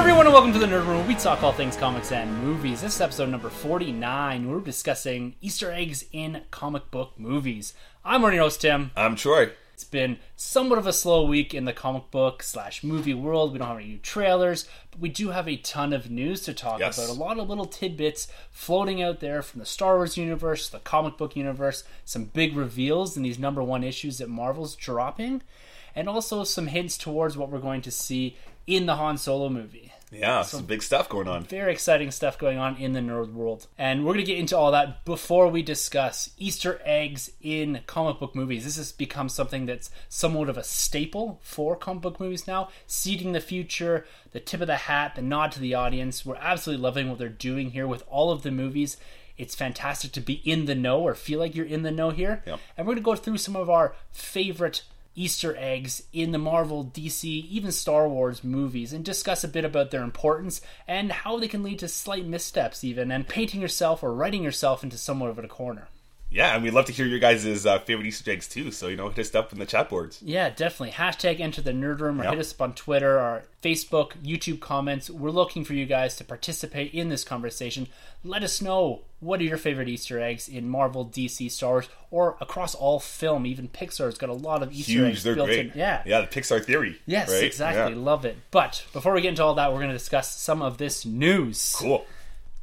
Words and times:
Everyone, 0.00 0.26
and 0.26 0.32
welcome 0.32 0.52
to 0.54 0.58
the 0.58 0.66
Nerd 0.66 0.86
Room. 0.86 1.06
We 1.06 1.14
talk 1.14 1.42
all 1.42 1.52
things 1.52 1.76
comics 1.76 2.10
and 2.10 2.42
movies. 2.42 2.80
This 2.80 2.94
is 2.94 3.00
episode 3.02 3.28
number 3.28 3.50
forty-nine. 3.50 4.50
We're 4.50 4.60
discussing 4.60 5.34
Easter 5.42 5.70
eggs 5.70 6.06
in 6.10 6.40
comic 6.50 6.90
book 6.90 7.12
movies. 7.18 7.74
I'm 8.02 8.24
running 8.24 8.38
host 8.40 8.62
Tim. 8.62 8.92
I'm 8.96 9.14
Troy. 9.14 9.50
It's 9.74 9.84
been 9.84 10.18
somewhat 10.36 10.78
of 10.78 10.86
a 10.86 10.92
slow 10.94 11.26
week 11.26 11.52
in 11.52 11.66
the 11.66 11.74
comic 11.74 12.10
book 12.10 12.42
slash 12.42 12.82
movie 12.82 13.12
world. 13.12 13.52
We 13.52 13.58
don't 13.58 13.68
have 13.68 13.76
any 13.76 13.88
new 13.88 13.98
trailers, 13.98 14.66
but 14.90 15.00
we 15.00 15.10
do 15.10 15.30
have 15.30 15.46
a 15.46 15.56
ton 15.56 15.92
of 15.92 16.10
news 16.10 16.40
to 16.42 16.54
talk 16.54 16.80
Yes. 16.80 16.96
about. 16.96 17.10
A 17.14 17.20
lot 17.20 17.38
of 17.38 17.48
little 17.50 17.66
tidbits 17.66 18.26
floating 18.50 19.02
out 19.02 19.20
there 19.20 19.42
from 19.42 19.60
the 19.60 19.66
Star 19.66 19.96
Wars 19.96 20.16
universe, 20.16 20.70
the 20.70 20.78
comic 20.78 21.18
book 21.18 21.36
universe, 21.36 21.84
some 22.06 22.24
big 22.24 22.56
reveals 22.56 23.18
in 23.18 23.22
these 23.22 23.38
number 23.38 23.62
one 23.62 23.84
issues 23.84 24.16
that 24.18 24.30
Marvel's 24.30 24.76
dropping, 24.76 25.42
and 25.94 26.08
also 26.08 26.42
some 26.44 26.68
hints 26.68 26.96
towards 26.96 27.36
what 27.36 27.50
we're 27.50 27.58
going 27.58 27.82
to 27.82 27.90
see 27.90 28.36
in 28.70 28.86
the 28.86 28.94
Han 28.94 29.18
Solo 29.18 29.48
movie 29.48 29.92
Yeah, 30.12 30.42
some 30.42 30.64
big 30.64 30.80
stuff 30.80 31.08
going 31.08 31.26
on. 31.26 31.44
very 31.44 31.72
exciting 31.72 32.12
stuff 32.12 32.38
going 32.38 32.56
on 32.56 32.76
in 32.76 32.92
the 32.92 33.00
nerd 33.00 33.32
world. 33.32 33.66
And 33.76 34.04
we're 34.04 34.12
going 34.12 34.24
to 34.24 34.30
get 34.30 34.38
into 34.38 34.56
all 34.56 34.70
that 34.70 35.04
before 35.04 35.48
we 35.48 35.62
discuss 35.62 36.30
Easter 36.38 36.80
eggs 36.84 37.32
in 37.42 37.80
comic 37.86 38.20
book 38.20 38.36
movies. 38.36 38.64
This 38.64 38.76
has 38.76 38.92
become 38.92 39.28
something 39.28 39.66
that's 39.66 39.90
somewhat 40.08 40.48
of 40.48 40.56
a 40.56 40.62
staple 40.62 41.40
for 41.42 41.74
comic 41.74 42.02
book 42.02 42.20
movies 42.20 42.46
now. 42.46 42.68
Seeding 42.86 43.32
the 43.32 43.40
future, 43.40 44.06
the 44.30 44.40
tip 44.40 44.60
of 44.60 44.68
the 44.68 44.76
hat, 44.76 45.16
the 45.16 45.22
nod 45.22 45.50
to 45.52 45.60
the 45.60 45.74
audience. 45.74 46.24
We're 46.24 46.36
absolutely 46.36 46.82
loving 46.82 47.08
what 47.08 47.18
they're 47.18 47.28
doing 47.28 47.72
here 47.72 47.88
with 47.88 48.04
all 48.08 48.30
of 48.30 48.42
the 48.42 48.52
movies. 48.52 48.96
It's 49.36 49.56
fantastic 49.56 50.12
to 50.12 50.20
be 50.20 50.34
in 50.44 50.66
the 50.66 50.76
know 50.76 51.00
or 51.00 51.14
feel 51.14 51.40
like 51.40 51.56
you're 51.56 51.66
in 51.66 51.82
the 51.82 51.90
know 51.90 52.10
here. 52.10 52.44
Yep. 52.46 52.60
And 52.76 52.86
we're 52.86 52.94
going 52.94 53.02
to 53.02 53.04
go 53.04 53.16
through 53.16 53.38
some 53.38 53.56
of 53.56 53.68
our 53.68 53.96
favorite 54.12 54.82
Easter 55.14 55.56
eggs 55.58 56.02
in 56.12 56.32
the 56.32 56.38
Marvel, 56.38 56.84
DC, 56.84 57.24
even 57.24 57.72
Star 57.72 58.08
Wars 58.08 58.44
movies 58.44 58.92
and 58.92 59.04
discuss 59.04 59.44
a 59.44 59.48
bit 59.48 59.64
about 59.64 59.90
their 59.90 60.02
importance 60.02 60.60
and 60.86 61.10
how 61.10 61.38
they 61.38 61.48
can 61.48 61.62
lead 61.62 61.78
to 61.80 61.88
slight 61.88 62.26
missteps, 62.26 62.84
even, 62.84 63.10
and 63.10 63.28
painting 63.28 63.60
yourself 63.60 64.02
or 64.02 64.14
writing 64.14 64.42
yourself 64.42 64.82
into 64.82 64.96
somewhat 64.96 65.30
of 65.30 65.38
a 65.38 65.48
corner. 65.48 65.88
Yeah, 66.32 66.54
and 66.54 66.62
we'd 66.62 66.72
love 66.72 66.84
to 66.84 66.92
hear 66.92 67.06
your 67.06 67.18
guys' 67.18 67.66
uh, 67.66 67.80
favorite 67.80 68.06
Easter 68.06 68.30
eggs 68.30 68.46
too. 68.46 68.70
So 68.70 68.86
you 68.86 68.96
know, 68.96 69.08
hit 69.08 69.18
us 69.26 69.34
up 69.34 69.52
in 69.52 69.58
the 69.58 69.66
chat 69.66 69.88
boards. 69.88 70.22
Yeah, 70.22 70.48
definitely. 70.50 70.92
Hashtag 70.92 71.40
enter 71.40 71.60
the 71.60 71.72
nerd 71.72 71.98
room 72.00 72.20
or 72.20 72.24
Yep. 72.24 72.32
hit 72.34 72.40
us 72.40 72.52
up 72.54 72.62
on 72.62 72.74
Twitter 72.74 73.18
or 73.18 73.42
Facebook, 73.62 74.12
YouTube 74.24 74.60
comments. 74.60 75.10
We're 75.10 75.30
looking 75.30 75.64
for 75.64 75.74
you 75.74 75.86
guys 75.86 76.14
to 76.16 76.24
participate 76.24 76.94
in 76.94 77.08
this 77.08 77.24
conversation. 77.24 77.88
Let 78.22 78.44
us 78.44 78.62
know 78.62 79.00
what 79.18 79.40
are 79.40 79.44
your 79.44 79.56
favorite 79.58 79.88
Easter 79.88 80.20
eggs 80.20 80.48
in 80.48 80.68
Marvel, 80.68 81.04
DC, 81.04 81.50
Star 81.50 81.70
Wars, 81.72 81.88
or 82.12 82.36
across 82.40 82.74
all 82.76 83.00
film. 83.00 83.44
Even 83.44 83.66
Pixar's 83.68 84.16
got 84.16 84.30
a 84.30 84.34
lot 84.34 84.62
of 84.62 84.72
Easter 84.72 85.06
eggs 85.06 85.16
Huge, 85.18 85.22
they're 85.24 85.34
built 85.34 85.48
great. 85.48 85.58
in. 85.66 85.72
Yeah. 85.74 86.02
yeah, 86.06 86.20
the 86.20 86.26
Pixar 86.28 86.64
theory. 86.64 87.00
Yes, 87.06 87.28
right? 87.28 87.42
exactly. 87.42 87.94
Yeah. 87.94 88.00
Love 88.00 88.24
it. 88.24 88.36
But 88.52 88.84
before 88.92 89.14
we 89.14 89.20
get 89.20 89.30
into 89.30 89.42
all 89.42 89.54
that, 89.54 89.72
we're 89.72 89.78
going 89.78 89.90
to 89.90 89.96
discuss 89.98 90.30
some 90.34 90.62
of 90.62 90.78
this 90.78 91.04
news. 91.04 91.74
Cool. 91.76 92.06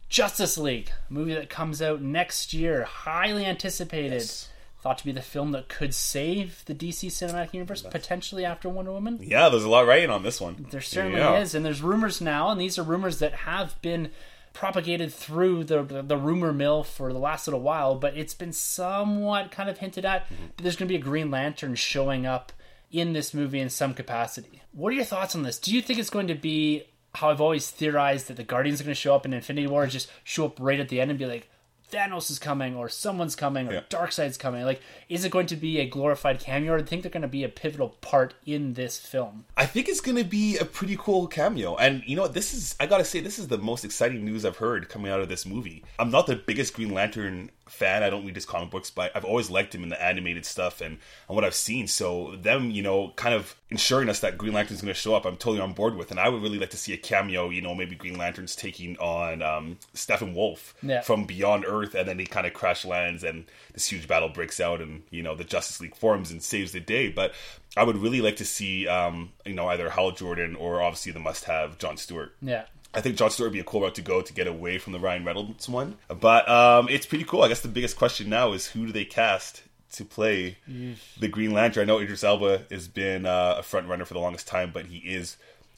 Justice 0.09 0.57
League, 0.57 0.91
a 1.09 1.13
movie 1.13 1.33
that 1.33 1.49
comes 1.49 1.81
out 1.81 2.01
next 2.01 2.53
year, 2.53 2.83
highly 2.83 3.45
anticipated. 3.45 4.13
Yes. 4.13 4.49
Thought 4.81 4.99
to 4.99 5.05
be 5.05 5.11
the 5.11 5.21
film 5.23 5.51
that 5.51 5.67
could 5.69 5.93
save 5.93 6.63
the 6.65 6.75
DC 6.75 7.07
cinematic 7.07 7.53
universe 7.53 7.81
potentially 7.81 8.45
after 8.45 8.69
Wonder 8.69 8.91
Woman. 8.91 9.19
Yeah, 9.21 9.49
there's 9.49 9.63
a 9.63 9.69
lot 9.69 9.87
writing 9.87 10.09
on 10.11 10.23
this 10.23 10.39
one. 10.39 10.67
There 10.69 10.81
certainly 10.81 11.17
Yeah. 11.19 11.39
is, 11.39 11.55
and 11.55 11.65
there's 11.65 11.81
rumors 11.81 12.21
now, 12.21 12.49
and 12.49 12.61
these 12.61 12.77
are 12.77 12.83
rumors 12.83 13.19
that 13.19 13.33
have 13.33 13.81
been 13.81 14.11
propagated 14.53 15.13
through 15.13 15.63
the 15.63 15.83
the 15.83 16.17
rumor 16.17 16.53
mill 16.53 16.83
for 16.83 17.11
the 17.11 17.19
last 17.19 17.47
little 17.47 17.59
while, 17.59 17.95
but 17.95 18.15
it's 18.17 18.33
been 18.33 18.53
somewhat 18.53 19.51
kind 19.51 19.69
of 19.69 19.79
hinted 19.79 20.05
at. 20.05 20.25
Mm-hmm. 20.25 20.45
But 20.55 20.63
there's 20.63 20.75
going 20.75 20.87
to 20.87 20.91
be 20.93 20.99
a 20.99 21.03
Green 21.03 21.29
Lantern 21.31 21.75
showing 21.75 22.25
up 22.25 22.51
in 22.91 23.13
this 23.13 23.33
movie 23.33 23.59
in 23.59 23.69
some 23.69 23.93
capacity. 23.93 24.61
What 24.71 24.89
are 24.93 24.95
your 24.95 25.05
thoughts 25.05 25.35
on 25.35 25.43
this? 25.43 25.59
Do 25.59 25.75
you 25.75 25.81
think 25.81 25.99
it's 25.99 26.09
going 26.09 26.27
to 26.27 26.35
be 26.35 26.83
how 27.17 27.29
I've 27.29 27.41
always 27.41 27.69
theorized 27.69 28.27
that 28.27 28.37
the 28.37 28.43
Guardians 28.43 28.79
are 28.79 28.83
going 28.83 28.93
to 28.95 28.99
show 28.99 29.15
up 29.15 29.25
in 29.25 29.33
Infinity 29.33 29.67
War, 29.67 29.85
just 29.87 30.09
show 30.23 30.45
up 30.45 30.57
right 30.59 30.79
at 30.79 30.89
the 30.89 31.01
end 31.01 31.09
and 31.11 31.19
be 31.19 31.25
like, 31.25 31.49
Thanos 31.91 32.29
is 32.29 32.37
coming, 32.37 32.75
or 32.75 32.89
someone's 32.89 33.35
coming, 33.35 33.69
or 33.69 33.73
Yeah. 33.75 33.81
Darkseid's 33.89 34.37
coming? 34.37 34.63
Like, 34.65 34.81
is 35.07 35.23
it 35.23 35.31
going 35.31 35.45
to 35.47 35.55
be 35.55 35.79
a 35.79 35.87
glorified 35.87 36.39
cameo, 36.39 36.73
or 36.73 36.77
do 36.77 36.83
you 36.83 36.87
think 36.87 37.01
they're 37.03 37.09
going 37.11 37.21
to 37.21 37.29
be 37.29 37.45
a 37.45 37.49
pivotal 37.49 37.89
part 38.01 38.33
in 38.45 38.73
this 38.73 38.97
film? 38.99 39.45
I 39.55 39.65
think 39.65 39.87
it's 39.87 40.01
going 40.01 40.17
to 40.17 40.25
be 40.25 40.57
a 40.57 40.65
pretty 40.65 40.97
cool 40.99 41.27
cameo. 41.27 41.77
And 41.77 42.03
you 42.05 42.17
know 42.17 42.23
what? 42.23 42.33
This 42.33 42.53
is, 42.53 42.75
I 42.79 42.87
got 42.87 42.97
to 42.97 43.05
say, 43.05 43.21
this 43.21 43.39
is 43.39 43.47
the 43.47 43.57
most 43.57 43.85
exciting 43.85 44.25
news 44.25 44.43
I've 44.43 44.57
heard 44.57 44.89
coming 44.89 45.09
out 45.11 45.21
of 45.21 45.29
this 45.29 45.45
movie. 45.45 45.85
I'm 45.97 46.11
not 46.11 46.27
the 46.27 46.35
biggest 46.35 46.73
Green 46.73 46.93
Lantern 46.93 47.51
fan. 47.69 48.03
I 48.03 48.09
don't 48.09 48.25
read 48.25 48.35
his 48.35 48.45
comic 48.45 48.69
books, 48.69 48.89
but 48.89 49.11
I've 49.15 49.25
always 49.25 49.49
liked 49.49 49.73
him 49.75 49.83
in 49.83 49.89
the 49.89 50.01
animated 50.03 50.45
stuff 50.45 50.81
and, 50.81 50.97
and 51.27 51.35
what 51.35 51.43
I've 51.43 51.53
seen. 51.55 51.87
So, 51.87 52.35
them, 52.35 52.71
you 52.71 52.81
know, 52.81 53.13
kind 53.15 53.33
of 53.35 53.55
ensuring 53.69 54.09
us 54.09 54.19
that 54.21 54.37
Green 54.37 54.53
Lantern's 54.53 54.81
going 54.81 54.93
to 54.93 54.99
show 54.99 55.13
up, 55.15 55.25
I'm 55.25 55.37
totally 55.37 55.59
on 55.59 55.73
board 55.73 55.95
with. 55.95 56.11
And 56.11 56.19
I 56.19 56.29
would 56.29 56.41
really 56.41 56.57
like 56.59 56.69
to 56.71 56.77
see 56.77 56.93
a 56.93 56.97
cameo, 56.97 57.49
you 57.49 57.61
know, 57.61 57.75
maybe 57.75 57.95
Green 57.95 58.17
Lantern's 58.17 58.55
taking 58.55 58.97
on 58.97 59.41
um, 59.41 59.77
Steppenwolf 59.93 60.73
Yeah. 60.81 61.01
from 61.01 61.25
Beyond 61.25 61.65
Earth, 61.67 61.95
and 61.95 62.07
then 62.07 62.19
he 62.19 62.25
kind 62.25 62.47
of 62.47 62.53
crash 62.53 62.85
lands, 62.85 63.23
and 63.23 63.45
this 63.73 63.87
huge 63.87 64.07
battle 64.07 64.29
breaks 64.29 64.59
out, 64.59 64.81
and 64.81 65.03
you 65.09 65.21
know 65.21 65.35
the 65.35 65.43
Justice 65.43 65.81
League 65.81 65.95
forms 65.95 66.31
and 66.31 66.41
saves 66.41 66.71
the 66.71 66.79
day. 66.79 67.09
But 67.09 67.33
I 67.75 67.83
would 67.83 67.97
really 67.97 68.21
like 68.21 68.37
to 68.37 68.45
see, 68.45 68.87
um, 68.87 69.31
you 69.45 69.53
know, 69.53 69.67
either 69.67 69.89
Hal 69.89 70.11
Jordan 70.11 70.55
or 70.55 70.81
obviously 70.81 71.11
the 71.11 71.19
must-have 71.19 71.77
John 71.77 71.97
Stewart. 71.97 72.33
Yeah. 72.41 72.63
I 72.97 73.01
think 73.01 73.15
John 73.15 73.29
Stewart 73.29 73.51
would 73.51 73.53
be 73.53 73.59
a 73.59 73.63
cool 73.63 73.81
route 73.81 73.95
to 73.95 74.01
go 74.01 74.21
to 74.23 74.33
get 74.33 74.47
away 74.47 74.79
from 74.79 74.91
the 74.91 74.99
Ryan 74.99 75.23
Reynolds 75.23 75.69
one. 75.69 75.97
But 76.07 76.49
um, 76.49 76.89
it's 76.89 77.05
pretty 77.05 77.23
cool. 77.25 77.43
I 77.43 77.47
guess 77.47 77.61
the 77.61 77.67
biggest 77.67 77.95
question 77.95 78.27
now 78.27 78.53
is 78.53 78.65
who 78.67 78.87
do 78.87 78.91
they 78.91 79.05
cast 79.05 79.61
to 79.93 80.03
play 80.03 80.57
the 81.19 81.27
Green 81.27 81.51
Lantern? 81.53 81.83
I 81.83 81.85
know 81.85 81.99
Idris 81.99 82.23
Elba 82.23 82.63
has 82.71 82.87
been 82.87 83.27
uh, 83.27 83.55
a 83.59 83.63
front 83.63 83.87
runner 83.87 84.03
for 84.03 84.15
the 84.15 84.19
longest 84.19 84.47
time, 84.47 84.71
but 84.73 84.87
he 84.87 84.97
is 84.97 85.37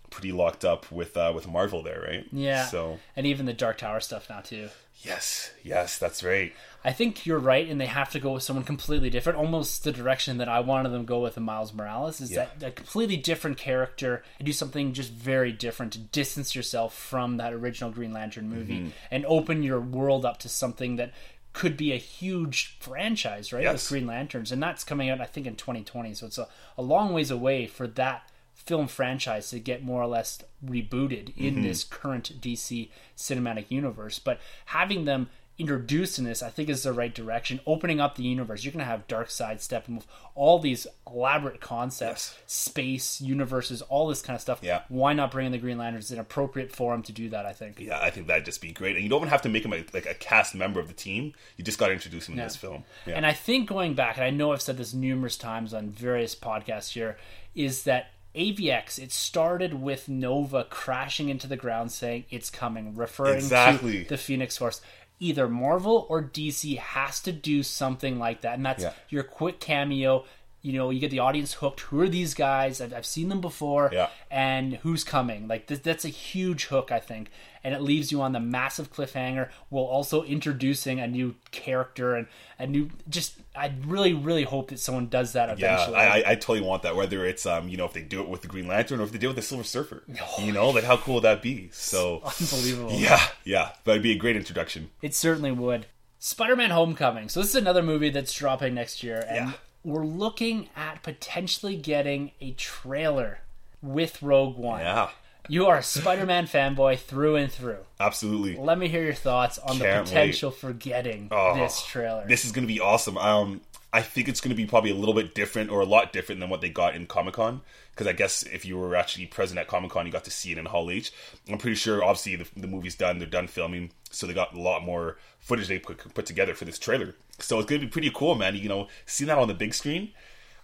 pretty 0.09 0.31
locked 0.31 0.63
up 0.65 0.91
with 0.91 1.17
uh, 1.17 1.31
with 1.35 1.45
Marvel 1.47 1.83
there, 1.83 2.01
right? 2.01 2.25
Yeah. 2.31 2.65
So 2.65 2.99
And 3.17 3.27
even 3.27 3.45
the 3.45 3.53
Dark 3.53 3.79
Tower 3.79 3.99
stuff 3.99 4.29
now 4.29 4.39
too. 4.39 4.69
Yes, 5.03 5.51
yes, 5.63 5.97
that's 5.97 6.23
right. 6.23 6.53
I 6.83 6.93
think 6.93 7.25
you're 7.25 7.39
right, 7.39 7.67
and 7.67 7.79
they 7.79 7.87
have 7.87 8.09
to 8.11 8.19
go 8.19 8.31
with 8.33 8.43
someone 8.43 8.63
completely 8.63 9.09
different. 9.09 9.37
Almost 9.37 9.83
the 9.83 9.91
direction 9.91 10.37
that 10.37 10.47
I 10.47 10.61
wanted 10.61 10.89
them 10.89 11.01
to 11.03 11.07
go 11.07 11.19
with 11.19 11.35
in 11.35 11.43
Miles 11.43 11.73
Morales 11.73 12.21
is 12.21 12.31
Yeah. 12.31 12.47
that 12.59 12.67
a 12.67 12.71
completely 12.71 13.17
different 13.17 13.57
character 13.57 14.23
and 14.39 14.45
do 14.45 14.53
something 14.53 14.93
just 14.93 15.11
very 15.11 15.51
different 15.51 15.91
to 15.93 15.99
distance 15.99 16.55
yourself 16.55 16.93
from 16.97 17.37
that 17.37 17.51
original 17.53 17.91
Green 17.91 18.13
Lantern 18.13 18.49
movie 18.49 18.79
Mm-hmm. 18.79 18.89
and 19.11 19.25
open 19.25 19.61
your 19.63 19.81
world 19.81 20.25
up 20.25 20.37
to 20.39 20.49
something 20.49 20.95
that 20.95 21.11
could 21.51 21.75
be 21.75 21.91
a 21.91 21.97
huge 21.97 22.77
franchise, 22.79 23.51
right? 23.51 23.63
Yes. 23.63 23.73
With 23.73 23.89
Green 23.89 24.07
Lanterns, 24.07 24.51
and 24.51 24.61
that's 24.63 24.83
coming 24.83 25.09
out 25.09 25.19
I 25.19 25.25
think 25.25 25.47
in 25.47 25.55
2020, 25.55 26.13
so 26.13 26.27
it's 26.27 26.37
a, 26.37 26.47
a 26.77 26.81
long 26.81 27.11
ways 27.13 27.31
away 27.31 27.65
for 27.67 27.87
that 27.87 28.28
film 28.69 28.87
franchise 28.87 29.49
to 29.49 29.59
get 29.59 29.83
more 29.83 29.99
or 30.01 30.07
less 30.07 30.39
rebooted 30.63 31.35
in 31.35 31.55
Mm-hmm. 31.55 31.63
this 31.63 31.83
current 31.83 32.39
DC 32.39 32.89
cinematic 33.17 33.65
universe. 33.69 34.19
But 34.19 34.39
having 34.65 35.05
them 35.05 35.29
introduced 35.57 36.17
in 36.17 36.23
this, 36.23 36.41
I 36.41 36.49
think, 36.49 36.69
is 36.69 36.83
the 36.83 36.93
right 36.93 37.13
direction. 37.13 37.59
Opening 37.65 37.99
up 37.99 38.15
the 38.15 38.23
universe, 38.23 38.63
you're 38.63 38.71
going 38.71 38.85
to 38.85 38.89
have 38.89 39.07
Darkseid, 39.09 39.57
Steppenwolf, 39.57 40.03
all 40.33 40.57
these 40.59 40.87
elaborate 41.05 41.59
concepts, 41.59 42.37
space, 42.45 43.19
universes, 43.19 43.81
all 43.81 44.07
this 44.07 44.21
kind 44.21 44.35
of 44.35 44.41
stuff. 44.41 44.59
Yeah. 44.61 44.83
Why 44.87 45.11
not 45.11 45.31
bring 45.31 45.47
in 45.47 45.51
the 45.51 45.57
Green 45.57 45.77
Lanterns? 45.77 46.05
It's 46.05 46.11
an 46.11 46.19
appropriate 46.19 46.71
forum 46.73 47.03
to 47.03 47.11
do 47.11 47.27
that, 47.31 47.45
I 47.45 47.51
think. 47.51 47.77
Yeah, 47.79 47.99
I 47.99 48.09
think 48.09 48.27
that'd 48.27 48.45
just 48.45 48.61
be 48.61 48.71
great. 48.71 48.95
And 48.95 49.03
you 49.03 49.09
don't 49.09 49.19
even 49.19 49.29
have 49.29 49.41
to 49.41 49.49
make 49.49 49.65
him 49.65 49.73
a, 49.73 49.83
like 49.93 50.05
a 50.05 50.13
cast 50.13 50.55
member 50.55 50.79
of 50.79 50.87
the 50.87 50.93
team. 50.93 51.33
You 51.57 51.65
just 51.65 51.77
got 51.79 51.87
to 51.87 51.93
introduce 51.93 52.29
him 52.29 52.35
in 52.39 52.45
this 52.45 52.55
film. 52.55 52.85
Yeah. 53.05 53.15
And 53.15 53.25
I 53.25 53.33
think 53.33 53.67
going 53.67 53.95
back, 53.95 54.15
and 54.15 54.23
I 54.23 54.29
know 54.29 54.53
I've 54.53 54.61
said 54.61 54.77
this 54.77 54.93
numerous 54.93 55.35
times 55.35 55.73
on 55.73 55.89
various 55.89 56.35
podcasts 56.37 56.93
here, 56.93 57.17
is 57.53 57.83
that 57.83 58.11
AVX, 58.35 58.99
it 58.99 59.11
started 59.11 59.73
with 59.81 60.07
Nova 60.07 60.63
crashing 60.63 61.29
into 61.29 61.47
the 61.47 61.57
ground 61.57 61.91
saying 61.91 62.25
it's 62.29 62.49
coming, 62.49 62.95
referring 62.95 63.35
Exactly. 63.37 64.03
to 64.03 64.09
the 64.09 64.17
Phoenix 64.17 64.57
Force. 64.57 64.81
Either 65.19 65.49
Marvel 65.49 66.05
or 66.09 66.21
DC 66.23 66.77
has 66.77 67.19
to 67.21 67.31
do 67.31 67.61
something 67.63 68.17
like 68.19 68.41
that. 68.41 68.53
And 68.55 68.65
that's 68.65 68.83
Yeah. 68.83 68.93
your 69.09 69.23
quick 69.23 69.59
cameo. 69.59 70.25
You 70.61 70.73
know, 70.73 70.89
you 70.89 70.99
get 70.99 71.09
the 71.11 71.19
audience 71.19 71.53
hooked. 71.53 71.81
Who 71.81 72.01
are 72.01 72.09
these 72.09 72.33
guys? 72.33 72.81
I've, 72.81 72.93
I've 72.93 73.05
seen 73.05 73.29
them 73.29 73.39
before. 73.39 73.89
Yeah. 73.93 74.09
And 74.29 74.75
who's 74.77 75.03
coming? 75.03 75.47
Like, 75.47 75.67
th- 75.67 75.83
that's 75.83 76.03
a 76.03 76.09
huge 76.09 76.65
hook, 76.65 76.91
I 76.91 76.99
think. 76.99 77.31
And 77.63 77.73
it 77.73 77.81
leaves 77.81 78.11
you 78.11 78.21
on 78.21 78.33
the 78.33 78.39
massive 78.39 78.91
cliffhanger 78.91 79.49
while 79.69 79.85
also 79.85 80.23
introducing 80.23 80.99
a 80.99 81.07
new 81.07 81.35
character 81.51 82.15
and 82.15 82.27
a 82.57 82.67
new. 82.67 82.89
Just, 83.09 83.35
I 83.55 83.73
really, 83.85 84.13
really 84.13 84.43
hope 84.43 84.69
that 84.69 84.79
someone 84.79 85.07
does 85.07 85.33
that 85.33 85.57
yeah, 85.59 85.73
eventually. 85.75 85.97
I, 85.97 86.19
I, 86.19 86.23
I 86.31 86.35
totally 86.35 86.61
want 86.61 86.83
that. 86.83 86.95
Whether 86.95 87.25
it's 87.25 87.45
um, 87.45 87.67
you 87.69 87.77
know, 87.77 87.85
if 87.85 87.93
they 87.93 88.01
do 88.01 88.21
it 88.21 88.27
with 88.29 88.41
the 88.41 88.47
Green 88.47 88.67
Lantern 88.67 88.99
or 88.99 89.03
if 89.03 89.11
they 89.11 89.17
do 89.17 89.27
it 89.27 89.29
with 89.29 89.35
the 89.37 89.41
Silver 89.41 89.63
Surfer, 89.63 90.03
you 90.39 90.51
know, 90.51 90.69
like 90.69 90.83
how 90.83 90.97
cool 90.97 91.15
would 91.15 91.23
that 91.23 91.41
be? 91.41 91.69
So 91.71 92.21
Unbelievable. 92.23 92.93
yeah, 92.93 93.21
yeah, 93.43 93.71
that'd 93.85 94.03
be 94.03 94.11
a 94.11 94.17
great 94.17 94.35
introduction. 94.35 94.89
It 95.01 95.15
certainly 95.15 95.51
would. 95.51 95.85
Spider 96.21 96.55
Man 96.57 96.71
Homecoming. 96.71 97.29
So, 97.29 97.39
this 97.39 97.49
is 97.49 97.55
another 97.55 97.81
movie 97.81 98.09
that's 98.09 98.33
dropping 98.33 98.73
next 98.73 99.03
year. 99.03 99.23
And 99.27 99.35
Yeah. 99.35 99.51
We're 99.83 100.05
looking 100.05 100.69
at 100.75 101.03
potentially 101.03 101.75
getting 101.75 102.31
a 102.41 102.51
trailer 102.51 103.39
with 103.81 104.21
Rogue 104.21 104.57
One. 104.57 104.81
Yeah, 104.81 105.09
You 105.47 105.67
are 105.67 105.77
a 105.77 105.83
Spider 105.83 106.25
Man 106.25 106.45
fanboy 106.47 106.99
through 106.99 107.37
and 107.37 107.51
through. 107.51 107.79
absolutely. 107.99 108.57
Let 108.57 108.77
me 108.77 108.87
hear 108.87 109.03
your 109.03 109.13
thoughts 109.13 109.57
on 109.59 109.79
the 109.79 109.85
Can't 109.85 110.05
potential 110.05 110.51
for 110.51 110.73
getting 110.73 111.29
Oh, 111.31 111.55
this 111.55 111.83
trailer. 111.85 112.25
This 112.27 112.45
is 112.45 112.51
gonna 112.51 112.67
be 112.67 112.79
awesome. 112.79 113.17
Um, 113.17 113.61
I 113.91 114.03
think 114.03 114.27
it's 114.27 114.39
going 114.39 114.51
to 114.51 114.55
be 114.55 114.67
probably 114.67 114.91
a 114.91 114.95
little 114.95 115.15
bit 115.15 115.33
different 115.33 115.71
or 115.71 115.81
a 115.81 115.85
lot 115.85 116.13
different 116.13 116.39
than 116.39 116.51
what 116.51 116.61
they 116.61 116.69
got 116.69 116.95
in 116.95 117.07
Comic 117.07 117.33
Con. 117.33 117.61
Because 117.89 118.05
I 118.05 118.13
guess 118.13 118.43
if 118.43 118.63
you 118.63 118.77
were 118.77 118.95
actually 118.95 119.25
present 119.25 119.59
at 119.59 119.67
Comic 119.67 119.89
Con, 119.89 120.05
you 120.05 120.11
got 120.11 120.25
to 120.25 120.29
see 120.31 120.51
it 120.51 120.59
in 120.59 120.65
Hall 120.65 120.91
H. 120.91 121.11
I'm 121.49 121.57
pretty 121.57 121.73
sure, 121.75 122.03
obviously, 122.03 122.35
the, 122.35 122.47
the 122.55 122.67
movie's 122.67 122.93
done. 122.93 123.17
They're 123.17 123.27
done 123.27 123.47
filming, 123.47 123.89
so 124.11 124.27
they 124.27 124.35
got 124.35 124.53
a 124.53 124.61
lot 124.61 124.83
more 124.83 125.17
footage 125.39 125.67
they 125.67 125.79
put 125.79 126.13
put 126.13 126.27
together 126.27 126.53
for 126.53 126.65
this 126.65 126.77
trailer. 126.77 127.15
So 127.43 127.59
it's 127.59 127.69
going 127.69 127.81
to 127.81 127.87
be 127.87 127.91
pretty 127.91 128.11
cool, 128.13 128.35
man. 128.35 128.55
You 128.55 128.69
know, 128.69 128.87
seeing 129.05 129.27
that 129.27 129.37
on 129.37 129.47
the 129.47 129.53
big 129.53 129.73
screen. 129.73 130.11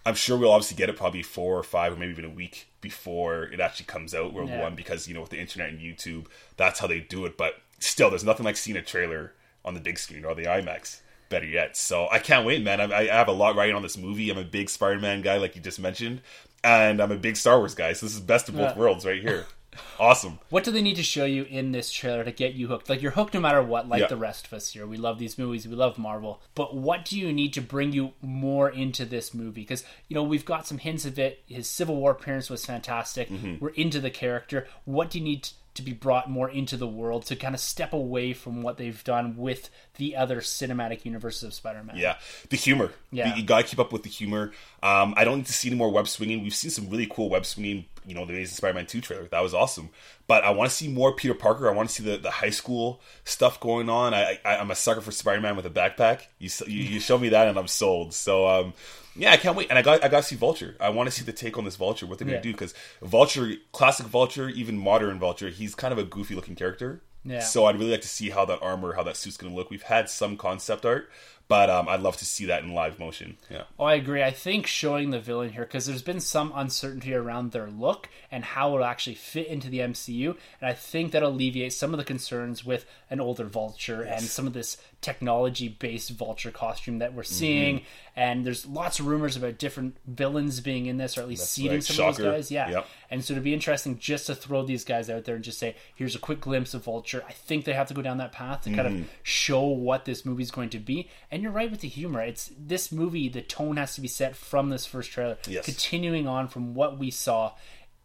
I'm 0.04 0.14
sure 0.14 0.38
we'll 0.38 0.52
obviously 0.52 0.76
get 0.76 0.88
it 0.88 0.96
probably 0.96 1.22
four 1.24 1.58
or 1.58 1.64
five 1.64 1.92
or 1.92 1.96
maybe 1.96 2.12
even 2.12 2.24
a 2.24 2.30
week 2.30 2.68
before 2.80 3.42
it 3.44 3.58
actually 3.58 3.86
comes 3.86 4.14
out, 4.14 4.32
Rogue 4.32 4.50
Yeah. 4.50 4.60
One, 4.62 4.76
because 4.76 5.08
you 5.08 5.14
know 5.14 5.20
with 5.20 5.30
the 5.30 5.40
internet 5.40 5.70
and 5.70 5.80
YouTube, 5.80 6.26
that's 6.56 6.78
how 6.78 6.86
they 6.86 7.00
do 7.00 7.26
it. 7.26 7.36
But 7.36 7.54
still, 7.80 8.08
there's 8.10 8.22
nothing 8.22 8.44
like 8.44 8.56
seeing 8.56 8.76
a 8.76 8.82
trailer 8.82 9.32
on 9.64 9.74
the 9.74 9.80
big 9.80 9.98
screen 9.98 10.24
or 10.24 10.34
the 10.36 10.44
IMAX. 10.44 11.00
Better 11.28 11.46
yet, 11.46 11.76
so 11.76 12.06
I 12.08 12.20
can't 12.20 12.46
wait, 12.46 12.62
man. 12.62 12.80
I, 12.80 13.00
I 13.00 13.04
have 13.06 13.26
a 13.26 13.32
lot 13.32 13.56
riding 13.56 13.74
on 13.74 13.82
this 13.82 13.98
movie. 13.98 14.30
I'm 14.30 14.38
a 14.38 14.44
big 14.44 14.70
Spider-Man 14.70 15.22
guy, 15.22 15.38
like 15.38 15.56
you 15.56 15.60
just 15.60 15.80
mentioned, 15.80 16.20
and 16.62 17.00
I'm 17.02 17.10
a 17.10 17.16
big 17.16 17.34
Star 17.36 17.58
Wars 17.58 17.74
guy. 17.74 17.92
So 17.94 18.06
this 18.06 18.14
is 18.14 18.20
best 18.20 18.48
of 18.48 18.54
both 18.54 18.76
Yeah. 18.76 18.78
worlds 18.78 19.04
right 19.04 19.20
here. 19.20 19.44
Awesome. 19.98 20.38
What 20.50 20.64
do 20.64 20.70
they 20.70 20.82
need 20.82 20.96
to 20.96 21.02
show 21.02 21.24
you 21.24 21.44
in 21.44 21.72
this 21.72 21.90
trailer 21.90 22.24
to 22.24 22.32
get 22.32 22.54
you 22.54 22.68
hooked? 22.68 22.88
Like 22.88 23.02
you're 23.02 23.12
hooked 23.12 23.34
no 23.34 23.40
matter 23.40 23.62
what, 23.62 23.88
like 23.88 24.00
Yeah. 24.02 24.06
the 24.08 24.16
rest 24.16 24.46
of 24.46 24.52
us 24.52 24.72
here. 24.72 24.86
We 24.86 24.96
love 24.96 25.18
these 25.18 25.38
movies, 25.38 25.66
we 25.66 25.74
love 25.74 25.98
Marvel. 25.98 26.40
But 26.54 26.74
what 26.76 27.04
do 27.04 27.18
you 27.18 27.32
need 27.32 27.52
to 27.54 27.60
bring 27.60 27.92
you 27.92 28.12
more 28.22 28.68
into 28.70 29.04
this 29.04 29.32
movie? 29.34 29.62
Because 29.62 29.84
you 30.08 30.14
know 30.14 30.22
we've 30.22 30.44
got 30.44 30.66
some 30.66 30.78
hints 30.78 31.04
of 31.04 31.18
it. 31.18 31.42
His 31.46 31.68
Civil 31.68 31.96
War 31.96 32.12
appearance 32.12 32.50
was 32.50 32.64
fantastic. 32.66 33.28
Mm-hmm. 33.30 33.56
We're 33.60 33.70
into 33.70 34.00
the 34.00 34.10
character. 34.10 34.66
What 34.84 35.10
do 35.10 35.18
you 35.18 35.24
need 35.24 35.42
to 35.44 35.54
be 35.82 35.92
brought 35.92 36.30
more 36.30 36.48
into 36.48 36.76
the 36.76 36.86
world 36.86 37.26
to 37.26 37.36
kind 37.36 37.54
of 37.54 37.60
step 37.60 37.92
away 37.92 38.32
from 38.32 38.62
what 38.62 38.76
they've 38.76 39.02
done 39.04 39.36
with 39.36 39.70
the 39.96 40.16
other 40.16 40.40
cinematic 40.40 41.04
universes 41.04 41.42
of 41.42 41.54
Spider-Man? 41.54 41.96
Yeah, 41.96 42.16
the 42.50 42.56
humor. 42.56 42.92
Yeah. 43.10 43.34
you 43.34 43.42
gotta 43.42 43.64
keep 43.64 43.78
up 43.78 43.92
with 43.92 44.02
the 44.02 44.08
humor. 44.08 44.52
Um, 44.82 45.14
I 45.16 45.24
don't 45.24 45.38
need 45.38 45.46
to 45.46 45.52
see 45.52 45.68
any 45.68 45.76
more 45.76 45.90
web 45.90 46.08
swinging. 46.08 46.42
We've 46.42 46.54
seen 46.54 46.70
some 46.70 46.88
really 46.90 47.06
cool 47.06 47.28
web 47.30 47.46
swinging. 47.46 47.86
You 48.06 48.14
know, 48.14 48.24
the 48.24 48.34
Amazing 48.34 48.56
Spider-Man 48.56 48.86
two 48.86 49.00
trailer 49.00 49.24
that 49.24 49.42
was 49.42 49.54
awesome. 49.54 49.90
But 50.26 50.44
I 50.44 50.50
want 50.50 50.70
to 50.70 50.76
see 50.76 50.88
more 50.88 51.12
Peter 51.12 51.34
Parker. 51.34 51.68
I 51.68 51.72
want 51.72 51.88
to 51.88 51.94
see 51.94 52.04
the, 52.04 52.16
the 52.18 52.30
high 52.30 52.50
school 52.50 53.00
stuff 53.24 53.58
going 53.60 53.88
on. 53.88 54.14
I, 54.14 54.38
I 54.44 54.56
I'm 54.58 54.70
a 54.70 54.76
sucker 54.76 55.00
for 55.00 55.10
Spider-Man 55.10 55.56
with 55.56 55.66
a 55.66 55.70
backpack. 55.70 56.22
You 56.38 56.50
you, 56.66 56.82
you 56.82 57.00
show 57.00 57.18
me 57.18 57.30
that 57.30 57.48
and 57.48 57.58
I'm 57.58 57.68
sold. 57.68 58.14
So 58.14 58.46
um, 58.46 58.74
yeah, 59.16 59.32
I 59.32 59.36
can't 59.36 59.56
wait. 59.56 59.68
And 59.70 59.78
I 59.78 59.82
got 59.82 60.04
I 60.04 60.08
got 60.08 60.18
to 60.18 60.22
see 60.22 60.36
Vulture. 60.36 60.76
I 60.80 60.88
want 60.90 61.06
to 61.08 61.10
see 61.10 61.24
the 61.24 61.32
take 61.32 61.56
on 61.58 61.64
this 61.64 61.76
Vulture. 61.76 62.06
What 62.06 62.18
they're 62.18 62.26
gonna 62.26 62.38
Yeah. 62.38 62.42
do 62.42 62.52
because 62.52 62.74
Vulture, 63.02 63.52
classic 63.72 64.06
Vulture, 64.06 64.48
even 64.48 64.78
modern 64.78 65.18
Vulture, 65.18 65.48
he's 65.48 65.74
kind 65.74 65.92
of 65.92 65.98
a 65.98 66.04
goofy 66.04 66.34
looking 66.34 66.54
character. 66.54 67.02
Yeah. 67.24 67.40
So 67.40 67.64
I'd 67.66 67.76
really 67.78 67.90
like 67.90 68.02
to 68.02 68.08
see 68.08 68.30
how 68.30 68.44
that 68.44 68.60
armor, 68.62 68.94
how 68.94 69.02
that 69.02 69.16
suit's 69.16 69.36
going 69.36 69.52
to 69.52 69.56
look. 69.56 69.68
We've 69.68 69.82
had 69.82 70.08
some 70.08 70.36
concept 70.36 70.86
art, 70.86 71.10
but 71.48 71.68
um, 71.68 71.88
I'd 71.88 71.98
love 71.98 72.16
to 72.18 72.24
see 72.24 72.44
that 72.46 72.62
in 72.62 72.72
live 72.72 73.00
motion. 73.00 73.36
Yeah. 73.50 73.64
Oh, 73.80 73.84
I 73.84 73.94
agree. 73.94 74.22
I 74.22 74.30
think 74.30 74.68
showing 74.68 75.10
the 75.10 75.18
villain 75.18 75.50
here 75.50 75.62
because 75.64 75.86
there's 75.86 76.02
been 76.02 76.20
some 76.20 76.52
uncertainty 76.54 77.12
around 77.14 77.50
their 77.50 77.66
look 77.68 78.08
and 78.30 78.44
how 78.44 78.74
it'll 78.74 78.84
actually 78.86 79.16
fit 79.16 79.48
into 79.48 79.68
the 79.68 79.80
MCU, 79.80 80.36
and 80.60 80.70
I 80.70 80.72
think 80.72 81.10
that 81.10 81.24
alleviates 81.24 81.74
some 81.74 81.92
of 81.92 81.98
the 81.98 82.04
concerns 82.04 82.64
with 82.64 82.86
an 83.10 83.20
older 83.20 83.46
Vulture 83.46 84.02
and 84.02 84.22
some 84.22 84.46
of 84.46 84.52
this 84.52 84.76
technology-based 85.00 86.10
Vulture 86.10 86.50
costume 86.50 86.98
that 86.98 87.12
we're 87.14 87.22
Mm-hmm. 87.22 87.32
seeing. 87.34 87.82
And 88.14 88.46
there's 88.46 88.64
lots 88.64 88.98
of 88.98 89.06
rumors 89.06 89.36
about 89.36 89.58
different 89.58 89.96
villains 90.06 90.60
being 90.60 90.86
in 90.86 90.96
this, 90.96 91.18
or 91.18 91.20
at 91.20 91.28
least 91.28 91.50
seeding 91.52 91.72
right. 91.72 91.84
some 91.84 92.06
of 92.08 92.14
Shocker. 92.14 92.22
those 92.22 92.32
guys. 92.32 92.50
Yeah. 92.50 92.70
Yep. 92.70 92.86
And 93.10 93.24
so 93.24 93.34
it'd 93.34 93.44
be 93.44 93.52
interesting 93.52 93.98
just 93.98 94.26
to 94.26 94.34
throw 94.34 94.64
these 94.64 94.84
guys 94.84 95.10
out 95.10 95.24
there 95.24 95.34
and 95.34 95.44
just 95.44 95.58
say, 95.58 95.76
here's 95.94 96.14
a 96.14 96.18
quick 96.18 96.40
glimpse 96.40 96.72
of 96.72 96.84
Vulture. 96.84 97.22
I 97.28 97.32
think 97.32 97.64
they 97.66 97.74
have 97.74 97.88
to 97.88 97.94
go 97.94 98.00
down 98.02 98.16
that 98.18 98.32
path 98.32 98.62
to 98.62 98.70
kind 98.72 98.88
Mm-hmm. 98.88 99.02
of 99.02 99.08
show 99.22 99.62
what 99.64 100.04
this 100.06 100.24
movie's 100.24 100.50
going 100.50 100.70
to 100.70 100.78
be. 100.78 101.08
And 101.30 101.42
you're 101.42 101.52
right 101.52 101.70
with 101.70 101.80
the 101.80 101.88
humor. 101.88 102.22
It's 102.22 102.50
this 102.58 102.90
movie, 102.90 103.28
the 103.28 103.42
tone 103.42 103.76
has 103.76 103.94
to 103.96 104.00
be 104.00 104.08
set 104.08 104.34
from 104.36 104.70
this 104.70 104.86
first 104.86 105.10
trailer. 105.10 105.36
Yes. 105.46 105.64
Continuing 105.66 106.26
on 106.26 106.48
from 106.48 106.74
what 106.74 106.98
we 106.98 107.10
saw 107.10 107.52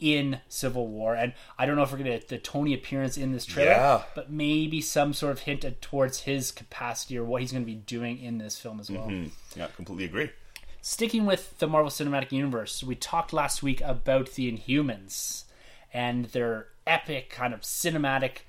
in 0.02 0.42
Civil 0.50 0.88
War. 0.88 1.16
And 1.16 1.32
I 1.58 1.66
don't 1.66 1.78
know 1.78 1.84
if 1.84 1.92
we're 1.94 2.00
gonna 2.00 2.10
get 2.10 2.28
the 2.28 2.38
Tony 2.40 2.74
appearance 2.74 3.18
in 3.18 3.32
this 3.32 3.46
trailer, 3.46 3.72
Yeah. 3.72 4.04
but 4.16 4.30
maybe 4.30 4.82
some 4.82 5.14
sort 5.14 5.32
of 5.32 5.40
hint 5.40 5.64
at- 5.64 5.82
towards 5.82 6.22
his 6.22 6.52
capacity 6.52 7.18
or 7.18 7.24
what 7.24 7.42
he's 7.42 7.54
gonna 7.54 7.64
be 7.64 7.76
doing 7.76 8.20
in 8.22 8.38
this 8.40 8.60
film 8.60 8.80
as 8.82 8.92
well. 8.92 9.08
Mm-hmm. 9.08 9.60
Yeah, 9.60 9.68
completely 9.76 10.06
agree. 10.06 10.32
Sticking 10.82 11.26
with 11.28 11.58
the 11.60 11.68
Marvel 11.68 11.92
Cinematic 11.92 12.32
Universe, 12.32 12.84
we 12.84 12.96
talked 12.96 13.32
last 13.32 13.62
week 13.62 13.80
about 13.82 14.32
the 14.32 14.52
Inhumans 14.52 15.44
and 15.94 16.26
their 16.26 16.68
epic 16.88 17.30
kind 17.30 17.54
of 17.54 17.62
cinematic 17.62 18.40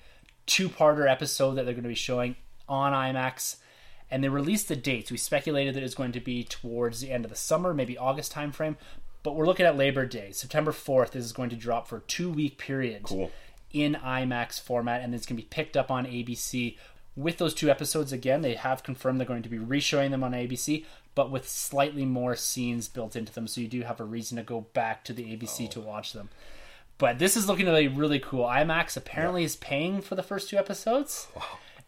two-parter 0.47 1.11
episode 1.11 1.55
that 1.55 1.65
they're 1.65 1.75
going 1.75 1.83
to 1.83 1.89
be 1.89 1.95
showing 1.95 2.37
on 2.69 2.93
IMAX. 2.93 3.57
And 4.11 4.23
they 4.23 4.29
released 4.29 4.69
the 4.69 4.77
dates. 4.77 5.11
We 5.11 5.17
speculated 5.17 5.75
that 5.75 5.81
it 5.81 5.85
was 5.85 5.95
going 5.95 6.13
to 6.13 6.21
be 6.21 6.45
towards 6.45 7.01
the 7.01 7.11
end 7.11 7.25
of 7.25 7.31
the 7.31 7.37
summer, 7.37 7.73
maybe 7.73 7.97
August 7.97 8.33
timeframe. 8.35 8.77
But 9.23 9.37
we're 9.37 9.47
looking 9.47 9.67
at 9.67 9.77
Labor 9.77 10.05
Day, 10.05 10.33
September 10.33 10.73
4th. 10.73 11.11
This 11.13 11.25
is 11.25 11.33
going 11.33 11.51
to 11.51 11.57
drop 11.57 11.87
for 11.87 11.99
a 11.99 12.03
two-week 12.03 12.59
period 12.59 13.05
Cool. 13.05 13.31
in 13.73 13.95
IMAX 13.95 14.61
format, 14.61 15.03
and 15.03 15.15
it's 15.15 15.27
going 15.27 15.37
to 15.37 15.43
be 15.43 15.49
picked 15.49 15.77
up 15.77 15.91
on 15.91 16.07
ABC. 16.07 16.77
With 17.15 17.39
those 17.39 17.55
two 17.55 17.71
episodes, 17.71 18.13
again, 18.13 18.43
they 18.43 18.55
have 18.55 18.83
confirmed 18.83 19.21
they're 19.21 19.27
going 19.27 19.43
to 19.43 19.49
be 19.49 19.59
reshowing 19.59 20.11
them 20.11 20.25
on 20.25 20.33
ABC, 20.33 20.85
but 21.15 21.31
with 21.31 21.49
slightly 21.49 22.05
more 22.05 22.35
scenes 22.35 22.89
built 22.89 23.15
into 23.15 23.33
them, 23.33 23.47
so 23.47 23.61
you 23.61 23.69
do 23.69 23.83
have 23.83 24.01
a 24.01 24.05
reason 24.05 24.39
to 24.39 24.43
go 24.43 24.63
back 24.73 25.05
to 25.05 25.13
the 25.13 25.37
ABC 25.37 25.67
oh. 25.67 25.71
to 25.71 25.81
watch 25.81 26.13
them. 26.13 26.31
But 26.99 27.19
this 27.19 27.37
is 27.37 27.47
looking 27.49 27.67
really, 27.67 27.89
really 27.89 28.19
cool. 28.19 28.45
IMAX 28.45 28.97
apparently 28.97 29.45
is 29.45 29.57
paying 29.57 30.01
for 30.01 30.15
the 30.15 30.23
first 30.23 30.49
two 30.49 30.57
episodes. 30.57 31.29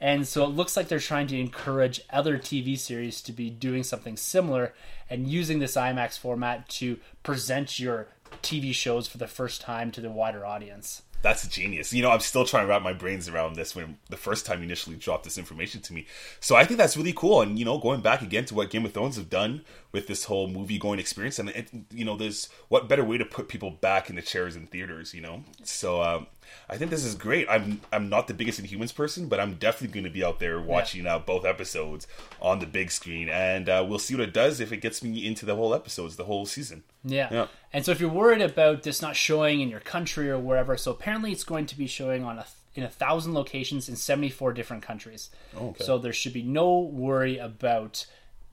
And 0.05 0.29
so 0.29 0.45
it 0.45 0.49
looks 0.49 0.77
like 0.77 0.89
they're 0.89 0.99
trying 0.99 1.29
to 1.29 1.41
encourage 1.41 2.03
other 2.11 2.37
TV 2.37 2.79
series 2.79 3.23
to 3.23 3.33
be 3.33 3.49
doing 3.49 3.83
something 3.83 4.19
similar 4.19 4.75
and 5.09 5.27
using 5.27 5.61
this 5.61 5.77
IMAX 5.77 6.19
format 6.19 6.69
to 6.69 6.99
present 7.23 7.81
your 7.81 8.09
TV 8.43 8.75
shows 8.75 9.09
for 9.09 9.17
the 9.17 9.27
first 9.27 9.63
time 9.63 9.91
to 9.93 10.03
the 10.03 10.11
wider 10.11 10.45
audience. 10.45 11.01
That's 11.23 11.49
genius. 11.49 11.95
You 11.95 12.03
know, 12.03 12.11
I'm 12.11 12.21
still 12.21 12.45
trying 12.45 12.65
to 12.65 12.69
wrap 12.69 12.83
my 12.83 12.93
brains 12.93 13.31
around 13.31 13.57
this 13.57 13.75
when 13.75 13.97
the 14.11 14.19
first 14.19 14.45
time 14.45 14.59
you 14.59 14.65
initially 14.65 14.97
dropped 14.97 15.25
this 15.25 15.39
information 15.39 15.81
to 15.81 15.95
me. 15.95 16.07
So 16.39 16.55
I 16.55 16.67
think 16.67 16.77
that's 16.77 16.99
really 16.99 17.15
cool. 17.15 17.41
And, 17.41 17.59
you 17.59 17.65
know, 17.65 17.79
going 17.79 18.03
back 18.03 18.21
again 18.21 18.45
to 18.45 18.55
what 18.55 18.69
Game 18.69 18.85
of 18.85 18.93
Thrones 18.93 19.17
have 19.17 19.31
done 19.31 19.63
with 19.91 20.07
this 20.07 20.25
whole 20.25 20.49
movie 20.49 20.77
going 20.77 20.99
experience. 20.99 21.39
And, 21.39 21.49
it, 21.49 21.71
you 21.91 22.05
know, 22.05 22.15
there's 22.15 22.51
what 22.69 22.91
better 22.91 23.03
way 23.03 23.17
to 23.17 23.25
put 23.25 23.49
people 23.49 23.71
back 23.71 24.11
in 24.11 24.17
the 24.17 24.23
chairs 24.23 24.55
in 24.55 24.67
theaters, 24.67 25.15
you 25.15 25.23
know? 25.23 25.45
So 25.63 26.03
um, 26.03 26.27
I 26.69 26.77
think 26.77 26.91
this 26.91 27.05
is 27.05 27.15
great. 27.15 27.47
I'm 27.49 27.81
I'm 27.93 28.09
not 28.09 28.27
the 28.29 28.35
biggest 28.35 28.63
Inhumans 28.63 28.95
person, 28.95 29.29
but 29.29 29.41
I'm 29.41 29.55
definitely 29.55 29.95
going 29.95 30.05
to 30.05 30.11
be 30.11 30.25
out 30.25 30.39
there 30.39 30.61
watching 30.61 31.07
uh, 31.07 31.19
both 31.19 31.45
episodes 31.45 32.07
on 32.41 32.59
the 32.59 32.67
big 32.67 32.91
screen. 32.91 33.29
And 33.29 33.69
uh, 33.69 33.85
we'll 33.87 33.99
see 33.99 34.15
what 34.15 34.25
it 34.25 34.33
does 34.33 34.61
if 34.61 34.73
it 34.73 34.79
gets 34.79 35.03
me 35.03 35.27
into 35.27 35.47
the 35.47 35.55
whole 35.55 35.75
episodes, 35.75 36.17
the 36.17 36.25
whole 36.25 36.47
season. 36.47 36.85
Yeah. 37.05 37.29
Yeah. 37.31 37.47
And 37.73 37.85
so 37.85 37.93
if 37.93 38.01
you're 38.01 38.11
worried 38.11 38.43
about 38.43 38.83
this 38.83 39.03
not 39.03 39.17
showing 39.17 39.61
in 39.61 39.69
your 39.69 39.81
country 39.81 40.31
or 40.31 40.39
wherever, 40.39 40.77
so 40.77 40.91
apparently 40.91 41.33
it's 41.33 41.45
going 41.45 41.67
to 41.67 41.77
be 41.77 41.87
showing 41.87 42.25
on 42.25 42.39
a 42.39 42.47
in 42.75 42.83
a 42.83 42.89
thousand 42.89 43.35
locations 43.35 43.89
in 43.89 43.97
74 43.97 44.53
different 44.53 44.83
countries. 44.83 45.31
okay. 45.57 45.85
So 45.85 45.99
there 45.99 46.13
should 46.13 46.33
be 46.33 46.43
no 46.43 46.81
worry 46.81 47.39
about 47.39 48.07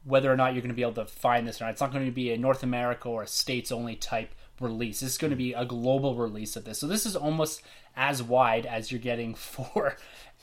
whether 0.03 0.31
or 0.31 0.35
not 0.35 0.53
you're 0.53 0.61
going 0.61 0.69
to 0.69 0.75
be 0.75 0.81
able 0.81 0.93
to 0.93 1.05
find 1.05 1.47
this 1.47 1.61
or 1.61 1.65
not. 1.65 1.71
It's 1.71 1.81
not 1.81 1.91
going 1.91 2.05
to 2.05 2.11
be 2.11 2.31
a 2.31 2.37
North 2.37 2.63
America 2.63 3.07
or 3.09 3.23
a 3.23 3.27
states 3.27 3.71
only 3.71 3.95
type 3.95 4.33
release. 4.59 4.99
This 4.99 5.11
is 5.11 5.17
going 5.17 5.31
to 5.31 5.37
be 5.37 5.53
a 5.53 5.65
global 5.65 6.15
release 6.15 6.55
of 6.55 6.65
this. 6.65 6.79
So 6.79 6.87
this 6.87 7.05
is 7.05 7.15
almost 7.15 7.61
as 7.95 8.21
wide 8.23 8.65
as 8.65 8.91
you're 8.91 9.01
getting 9.01 9.35
for 9.35 9.95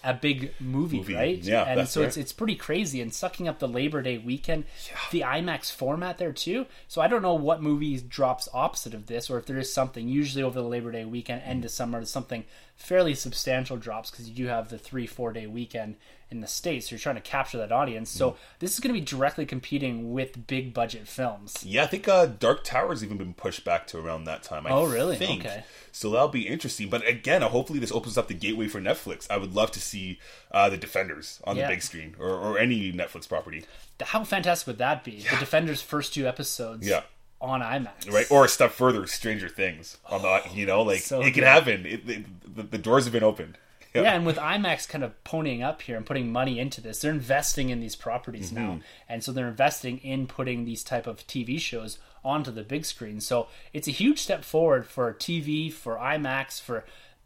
a 0.05 0.15
big 0.15 0.55
movie, 0.61 0.99
Movie. 0.99 1.15
right? 1.15 1.39
Yeah, 1.39 1.65
and 1.65 1.89
so 1.89 2.03
it's 2.03 2.17
right. 2.17 2.23
it's 2.23 2.33
pretty 2.33 2.55
crazy 2.55 3.01
and 3.01 3.13
sucking 3.13 3.49
up 3.49 3.59
the 3.59 3.67
Labor 3.67 4.01
Day 4.01 4.19
weekend, 4.19 4.65
the 5.11 5.23
IMAX 5.23 5.73
format 5.73 6.19
there 6.19 6.33
too. 6.33 6.67
So 6.87 7.01
I 7.01 7.09
don't 7.09 7.23
know 7.23 7.35
what 7.35 7.63
movie 7.63 7.99
drops 7.99 8.49
opposite 8.55 8.95
of 8.95 9.07
this, 9.07 9.29
or 9.29 9.39
if 9.39 9.47
there 9.47 9.59
is 9.59 9.73
something. 9.73 10.09
Usually 10.09 10.43
over 10.43 10.61
the 10.61 10.69
Labor 10.69 10.93
Day 10.93 11.05
weekend, 11.05 11.43
end 11.45 11.65
of 11.65 11.73
summer, 11.73 12.05
something 12.05 12.45
fairly 12.79 13.13
substantial 13.15 13.77
drops 13.77 14.11
because 14.11 14.29
you 14.29 14.35
do 14.35 14.47
have 14.47 14.71
the 14.71 14.79
three 14.79 15.07
four 15.07 15.33
day 15.33 15.47
weekend 15.47 15.97
in 16.31 16.41
the 16.41 16.47
states. 16.47 16.89
So 16.89 16.95
you're 16.95 17.01
trying 17.01 17.17
to 17.17 17.21
capture 17.21 17.59
that 17.59 17.73
audience. 17.73 18.11
So 18.11 18.37
this 18.61 18.73
is 18.75 18.81
going 18.81 18.95
to 18.95 19.01
be 19.01 19.05
directly 19.05 19.45
competing 19.47 20.13
with 20.13 20.47
big 20.47 20.73
budget 20.75 21.09
films. 21.09 21.57
Yeah, 21.65 21.83
I 21.85 21.87
think 21.87 22.07
uh, 22.07 22.27
Dark 22.27 22.65
Tower's 22.65 23.03
even 23.03 23.17
been 23.17 23.35
pushed 23.35 23.65
back 23.65 23.87
to 23.89 23.99
around 23.99 24.25
that 24.25 24.43
time. 24.43 24.67
I 24.67 24.71
Oh, 24.71 24.87
really? 24.87 25.17
Think. 25.17 25.45
Okay. 25.45 25.65
So 25.91 26.11
that'll 26.11 26.29
be 26.29 26.47
interesting. 26.47 26.89
But 26.91 27.07
again, 27.07 27.43
uh, 27.43 27.49
hopefully 27.49 27.79
this 27.79 27.91
opens 27.93 28.17
up 28.19 28.29
the 28.29 28.35
gateway 28.35 28.69
for 28.69 28.79
Netflix. 28.81 29.27
I 29.31 29.39
would 29.39 29.55
love 29.55 29.71
to 29.73 29.81
see 29.81 30.19
uh, 30.53 30.69
the 30.69 30.77
Defenders 30.77 31.41
on 31.45 31.57
Yeah. 31.57 31.67
the 31.67 31.73
big 31.75 31.83
screen 31.83 32.15
or, 32.19 32.29
or 32.29 32.59
any 32.59 32.93
Netflix 32.93 33.27
property, 33.29 33.65
How 34.01 34.23
fantastic 34.23 34.67
would 34.69 34.79
that 34.79 35.03
be? 35.05 35.21
The 35.31 35.37
Defenders' 35.39 35.83
first 35.83 36.13
two 36.15 36.29
episodes, 36.29 36.87
Yeah. 36.87 37.03
On 37.41 37.61
IMAX, 37.61 38.13
right? 38.13 38.31
Or 38.31 38.45
a 38.45 38.49
step 38.49 38.73
further, 38.73 39.07
Stranger 39.07 39.49
Things. 39.49 39.99
On 40.11 40.23
the, 40.23 40.43
you 40.53 40.67
know, 40.67 40.83
like 40.83 41.01
So 41.01 41.21
it 41.21 41.33
can 41.33 41.35
good. 41.35 41.45
happen. 41.45 41.87
It, 41.87 42.09
it, 42.09 42.57
the, 42.57 42.63
the 42.65 42.79
doors 42.79 43.05
have 43.05 43.13
been 43.13 43.23
opened. 43.23 43.59
Yeah, 43.95 44.13
and 44.15 44.25
with 44.25 44.37
IMAX 44.37 44.89
kind 44.89 45.03
of 45.03 45.13
ponying 45.25 45.65
up 45.65 45.83
here 45.83 45.97
and 45.97 46.07
putting 46.07 46.31
money 46.31 46.61
into 46.61 46.81
this, 46.81 47.01
they're 47.01 47.11
investing 47.11 47.71
in 47.71 47.81
these 47.81 47.97
properties 47.97 48.53
Mm-hmm. 48.53 48.63
now, 48.65 48.81
and 49.09 49.25
so 49.25 49.33
they're 49.33 49.49
investing 49.49 49.99
in 49.99 50.27
putting 50.29 50.65
these 50.65 50.85
type 50.85 51.07
of 51.09 51.27
TV 51.27 51.59
shows 51.59 51.99
onto 52.25 52.53
the 52.53 52.63
big 52.63 52.85
screen. 52.85 53.21
So 53.21 53.49
it's 53.73 53.89
a 53.89 53.93
huge 53.93 54.21
step 54.21 54.45
forward 54.45 54.87
for 54.87 55.13
TV, 55.15 55.73
for 55.73 55.97
IMAX, 55.97 56.61
for 56.61 56.85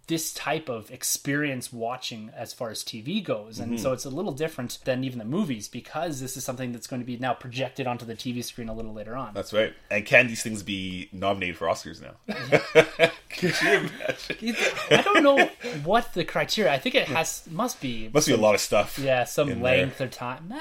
this 0.09 0.33
type 0.35 0.69
of 0.69 0.91
experience 0.91 1.73
watching 1.73 2.31
as 2.37 2.53
far 2.53 2.71
as 2.71 2.83
TV 2.83 3.23
goes. 3.23 3.59
And 3.59 3.73
Mm-hmm. 3.73 3.83
so 3.83 3.93
it's 3.93 4.05
a 4.05 4.11
little 4.11 4.33
different 4.33 4.79
than 4.85 5.05
even 5.05 5.19
the 5.19 5.25
movies 5.25 5.69
because 5.69 6.21
this 6.21 6.37
is 6.37 6.45
something 6.45 6.73
that's 6.73 6.87
going 6.87 7.01
to 7.01 7.07
be 7.07 7.17
now 7.17 7.35
projected 7.35 7.87
onto 7.87 8.05
the 8.05 8.15
TV 8.15 8.43
screen 8.45 8.69
a 8.69 8.75
little 8.75 8.93
later 8.93 9.15
on. 9.17 9.33
That's 9.35 9.53
right. 9.53 9.73
And 9.91 10.05
can 10.05 10.27
these 10.27 10.43
things 10.43 10.63
be 10.63 11.09
nominated 11.13 11.57
for 11.57 11.67
Oscars 11.69 12.03
now? 12.03 12.15
Could 13.31 13.55
you 13.63 13.71
imagine? 13.71 14.57
I 14.91 15.03
don't 15.03 15.23
know 15.23 15.49
what 15.85 16.13
the 16.15 16.25
criteria. 16.25 16.73
I 16.73 16.79
think 16.79 16.95
it 16.95 17.09
has 17.09 17.45
must 17.51 17.81
be 17.81 18.11
Must 18.13 18.27
be 18.27 18.35
a 18.35 18.37
lot 18.37 18.55
of 18.55 18.61
stuff. 18.61 18.99
yeah 18.99 19.25
some 19.25 19.49
in 19.49 19.63
there. 19.63 19.79
length 19.79 20.01
or 20.01 20.09
time. 20.09 20.49
Man. 20.49 20.61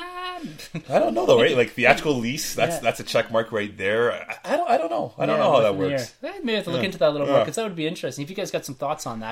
I 0.89 0.99
don't 0.99 1.13
know 1.13 1.25
though, 1.25 1.41
right? 1.41 1.55
Like 1.57 1.71
theatrical 1.71 2.15
release, 2.21 2.55
that's 2.55 2.75
Yeah. 2.75 2.81
that's 2.81 2.99
a 2.99 3.03
check 3.03 3.31
mark 3.31 3.51
right 3.51 3.75
there. 3.77 4.13
I, 4.13 4.37
I 4.45 4.57
don't 4.57 4.69
I 4.69 4.77
don't 4.77 4.89
know. 4.89 5.13
I 5.17 5.25
don't 5.25 5.37
Yeah, 5.37 5.43
know 5.43 5.51
how 5.51 5.59
that 5.61 5.75
works. 5.75 6.13
Eh, 6.23 6.31
Maybe 6.43 6.53
I 6.53 6.55
have 6.57 6.65
to 6.65 6.71
look 6.71 6.83
into 6.83 6.97
that 6.99 7.09
a 7.09 7.11
little 7.11 7.27
more 7.27 7.39
because 7.39 7.55
that 7.55 7.63
would 7.63 7.75
be 7.75 7.87
interesting. 7.87 8.23
If 8.23 8.29
you 8.29 8.35
guys 8.35 8.51
got 8.51 8.65
some 8.65 8.75
thoughts 8.75 9.05
on 9.05 9.19
that, 9.19 9.30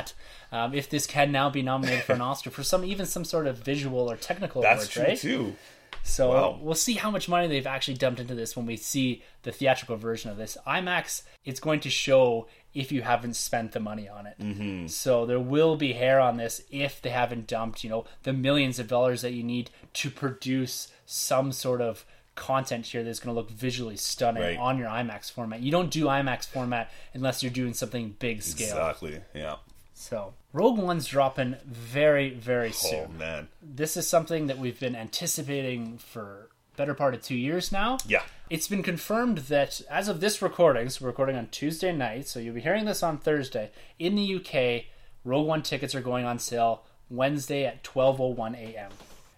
um, 0.52 0.74
if 0.74 0.90
this 0.90 1.06
can 1.08 1.32
now 1.32 1.50
be 1.50 1.62
nominated 1.62 2.04
for 2.04 2.14
an 2.14 2.22
Oscar 2.22 2.50
for 2.50 2.64
some 2.64 2.84
even 2.86 3.06
some 3.06 3.24
sort 3.26 3.48
of 3.48 3.58
visual 3.58 4.10
or 4.12 4.16
technical 4.16 4.62
That's 4.62 4.82
awards, 4.84 4.90
true 4.92 5.04
right? 5.04 5.18
too. 5.18 5.56
So 6.04 6.30
Wow. 6.32 6.60
we'll 6.62 6.76
see 6.76 6.94
how 6.94 7.12
much 7.12 7.28
money 7.28 7.48
they've 7.48 7.68
actually 7.68 7.96
dumped 7.96 8.20
into 8.22 8.34
this 8.34 8.56
when 8.56 8.66
we 8.66 8.78
see 8.78 9.22
the 9.44 9.52
theatrical 9.52 9.98
version 9.98 10.32
of 10.32 10.38
this. 10.38 10.58
IMAX, 10.66 11.24
it's 11.44 11.60
going 11.60 11.82
to 11.82 11.90
show 11.90 12.48
if 12.74 12.92
you 12.92 13.02
haven't 13.02 13.36
spent 13.36 13.74
the 13.74 13.80
money 13.80 14.08
on 14.08 14.26
it. 14.26 14.36
Mm-hmm. 14.40 14.88
So 14.88 15.26
there 15.26 15.40
will 15.40 15.76
be 15.76 15.94
hair 15.94 16.20
on 16.20 16.38
this 16.38 16.62
if 16.72 17.02
they 17.02 17.10
haven't 17.10 17.48
dumped, 17.48 17.84
you 17.84 17.90
know, 17.90 18.06
the 18.24 18.32
millions 18.34 18.80
of 18.80 18.88
dollars 18.88 19.22
that 19.24 19.34
you 19.34 19.44
need 19.44 19.72
to 19.96 20.10
produce 20.10 20.88
some 21.06 21.52
sort 21.52 21.82
of 21.82 22.06
content 22.36 22.86
here 22.86 23.04
that's 23.04 23.20
going 23.20 23.36
to 23.36 23.38
look 23.40 23.52
visually 23.52 23.98
stunning 23.98 24.42
Right. 24.44 24.58
on 24.58 24.78
your 24.78 24.88
IMAX 24.88 25.30
format. 25.32 25.60
You 25.60 25.72
don't 25.72 25.92
do 25.92 26.06
IMAX 26.06 26.48
format 26.48 26.90
unless 27.14 27.44
you're 27.44 27.52
doing 27.52 27.74
something 27.74 28.16
big 28.20 28.42
scale. 28.42 28.68
Exactly. 28.78 29.20
Yeah. 29.36 29.56
So 30.00 30.34
Rogue 30.54 30.78
One's 30.78 31.08
dropping 31.08 31.58
very, 31.66 32.30
very 32.30 32.70
Oh 32.70 32.72
soon 32.72 33.18
man. 33.18 33.50
this 33.62 33.98
is 33.98 34.08
something 34.08 34.48
that 34.48 34.58
we've 34.58 34.80
been 34.80 34.96
anticipating 34.96 35.98
for 35.98 36.48
better 36.78 36.94
part 36.94 37.14
of 37.14 37.22
two 37.22 37.36
years 37.36 37.70
now. 37.74 37.98
Yeah. 38.08 38.24
It's 38.50 38.70
been 38.70 38.82
confirmed 38.82 39.40
that 39.50 39.82
as 39.90 40.08
of 40.08 40.22
this 40.22 40.42
recording, 40.42 40.88
so 40.90 41.04
we're 41.04 41.10
recording 41.10 41.36
on 41.36 41.48
Tuesday 41.48 41.92
night, 41.92 42.30
so 42.30 42.40
you'll 42.40 42.56
be 42.56 42.62
hearing 42.62 42.86
this 42.86 43.04
on 43.04 43.18
Thursday. 43.18 43.72
In 44.00 44.16
the 44.16 44.36
UK, 44.36 44.86
Rogue 45.26 45.46
One 45.46 45.62
tickets 45.62 45.94
are 45.94 46.02
going 46.02 46.26
on 46.26 46.40
sale 46.40 46.86
Wednesday 47.10 47.66
at 47.66 47.84
12:01 47.84 48.56
a.m. 48.56 48.92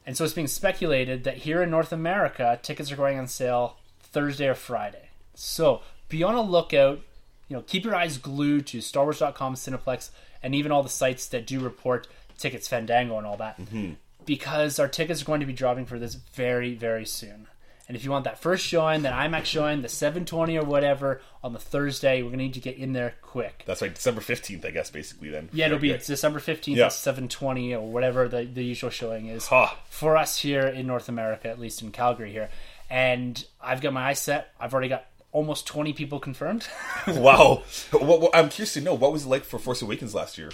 And 0.06 0.16
so 0.16 0.24
it's 0.24 0.34
being 0.34 0.48
speculated 0.48 1.24
that 1.24 1.38
here 1.38 1.64
in 1.64 1.72
North 1.72 1.92
America, 1.92 2.60
tickets 2.62 2.92
are 2.92 2.96
going 2.96 3.18
on 3.18 3.26
sale 3.26 3.78
Thursday 4.00 4.48
or 4.48 4.54
Friday. 4.54 5.10
So 5.34 5.82
be 6.08 6.22
on 6.22 6.36
a 6.36 6.42
lookout. 6.42 7.02
You 7.48 7.58
know, 7.58 7.64
keep 7.64 7.84
your 7.84 7.96
eyes 7.96 8.20
glued 8.20 8.68
to 8.68 8.78
StarWars.com, 8.78 9.56
Cineplex, 9.56 10.12
and 10.44 10.56
even 10.56 10.72
all 10.72 10.84
the 10.84 10.90
sites 10.90 11.28
that 11.28 11.48
do 11.48 11.60
report 11.60 12.08
tickets, 12.38 12.68
Fandango, 12.68 13.18
and 13.18 13.28
all 13.28 13.38
that 13.38 13.60
mm-hmm. 13.60 13.94
because 14.26 14.80
our 14.80 14.88
tickets 14.88 15.22
are 15.22 15.26
going 15.26 15.42
to 15.42 15.46
be 15.46 15.54
dropping 15.54 15.86
for 15.86 16.00
this 16.00 16.16
very, 16.16 16.74
very 16.74 17.06
soon. 17.06 17.48
And 17.88 17.98
if 17.98 18.06
you 18.06 18.12
want 18.12 18.24
that 18.24 18.40
first 18.40 18.66
showing, 18.66 19.02
that 19.02 19.14
IMAX 19.14 19.46
showing, 19.46 19.82
the 19.82 19.90
720 19.90 20.58
or 20.58 20.64
whatever 20.64 21.20
on 21.44 21.52
the 21.52 21.60
Thursday, 21.60 22.22
we're 22.22 22.30
going 22.30 22.40
to 22.40 22.46
need 22.46 22.54
to 22.54 22.62
get 22.62 22.78
in 22.78 22.94
there 22.94 23.16
quick. 23.22 23.64
That's 23.66 23.82
right. 23.82 23.94
December 23.94 24.22
fifteenth, 24.22 24.64
I 24.64 24.72
guess, 24.72 24.90
basically 24.90 25.30
then. 25.30 25.50
Yeah, 25.52 25.66
it'll 25.66 25.78
be. 25.80 25.92
December 25.92 26.40
15th 26.40 26.76
Yeah. 26.76 26.88
720 26.88 27.76
or 27.76 27.86
whatever 27.92 28.30
the, 28.30 28.46
the 28.46 28.64
usual 28.64 28.92
showing 28.92 29.28
is 29.28 29.48
Ha. 29.48 29.78
for 29.90 30.16
us 30.16 30.38
here 30.38 30.68
in 30.68 30.88
North 30.88 31.10
America, 31.10 31.50
at 31.50 31.60
least 31.60 31.82
in 31.82 31.92
Calgary 31.92 32.32
here. 32.32 32.50
And 32.90 33.44
I've 33.62 33.82
got 33.82 33.92
my 33.92 34.10
eyes 34.10 34.20
set. 34.20 34.54
I've 34.58 34.74
already 34.74 34.90
got 34.90 35.06
almost 35.32 35.66
20 35.68 35.94
people 35.94 36.20
confirmed 36.20 36.68
Wow. 37.08 37.64
I'm 38.34 38.50
curious 38.50 38.74
to 38.74 38.82
know 38.82 38.94
what 38.94 39.12
was 39.14 39.26
it 39.26 39.30
like 39.30 39.44
for 39.44 39.60
Force 39.60 39.82
Awakens 39.82 40.14
last 40.14 40.38
year. 40.38 40.52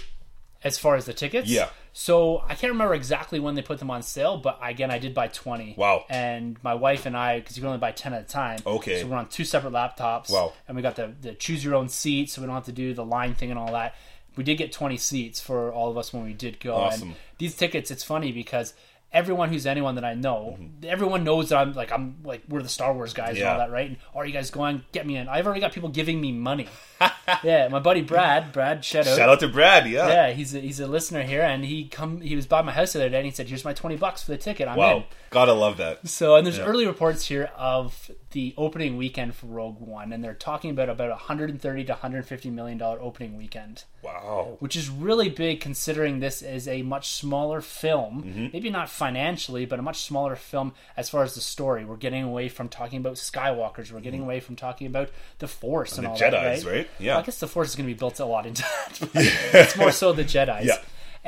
as 0.64 0.78
far 0.78 0.96
as 0.96 1.04
the 1.04 1.12
tickets. 1.12 1.48
Yeah. 1.48 1.68
So 1.92 2.42
I 2.46 2.54
can't 2.54 2.72
remember 2.72 2.94
exactly 2.94 3.40
when 3.40 3.54
they 3.54 3.62
put 3.62 3.78
them 3.78 3.90
on 3.90 4.02
sale, 4.02 4.36
but 4.38 4.58
again, 4.62 4.90
I 4.90 4.98
did 4.98 5.14
buy 5.14 5.28
20. 5.28 5.74
Wow. 5.76 6.04
And 6.08 6.56
my 6.62 6.74
wife 6.74 7.06
and 7.06 7.16
I, 7.16 7.40
because 7.40 7.56
you 7.56 7.60
can 7.62 7.68
only 7.68 7.78
buy 7.80 7.90
10 7.92 8.12
at 8.14 8.22
a 8.22 8.24
time. 8.24 8.60
Okay. 8.64 9.00
So 9.00 9.08
we're 9.08 9.16
on 9.16 9.28
two 9.28 9.44
separate 9.44 9.72
laptops. 9.72 10.30
Wow. 10.30 10.52
And 10.66 10.76
we 10.76 10.82
got 10.82 10.96
the, 10.96 11.12
the 11.20 11.34
choose 11.34 11.64
your 11.64 11.74
own 11.74 11.88
seat, 11.88 12.30
so 12.30 12.40
we 12.40 12.46
don't 12.46 12.54
have 12.54 12.64
to 12.66 12.72
do 12.72 12.94
the 12.94 13.04
line 13.04 13.34
thing 13.34 13.50
and 13.50 13.58
all 13.58 13.72
that. 13.72 13.94
We 14.36 14.44
did 14.44 14.56
get 14.58 14.70
20 14.70 14.96
seats 14.96 15.40
for 15.40 15.72
all 15.72 15.90
of 15.90 15.98
us 15.98 16.12
when 16.12 16.24
we 16.24 16.32
did 16.34 16.60
go. 16.60 16.74
Awesome. 16.76 17.08
And 17.08 17.16
these 17.38 17.56
tickets, 17.56 17.90
it's 17.90 18.04
funny 18.04 18.30
because 18.30 18.74
everyone 19.12 19.48
who's 19.48 19.66
anyone 19.66 19.94
that 19.94 20.04
I 20.04 20.14
know, 20.14 20.58
everyone 20.82 21.24
knows 21.24 21.48
that 21.48 21.58
I'm 21.58 21.72
like 21.72 21.90
I'm 21.92 22.16
like 22.24 22.42
we're 22.48 22.62
the 22.62 22.68
Star 22.68 22.92
Wars 22.92 23.12
guys 23.12 23.30
and 23.30 23.38
Mm-hmm. 23.38 23.52
All 23.52 23.58
that, 23.58 23.72
right? 23.72 23.88
And 23.88 23.96
are 24.14 24.26
you 24.26 24.32
guys 24.32 24.50
going? 24.50 24.82
Get 24.92 25.06
me 25.06 25.16
in. 25.16 25.28
I've 25.28 25.46
already 25.46 25.60
got 25.60 25.72
people 25.72 25.88
giving 25.88 26.20
me 26.20 26.32
money. 26.32 26.68
yeah, 27.44 27.68
my 27.68 27.78
buddy 27.78 28.02
Brad, 28.02 28.52
Brad, 28.52 28.84
shout 28.84 29.06
out. 29.06 29.16
Shout 29.16 29.28
out 29.28 29.40
to 29.40 29.48
Brad. 29.48 29.88
Yeah. 29.88 30.08
Yeah, 30.08 30.30
he's 30.32 30.54
a, 30.54 30.60
he's 30.60 30.80
a 30.80 30.86
listener 30.86 31.22
here, 31.22 31.42
and 31.42 31.64
he 31.64 31.88
come 31.88 32.20
he 32.20 32.36
was 32.36 32.46
by 32.46 32.62
my 32.62 32.72
house 32.72 32.92
the 32.92 33.00
other 33.00 33.08
day, 33.08 33.18
and 33.18 33.26
he 33.26 33.32
said, 33.32 33.48
"Here's 33.48 33.64
my 33.64 33.72
twenty 33.72 33.96
bucks 33.96 34.22
for 34.22 34.32
the 34.32 34.38
ticket. 34.38 34.68
I'm 34.68 34.74
in." 34.74 34.78
Wow. 34.78 35.04
Gotta 35.30 35.52
love 35.52 35.76
that. 35.78 36.08
So, 36.08 36.36
and 36.36 36.46
there's 36.46 36.58
early 36.58 36.86
reports 36.86 37.26
here 37.26 37.50
of 37.56 38.10
the 38.32 38.52
opening 38.58 38.96
weekend 38.98 39.34
for 39.34 39.46
Rogue 39.46 39.80
One, 39.80 40.12
and 40.12 40.22
they're 40.22 40.34
talking 40.34 40.70
about 40.70 40.88
about 40.90 41.08
130 41.08 41.84
to 41.84 41.92
150 41.92 42.50
million 42.50 42.76
dollar 42.76 43.00
opening 43.00 43.36
weekend, 43.38 43.84
Wow. 44.02 44.56
which 44.60 44.76
is 44.76 44.90
really 44.90 45.30
big 45.30 45.60
considering 45.60 46.20
this 46.20 46.42
is 46.42 46.68
a 46.68 46.82
much 46.82 47.08
smaller 47.08 47.60
film. 47.62 48.22
Mm-hmm. 48.24 48.46
Maybe 48.52 48.68
not 48.70 48.90
financially, 48.90 49.64
but 49.64 49.78
a 49.78 49.82
much 49.82 50.02
smaller 50.02 50.36
film 50.36 50.74
as 50.96 51.08
far 51.08 51.22
as 51.22 51.34
the 51.34 51.40
story. 51.40 51.84
We're 51.86 51.96
getting 51.96 52.22
away 52.22 52.48
from 52.50 52.68
talking 52.68 52.98
about 52.98 53.14
Skywalkers. 53.14 53.90
We're 53.92 54.00
getting 54.00 54.20
away 54.22 54.40
from 54.40 54.56
talking 54.56 54.86
about 54.86 55.08
the 55.38 55.48
Force 55.48 55.96
and, 55.96 56.06
the 56.06 56.10
all 56.10 56.16
Jedis, 56.18 56.30
that, 56.30 56.44
right? 56.44 56.64
right? 56.64 56.90
Yeah. 56.98 57.12
Well, 57.14 57.22
I 57.22 57.24
guess 57.24 57.38
the 57.40 57.48
Force 57.48 57.70
is 57.70 57.76
going 57.76 57.88
to 57.88 57.94
be 57.94 57.98
built 57.98 58.20
a 58.20 58.26
lot 58.26 58.44
into 58.44 58.62
that. 58.62 58.98
but 59.00 59.10
it's 59.14 59.76
more 59.76 59.90
so 59.92 60.12
the 60.12 60.24
Jedi's. 60.24 60.66
Yeah. 60.66 60.78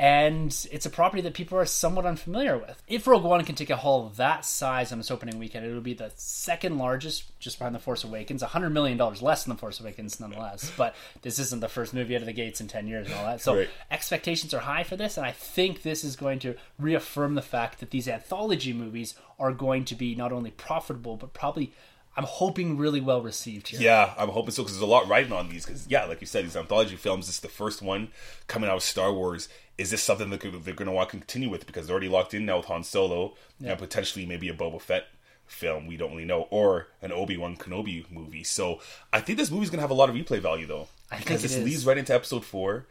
And 0.01 0.67
it's 0.71 0.87
a 0.87 0.89
property 0.89 1.21
that 1.21 1.35
people 1.35 1.59
are 1.59 1.65
somewhat 1.65 2.07
unfamiliar 2.07 2.57
with. 2.57 2.81
If 2.87 3.05
Rogue 3.05 3.23
One 3.23 3.45
can 3.45 3.53
take 3.53 3.69
a 3.69 3.75
haul 3.75 4.11
that 4.15 4.45
size 4.45 4.91
on 4.91 4.99
its 4.99 5.11
opening 5.11 5.37
weekend, 5.37 5.63
it'll 5.63 5.79
be 5.79 5.93
the 5.93 6.11
second 6.15 6.79
largest, 6.79 7.37
just 7.39 7.59
behind 7.59 7.75
The 7.75 7.79
Force 7.79 8.03
Awakens. 8.03 8.41
$100 8.41 8.71
million 8.71 8.97
less 8.97 9.43
than 9.43 9.53
The 9.53 9.59
Force 9.59 9.79
Awakens, 9.79 10.19
nonetheless. 10.19 10.71
But 10.81 10.95
this 11.21 11.37
isn't 11.37 11.59
the 11.59 11.67
first 11.69 11.93
movie 11.93 12.15
out 12.15 12.21
of 12.23 12.25
the 12.25 12.33
gates 12.33 12.59
in 12.59 12.67
10 12.67 12.87
years 12.87 13.05
and 13.05 13.15
all 13.15 13.25
that. 13.25 13.41
So 13.41 13.57
Right. 13.57 13.69
expectations 13.91 14.55
are 14.55 14.59
high 14.61 14.81
for 14.81 14.95
this, 14.95 15.17
and 15.17 15.25
I 15.25 15.31
think 15.33 15.83
this 15.83 16.03
is 16.03 16.15
going 16.15 16.39
to 16.39 16.55
reaffirm 16.79 17.35
the 17.35 17.43
fact 17.43 17.79
that 17.79 17.91
these 17.91 18.07
anthology 18.07 18.73
movies 18.73 19.13
are 19.39 19.51
going 19.51 19.85
to 19.85 19.93
be 19.93 20.15
not 20.15 20.31
only 20.31 20.49
profitable, 20.49 21.15
but 21.15 21.33
probably, 21.33 21.73
I'm 22.15 22.25
hoping, 22.25 22.77
really 22.77 22.99
well 22.99 23.21
received 23.21 23.69
here. 23.69 23.79
Yeah, 23.79 24.13
I'm 24.17 24.29
hoping 24.29 24.51
so 24.51 24.63
because 24.63 24.75
there's 24.75 24.83
a 24.83 24.91
lot 24.91 25.07
riding 25.07 25.31
on 25.31 25.49
these. 25.49 25.65
Because 25.65 25.87
yeah, 25.87 26.05
like 26.05 26.19
you 26.21 26.27
said, 26.27 26.43
these 26.43 26.57
anthology 26.57 26.97
films. 26.97 27.27
This 27.27 27.35
is 27.35 27.41
the 27.41 27.47
first 27.47 27.81
one 27.81 28.09
coming 28.47 28.69
out 28.69 28.77
of 28.77 28.83
Star 28.83 29.13
Wars. 29.13 29.47
Is 29.77 29.91
this 29.91 30.03
something 30.03 30.29
that 30.29 30.41
they're 30.41 30.73
going 30.73 30.87
to 30.87 30.91
want 30.91 31.09
to 31.09 31.17
continue 31.17 31.49
with? 31.49 31.65
Because 31.65 31.87
they're 31.87 31.93
already 31.93 32.09
locked 32.09 32.33
in 32.33 32.45
now 32.45 32.57
with 32.57 32.65
Han 32.67 32.83
Solo 32.83 33.35
and 33.63 33.79
potentially 33.79 34.25
maybe 34.25 34.49
a 34.49 34.53
Boba 34.53 34.81
Fett 34.81 35.05
film. 35.47 35.87
We 35.87 35.97
don't 35.97 36.11
really 36.11 36.25
know, 36.25 36.47
or 36.49 36.87
an 37.01 37.11
Obi 37.11 37.37
Wan 37.37 37.55
Kenobi 37.55 38.09
movie. 38.11 38.43
So 38.43 38.79
I 39.13 39.21
think 39.21 39.37
this 39.37 39.49
movie's 39.49 39.69
going 39.69 39.77
to 39.77 39.83
have 39.83 39.91
a 39.91 39.95
lot 39.95 40.09
of 40.09 40.15
replay 40.15 40.39
value 40.39 40.67
though, 40.67 40.87
I 41.09 41.15
think 41.15 41.27
because 41.27 41.41
this 41.41 41.55
is. 41.55 41.63
leads 41.63 41.85
right 41.85 41.97
into 41.97 42.13
Episode 42.13 42.45
Four. 42.45 42.85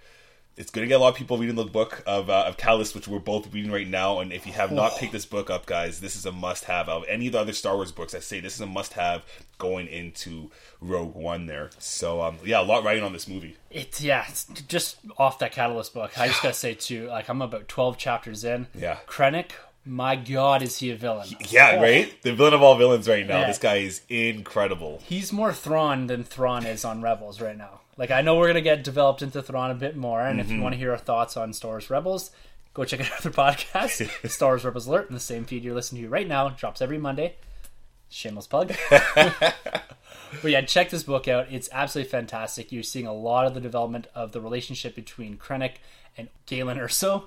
It's 0.57 0.71
going 0.71 0.85
to 0.85 0.89
get 0.89 0.97
a 0.97 1.03
lot 1.03 1.09
of 1.09 1.15
people 1.15 1.39
reading 1.39 1.55
the 1.57 1.65
book 1.65 2.03
of 2.07 2.29
uh, 2.29 2.45
of 2.47 2.57
Callus, 2.59 2.95
which 2.95 3.09
we're 3.09 3.19
both 3.19 3.53
reading 3.55 3.71
right 3.71 3.89
now. 3.89 4.19
And 4.21 4.31
if 4.33 4.47
you 4.47 4.53
have 4.53 4.71
not 4.71 4.97
picked 4.99 5.13
this 5.13 5.25
book 5.25 5.49
up, 5.49 5.65
guys, 5.65 6.01
this 6.01 6.17
is 6.17 6.27
a 6.27 6.33
must 6.33 6.65
have. 6.65 6.89
Of 6.89 7.05
any 7.09 7.29
of 7.29 7.33
the 7.33 7.39
other 7.39 7.53
Star 7.55 7.77
Wars 7.77 7.93
books, 7.93 8.15
I 8.15 8.19
say 8.21 8.41
this 8.41 8.57
is 8.57 8.61
a 8.61 8.67
must 8.67 8.93
have 8.95 9.23
going 9.57 9.87
into 9.87 10.51
Rogue 10.81 11.15
One. 11.15 11.47
There, 11.47 11.71
so 11.79 12.21
um, 12.21 12.37
yeah, 12.45 12.61
a 12.61 12.63
lot 12.63 12.85
riding 12.85 13.03
on 13.05 13.13
this 13.15 13.27
movie. 13.27 13.57
It's 13.71 14.03
yeah, 14.03 14.25
it's 14.29 14.45
just 14.45 14.99
off 15.17 15.39
that 15.39 15.53
Catalyst 15.53 15.95
book. 15.95 16.19
I 16.21 16.27
just 16.29 16.43
gotta 16.43 16.55
say 16.55 16.75
too, 16.75 17.07
like 17.07 17.29
I'm 17.31 17.41
about 17.41 17.67
twelve 17.69 17.97
chapters 17.97 18.45
in. 18.45 18.67
Yeah. 18.75 18.99
Krennic, 19.07 19.53
my 19.87 20.15
God, 20.17 20.63
is 20.63 20.77
he 20.79 20.91
a 20.91 20.97
villain? 20.97 21.29
Yeah, 21.49 21.77
Oh, 21.79 21.81
right. 21.83 22.21
The 22.23 22.35
villain 22.35 22.53
of 22.53 22.63
all 22.63 22.77
villains 22.77 23.09
right 23.09 23.27
now. 23.27 23.41
Yeah. 23.41 23.47
This 23.47 23.59
guy 23.59 23.77
is 23.77 24.03
incredible. 24.11 25.01
He's 25.05 25.33
more 25.33 25.53
Thrawn 25.55 26.07
than 26.07 26.23
Thrawn 26.25 26.67
is 26.67 26.85
on 26.85 27.01
Rebels 27.01 27.41
right 27.41 27.57
now. 27.57 27.80
Like 28.01 28.11
I 28.11 28.23
know 28.23 28.37
we're 28.39 28.47
gonna 28.47 28.63
get 28.63 28.83
developed 28.83 29.21
into 29.21 29.43
Thrawn 29.43 29.71
a 29.71 29.75
bit 29.75 29.95
more, 29.95 30.23
and 30.23 30.41
if 30.41 30.47
Mm-hmm. 30.47 30.57
you 30.57 30.63
want 30.63 30.73
to 30.73 30.79
hear 30.79 30.93
our 30.93 30.97
thoughts 30.97 31.37
on 31.37 31.53
Star 31.53 31.73
Wars 31.73 31.91
Rebels, 31.91 32.31
go 32.73 32.83
check 32.87 33.01
out 33.01 33.11
our 33.13 33.17
other 33.19 33.31
podcast, 33.31 34.29
Star 34.31 34.53
Wars 34.53 34.65
Rebels 34.65 34.87
Alert, 34.87 35.09
in 35.11 35.15
the 35.15 35.21
same 35.21 35.45
feed 35.45 35.63
you're 35.63 35.75
listening 35.75 36.03
to 36.05 36.09
right 36.09 36.27
now. 36.27 36.49
Drops 36.49 36.81
every 36.81 36.97
Monday. 36.97 37.35
Shameless 38.09 38.47
plug. 38.47 38.73
but 38.91 40.51
yeah, 40.51 40.63
check 40.63 40.89
this 40.89 41.03
book 41.03 41.29
out. 41.29 41.49
It's 41.53 41.69
absolutely 41.73 42.11
fantastic. 42.11 42.73
You're 42.73 42.83
seeing 42.83 43.07
a 43.07 43.13
lot 43.13 43.47
of 43.47 43.53
the 43.53 43.61
development 43.61 44.07
of 44.15 44.33
the 44.33 44.41
relationship 44.41 44.95
between 44.95 45.37
Krennic 45.37 45.75
and 46.17 46.29
Galen 46.47 46.79
Erso. 46.79 47.25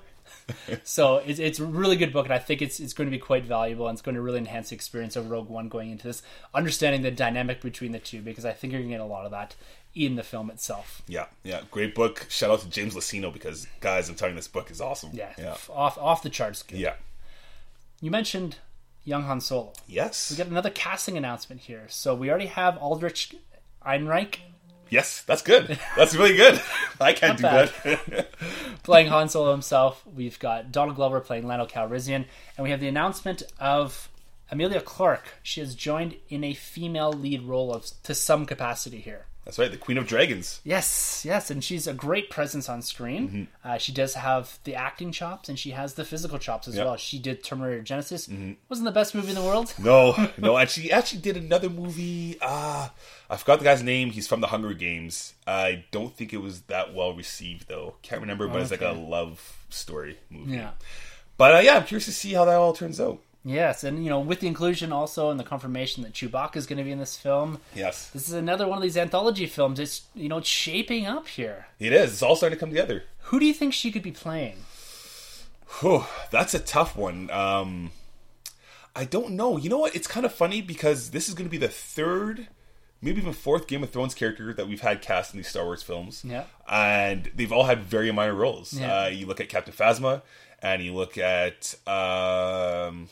so 0.82 1.18
it's, 1.18 1.38
it's 1.38 1.60
a 1.60 1.64
really 1.64 1.94
good 1.96 2.12
book, 2.12 2.26
and 2.26 2.34
I 2.34 2.38
think 2.40 2.60
it's 2.62 2.80
it's 2.80 2.94
going 2.94 3.06
to 3.08 3.16
be 3.16 3.20
quite 3.20 3.44
valuable, 3.44 3.86
and 3.86 3.94
it's 3.94 4.02
going 4.02 4.16
to 4.16 4.20
really 4.20 4.38
enhance 4.38 4.70
the 4.70 4.74
experience 4.74 5.14
of 5.14 5.30
Rogue 5.30 5.48
One 5.48 5.68
going 5.68 5.92
into 5.92 6.08
this, 6.08 6.22
understanding 6.52 7.02
the 7.02 7.12
dynamic 7.12 7.60
between 7.60 7.92
the 7.92 8.00
two, 8.00 8.20
because 8.22 8.44
I 8.44 8.52
think 8.52 8.72
you're 8.72 8.80
going 8.82 8.90
to 8.90 8.96
get 8.96 9.02
a 9.02 9.06
lot 9.06 9.24
of 9.24 9.30
that 9.30 9.54
in 9.94 10.16
the 10.16 10.22
film 10.22 10.50
itself. 10.50 11.02
Yeah, 11.06 11.26
yeah, 11.42 11.62
great 11.70 11.94
book. 11.94 12.26
Shout 12.28 12.50
out 12.50 12.60
to 12.60 12.68
James 12.68 12.94
Luceno 12.94 13.32
because 13.32 13.66
guys, 13.80 14.08
I'm 14.08 14.14
telling 14.14 14.34
you, 14.34 14.38
this 14.38 14.48
book 14.48 14.70
is 14.70 14.80
awesome. 14.80 15.10
Yeah, 15.12 15.32
yeah, 15.38 15.56
off 15.70 15.98
off 15.98 16.22
the 16.22 16.30
charts 16.30 16.62
good. 16.62 16.78
yeah. 16.78 16.94
You 18.00 18.10
mentioned 18.10 18.56
young 19.04 19.22
Han 19.24 19.40
Solo. 19.40 19.72
Yes. 19.86 20.30
We 20.30 20.36
got 20.36 20.48
another 20.48 20.70
casting 20.70 21.16
announcement 21.16 21.62
here. 21.62 21.84
So 21.88 22.14
we 22.14 22.28
already 22.28 22.46
have 22.46 22.76
Aldrich 22.78 23.34
Einreich 23.86 24.38
Yes, 24.90 25.22
that's 25.22 25.42
good. 25.42 25.78
That's 25.96 26.14
really 26.14 26.36
good. 26.36 26.60
I 27.00 27.12
can't 27.12 27.36
do 27.36 27.42
that. 27.42 28.28
playing 28.82 29.08
Han 29.08 29.28
Solo 29.28 29.50
himself. 29.50 30.04
We've 30.06 30.38
got 30.38 30.70
Donald 30.70 30.96
Glover 30.96 31.20
playing 31.20 31.46
Lando 31.46 31.66
Calrissian, 31.66 32.26
and 32.56 32.62
we 32.62 32.70
have 32.70 32.80
the 32.80 32.88
announcement 32.88 33.42
of 33.58 34.08
Emilia 34.50 34.80
Clarke. 34.80 35.34
She 35.42 35.60
has 35.60 35.74
joined 35.74 36.16
in 36.28 36.44
a 36.44 36.54
female 36.54 37.12
lead 37.12 37.42
role 37.42 37.74
of 37.74 37.86
to 38.04 38.14
some 38.14 38.46
capacity 38.46 39.00
here. 39.00 39.26
That's 39.44 39.58
right. 39.58 39.70
The 39.70 39.76
Queen 39.76 39.98
of 39.98 40.06
Dragons. 40.06 40.60
Yes, 40.64 41.22
yes, 41.24 41.50
and 41.50 41.62
she's 41.62 41.86
a 41.86 41.92
great 41.92 42.30
presence 42.30 42.68
on 42.68 42.80
screen. 42.80 43.28
Mm-hmm. 43.28 43.68
Uh, 43.68 43.78
she 43.78 43.92
does 43.92 44.14
have 44.14 44.58
the 44.64 44.74
acting 44.74 45.12
chops, 45.12 45.48
and 45.48 45.58
she 45.58 45.72
has 45.72 45.94
the 45.94 46.04
physical 46.04 46.38
chops 46.38 46.66
as. 46.66 46.74
Mm-hmm. 46.76 46.84
well. 46.84 46.96
She 46.96 47.18
did 47.18 47.44
Terminator 47.44 47.82
Genisys. 47.82 48.56
Wasn't 48.68 48.86
the 48.86 48.92
best 48.92 49.14
movie 49.14 49.28
in 49.30 49.34
the 49.34 49.42
world. 49.42 49.74
No, 49.84 50.16
no, 50.38 50.56
and 50.56 50.70
she 50.70 50.90
actually 50.90 51.20
did 51.20 51.36
another 51.36 51.68
movie. 51.68 52.38
Uh, 52.40 52.88
I 53.28 53.36
forgot 53.36 53.58
the 53.58 53.64
guy's 53.64 53.82
name. 53.82 54.10
He's 54.10 54.26
from 54.26 54.40
the 54.40 54.46
Hunger 54.46 54.72
Games. 54.72 55.34
I 55.46 55.84
don't 55.90 56.16
think 56.16 56.32
it 56.32 56.38
was 56.38 56.62
that 56.62 56.94
well 56.94 57.12
received 57.14 57.68
though. 57.68 57.96
Can't 58.00 58.22
remember, 58.22 58.48
but 58.48 58.62
it's 58.62 58.70
like 58.70 58.80
a 58.80 58.92
love 58.92 59.66
story 59.68 60.16
movie. 60.30 60.52
Yeah. 60.52 60.70
But 61.36 61.54
uh, 61.54 61.58
yeah, 61.58 61.76
I'm 61.76 61.84
curious 61.84 62.06
to 62.06 62.12
see 62.12 62.32
how 62.32 62.46
that 62.46 62.54
all 62.54 62.72
turns 62.72 62.98
out. 63.00 63.20
Yes, 63.44 63.84
and 63.84 64.02
you 64.02 64.08
know, 64.10 64.20
with 64.20 64.40
the 64.40 64.46
inclusion 64.46 64.90
also 64.92 65.30
and 65.30 65.38
the 65.38 65.44
confirmation 65.44 66.02
that 66.02 66.12
Chewbacca 66.14 66.56
is 66.56 66.66
going 66.66 66.78
to 66.78 66.84
be 66.84 66.90
in 66.92 66.98
this 66.98 67.16
film, 67.16 67.60
Yes, 67.74 68.08
this 68.10 68.26
is 68.28 68.34
another 68.34 68.66
one 68.66 68.78
of 68.78 68.82
these 68.82 68.96
anthology 68.96 69.46
films. 69.46 69.78
It's 69.78 70.02
you 70.14 70.28
know, 70.30 70.38
it's 70.38 70.48
shaping 70.48 71.06
up 71.06 71.28
here. 71.28 71.66
it 71.78 71.92
is. 71.92 72.12
It's 72.14 72.22
all 72.22 72.36
starting 72.36 72.56
to 72.56 72.60
come 72.60 72.70
together. 72.70 73.04
Who 73.24 73.38
do 73.40 73.44
you 73.46 73.52
think 73.54 73.74
she 73.74 73.90
could 73.92 74.02
be 74.02 74.12
playing? 74.12 74.56
Whew, 75.80 76.04
that's 76.30 76.54
a 76.54 76.58
tough 76.58 76.96
one. 76.96 77.30
Um, 77.30 77.90
I 78.96 79.04
don't 79.04 79.30
know. 79.32 79.56
You 79.56 79.68
know 79.70 79.78
what? 79.78 79.94
It's 79.94 80.06
kind 80.06 80.24
of 80.24 80.32
funny 80.32 80.62
because 80.62 81.10
this 81.10 81.28
is 81.28 81.34
going 81.34 81.46
to 81.46 81.50
be 81.50 81.58
the 81.58 81.68
third, 81.68 82.46
maybe 83.02 83.20
even 83.20 83.32
fourth 83.32 83.66
Game 83.66 83.82
of 83.82 83.90
Thrones 83.90 84.14
character 84.14 84.54
that 84.54 84.68
we've 84.68 84.82
had 84.82 85.02
cast 85.02 85.34
in 85.34 85.38
these 85.38 85.48
Star 85.48 85.64
Wars 85.64 85.82
films. 85.82 86.24
Yeah. 86.24 86.44
and 86.68 87.30
they've 87.34 87.52
all 87.52 87.64
had 87.64 87.80
very 87.80 88.10
minor 88.12 88.34
roles. 88.34 88.72
Yeah. 88.72 89.02
Uh, 89.02 89.06
you 89.08 89.26
look 89.26 89.40
at 89.40 89.48
Captain 89.48 89.74
Phasma, 89.74 90.22
and 90.62 90.80
you 90.82 90.94
look 90.94 91.18
at 91.18 91.74
um, 91.88 93.08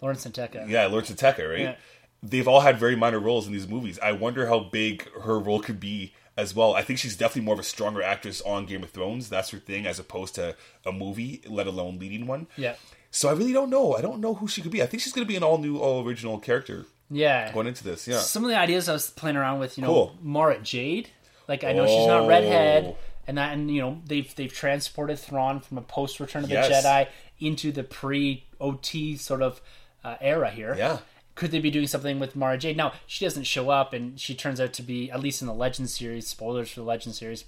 Lawrence 0.00 0.26
Santeca. 0.26 0.68
yeah, 0.68 0.86
Lor 0.86 1.04
San 1.04 1.16
Tekka, 1.16 1.48
right? 1.48 1.60
Yeah. 1.60 1.74
They've 2.22 2.48
all 2.48 2.60
had 2.60 2.78
very 2.78 2.96
minor 2.96 3.20
roles 3.20 3.46
in 3.46 3.52
these 3.52 3.68
movies. 3.68 3.98
I 4.00 4.12
wonder 4.12 4.46
how 4.46 4.58
big 4.60 5.08
her 5.22 5.38
role 5.38 5.60
could 5.60 5.78
be 5.78 6.14
as 6.36 6.54
well. 6.54 6.74
I 6.74 6.82
think 6.82 6.98
she's 6.98 7.16
definitely 7.16 7.42
more 7.42 7.54
of 7.54 7.60
a 7.60 7.64
stronger 7.64 8.02
actress 8.02 8.40
on 8.42 8.66
Game 8.66 8.82
of 8.82 8.90
Thrones. 8.90 9.28
That's 9.28 9.50
her 9.50 9.58
thing, 9.58 9.86
as 9.86 9.98
opposed 9.98 10.34
to 10.36 10.56
a 10.84 10.92
movie, 10.92 11.42
let 11.46 11.66
alone 11.66 11.98
leading 11.98 12.26
one. 12.26 12.48
Yeah. 12.56 12.74
So 13.10 13.28
I 13.28 13.32
really 13.32 13.52
don't 13.52 13.70
know. 13.70 13.94
I 13.94 14.00
don't 14.02 14.20
know 14.20 14.34
who 14.34 14.48
she 14.48 14.62
could 14.62 14.72
be. 14.72 14.82
I 14.82 14.86
think 14.86 15.02
she's 15.02 15.12
going 15.12 15.24
to 15.26 15.28
be 15.28 15.36
an 15.36 15.42
all 15.44 15.58
new, 15.58 15.78
all 15.78 16.04
original 16.06 16.38
character 16.38 16.86
Yeah. 17.10 17.52
going 17.52 17.66
into 17.68 17.84
this. 17.84 18.06
Yeah. 18.08 18.18
Some 18.18 18.44
of 18.44 18.50
the 18.50 18.58
ideas 18.58 18.88
I 18.88 18.92
was 18.92 19.10
playing 19.10 19.36
around 19.36 19.60
with, 19.60 19.78
you 19.78 19.82
know, 19.82 19.88
Cool. 19.88 20.18
Mara 20.20 20.58
Jade. 20.58 21.10
Like 21.46 21.64
I 21.64 21.72
know 21.72 21.86
she's 21.86 22.06
not 22.06 22.22
oh. 22.22 22.28
redhead, 22.28 22.84
Oh. 22.88 22.96
and 23.26 23.38
that, 23.38 23.54
and 23.54 23.70
you 23.74 23.80
know 23.80 24.02
they've 24.04 24.32
they've 24.36 24.52
transported 24.52 25.18
Thrawn 25.18 25.60
from 25.60 25.78
a 25.78 25.80
post 25.82 26.20
Return 26.20 26.44
of 26.44 26.50
the 26.50 26.56
Jedi 26.56 27.08
into 27.40 27.72
the 27.72 27.82
pre 27.84 28.44
OT 28.60 29.16
sort 29.16 29.40
of 29.40 29.62
uh, 30.04 30.16
era 30.20 30.50
here. 30.50 30.74
Yeah. 30.76 30.98
Could 31.34 31.52
they 31.52 31.60
be 31.60 31.70
doing 31.70 31.86
something 31.86 32.18
with 32.18 32.34
Mara 32.34 32.58
Jade? 32.58 32.76
Now 32.76 32.94
she 33.06 33.24
doesn't 33.24 33.44
show 33.44 33.70
up, 33.70 33.92
and 33.92 34.18
she 34.18 34.34
turns 34.34 34.60
out 34.60 34.72
to 34.74 34.82
be 34.82 35.10
at 35.10 35.20
least 35.20 35.40
in 35.40 35.46
the 35.46 35.54
Legend 35.54 35.88
series. 35.88 36.26
Spoilers 36.26 36.70
for 36.70 36.80
the 36.80 36.86
Legend 36.86 37.14
series. 37.14 37.44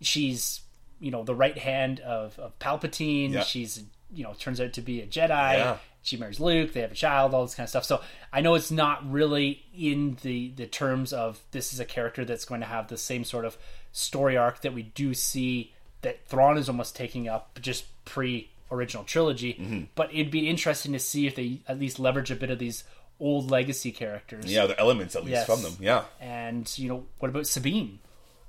She's 0.00 0.60
you 1.00 1.10
know 1.10 1.22
the 1.24 1.34
right 1.34 1.58
hand 1.58 2.00
of, 2.00 2.38
of 2.38 2.58
Palpatine. 2.58 3.32
Yeah. 3.32 3.42
She's 3.42 3.82
you 4.12 4.24
know 4.24 4.34
turns 4.38 4.60
out 4.60 4.72
to 4.74 4.80
be 4.80 5.00
a 5.00 5.06
Jedi. 5.06 5.28
Yeah. 5.28 5.76
She 6.02 6.16
marries 6.16 6.40
Luke. 6.40 6.72
They 6.72 6.80
have 6.80 6.92
a 6.92 6.94
child. 6.94 7.34
All 7.34 7.44
this 7.44 7.54
kind 7.54 7.64
of 7.64 7.70
stuff. 7.70 7.84
So 7.84 8.00
I 8.32 8.40
know 8.40 8.54
it's 8.54 8.70
not 8.70 9.10
really 9.10 9.64
in 9.76 10.16
the 10.22 10.52
the 10.56 10.66
terms 10.66 11.12
of 11.12 11.40
this 11.50 11.74
is 11.74 11.80
a 11.80 11.84
character 11.84 12.24
that's 12.24 12.46
going 12.46 12.62
to 12.62 12.66
have 12.66 12.88
the 12.88 12.96
same 12.96 13.24
sort 13.24 13.44
of 13.44 13.58
story 13.92 14.36
arc 14.36 14.62
that 14.62 14.72
we 14.72 14.84
do 14.84 15.12
see 15.12 15.74
that 16.02 16.24
Thrawn 16.26 16.56
is 16.56 16.68
almost 16.68 16.96
taking 16.96 17.28
up 17.28 17.58
just 17.60 17.84
pre 18.04 18.50
original 18.70 19.04
trilogy. 19.04 19.54
Mm-hmm. 19.54 19.80
But 19.94 20.12
it'd 20.12 20.30
be 20.30 20.48
interesting 20.48 20.92
to 20.92 20.98
see 20.98 21.26
if 21.26 21.34
they 21.34 21.60
at 21.68 21.78
least 21.78 21.98
leverage 21.98 22.30
a 22.30 22.36
bit 22.36 22.50
of 22.50 22.58
these 22.58 22.84
old 23.18 23.50
legacy 23.50 23.92
characters. 23.92 24.46
Yeah, 24.50 24.66
the 24.66 24.78
elements 24.80 25.14
at 25.14 25.22
least 25.24 25.32
Yes. 25.32 25.46
from 25.46 25.62
them. 25.62 25.74
Yeah. 25.80 26.04
And 26.20 26.70
you 26.78 26.88
know 26.88 27.06
what 27.18 27.28
about 27.28 27.46
Sabine? 27.46 27.98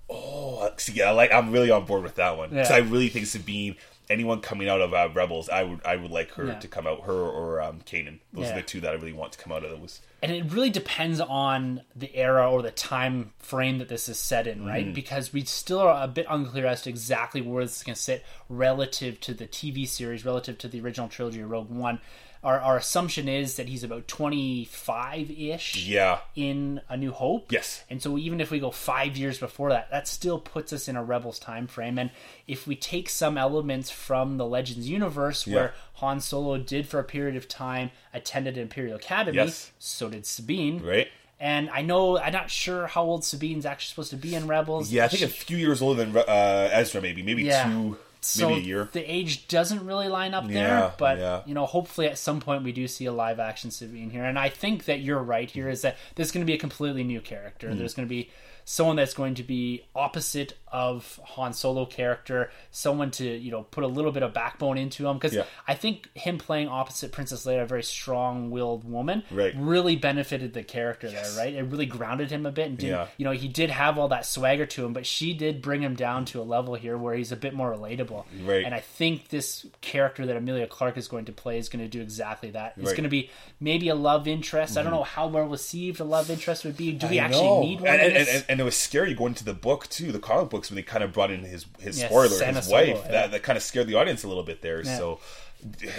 Oh, 0.10 0.70
see, 0.78 0.94
yeah, 0.94 1.12
like 1.12 1.34
I'm 1.34 1.52
really 1.52 1.72
on 1.72 1.86
board 1.86 2.04
with 2.04 2.16
that 2.16 2.38
one 2.38 2.50
because 2.50 2.70
Yeah. 2.70 2.76
I 2.78 2.80
really 2.80 3.10
think 3.10 3.28
Sabine. 3.28 3.76
Anyone 4.10 4.42
coming 4.42 4.68
out 4.68 4.82
of 4.82 4.94
uh, 4.94 5.10
Rebels, 5.14 5.48
I 5.50 5.64
would 5.64 5.80
I 5.86 5.96
would 5.96 6.12
like 6.12 6.32
her 6.34 6.48
Yeah. 6.48 6.60
to 6.60 6.68
come 6.68 6.86
out. 6.88 7.04
Her 7.04 7.14
or 7.14 7.62
um, 7.62 7.82
Kanan. 7.86 8.20
Those 8.34 8.46
Yeah. 8.46 8.54
are 8.54 8.56
the 8.58 8.62
two 8.64 8.82
that 8.82 8.92
I 8.92 8.96
really 8.96 9.14
want 9.14 9.32
to 9.34 9.38
come 9.40 9.54
out 9.54 9.64
of 9.64 9.70
those. 9.80 10.02
and 10.24 10.32
it 10.32 10.52
really 10.52 10.70
depends 10.70 11.20
on 11.20 11.82
the 11.96 12.14
era 12.16 12.50
or 12.52 12.62
the 12.62 12.70
time 12.72 13.32
frame 13.40 13.80
that 13.80 13.90
this 13.90 14.08
is 14.10 14.18
set 14.20 14.46
in, 14.48 14.66
right? 14.66 14.86
Mm-hmm. 14.86 14.94
Because 14.94 15.34
we 15.34 15.44
still 15.46 15.80
are 15.80 16.04
a 16.04 16.08
bit 16.08 16.26
unclear 16.30 16.66
as 16.68 16.84
to 16.84 16.90
exactly 16.90 17.42
where 17.42 17.64
this 17.64 17.78
is 17.78 17.84
going 17.84 17.96
to 17.96 18.02
sit 18.02 18.24
relative 18.50 19.20
to 19.22 19.34
the 19.34 19.48
TV 19.48 19.88
series, 19.88 20.24
relative 20.26 20.58
to 20.60 20.68
the 20.68 20.80
original 20.82 21.08
trilogy 21.08 21.40
of 21.42 21.50
Rogue 21.50 21.70
One. 21.72 22.00
Our, 22.44 22.60
our 22.60 22.78
assumption 22.78 23.28
is 23.30 23.56
that 23.58 23.70
he's 23.70 23.84
about 23.84 24.08
25 24.08 25.30
ish 25.32 25.88
Yeah. 25.88 26.20
in 26.36 26.82
A 26.90 26.98
New 26.98 27.12
Hope. 27.12 27.52
Yes. 27.52 27.84
And 27.90 28.02
so 28.02 28.18
even 28.18 28.42
if 28.42 28.50
we 28.50 28.60
go 28.60 28.72
five 28.72 29.16
years 29.16 29.38
before 29.38 29.70
that, 29.70 29.92
that 29.92 30.08
still 30.08 30.40
puts 30.40 30.74
us 30.74 30.88
in 30.88 30.96
a 30.96 31.04
Rebels 31.04 31.38
time 31.40 31.68
frame. 31.68 32.00
And 32.00 32.10
if 32.48 32.66
we 32.66 32.76
take 32.76 33.10
some 33.10 33.38
elements 33.38 33.92
from 33.92 34.38
the 34.38 34.46
Legends 34.46 34.90
universe, 34.90 35.46
where 35.46 35.74
Han 35.96 36.20
Solo 36.20 36.58
did 36.58 36.88
for 36.88 37.00
a 37.00 37.04
period 37.04 37.36
of 37.36 37.48
time 37.48 37.92
attended 38.14 38.58
Imperial 38.58 38.96
Academy, 38.96 39.38
Yes. 39.38 39.72
so 39.78 40.10
did 40.10 40.26
Sabine. 40.26 40.82
Right. 40.82 41.08
And 41.40 41.70
I 41.72 41.82
know 41.82 42.18
I'm 42.20 42.34
not 42.34 42.52
sure 42.52 42.88
how 42.88 43.04
old 43.04 43.24
Sabine's 43.24 43.66
actually 43.66 43.90
supposed 43.90 44.12
to 44.12 44.16
be 44.18 44.36
in 44.36 44.48
Rebels. 44.48 44.92
Yeah, 44.92 45.06
I 45.06 45.08
think 45.08 45.20
She- 45.20 45.26
a 45.26 45.28
few 45.28 45.58
years 45.58 45.82
older 45.82 46.04
than 46.06 46.16
uh, 46.18 46.70
Ezra, 46.72 47.02
maybe, 47.02 47.24
maybe 47.24 47.44
Yeah. 47.44 47.64
two, 47.66 47.98
so 48.22 48.50
maybe 48.50 48.62
a 48.62 48.64
year. 48.64 48.90
the 48.92 49.12
age 49.12 49.48
doesn't 49.48 49.86
really 49.86 50.08
line 50.08 50.34
up 50.34 50.46
Yeah, 50.48 50.54
there, 50.54 50.94
but 50.98 51.18
yeah. 51.18 51.42
you 51.46 51.54
know, 51.54 51.66
hopefully 51.66 52.08
at 52.08 52.18
some 52.18 52.40
point 52.40 52.64
we 52.64 52.72
do 52.72 52.88
see 52.88 53.06
a 53.06 53.12
live 53.12 53.40
action 53.40 53.72
Sabine 53.72 54.10
here. 54.12 54.24
And 54.24 54.38
I 54.38 54.50
think 54.50 54.86
that 54.86 55.02
you're 55.02 55.22
right 55.24 55.50
here 55.50 55.70
is 55.70 55.82
that 55.82 55.98
there's 56.16 56.32
going 56.32 56.46
to 56.46 56.50
be 56.50 56.54
a 56.54 56.60
completely 56.60 57.04
new 57.04 57.22
character. 57.22 57.68
Mm-hmm. 57.70 57.80
There's 57.80 57.94
going 57.94 58.08
to 58.08 58.10
be 58.10 58.30
someone 58.66 58.96
that's 58.96 59.14
going 59.14 59.36
to 59.36 59.44
be 59.44 59.84
opposite 59.96 60.54
of 60.72 61.20
Han 61.26 61.54
Solo 61.54 61.86
character, 61.86 62.50
someone 62.72 63.12
to 63.12 63.26
you 63.26 63.52
know 63.52 63.64
put 63.64 63.84
a 63.84 63.88
little 63.88 64.12
bit 64.12 64.24
of 64.24 64.34
backbone 64.34 64.78
into 64.78 65.08
him 65.08 65.18
because 65.18 65.34
Yeah. 65.34 65.44
I 65.68 65.74
think 65.76 66.10
him 66.16 66.38
playing 66.38 66.68
opposite 66.70 67.12
Princess 67.12 67.46
Leia, 67.46 67.64
a 67.64 67.66
very 67.66 67.84
strong-willed 67.84 68.90
woman, 68.90 69.24
Right. 69.32 69.54
really 69.58 69.96
benefited 69.96 70.54
the 70.54 70.64
character 70.64 71.10
there. 71.10 71.26
Right, 71.38 71.54
it 71.54 71.64
really 71.64 71.86
grounded 71.86 72.32
him 72.32 72.46
a 72.46 72.52
bit, 72.52 72.68
and 72.68 72.78
did, 72.78 72.88
Yeah. 72.90 73.08
you 73.18 73.26
know 73.26 73.32
he 73.32 73.48
did 73.48 73.70
have 73.70 73.98
all 73.98 74.08
that 74.10 74.26
swagger 74.26 74.66
to 74.66 74.86
him, 74.86 74.94
but 74.94 75.06
she 75.06 75.34
did 75.34 75.62
bring 75.62 75.82
him 75.82 75.96
down 75.96 76.26
to 76.26 76.42
a 76.42 76.44
level 76.44 76.76
here 76.76 76.98
where 76.98 77.16
he's 77.16 77.32
a 77.32 77.36
bit 77.36 77.54
more 77.54 77.72
relatable. 77.76 78.26
Right. 78.46 78.64
And 78.66 78.74
I 78.74 78.80
think 78.80 79.30
this 79.30 79.66
character 79.82 80.26
that 80.26 80.36
Emilia 80.38 80.68
Clarke 80.68 80.98
is 80.98 81.08
going 81.08 81.26
to 81.26 81.32
play 81.32 81.58
is 81.58 81.68
going 81.70 81.84
to 81.84 81.90
do 81.90 82.02
exactly 82.02 82.52
that. 82.52 82.74
It's 82.78 82.78
Right. 82.78 82.86
Mm-hmm. 82.92 82.96
going 82.96 83.04
to 83.04 83.10
be 83.10 83.30
maybe 83.60 83.90
a 83.90 83.96
love 83.96 84.28
interest. 84.28 84.78
I 84.78 84.84
don't 84.84 84.92
know 84.94 85.04
how 85.04 85.28
well 85.28 85.46
received 85.48 86.00
a 86.00 86.04
love 86.04 86.30
interest 86.30 86.64
would 86.66 86.78
be. 86.78 86.92
Do 86.94 87.08
we 87.08 87.20
I 87.20 87.26
actually 87.26 87.44
know. 87.48 87.62
need 87.62 87.82
one? 87.82 87.90
And, 87.90 88.02
and, 88.02 88.46
and, 88.50 88.51
and 88.52 88.60
it 88.60 88.64
was 88.64 88.76
scary 88.78 89.14
going 89.14 89.34
to 89.36 89.44
the 89.46 89.54
book 89.54 89.88
too, 89.90 90.12
the 90.12 90.20
comic 90.20 90.50
books 90.50 90.70
when 90.70 90.76
they 90.76 90.84
kind 90.84 91.04
of 91.04 91.14
brought 91.14 91.32
in 91.32 91.44
his 91.44 91.66
his 91.80 92.00
Yeah, 92.00 92.08
spoiler, 92.08 92.28
Santa 92.30 92.58
his 92.60 92.68
Solo, 92.68 92.78
wife. 92.94 93.02
yeah. 93.06 93.12
That 93.12 93.32
that 93.32 93.44
kind 93.44 93.58
of 93.58 93.64
scared 93.64 93.88
the 93.88 93.96
audience 93.96 94.24
a 94.24 94.28
little 94.28 94.44
bit 94.44 94.62
there. 94.62 94.84
So. 94.84 95.20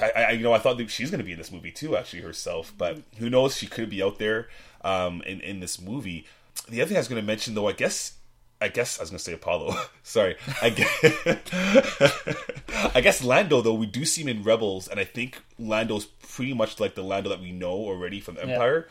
I, 0.03 0.11
I, 0.17 0.31
you 0.33 0.43
know, 0.43 0.53
I 0.53 0.59
thought 0.59 0.77
that 0.79 0.91
she's 0.91 1.09
going 1.09 1.21
to 1.21 1.25
be 1.25 1.31
in 1.31 1.38
this 1.38 1.53
movie 1.53 1.71
too, 1.71 1.97
actually 1.97 2.23
herself. 2.23 2.73
But 2.77 2.99
who 3.19 3.31
knows? 3.31 3.57
She 3.57 3.69
could 3.69 3.88
be 3.91 4.03
out 4.03 4.19
there 4.19 4.49
um, 4.83 5.23
in 5.23 5.41
in 5.41 5.61
this 5.61 5.81
movie. 5.81 6.27
The 6.69 6.81
other 6.81 6.88
thing 6.88 6.97
I 6.97 7.01
was 7.01 7.07
going 7.07 7.21
to 7.23 7.27
mention, 7.27 7.55
though, 7.55 7.69
I 7.69 7.73
guess, 7.73 8.15
I 8.61 8.67
guess 8.67 8.99
I 8.99 9.03
was 9.05 9.11
going 9.11 9.19
to 9.19 9.23
say 9.25 9.33
Apollo. 9.35 9.77
Sorry, 10.03 10.35
I 10.61 10.71
guess, 10.71 10.91
I 12.95 13.01
guess 13.01 13.23
Lando. 13.23 13.61
Though 13.62 13.75
we 13.75 13.87
do 13.87 14.05
see 14.05 14.23
him 14.23 14.29
in 14.29 14.43
Rebels, 14.43 14.88
and 14.88 14.99
I 14.99 15.05
think 15.05 15.41
Lando's 15.61 16.07
pretty 16.07 16.55
much 16.55 16.81
like 16.81 16.97
the 16.97 17.05
Lando 17.05 17.29
that 17.31 17.41
we 17.41 17.53
know 17.53 17.71
already 17.73 18.21
from 18.21 18.38
Empire. 18.38 18.88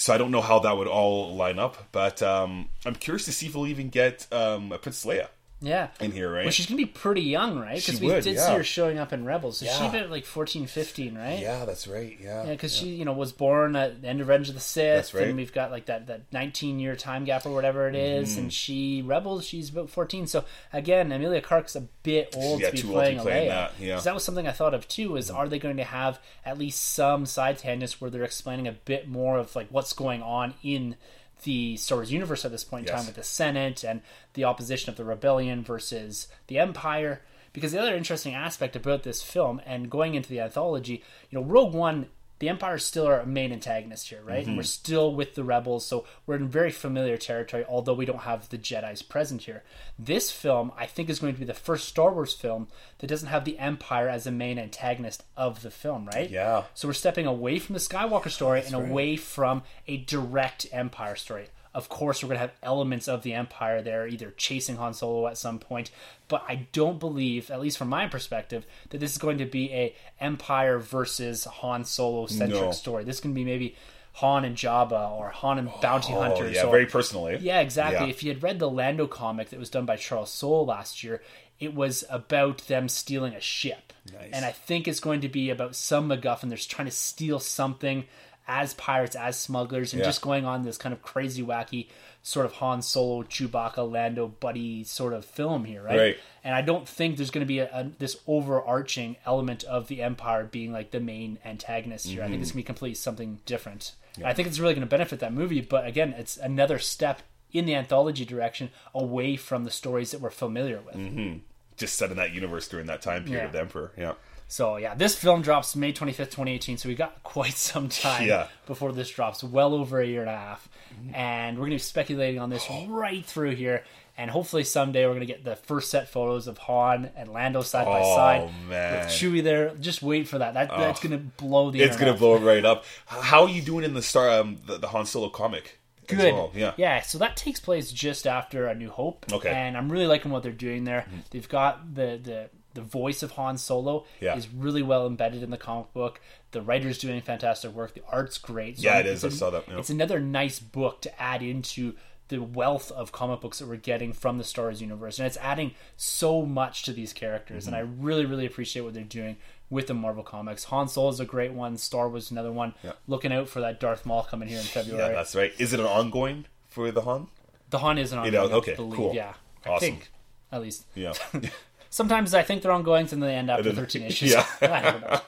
So 0.00 0.14
I 0.14 0.16
don't 0.16 0.30
know 0.30 0.40
how 0.40 0.58
that 0.60 0.78
would 0.78 0.86
all 0.86 1.36
line 1.36 1.58
up, 1.58 1.88
but 1.92 2.22
um, 2.22 2.70
I'm 2.86 2.94
curious 2.94 3.26
to 3.26 3.32
see 3.32 3.48
if 3.48 3.54
we'll 3.54 3.66
even 3.66 3.90
get 3.90 4.26
um, 4.32 4.72
a 4.72 4.78
Princess 4.78 5.04
Leia 5.04 5.28
yeah. 5.60 5.88
in 6.00 6.12
here, 6.12 6.32
right? 6.32 6.44
Well, 6.44 6.50
she's 6.52 6.66
going 6.66 6.78
to 6.78 6.84
be 6.86 6.90
pretty 6.90 7.22
young, 7.22 7.58
right? 7.58 7.76
Because 7.76 8.00
we 8.00 8.06
would, 8.08 8.24
did 8.24 8.36
yeah. 8.36 8.46
see 8.48 8.52
her 8.54 8.64
showing 8.64 8.98
up 8.98 9.12
in 9.12 9.24
Rebels. 9.24 9.58
So 9.58 9.66
she 9.66 9.70
Yeah. 9.72 9.88
about 9.90 10.10
like 10.10 10.24
14, 10.24 10.66
15, 10.66 11.16
right? 11.16 11.38
yeah, 11.38 11.64
that's 11.64 11.86
right. 11.86 12.16
Yeah, 12.20 12.44
Yeah, 12.44 12.50
because 12.52 12.74
she, 12.74 12.88
you 12.88 13.04
know, 13.04 13.12
was 13.12 13.32
born 13.32 13.76
at 13.76 14.02
the 14.02 14.08
end 14.08 14.20
of 14.20 14.28
Revenge 14.28 14.48
of 14.48 14.54
the 14.54 14.60
Sith, 14.60 14.96
That's 14.96 15.14
right. 15.14 15.28
and 15.28 15.36
we've 15.36 15.52
got 15.52 15.70
like 15.70 15.86
that 15.86 16.06
that 16.06 16.22
19 16.32 16.78
year 16.80 16.96
time 16.96 17.24
gap 17.24 17.44
or 17.46 17.50
whatever 17.50 17.88
it 17.88 17.94
is, 17.94 18.30
Mm-hmm. 18.32 18.40
and 18.40 18.52
she 18.52 19.02
Rebels, 19.02 19.44
she's 19.44 19.68
about 19.70 19.90
14. 19.90 20.26
So 20.26 20.44
again, 20.72 21.12
Emilia 21.12 21.40
Clarke's 21.40 21.76
a 21.76 21.82
bit 22.02 22.34
old 22.36 22.60
Yeah, 22.60 22.70
to 22.70 22.76
be 22.76 22.82
old 22.82 22.86
to 22.88 22.92
playing 22.92 23.14
be 23.16 23.20
a 23.20 23.22
playing 23.22 23.46
Leia. 23.48 23.48
that, 23.50 23.72
yeah. 23.78 24.00
that 24.00 24.14
was 24.14 24.24
something 24.24 24.46
I 24.48 24.52
thought 24.52 24.74
of 24.74 24.88
too. 24.88 25.16
Is 25.16 25.30
are 25.30 25.48
they 25.48 25.58
going 25.58 25.76
to 25.76 25.84
have 25.84 26.18
at 26.44 26.58
least 26.58 26.80
some 26.94 27.26
side 27.26 27.58
tangents 27.58 28.00
where 28.00 28.10
they're 28.10 28.24
explaining 28.24 28.66
a 28.66 28.72
bit 28.72 29.08
more 29.08 29.38
of 29.38 29.54
like 29.54 29.68
what's 29.70 29.92
going 29.92 30.22
on 30.22 30.54
in 30.62 30.96
the 31.42 31.76
Star 31.76 31.98
Wars 31.98 32.12
universe 32.12 32.44
at 32.44 32.50
this 32.50 32.64
point 32.64 32.86
in 32.86 32.92
Yes. 32.92 33.00
time 33.00 33.06
with 33.06 33.16
the 33.16 33.22
Senate 33.22 33.84
and 33.84 34.02
the 34.34 34.44
opposition 34.44 34.90
of 34.90 34.96
the 34.96 35.04
rebellion 35.04 35.62
versus 35.62 36.28
the 36.46 36.58
Empire. 36.58 37.22
Because 37.52 37.72
the 37.72 37.80
other 37.80 37.96
interesting 37.96 38.34
aspect 38.34 38.76
about 38.76 39.02
this 39.02 39.22
film 39.22 39.60
and 39.66 39.90
going 39.90 40.14
into 40.14 40.28
the 40.28 40.40
anthology, 40.40 41.02
you 41.30 41.38
know, 41.38 41.44
Rogue 41.44 41.74
One 41.74 42.06
the 42.40 42.48
Empire 42.48 42.76
is 42.76 42.84
still 42.84 43.06
our 43.06 43.24
main 43.24 43.52
antagonist 43.52 44.08
here, 44.08 44.22
right? 44.24 44.40
Mm-hmm. 44.40 44.48
And 44.48 44.56
we're 44.56 44.64
still 44.64 45.14
with 45.14 45.34
the 45.34 45.44
rebels, 45.44 45.86
so 45.86 46.06
we're 46.26 46.36
in 46.36 46.48
very 46.48 46.70
familiar 46.70 47.18
territory, 47.18 47.64
although 47.68 47.94
we 47.94 48.06
don't 48.06 48.20
have 48.20 48.48
the 48.48 48.58
Jedi's 48.58 49.02
present 49.02 49.42
here. 49.42 49.62
This 49.98 50.30
film, 50.30 50.72
I 50.76 50.86
think, 50.86 51.10
is 51.10 51.20
going 51.20 51.34
to 51.34 51.38
be 51.38 51.44
the 51.44 51.54
first 51.54 51.86
Star 51.86 52.12
Wars 52.12 52.32
film 52.32 52.68
that 52.98 53.06
doesn't 53.06 53.28
have 53.28 53.44
the 53.44 53.58
Empire 53.58 54.08
as 54.08 54.26
a 54.26 54.30
main 54.30 54.58
antagonist 54.58 55.22
of 55.36 55.60
the 55.60 55.70
film, 55.70 56.06
right? 56.06 56.30
Yeah. 56.30 56.64
So 56.74 56.88
we're 56.88 56.94
stepping 56.94 57.26
away 57.26 57.58
from 57.58 57.74
the 57.74 57.78
Skywalker 57.78 58.30
story 58.30 58.62
and 58.64 58.74
away 58.74 59.16
from 59.16 59.62
a 59.86 59.98
direct 59.98 60.66
Empire 60.72 61.16
story. 61.16 61.48
Of 61.72 61.88
course, 61.88 62.22
we're 62.22 62.28
going 62.30 62.36
to 62.38 62.46
have 62.46 62.52
elements 62.64 63.06
of 63.06 63.22
the 63.22 63.32
Empire 63.34 63.80
there, 63.80 64.06
either 64.06 64.32
chasing 64.36 64.76
Han 64.76 64.92
Solo 64.92 65.28
at 65.28 65.38
some 65.38 65.58
point. 65.60 65.90
But 66.26 66.42
I 66.48 66.66
don't 66.72 66.98
believe, 66.98 67.50
at 67.50 67.60
least 67.60 67.78
from 67.78 67.88
my 67.88 68.08
perspective, 68.08 68.66
that 68.88 68.98
this 68.98 69.12
is 69.12 69.18
going 69.18 69.38
to 69.38 69.44
be 69.46 69.72
a 69.72 69.94
Empire 70.20 70.78
versus 70.80 71.44
Han 71.44 71.84
Solo 71.84 72.26
centric 72.26 72.60
No. 72.60 72.72
story. 72.72 73.04
This 73.04 73.20
to 73.20 73.28
be 73.28 73.44
maybe 73.44 73.76
Han 74.14 74.44
and 74.44 74.56
Jabba 74.56 75.12
or 75.12 75.28
Han 75.30 75.58
and 75.58 75.70
Bounty 75.80 76.12
Oh, 76.12 76.20
Hunters. 76.22 76.56
yeah, 76.56 76.64
or, 76.64 76.70
very 76.72 76.86
personally. 76.86 77.38
yeah, 77.40 77.60
exactly. 77.60 78.06
Yeah. 78.06 78.10
If 78.10 78.24
you 78.24 78.32
had 78.32 78.42
read 78.42 78.58
the 78.58 78.68
Lando 78.68 79.06
comic 79.06 79.50
that 79.50 79.58
was 79.60 79.70
done 79.70 79.86
by 79.86 79.94
Charles 79.96 80.32
Soule 80.32 80.66
last 80.66 81.04
year, 81.04 81.22
it 81.60 81.72
was 81.74 82.04
about 82.10 82.58
them 82.66 82.88
stealing 82.88 83.34
a 83.34 83.40
ship. 83.40 83.92
Nice. 84.12 84.30
And 84.32 84.44
I 84.44 84.50
think 84.50 84.88
it's 84.88 84.98
going 84.98 85.20
to 85.20 85.28
be 85.28 85.50
about 85.50 85.76
some 85.76 86.08
MacGuffin. 86.08 86.48
They're 86.48 86.58
trying 86.58 86.88
to 86.88 86.92
steal 86.94 87.38
something 87.38 88.06
as 88.48 88.74
pirates, 88.74 89.14
as 89.14 89.38
smugglers, 89.38 89.92
and 89.92 90.00
Yeah. 90.00 90.06
just 90.06 90.22
going 90.22 90.44
on 90.44 90.62
this 90.62 90.76
kind 90.76 90.92
of 90.92 91.02
crazy, 91.02 91.42
wacky 91.42 91.88
sort 92.22 92.44
of 92.44 92.52
Han 92.54 92.82
Solo, 92.82 93.22
Chewbacca, 93.22 93.90
Lando 93.90 94.28
buddy 94.28 94.84
sort 94.84 95.12
of 95.12 95.24
film 95.24 95.64
here, 95.64 95.82
right? 95.82 95.98
Right. 95.98 96.18
And 96.44 96.54
I 96.54 96.60
don't 96.62 96.86
think 96.88 97.16
there's 97.16 97.30
going 97.30 97.44
to 97.44 97.46
be 97.46 97.60
a, 97.60 97.70
a, 97.72 97.90
this 97.98 98.16
overarching 98.26 99.16
element 99.24 99.64
of 99.64 99.88
the 99.88 100.02
Empire 100.02 100.44
being 100.44 100.72
like 100.72 100.90
the 100.90 101.00
main 101.00 101.38
antagonist 101.44 102.06
here. 102.06 102.22
I 102.22 102.28
think 102.28 102.40
it's 102.40 102.50
mm-hmm. 102.50 102.56
going 102.58 102.64
to 102.64 102.68
be 102.68 102.74
completely 102.74 102.94
something 102.94 103.38
different. 103.46 103.92
And 104.16 104.26
I 104.26 104.34
think 104.34 104.48
it's 104.48 104.58
really 104.58 104.74
going 104.74 104.86
to 104.86 104.90
benefit 104.90 105.20
that 105.20 105.32
movie. 105.32 105.60
But 105.60 105.86
again, 105.86 106.14
it's 106.18 106.36
another 106.36 106.78
step 106.78 107.22
in 107.52 107.64
the 107.64 107.74
anthology 107.74 108.24
direction 108.24 108.70
away 108.94 109.36
from 109.36 109.64
the 109.64 109.70
stories 109.70 110.10
that 110.10 110.20
we're 110.20 110.30
familiar 110.30 110.80
with. 110.80 110.96
Mm-hmm. 110.96 111.38
Just 111.76 111.96
set 111.96 112.10
in 112.10 112.16
that 112.16 112.32
universe 112.32 112.68
during 112.68 112.86
that 112.86 113.00
time 113.00 113.24
period 113.24 113.40
Yeah. 113.40 113.46
of 113.46 113.52
the 113.52 113.60
Emperor. 113.60 113.92
Yeah. 113.96 114.14
So 114.50 114.78
yeah, 114.78 114.96
this 114.96 115.14
film 115.14 115.42
drops 115.42 115.76
May 115.76 115.92
25th, 115.92 116.16
2018. 116.16 116.76
So 116.76 116.88
we 116.88 116.96
got 116.96 117.22
quite 117.22 117.52
some 117.54 117.88
time 117.88 118.26
Yeah. 118.26 118.48
before 118.66 118.90
this 118.92 119.08
drops, 119.08 119.44
well 119.44 119.74
over 119.74 120.00
a 120.00 120.06
year 120.06 120.22
and 120.22 120.28
a 120.30 120.36
half. 120.36 120.68
And 121.14 121.56
we're 121.56 121.62
going 121.66 121.70
to 121.70 121.74
be 121.76 121.78
speculating 121.78 122.40
on 122.40 122.50
this 122.50 122.66
right 122.88 123.24
through 123.24 123.54
here. 123.54 123.84
And 124.18 124.28
hopefully 124.28 124.64
someday 124.64 125.06
we're 125.06 125.14
going 125.14 125.20
to 125.26 125.32
get 125.32 125.44
the 125.44 125.54
first 125.54 125.88
set 125.88 126.10
photos 126.10 126.48
of 126.48 126.58
Han 126.58 127.10
and 127.16 127.32
Lando 127.32 127.62
side 127.62 127.86
by 127.86 128.00
Oh, 128.04 128.16
side 128.16 128.50
man. 128.68 128.98
with 129.04 129.08
Chewie 129.08 129.42
there. 129.42 129.70
Just 129.76 130.02
wait 130.02 130.26
for 130.26 130.38
that. 130.38 130.54
That 130.54 130.68
that's 130.68 130.98
going 131.00 131.12
to 131.12 131.18
blow 131.42 131.70
the. 131.70 131.80
It's 131.80 131.96
gonna 131.96 132.12
blow 132.14 132.36
right 132.38 132.64
up. 132.64 132.84
How 133.06 133.42
are 133.44 133.48
you 133.48 133.62
doing 133.62 133.84
in 133.84 133.94
the 133.94 134.02
star 134.02 134.28
um, 134.28 134.58
the, 134.66 134.78
the 134.78 134.88
Han 134.88 135.06
Solo 135.06 135.28
comic? 135.30 135.78
Good. 136.08 136.34
well? 136.34 136.50
Yeah. 136.56 136.72
Yeah, 136.76 137.02
so 137.02 137.18
that 137.18 137.36
takes 137.36 137.60
place 137.60 137.92
just 137.92 138.26
after 138.26 138.66
A 138.66 138.74
New 138.74 138.90
Hope. 138.90 139.26
Okay. 139.32 139.48
Mm-hmm. 139.48 139.56
And 139.56 139.76
I'm 139.76 139.90
really 139.90 140.08
liking 140.08 140.32
what 140.32 140.42
they're 140.42 140.50
doing 140.52 140.82
there. 140.84 141.06
They've 141.30 141.48
got 141.48 141.94
the, 141.94 142.18
the 142.20 142.50
the 142.74 142.80
voice 142.82 143.22
of 143.22 143.32
Han 143.32 143.58
Solo 143.58 144.04
Yeah. 144.20 144.36
is 144.36 144.48
really 144.48 144.82
well 144.82 145.06
embedded 145.06 145.42
in 145.42 145.50
the 145.50 145.56
comic 145.58 145.92
book. 145.92 146.20
The 146.52 146.62
writer's 146.62 146.98
doing 146.98 147.20
fantastic 147.20 147.72
work. 147.72 147.94
The 147.94 148.02
art's 148.10 148.38
great. 148.38 148.78
So 148.78 148.84
Yeah, 148.84 148.98
it 148.98 149.06
is. 149.06 149.24
it's 149.24 149.34
I 149.36 149.38
saw 149.38 149.50
that, 149.50 149.68
yeah. 149.68 149.78
It's 149.78 149.90
another 149.90 150.20
nice 150.20 150.58
book 150.60 151.00
to 151.02 151.22
add 151.22 151.42
into 151.42 151.94
the 152.28 152.38
wealth 152.38 152.92
of 152.92 153.10
comic 153.10 153.40
books 153.40 153.58
that 153.58 153.66
we're 153.66 153.74
getting 153.74 154.12
from 154.12 154.38
the 154.38 154.44
Star 154.44 154.66
Wars 154.66 154.80
universe. 154.80 155.18
And 155.18 155.26
it's 155.26 155.36
adding 155.38 155.72
so 155.96 156.42
much 156.42 156.84
to 156.84 156.92
these 156.92 157.12
characters. 157.12 157.66
And 157.66 157.74
I 157.74 157.82
Mm-hmm. 157.82 158.02
really, 158.04 158.24
really 158.24 158.46
appreciate 158.46 158.82
what 158.82 158.94
they're 158.94 159.02
doing 159.02 159.36
with 159.68 159.88
the 159.88 159.94
Marvel 159.94 160.22
comics. 160.22 160.64
Han 160.64 160.86
Solo 160.88 161.08
is 161.10 161.18
a 161.18 161.24
great 161.24 161.52
one. 161.52 161.76
Star 161.76 162.08
Wars 162.08 162.30
another 162.30 162.52
one. 162.52 162.74
Yeah. 162.84 162.92
Looking 163.08 163.32
out 163.32 163.48
for 163.48 163.60
that 163.62 163.80
Darth 163.80 164.06
Maul 164.06 164.22
coming 164.22 164.48
here 164.48 164.58
in 164.58 164.64
February. 164.64 165.08
Yeah, 165.08 165.12
that's 165.12 165.34
right. 165.34 165.52
Is 165.58 165.72
it 165.72 165.80
an 165.80 165.86
ongoing 165.86 166.46
for 166.68 166.92
the 166.92 167.00
Han? 167.02 167.26
The 167.70 167.78
Han 167.78 167.98
isn't 167.98 168.16
on. 168.16 168.30
know, 168.30 168.44
okay, 168.44 168.74
believe. 168.76 168.94
cool. 168.96 169.12
Yeah, 169.14 169.34
I 169.66 169.68
Awesome. 169.70 169.80
think 169.80 170.10
at 170.52 170.60
least. 170.62 170.86
Yeah. 170.94 171.12
Sometimes 171.90 172.34
I 172.34 172.42
think 172.42 172.62
they're 172.62 172.70
ongoings 172.72 173.12
and 173.12 173.22
they 173.22 173.34
end 173.34 173.50
after 173.50 173.64
then- 173.64 173.74
thirteen 173.76 174.02
issues. 174.02 174.32
yeah. 174.32 174.46
I 174.62 174.90
don't 174.90 175.00
know. 175.02 175.20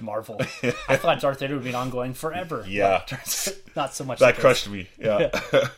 Marvel. 0.00 0.40
I 0.88 0.96
thought 0.96 1.20
Darth 1.20 1.40
Vader 1.40 1.54
would 1.56 1.64
be 1.64 1.74
ongoing 1.74 2.14
forever. 2.14 2.64
Yeah. 2.68 2.98
but 2.98 3.08
turns 3.08 3.48
out 3.48 3.54
not 3.76 3.94
so 3.94 4.04
much. 4.04 4.20
that 4.20 4.36
crushed 4.38 4.68
me. 4.70 4.88
Yeah. 4.98 5.30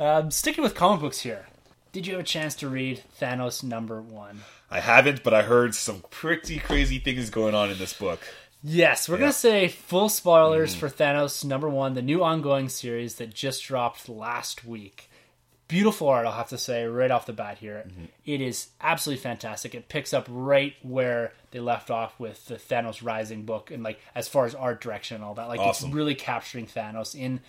Um, 0.00 0.32
sticking 0.32 0.64
with 0.64 0.74
comic 0.74 1.00
books 1.00 1.20
here. 1.20 1.46
Did 1.92 2.04
you 2.04 2.14
have 2.14 2.20
a 2.22 2.24
chance 2.26 2.56
to 2.56 2.68
read 2.68 3.02
Thanos 3.20 3.62
number 3.62 4.02
one? 4.02 4.40
I 4.72 4.80
haven't, 4.80 5.22
but 5.22 5.32
I 5.32 5.42
heard 5.42 5.72
some 5.74 6.02
pretty 6.10 6.58
crazy 6.58 6.98
things 6.98 7.30
going 7.30 7.54
on 7.54 7.70
in 7.70 7.78
this 7.78 7.92
book. 7.92 8.18
Yes, 8.64 9.08
we're 9.08 9.14
Yeah. 9.14 9.20
gonna 9.20 9.32
say 9.34 9.68
full 9.68 10.08
spoilers 10.08 10.74
Mm. 10.74 10.78
for 10.80 10.88
Thanos 10.88 11.44
number 11.44 11.68
one, 11.68 11.94
the 11.94 12.02
new 12.02 12.24
ongoing 12.24 12.68
series 12.68 13.14
that 13.16 13.32
just 13.32 13.62
dropped 13.62 14.08
last 14.08 14.64
week. 14.64 15.08
Beautiful 15.68 16.08
art, 16.08 16.26
I'll 16.26 16.32
have 16.32 16.48
to 16.48 16.58
say, 16.58 16.86
right 16.86 17.10
off 17.10 17.26
the 17.26 17.32
bat 17.34 17.58
here. 17.58 17.84
Mm-hmm. 17.86 18.04
It 18.24 18.40
is 18.40 18.68
absolutely 18.80 19.22
fantastic. 19.22 19.74
It 19.74 19.88
picks 19.88 20.14
up 20.14 20.26
right 20.30 20.74
where 20.82 21.34
they 21.50 21.60
left 21.60 21.90
off 21.90 22.18
with 22.18 22.46
the 22.46 22.54
Thanos 22.56 23.04
Rising 23.04 23.44
book, 23.44 23.70
and 23.70 23.82
like 23.82 24.00
as 24.14 24.28
far 24.28 24.46
as 24.46 24.54
art 24.54 24.80
direction 24.80 25.16
and 25.16 25.24
all 25.24 25.34
that. 25.34 25.48
Like 25.48 25.60
Awesome. 25.60 25.88
it's 25.90 25.94
really 25.94 26.14
capturing 26.14 26.66
Thanos 26.66 27.14
in. 27.14 27.40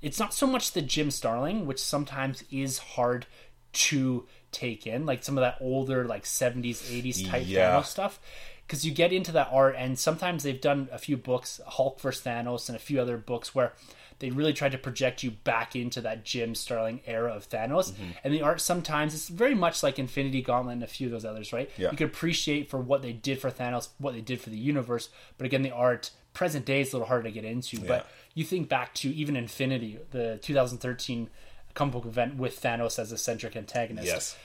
It's 0.00 0.18
not 0.18 0.32
so 0.34 0.46
much 0.46 0.72
the 0.72 0.82
Jim 0.82 1.10
Starlin, 1.10 1.66
which 1.66 1.78
sometimes 1.82 2.44
is 2.50 2.78
hard 2.78 3.26
to 3.72 4.26
take 4.52 4.86
in, 4.86 5.04
like 5.04 5.22
some 5.22 5.36
of 5.36 5.42
that 5.42 5.58
older 5.60 6.04
like 6.04 6.24
'70s, 6.24 6.78
'80s 6.78 7.28
type 7.28 7.44
Yeah. 7.46 7.78
Thanos 7.78 7.86
stuff 7.86 8.18
because 8.66 8.84
you 8.84 8.92
get 8.92 9.12
into 9.12 9.32
that 9.32 9.48
art 9.52 9.74
and 9.78 9.98
sometimes 9.98 10.42
they've 10.42 10.60
done 10.60 10.88
a 10.90 10.98
few 10.98 11.16
books 11.16 11.60
hulk 11.66 12.00
vs 12.00 12.24
thanos 12.24 12.68
and 12.68 12.74
a 12.74 12.80
few 12.80 13.00
other 13.00 13.16
books 13.16 13.54
where 13.54 13.72
they 14.18 14.30
really 14.30 14.52
tried 14.52 14.72
to 14.72 14.78
project 14.78 15.22
you 15.22 15.30
back 15.30 15.76
into 15.76 16.00
that 16.00 16.24
jim 16.24 16.54
starlin 16.54 17.00
era 17.06 17.32
of 17.32 17.48
thanos 17.48 17.92
Mm-hmm. 17.92 18.10
and 18.24 18.32
the 18.34 18.42
art 18.42 18.60
sometimes 18.60 19.14
it's 19.14 19.28
very 19.28 19.54
much 19.54 19.82
like 19.82 19.98
infinity 19.98 20.42
gauntlet 20.42 20.74
and 20.74 20.82
a 20.82 20.86
few 20.86 21.06
of 21.08 21.12
those 21.12 21.24
others 21.24 21.52
right 21.52 21.70
Yeah. 21.76 21.90
you 21.90 21.96
can 21.96 22.06
appreciate 22.06 22.70
for 22.70 22.78
what 22.78 23.02
they 23.02 23.12
did 23.12 23.40
for 23.40 23.50
thanos 23.50 23.88
what 23.98 24.14
they 24.14 24.20
did 24.20 24.40
for 24.40 24.50
the 24.50 24.56
universe 24.56 25.08
but 25.38 25.44
again 25.46 25.62
the 25.62 25.70
art 25.70 26.10
present 26.34 26.64
day 26.66 26.80
is 26.82 26.92
a 26.92 26.96
little 26.96 27.08
harder 27.08 27.24
to 27.24 27.30
get 27.32 27.44
into 27.44 27.78
but 27.80 28.06
you 28.34 28.44
think 28.44 28.68
back 28.68 28.92
to 28.94 29.08
even 29.14 29.36
infinity 29.36 29.98
the 30.10 30.38
2013 30.42 31.28
comic 31.74 31.92
book 31.92 32.06
event 32.06 32.36
with 32.36 32.60
thanos 32.60 32.98
as 32.98 33.12
a 33.12 33.18
centric 33.18 33.56
antagonist 33.56 34.06
Yes. 34.06 34.36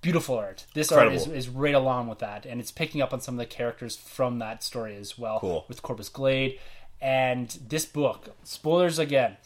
beautiful 0.00 0.36
art. 0.36 0.66
This 0.74 0.90
art 0.90 1.12
is, 1.12 1.26
is 1.28 1.48
right 1.48 1.74
along 1.74 2.08
with 2.08 2.18
that, 2.18 2.44
and 2.44 2.60
it's 2.60 2.72
picking 2.72 3.00
up 3.00 3.12
on 3.12 3.20
some 3.20 3.34
of 3.34 3.38
the 3.38 3.46
characters 3.46 3.94
from 3.96 4.38
that 4.40 4.62
story 4.64 4.96
as 4.96 5.16
well. 5.16 5.38
Cool. 5.38 5.64
With 5.68 5.80
Corvus 5.82 6.08
Glaive, 6.08 6.58
and 7.02 7.58
this 7.68 7.84
book. 7.84 8.34
Spoilers 8.44 8.98
again. 8.98 9.36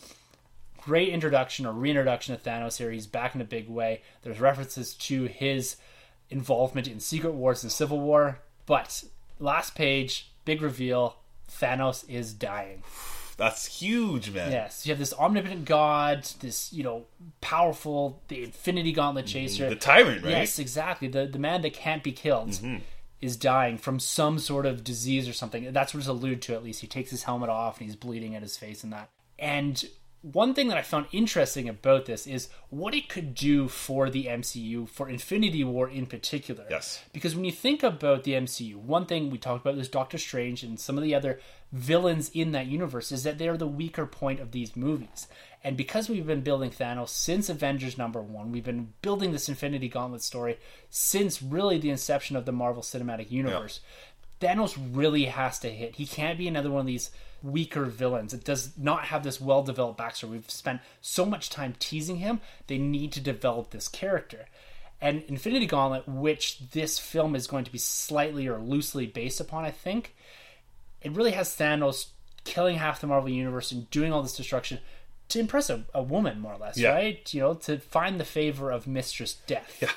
Great 0.78 1.08
introduction 1.08 1.66
or 1.66 1.72
reintroduction 1.72 2.36
to 2.36 2.40
Thanos 2.40 2.76
here. 2.76 2.92
He's 2.92 3.08
back 3.08 3.34
in 3.34 3.40
a 3.40 3.44
big 3.44 3.68
way. 3.68 4.02
There's 4.22 4.38
references 4.38 4.94
to 4.94 5.24
his 5.24 5.76
involvement 6.30 6.86
in 6.86 7.00
Secret 7.00 7.32
Wars 7.32 7.64
and 7.64 7.72
Civil 7.72 7.98
War, 7.98 8.38
but 8.66 9.02
last 9.40 9.74
page, 9.74 10.30
big 10.44 10.62
reveal: 10.62 11.16
Thanos 11.50 12.08
is 12.08 12.32
dying. 12.32 12.84
That's 13.36 13.80
huge, 13.80 14.30
man. 14.30 14.52
Yes, 14.52 14.86
you 14.86 14.92
have 14.92 14.98
this 14.98 15.12
omnipotent 15.12 15.64
god, 15.64 16.24
this 16.40 16.72
you 16.72 16.84
know 16.84 17.06
powerful, 17.40 18.22
the 18.28 18.44
Infinity 18.44 18.92
Gauntlet 18.92 19.26
chaser. 19.26 19.68
The 19.68 19.76
tyrant, 19.76 20.22
right? 20.22 20.30
Yes, 20.30 20.58
exactly. 20.58 21.08
The 21.08 21.26
the 21.26 21.38
man 21.38 21.62
that 21.62 21.72
can't 21.72 22.02
be 22.02 22.12
killed 22.12 22.50
mm-hmm. 22.50 22.76
Is 23.20 23.36
dying 23.36 23.78
from 23.78 23.98
some 23.98 24.38
sort 24.38 24.66
of 24.66 24.84
disease 24.84 25.28
or 25.28 25.32
something. 25.32 25.72
That's 25.72 25.94
what 25.94 26.00
it's 26.00 26.08
alluded 26.08 26.42
to 26.42 26.54
at 26.54 26.64
least. 26.64 26.80
He 26.80 26.86
takes 26.86 27.10
his 27.10 27.24
helmet 27.24 27.48
off 27.48 27.78
and 27.78 27.86
he's 27.86 27.96
bleeding 27.96 28.34
at 28.34 28.42
his 28.42 28.56
face 28.56 28.84
and 28.84 28.92
that. 28.92 29.10
And 29.38 29.84
one 30.32 30.54
thing 30.54 30.68
that 30.68 30.76
I 30.76 30.82
found 30.82 31.06
interesting 31.12 31.68
about 31.68 32.06
this 32.06 32.26
is 32.26 32.48
what 32.68 32.94
it 32.94 33.08
could 33.08 33.34
do 33.34 33.68
for 33.68 34.10
the 34.10 34.24
MCU, 34.24 34.88
for 34.88 35.08
Infinity 35.08 35.62
War 35.62 35.88
in 35.88 36.06
particular. 36.06 36.64
Yes. 36.68 37.02
Because 37.12 37.34
when 37.34 37.44
you 37.44 37.52
think 37.52 37.82
about 37.82 38.24
the 38.24 38.32
MCU, 38.32 38.76
one 38.76 39.06
thing 39.06 39.30
we 39.30 39.38
talked 39.38 39.64
about 39.64 39.78
is 39.78 39.88
Doctor 39.88 40.18
Strange 40.18 40.62
and 40.62 40.80
some 40.80 40.98
of 40.98 41.04
the 41.04 41.14
other 41.14 41.40
villains 41.72 42.30
in 42.30 42.52
that 42.52 42.66
universe 42.66 43.12
is 43.12 43.22
that 43.22 43.38
they're 43.38 43.56
the 43.56 43.66
weaker 43.66 44.06
point 44.06 44.40
of 44.40 44.50
these 44.50 44.74
movies. 44.74 45.28
And 45.64 45.76
because 45.76 46.08
we've 46.08 46.26
been 46.26 46.42
building 46.42 46.70
Thanos 46.70 47.08
since 47.08 47.48
Avengers 47.48 47.98
number 47.98 48.22
one, 48.22 48.52
we've 48.52 48.64
been 48.64 48.92
building 49.02 49.32
this 49.32 49.48
Infinity 49.48 49.88
Gauntlet 49.88 50.22
story 50.22 50.58
since 50.90 51.42
really 51.42 51.78
the 51.78 51.90
inception 51.90 52.36
of 52.36 52.44
the 52.44 52.52
Marvel 52.52 52.82
Cinematic 52.82 53.30
Universe. 53.30 53.80
Thanos 54.40 54.76
really 54.92 55.24
has 55.24 55.58
to 55.60 55.70
hit. 55.70 55.96
He 55.96 56.06
can't 56.06 56.38
be 56.38 56.46
another 56.46 56.70
one 56.70 56.80
of 56.80 56.86
these 56.86 57.10
weaker 57.42 57.84
villains. 57.84 58.34
It 58.34 58.44
does 58.44 58.76
not 58.76 59.06
have 59.06 59.24
this 59.24 59.40
well 59.40 59.62
developed 59.62 59.98
backstory. 59.98 60.30
We've 60.30 60.50
spent 60.50 60.80
so 61.00 61.24
much 61.24 61.50
time 61.50 61.74
teasing 61.78 62.16
him. 62.16 62.40
They 62.66 62.78
need 62.78 63.12
to 63.12 63.20
develop 63.20 63.70
this 63.70 63.88
character. 63.88 64.46
And 65.00 65.22
Infinity 65.28 65.66
Gauntlet, 65.66 66.08
which 66.08 66.70
this 66.70 66.98
film 66.98 67.34
is 67.34 67.46
going 67.46 67.64
to 67.64 67.72
be 67.72 67.78
slightly 67.78 68.46
or 68.46 68.58
loosely 68.58 69.06
based 69.06 69.40
upon, 69.40 69.64
I 69.64 69.70
think, 69.70 70.14
it 71.02 71.12
really 71.12 71.32
has 71.32 71.54
Thanos 71.54 72.06
killing 72.44 72.76
half 72.76 73.00
the 73.00 73.06
Marvel 73.06 73.28
Universe 73.28 73.72
and 73.72 73.90
doing 73.90 74.12
all 74.12 74.22
this 74.22 74.36
destruction 74.36 74.78
to 75.28 75.40
impress 75.40 75.70
a, 75.70 75.84
a 75.94 76.02
woman, 76.02 76.40
more 76.40 76.54
or 76.54 76.58
less, 76.58 76.78
Yeah. 76.78 76.90
right? 76.90 77.34
You 77.34 77.40
know, 77.40 77.54
to 77.54 77.78
find 77.78 78.20
the 78.20 78.24
favor 78.24 78.70
of 78.70 78.86
Mistress 78.86 79.34
Death. 79.46 79.78
Yeah. 79.80 79.90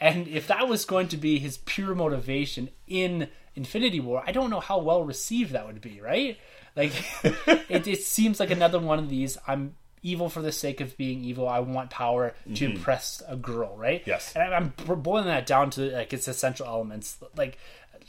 And 0.00 0.28
if 0.28 0.46
that 0.46 0.68
was 0.68 0.84
going 0.84 1.08
to 1.08 1.16
be 1.16 1.38
his 1.38 1.58
pure 1.58 1.94
motivation 1.94 2.68
in 2.86 3.28
Infinity 3.54 4.00
War, 4.00 4.22
I 4.24 4.32
don't 4.32 4.50
know 4.50 4.60
how 4.60 4.78
well 4.78 5.02
received 5.02 5.52
that 5.52 5.66
would 5.66 5.80
be, 5.80 6.00
right? 6.00 6.38
Like, 6.76 6.92
it, 7.68 7.86
it 7.86 8.02
seems 8.02 8.38
like 8.38 8.50
another 8.50 8.78
one 8.78 9.00
of 9.00 9.08
these. 9.08 9.36
I'm 9.46 9.74
evil 10.02 10.28
for 10.28 10.42
the 10.42 10.52
sake 10.52 10.80
of 10.80 10.96
being 10.96 11.24
evil. 11.24 11.48
I 11.48 11.58
want 11.60 11.90
power 11.90 12.34
to 12.44 12.50
mm-hmm. 12.50 12.76
impress 12.76 13.22
a 13.26 13.36
girl, 13.36 13.76
right? 13.76 14.02
Yes. 14.06 14.32
And 14.36 14.54
I'm 14.54 14.72
I'm 14.88 15.00
boiling 15.00 15.26
that 15.26 15.46
down 15.46 15.70
to 15.70 15.90
like 15.90 16.12
its 16.12 16.28
essential 16.28 16.66
elements. 16.66 17.18
Like, 17.36 17.58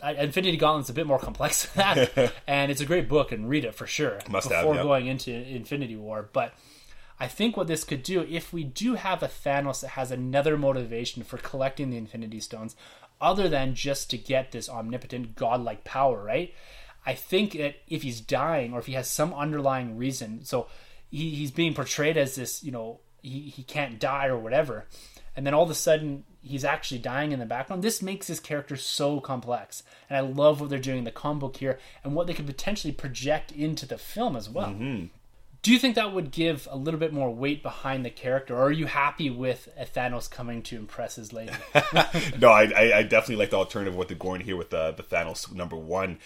I- 0.02 0.14
Infinity 0.14 0.58
Gauntlet's 0.58 0.90
a 0.90 0.94
bit 0.94 1.08
more 1.08 1.20
complex 1.20 1.66
than 1.74 2.10
that, 2.16 2.34
and 2.48 2.72
it's 2.72 2.82
a 2.82 2.86
great 2.86 3.08
book 3.10 3.32
and 3.32 3.50
read 3.50 3.66
it 3.66 3.76
for 3.76 3.88
sure 3.88 4.20
Must 4.30 4.50
have, 4.50 4.64
before 4.64 4.76
yeah. 4.76 4.84
going 4.84 5.08
into 5.08 5.32
Infinity 5.32 5.96
War. 5.96 6.30
But 6.32 6.54
I 7.20 7.28
think 7.28 7.58
what 7.58 7.68
this 7.68 7.84
could 7.84 8.04
do, 8.04 8.22
if 8.22 8.54
we 8.54 8.64
do 8.64 8.96
have 8.96 9.22
a 9.22 9.28
Thanos 9.28 9.82
that 9.82 9.90
has 9.90 10.12
another 10.12 10.58
motivation 10.58 11.24
for 11.24 11.38
collecting 11.38 11.90
the 11.90 11.98
Infinity 11.98 12.40
Stones, 12.40 12.76
other 13.20 13.50
than 13.50 13.76
just 13.76 14.10
to 14.12 14.18
get 14.18 14.52
this 14.52 14.70
omnipotent 14.70 15.36
godlike 15.36 15.84
power, 15.84 16.24
right? 16.24 16.54
I 17.06 17.14
think 17.14 17.54
that 17.54 17.76
if 17.88 18.04
he's 18.04 18.22
dying 18.22 18.74
or 18.74 18.80
if 18.80 18.86
he 18.86 18.94
has 18.94 19.10
some 19.10 19.34
underlying 19.34 19.98
reason, 19.98 20.46
so 20.46 20.68
he, 21.10 21.32
he's 21.32 21.52
being 21.52 21.74
portrayed 21.74 22.18
as 22.18 22.36
this, 22.36 22.64
you 22.64 22.72
know, 22.72 23.00
he, 23.22 23.42
he 23.42 23.64
can't 23.64 24.00
die 24.00 24.28
or 24.28 24.38
whatever, 24.38 24.86
and 25.36 25.46
then 25.46 25.54
all 25.54 25.64
of 25.64 25.70
a 25.70 25.76
sudden 25.76 26.24
he's 26.42 26.64
actually 26.64 27.00
dying 27.00 27.32
in 27.32 27.40
the 27.40 27.46
background. 27.46 27.84
This 27.84 28.02
makes 28.02 28.28
his 28.28 28.40
character 28.40 28.76
so 28.76 29.20
complex, 29.20 29.84
and 30.10 30.18
I 30.18 30.22
love 30.22 30.62
what 30.62 30.70
they're 30.70 30.80
doing 30.80 31.00
in 31.00 31.04
the 31.04 31.12
comic 31.12 31.42
book 31.42 31.58
here 31.58 31.80
and 32.04 32.16
what 32.16 32.28
they 32.28 32.34
could 32.34 32.48
potentially 32.48 32.94
project 32.94 33.52
into 33.52 33.86
the 33.86 33.98
film 33.98 34.36
as 34.36 34.50
well. 34.50 34.70
Mm-hmm. 34.70 35.06
Do 35.62 35.74
you 35.74 35.80
think 35.80 35.96
that 35.96 36.14
would 36.14 36.32
give 36.32 36.70
a 36.72 36.78
little 36.78 37.00
bit 37.00 37.12
more 37.12 37.30
weight 37.30 37.62
behind 37.62 38.06
the 38.06 38.10
character, 38.10 38.56
or 38.56 38.68
are 38.68 38.72
you 38.72 38.86
happy 38.86 39.30
with 39.30 39.68
a 39.78 39.86
Thanos 39.86 40.32
coming 40.32 40.62
to 40.64 40.78
impress 40.78 41.16
his 41.16 41.34
lady? 41.34 41.52
no, 42.40 42.50
I, 42.50 42.72
I, 42.72 42.98
I 43.00 43.04
definitely 43.04 43.36
like 43.36 43.50
the 43.50 43.58
alternative 43.58 43.96
what 43.96 44.08
they're 44.08 44.18
going 44.18 44.42
here 44.42 44.56
with 44.56 44.70
the 44.70 44.92
the 44.92 45.04
Thanos 45.04 45.54
number 45.54 45.76
one. 45.76 46.20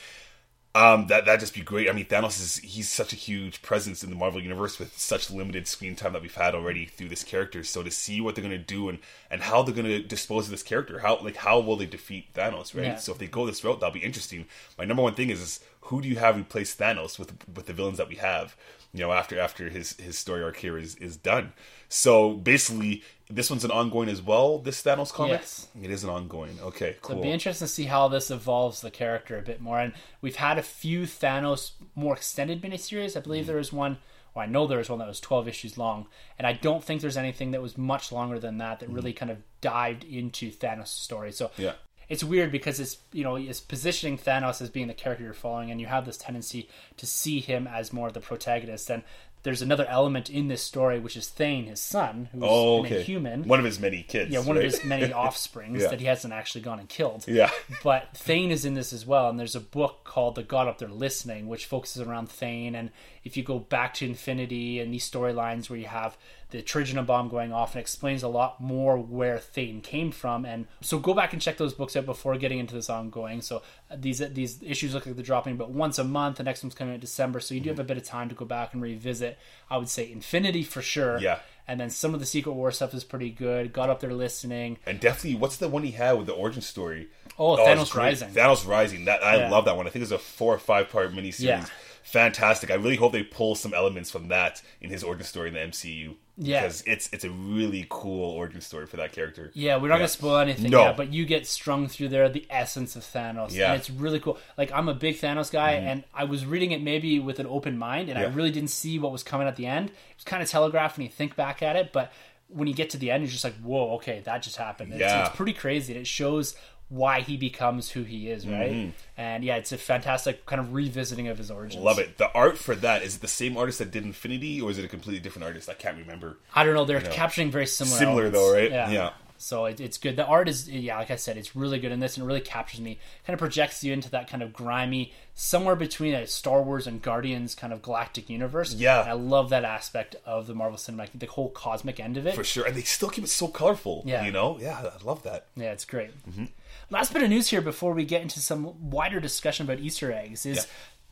Um, 0.75 1.05
that 1.07 1.25
that 1.25 1.39
just 1.39 1.53
be 1.53 1.61
great. 1.61 1.87
I 1.87 1.93
mean, 1.93 2.05
Thanos 2.05 2.41
is 2.41 2.55
he's 2.57 2.89
such 2.89 3.13
a 3.13 3.15
huge 3.15 3.61
presence 3.61 4.03
in 4.03 4.09
the 4.09 4.15
Marvel 4.15 4.41
universe 4.41 4.79
with 4.79 4.97
such 4.97 5.29
limited 5.29 5.67
screen 5.67 5.95
time 5.95 6.13
that 6.13 6.21
we've 6.23 6.33
had 6.33 6.55
already 6.55 6.85
through 6.85 7.09
this 7.09 7.23
character. 7.23 7.63
So 7.63 7.83
to 7.83 7.91
see 7.91 8.19
what 8.19 8.33
they're 8.33 8.43
gonna 8.43 8.57
do 8.57 8.89
and 8.89 8.97
and 9.29 9.43
how 9.43 9.61
they're 9.61 9.75
gonna 9.75 9.99
dispose 9.99 10.45
of 10.45 10.51
this 10.51 10.63
character, 10.63 10.99
how 10.99 11.19
like 11.21 11.35
how 11.35 11.59
will 11.59 11.75
they 11.75 11.85
defeat 11.85 12.33
Thanos, 12.33 12.75
right? 12.75 12.85
Yeah. 12.85 12.95
So 12.95 13.11
if 13.11 13.19
they 13.19 13.27
go 13.27 13.45
this 13.45 13.63
route, 13.63 13.81
that'll 13.81 13.93
be 13.93 13.99
interesting. 13.99 14.45
My 14.75 14.85
number 14.85 15.03
one 15.03 15.13
thing 15.13 15.29
is, 15.29 15.41
is 15.41 15.59
who 15.81 16.01
do 16.01 16.09
you 16.09 16.15
have 16.15 16.37
replace 16.37 16.75
Thanos 16.75 17.19
with 17.19 17.33
with 17.55 17.67
the 17.67 17.73
villains 17.73 17.99
that 17.99 18.09
we 18.09 18.15
have? 18.15 18.55
You 18.93 19.01
know, 19.01 19.11
after 19.11 19.39
after 19.39 19.69
his 19.69 19.93
his 19.97 20.17
story 20.17 20.41
arc 20.43 20.57
here 20.57 20.79
is 20.79 20.95
is 20.95 21.17
done. 21.17 21.53
So 21.87 22.33
basically, 22.33 23.03
this 23.33 23.49
one's 23.49 23.65
an 23.65 23.71
ongoing 23.71 24.09
as 24.09 24.21
well. 24.21 24.59
This 24.59 24.83
Thanos 24.83 25.11
comic, 25.11 25.41
Yes. 25.41 25.67
it 25.81 25.89
is 25.89 26.03
an 26.03 26.09
ongoing. 26.09 26.59
Okay, 26.61 26.97
cool. 27.01 27.13
It'd 27.13 27.23
be 27.23 27.31
interesting 27.31 27.67
to 27.67 27.73
see 27.73 27.85
how 27.85 28.07
this 28.07 28.29
evolves 28.29 28.81
the 28.81 28.91
character 28.91 29.37
a 29.37 29.41
bit 29.41 29.59
more. 29.59 29.79
And 29.79 29.93
we've 30.21 30.35
had 30.35 30.57
a 30.57 30.63
few 30.63 31.03
Thanos 31.03 31.71
more 31.95 32.15
extended 32.15 32.61
miniseries. 32.61 33.17
I 33.17 33.21
believe 33.21 33.41
mm-hmm. 33.41 33.47
there 33.47 33.57
was 33.57 33.73
one, 33.73 33.97
or 34.35 34.43
I 34.43 34.45
know 34.45 34.67
there 34.67 34.77
was 34.77 34.89
one 34.89 34.99
that 34.99 35.07
was 35.07 35.19
12 35.19 35.47
issues 35.47 35.77
long. 35.77 36.07
And 36.37 36.45
I 36.45 36.53
don't 36.53 36.83
think 36.83 37.01
there's 37.01 37.17
anything 37.17 37.51
that 37.51 37.61
was 37.61 37.77
much 37.77 38.11
longer 38.11 38.39
than 38.39 38.59
that 38.59 38.79
that 38.79 38.89
really 38.89 39.11
mm-hmm. 39.11 39.19
kind 39.19 39.31
of 39.31 39.37
dived 39.61 40.03
into 40.03 40.51
Thanos' 40.51 40.87
story. 40.87 41.31
So 41.31 41.49
Yeah. 41.57 41.73
it's 42.09 42.23
weird 42.23 42.51
because 42.51 42.79
it's 42.79 42.97
you 43.11 43.23
know 43.23 43.35
it's 43.37 43.61
positioning 43.61 44.17
Thanos 44.17 44.61
as 44.61 44.69
being 44.69 44.87
the 44.87 44.93
character 44.93 45.23
you're 45.23 45.33
following, 45.33 45.71
and 45.71 45.81
you 45.81 45.87
have 45.87 46.05
this 46.05 46.17
tendency 46.17 46.69
to 46.97 47.07
see 47.07 47.39
him 47.39 47.67
as 47.67 47.91
more 47.91 48.07
of 48.07 48.13
the 48.13 48.19
protagonist. 48.19 48.89
And 48.91 49.03
there's 49.43 49.61
another 49.61 49.85
element 49.87 50.29
in 50.29 50.47
this 50.47 50.61
story, 50.61 50.99
which 50.99 51.15
is 51.17 51.27
Thane, 51.29 51.65
his 51.65 51.79
son, 51.81 52.29
who's 52.31 52.41
Oh, 52.45 52.79
okay. 52.79 52.99
Inhuman. 53.01 53.43
One 53.47 53.59
of 53.59 53.65
his 53.65 53.79
many 53.79 54.01
kids. 54.03 54.31
yeah, 54.31 54.39
one 54.39 54.55
right? 54.55 54.65
of 54.65 54.71
his 54.71 54.83
many 54.85 55.13
offsprings 55.13 55.81
Yeah. 55.83 55.89
that 55.89 55.99
he 55.99 56.05
hasn't 56.05 56.33
actually 56.33 56.61
gone 56.61 56.79
and 56.79 56.87
killed. 56.89 57.25
Yeah. 57.27 57.51
But 57.83 58.15
Thane 58.15 58.51
is 58.51 58.63
in 58.65 58.73
this 58.73 58.93
as 58.93 59.05
well, 59.05 59.29
and 59.29 59.37
there's 59.39 59.55
a 59.55 59.59
book 59.59 60.05
called 60.05 60.35
The 60.35 60.43
God 60.43 60.67
Up 60.67 60.77
There 60.77 60.87
Listening, 60.89 61.47
which 61.47 61.65
focuses 61.65 62.01
around 62.01 62.29
Thane. 62.29 62.73
And 62.75 62.91
if 63.23 63.37
you 63.37 63.43
go 63.43 63.59
back 63.59 63.93
to 63.95 64.05
Infinity 64.05 64.79
and 64.79 64.93
these 64.93 65.09
storylines 65.09 65.69
where 65.69 65.79
you 65.79 65.87
have 65.87 66.17
the 66.53 66.61
Terrigen 66.61 67.03
bomb 67.05 67.29
going 67.29 67.51
off, 67.51 67.73
and 67.73 67.81
explains 67.81 68.21
a 68.21 68.27
lot 68.27 68.61
more 68.61 68.97
where 68.97 69.39
Thane 69.39 69.81
came 69.81 70.11
from. 70.11 70.45
And 70.45 70.67
so 70.81 70.99
go 70.99 71.15
back 71.15 71.33
and 71.33 71.41
check 71.41 71.57
those 71.57 71.73
books 71.73 71.95
out 71.95 72.05
before 72.05 72.37
getting 72.37 72.59
into 72.59 72.75
this 72.75 72.91
ongoing. 72.91 73.41
So 73.41 73.63
these 73.93 74.19
these 74.19 74.61
issues 74.61 74.93
look 74.93 75.05
like 75.05 75.15
they're 75.15 75.25
dropping, 75.25 75.57
but 75.57 75.71
once 75.71 75.97
a 75.97 76.03
month. 76.03 76.37
The 76.37 76.43
next 76.43 76.63
one's 76.63 76.75
coming 76.75 76.93
in 76.93 76.99
December, 76.99 77.39
so 77.39 77.55
you 77.55 77.59
do 77.59 77.69
mm-hmm. 77.71 77.77
have 77.77 77.85
a 77.85 77.87
bit 77.87 77.97
of 77.97 78.03
time 78.03 78.29
to 78.29 78.35
go 78.35 78.45
back 78.45 78.73
and 78.73 78.83
revisit. 78.83 79.39
I 79.69 79.77
would 79.77 79.89
say 79.89 80.11
Infinity 80.11 80.63
for 80.63 80.81
sure. 80.81 81.17
Yeah. 81.19 81.39
And 81.67 81.79
then 81.79 81.89
some 81.89 82.13
of 82.13 82.19
the 82.19 82.25
Secret 82.25 82.53
War 82.53 82.71
stuff 82.71 82.93
is 82.93 83.03
pretty 83.03 83.29
good. 83.29 83.71
God 83.71 83.89
up 83.89 84.01
there 84.01 84.13
listening. 84.13 84.77
And 84.85 84.99
definitely, 84.99 85.39
what's 85.39 85.57
the 85.57 85.69
one 85.69 85.83
he 85.83 85.91
had 85.91 86.13
with 86.17 86.27
the 86.27 86.33
origin 86.33 86.61
story? 86.61 87.07
Oh, 87.39 87.57
oh 87.57 87.71
it's 87.71 87.81
Thanos 87.81 87.91
great. 87.91 88.03
Rising. 88.03 88.29
Thanos 88.29 88.67
Rising. 88.67 89.05
That 89.05 89.23
I 89.23 89.37
Yeah. 89.37 89.49
love 89.49 89.65
that 89.65 89.77
one. 89.77 89.87
I 89.87 89.89
think 89.89 90.03
it's 90.03 90.11
a 90.11 90.19
four 90.19 90.53
or 90.53 90.59
five 90.59 90.89
part 90.89 91.13
miniseries. 91.13 91.39
Yeah. 91.39 91.65
Fantastic. 92.03 92.69
I 92.69 92.75
really 92.75 92.95
hope 92.97 93.11
they 93.11 93.23
pull 93.23 93.55
some 93.55 93.73
elements 93.73 94.11
from 94.11 94.27
that 94.27 94.61
in 94.81 94.89
his 94.89 95.03
origin 95.03 95.25
story 95.25 95.47
in 95.47 95.53
the 95.55 95.61
MCU. 95.61 96.15
Yeah. 96.37 96.61
Because 96.61 96.81
it's 96.87 97.09
it's 97.13 97.23
a 97.23 97.29
really 97.29 97.85
cool 97.89 98.31
origin 98.31 98.59
story 98.61 98.87
for 98.87 98.97
that 98.97 99.11
character. 99.11 99.51
Yeah, 99.53 99.77
we're 99.77 99.87
not 99.89 99.97
gonna 99.97 100.07
spoil 100.07 100.37
anything 100.37 100.71
No. 100.71 100.85
yet, 100.85 100.97
but 100.97 101.13
you 101.13 101.25
get 101.25 101.45
strung 101.45 101.87
through 101.87 102.07
there 102.09 102.27
the 102.27 102.45
essence 102.49 102.95
of 102.95 103.03
Thanos, 103.03 103.51
Yeah. 103.51 103.65
Mm-hmm. 103.65 103.71
and 103.73 103.79
it's 103.79 103.89
really 103.91 104.19
cool. 104.19 104.37
Like 104.57 104.71
I'm 104.71 104.89
a 104.89 104.95
big 104.95 105.17
Thanos 105.17 105.51
guy, 105.51 105.73
and 105.73 106.03
I 106.13 106.23
was 106.23 106.45
reading 106.45 106.71
it 106.71 106.81
maybe 106.81 107.19
with 107.19 107.39
an 107.39 107.45
open 107.47 107.77
mind, 107.77 108.09
and 108.09 108.17
I 108.17 108.23
really 108.23 108.51
didn't 108.51 108.71
see 108.71 108.97
what 108.99 109.11
was 109.11 109.21
coming 109.23 109.47
at 109.47 109.55
the 109.55 109.67
end. 109.67 109.89
It 109.89 109.95
was 110.17 110.23
kind 110.23 110.41
of 110.41 110.49
telegraphed 110.49 110.97
when 110.97 111.05
you 111.05 111.11
think 111.11 111.35
back 111.35 111.61
at 111.61 111.75
it, 111.75 111.93
but 111.93 112.11
when 112.47 112.67
you 112.67 112.73
get 112.73 112.89
to 112.91 112.97
the 112.97 113.09
end, 113.11 113.23
you're 113.23 113.31
just 113.31 113.43
like, 113.43 113.55
"Whoa, 113.61 113.95
okay, 113.95 114.21
that 114.25 114.41
just 114.43 114.57
happened." 114.57 114.91
It's, 114.93 115.01
Yeah. 115.01 115.27
it's 115.27 115.35
pretty 115.35 115.53
crazy, 115.53 115.93
and 115.93 116.01
it 116.01 116.07
shows 116.07 116.55
why 116.93 117.21
he 117.21 117.37
becomes 117.37 117.89
who 117.89 118.03
he 118.03 118.29
is, 118.29 118.47
right? 118.47 118.71
Mm-hmm. 118.71 118.89
And 119.17 119.43
yeah, 119.43 119.55
it's 119.55 119.71
a 119.71 119.77
fantastic 119.77 120.45
kind 120.45 120.59
of 120.59 120.73
revisiting 120.73 121.27
of 121.27 121.39
his 121.39 121.49
origins. 121.49 121.83
Love 121.83 121.97
it. 121.97 122.17
The 122.17 122.31
art 122.33 122.57
for 122.57 122.75
that 122.75 123.01
is 123.01 123.15
it 123.15 123.21
the 123.21 123.27
same 123.27 123.57
artist 123.57 123.79
that 123.79 123.89
did 123.91 124.03
Infinity, 124.03 124.61
or 124.61 124.69
is 124.69 124.77
it 124.77 124.85
a 124.85 124.87
completely 124.87 125.19
different 125.19 125.45
artist? 125.45 125.69
I 125.69 125.73
can't 125.73 125.97
remember. 125.97 126.37
I 126.53 126.63
don't 126.63 126.75
know. 126.75 126.85
They're 126.85 127.01
capturing 127.01 127.49
very 127.49 127.65
similar. 127.65 127.97
Similar 127.97 128.21
elements. 128.25 128.39
though, 128.39 128.53
right? 128.53 128.71
Yeah. 128.71 128.89
Yeah. 128.91 129.09
So 129.39 129.65
it, 129.65 129.81
it's 129.81 129.97
good. 129.97 130.15
The 130.15 130.25
art 130.25 130.47
is, 130.47 130.69
yeah, 130.69 130.97
like 130.97 131.11
I 131.11 131.17
said, 131.17 131.35
it's 131.35 131.53
really 131.53 131.77
good 131.77 131.91
in 131.91 131.99
this, 131.99 132.15
and 132.15 132.23
it 132.23 132.27
really 132.27 132.39
captures 132.39 132.79
me. 132.79 132.97
Kind 133.27 133.33
of 133.33 133.39
projects 133.39 133.83
you 133.83 133.91
into 133.91 134.09
that 134.11 134.29
kind 134.29 134.41
of 134.41 134.53
grimy, 134.53 135.11
somewhere 135.35 135.75
between 135.75 136.13
a 136.13 136.27
Star 136.27 136.61
Wars 136.61 136.87
and 136.87 137.01
Guardians 137.01 137.53
kind 137.53 137.73
of 137.73 137.81
galactic 137.81 138.29
universe. 138.29 138.73
Yeah. 138.73 139.01
And 139.01 139.09
I 139.09 139.13
love 139.13 139.49
that 139.49 139.65
aspect 139.65 140.15
of 140.25 140.47
the 140.47 140.55
Marvel 140.55 140.77
Cinematic, 140.77 141.09
the 141.15 141.25
whole 141.25 141.49
cosmic 141.49 141.99
end 141.99 142.15
of 142.15 142.25
it. 142.25 142.35
For 142.35 142.45
sure. 142.45 142.65
And 142.65 142.73
they 142.73 142.83
still 142.83 143.09
keep 143.09 143.25
it 143.25 143.29
so 143.29 143.49
colorful. 143.49 144.03
Yeah. 144.05 144.23
You 144.23 144.31
know? 144.31 144.57
Yeah, 144.61 144.79
I 144.79 145.03
love 145.03 145.23
that. 145.23 145.47
Yeah, 145.57 145.73
it's 145.73 145.83
great. 145.83 146.11
Mm-hmm. 146.29 146.45
Last 146.89 147.13
bit 147.13 147.23
of 147.23 147.29
news 147.29 147.47
here 147.49 147.61
before 147.61 147.93
we 147.93 148.05
get 148.05 148.21
into 148.21 148.39
some 148.39 148.89
wider 148.91 149.19
discussion 149.19 149.65
about 149.65 149.79
Easter 149.79 150.11
eggs 150.11 150.45
is 150.45 150.57
Yeah. 150.57 150.63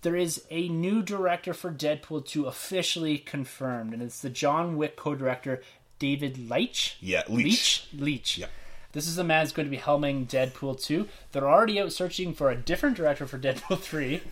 there 0.01 0.15
is 0.15 0.43
a 0.51 0.67
new 0.69 1.01
director 1.01 1.53
for 1.53 1.71
Deadpool 1.71 2.25
2 2.25 2.45
officially 2.45 3.17
confirmed, 3.17 3.93
and 3.93 4.01
it's 4.01 4.21
the 4.21 4.29
John 4.29 4.77
Wick 4.77 4.95
co-director 4.95 5.61
David 5.99 6.49
Leitch. 6.49 6.97
Yeah, 6.99 7.23
Leitch. 7.27 7.45
Leach. 7.45 7.87
Leach. 7.93 8.37
Yeah. 8.39 8.47
This 8.93 9.07
is 9.07 9.15
the 9.15 9.23
man 9.23 9.41
who's 9.41 9.53
going 9.53 9.67
to 9.67 9.71
be 9.75 9.81
helming 9.81 10.27
Deadpool 10.27 10.81
2. 10.83 11.07
They're 11.31 11.49
already 11.49 11.79
out 11.79 11.93
searching 11.93 12.33
for 12.33 12.49
a 12.51 12.55
different 12.55 12.97
director 12.97 13.25
for 13.25 13.37
Deadpool 13.39 13.79
3. 13.81 14.21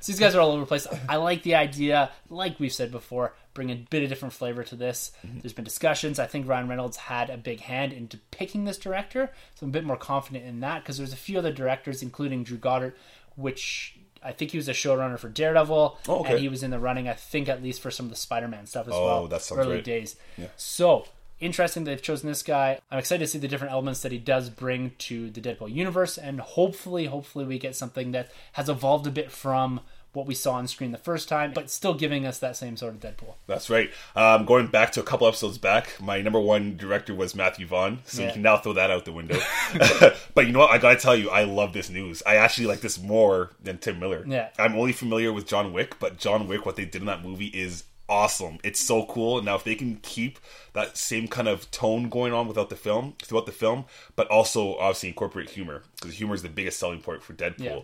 So 0.00 0.10
these 0.10 0.18
guys 0.18 0.34
are 0.34 0.40
all 0.40 0.50
over 0.50 0.60
the 0.62 0.66
place. 0.66 0.88
I 1.08 1.14
like 1.18 1.44
the 1.44 1.54
idea, 1.54 2.10
like 2.28 2.58
we've 2.58 2.72
said 2.72 2.90
before, 2.90 3.34
bring 3.54 3.70
a 3.70 3.74
bit 3.90 4.02
of 4.02 4.08
different 4.08 4.32
flavor 4.34 4.62
to 4.64 4.76
this. 4.76 5.12
Mm-hmm. 5.26 5.40
There's 5.40 5.52
been 5.52 5.64
discussions. 5.64 6.18
I 6.18 6.26
think 6.26 6.48
Ryan 6.48 6.68
Reynolds 6.68 6.96
had 6.96 7.30
a 7.30 7.36
big 7.36 7.60
hand 7.60 7.92
into 7.92 8.18
picking 8.30 8.64
this 8.64 8.78
director, 8.78 9.30
so 9.54 9.64
I'm 9.64 9.70
a 9.70 9.72
bit 9.72 9.84
more 9.84 9.96
confident 9.96 10.44
in 10.44 10.60
that 10.60 10.82
because 10.82 10.96
there's 10.98 11.12
a 11.12 11.16
few 11.16 11.38
other 11.38 11.52
directors, 11.52 12.02
including 12.02 12.44
Drew 12.44 12.56
Goddard, 12.56 12.94
which 13.36 13.98
I 14.22 14.32
think 14.32 14.52
he 14.52 14.56
was 14.56 14.68
a 14.68 14.72
showrunner 14.72 15.18
for 15.18 15.28
Daredevil, 15.28 15.98
Oh, 16.08 16.20
okay. 16.20 16.32
and 16.32 16.38
he 16.40 16.48
was 16.48 16.62
in 16.62 16.70
the 16.70 16.78
running. 16.78 17.08
I 17.08 17.14
think 17.14 17.48
at 17.48 17.62
least 17.62 17.80
for 17.80 17.90
some 17.90 18.06
of 18.06 18.10
the 18.10 18.16
Spider-Man 18.16 18.66
stuff 18.66 18.86
as 18.86 18.92
well. 18.92 19.00
Oh, 19.02 19.06
well. 19.06 19.28
that 19.28 19.42
sounds 19.42 19.60
early 19.60 19.76
right. 19.76 19.84
days. 19.84 20.16
Yeah. 20.38 20.46
So 20.56 21.06
interesting 21.40 21.82
they've 21.82 22.00
chosen 22.00 22.28
this 22.28 22.42
guy. 22.42 22.78
I'm 22.90 23.00
excited 23.00 23.24
to 23.24 23.26
see 23.26 23.38
the 23.38 23.48
different 23.48 23.72
elements 23.72 24.00
that 24.02 24.12
he 24.12 24.18
does 24.18 24.48
bring 24.48 24.92
to 24.98 25.28
the 25.30 25.40
Deadpool 25.40 25.74
universe, 25.74 26.16
and 26.16 26.40
hopefully, 26.40 27.06
hopefully, 27.06 27.44
we 27.44 27.58
get 27.58 27.74
something 27.74 28.12
that 28.12 28.30
has 28.52 28.68
evolved 28.68 29.06
a 29.06 29.10
bit 29.10 29.32
from 29.32 29.80
what 30.12 30.26
we 30.26 30.34
saw 30.34 30.52
on 30.54 30.66
screen 30.68 30.92
the 30.92 30.98
first 30.98 31.28
time, 31.28 31.52
but 31.54 31.70
still 31.70 31.94
giving 31.94 32.26
us 32.26 32.38
that 32.40 32.54
same 32.56 32.76
sort 32.76 32.94
of 32.94 33.00
Deadpool. 33.00 33.34
That's 33.46 33.70
right. 33.70 33.90
Um, 34.14 34.44
going 34.44 34.66
back 34.66 34.92
to 34.92 35.00
a 35.00 35.02
couple 35.02 35.26
episodes 35.26 35.56
back, 35.58 35.98
my 36.00 36.20
number 36.20 36.38
one 36.40 36.76
director 36.76 37.14
was 37.14 37.34
Matthew 37.34 37.66
Vaughn, 37.66 38.00
so 38.04 38.20
Yeah. 38.20 38.26
you 38.28 38.32
can 38.34 38.42
now 38.42 38.58
throw 38.58 38.74
that 38.74 38.90
out 38.90 39.04
the 39.06 39.12
window. 39.12 39.38
but 40.34 40.46
you 40.46 40.52
know 40.52 40.58
what? 40.60 40.70
I 40.70 40.78
gotta 40.78 40.96
tell 41.00 41.16
you, 41.16 41.30
I 41.30 41.44
love 41.44 41.72
this 41.72 41.88
news. 41.88 42.22
I 42.26 42.36
actually 42.36 42.66
like 42.66 42.80
this 42.80 43.00
more 43.00 43.50
than 43.62 43.78
Tim 43.78 43.98
Miller. 43.98 44.24
Yeah. 44.26 44.50
I'm 44.58 44.74
only 44.76 44.92
familiar 44.92 45.32
with 45.32 45.46
John 45.46 45.72
Wick, 45.72 45.98
but 45.98 46.18
John 46.18 46.46
Wick, 46.48 46.66
what 46.66 46.76
they 46.76 46.84
did 46.84 47.02
in 47.02 47.06
that 47.06 47.24
movie 47.24 47.46
is 47.46 47.84
awesome. 48.08 48.58
It's 48.62 48.80
so 48.80 49.06
cool. 49.06 49.40
Now, 49.40 49.54
if 49.54 49.64
they 49.64 49.74
can 49.74 49.96
keep 50.02 50.38
that 50.74 50.98
same 50.98 51.26
kind 51.28 51.48
of 51.48 51.70
tone 51.70 52.10
going 52.10 52.34
on 52.34 52.46
without 52.48 52.68
the 52.68 52.76
film, 52.76 53.14
throughout 53.22 53.46
the 53.46 53.52
film, 53.52 53.86
but 54.16 54.28
also 54.28 54.76
obviously 54.76 55.08
incorporate 55.08 55.48
humor, 55.50 55.82
because 55.98 56.16
humor 56.16 56.34
is 56.34 56.42
the 56.42 56.50
biggest 56.50 56.78
selling 56.78 57.00
point 57.00 57.22
for 57.22 57.32
Deadpool. 57.32 57.58
Yeah. 57.64 57.78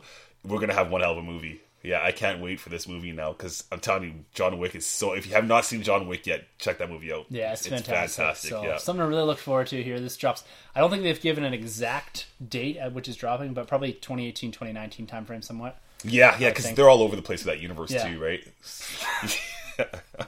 We're 0.44 0.60
gonna 0.60 0.74
have 0.74 0.90
one 0.90 1.00
hell 1.00 1.12
of 1.12 1.18
a 1.18 1.22
movie. 1.22 1.60
Yeah, 1.88 2.02
I 2.04 2.12
can't 2.12 2.42
wait 2.42 2.60
for 2.60 2.68
this 2.68 2.86
movie 2.86 3.12
now 3.12 3.32
because 3.32 3.64
I'm 3.72 3.80
telling 3.80 4.02
you, 4.02 4.12
John 4.34 4.58
Wick 4.58 4.74
is 4.74 4.84
so. 4.84 5.14
If 5.14 5.26
you 5.26 5.32
have 5.32 5.46
not 5.46 5.64
seen 5.64 5.82
John 5.82 6.06
Wick 6.06 6.26
yet, 6.26 6.44
check 6.58 6.76
that 6.78 6.90
movie 6.90 7.10
out. 7.10 7.24
Yeah, 7.30 7.54
it's, 7.54 7.66
fantastic. 7.66 7.94
fantastic, 8.16 8.50
So 8.50 8.62
yeah. 8.62 8.76
something 8.76 9.02
to 9.02 9.08
really 9.08 9.22
look 9.22 9.38
forward 9.38 9.68
to 9.68 9.82
here. 9.82 9.98
This 9.98 10.14
drops. 10.14 10.44
I 10.74 10.80
don't 10.80 10.90
think 10.90 11.02
they've 11.02 11.18
given 11.18 11.44
an 11.44 11.54
exact 11.54 12.26
date 12.46 12.76
at 12.76 12.92
which 12.92 13.08
is 13.08 13.16
dropping, 13.16 13.54
but 13.54 13.68
probably 13.68 13.94
2018, 13.94 14.52
2019 14.52 15.06
timeframe 15.06 15.42
somewhat. 15.42 15.80
Yeah, 16.04 16.36
yeah, 16.38 16.50
because 16.50 16.70
they're 16.74 16.90
all 16.90 17.00
over 17.02 17.16
the 17.16 17.22
place 17.22 17.42
with 17.42 17.54
that 17.54 17.62
universe 17.62 17.90
Yeah. 17.90 18.06
too, 18.06 18.22
right? 18.22 18.46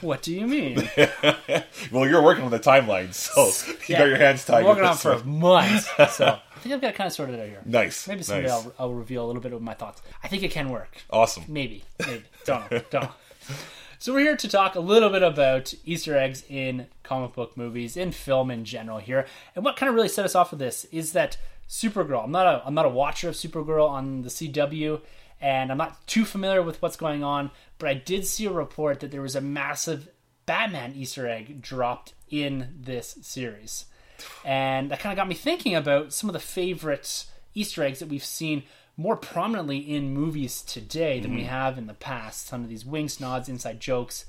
What 0.00 0.22
do 0.22 0.32
you 0.34 0.46
mean? 0.46 0.88
well, 1.92 2.06
you're 2.08 2.22
working 2.22 2.44
on 2.44 2.50
the 2.50 2.58
timeline, 2.58 3.12
so 3.12 3.46
you 3.66 3.76
Yeah. 3.88 3.98
got 3.98 4.08
your 4.08 4.16
hands 4.16 4.44
tied. 4.44 4.60
I'm 4.60 4.66
working 4.66 4.84
on 4.84 4.96
for 4.96 5.22
months, 5.24 5.86
so 6.16 6.26
I 6.56 6.58
think 6.60 6.74
I've 6.74 6.80
got 6.80 6.90
it 6.90 6.96
kind 6.96 7.06
of 7.06 7.12
sorted 7.12 7.38
out 7.38 7.46
here. 7.46 7.62
Nice, 7.64 8.08
Maybe 8.08 8.22
someday 8.22 8.48
nice. 8.48 8.52
I'll, 8.52 8.74
I'll 8.78 8.94
reveal 8.94 9.24
a 9.24 9.26
little 9.26 9.42
bit 9.42 9.52
of 9.52 9.60
my 9.62 9.74
thoughts. 9.74 10.02
I 10.24 10.28
think 10.28 10.42
it 10.42 10.50
can 10.50 10.70
work. 10.70 10.96
Awesome. 11.10 11.44
Maybe, 11.48 11.84
maybe. 12.06 12.24
Don't 12.44 12.70
know. 12.70 12.80
Don't 12.90 13.02
know. 13.04 13.10
So 13.98 14.12
we're 14.12 14.20
here 14.20 14.36
to 14.36 14.48
talk 14.48 14.74
a 14.74 14.80
little 14.80 15.08
bit 15.08 15.22
about 15.22 15.72
Easter 15.86 16.18
eggs 16.18 16.44
in 16.50 16.86
comic 17.02 17.32
book 17.32 17.56
movies, 17.56 17.96
in 17.96 18.12
film 18.12 18.50
in 18.50 18.66
general 18.66 18.98
here. 18.98 19.24
And 19.56 19.64
what 19.64 19.76
kind 19.76 19.88
of 19.88 19.94
really 19.94 20.10
set 20.10 20.26
us 20.26 20.34
off 20.34 20.50
with 20.50 20.60
this 20.60 20.84
is 20.92 21.12
that 21.12 21.38
Supergirl. 21.66 22.22
I'm 22.24 22.30
not 22.30 22.46
a 22.46 22.62
I'm 22.66 22.74
not 22.74 22.84
a 22.84 22.90
watcher 22.90 23.30
of 23.30 23.34
Supergirl 23.36 23.88
on 23.88 24.20
the 24.20 24.28
CW, 24.28 25.00
and 25.40 25.72
I'm 25.72 25.78
not 25.78 26.06
too 26.06 26.26
familiar 26.26 26.60
with 26.62 26.80
what's 26.82 26.96
going 26.98 27.24
on, 27.24 27.50
but 27.78 27.88
I 27.88 27.94
did 27.94 28.26
see 28.26 28.46
a 28.46 28.52
report 28.52 29.00
that 29.00 29.10
there 29.10 29.22
was 29.22 29.36
a 29.36 29.40
massive 29.40 30.08
Batman 30.46 30.94
Easter 30.94 31.28
egg 31.28 31.60
dropped 31.60 32.14
in 32.30 32.74
this 32.80 33.18
series. 33.22 33.86
And 34.44 34.90
that 34.90 35.00
kind 35.00 35.12
of 35.12 35.16
got 35.16 35.28
me 35.28 35.34
thinking 35.34 35.74
about 35.74 36.12
some 36.12 36.28
of 36.30 36.32
the 36.32 36.40
favorite 36.40 37.26
Easter 37.54 37.82
eggs 37.82 37.98
that 37.98 38.08
we've 38.08 38.24
seen 38.24 38.62
more 38.96 39.16
prominently 39.16 39.78
in 39.78 40.14
movies 40.14 40.62
today 40.62 41.20
than 41.20 41.34
we 41.34 41.42
mm-hmm. 41.42 41.50
have 41.50 41.76
in 41.76 41.86
the 41.86 41.94
past. 41.94 42.46
Some 42.46 42.62
of 42.62 42.70
these 42.70 42.86
winks, 42.86 43.20
nods, 43.20 43.48
inside 43.48 43.80
jokes. 43.80 44.24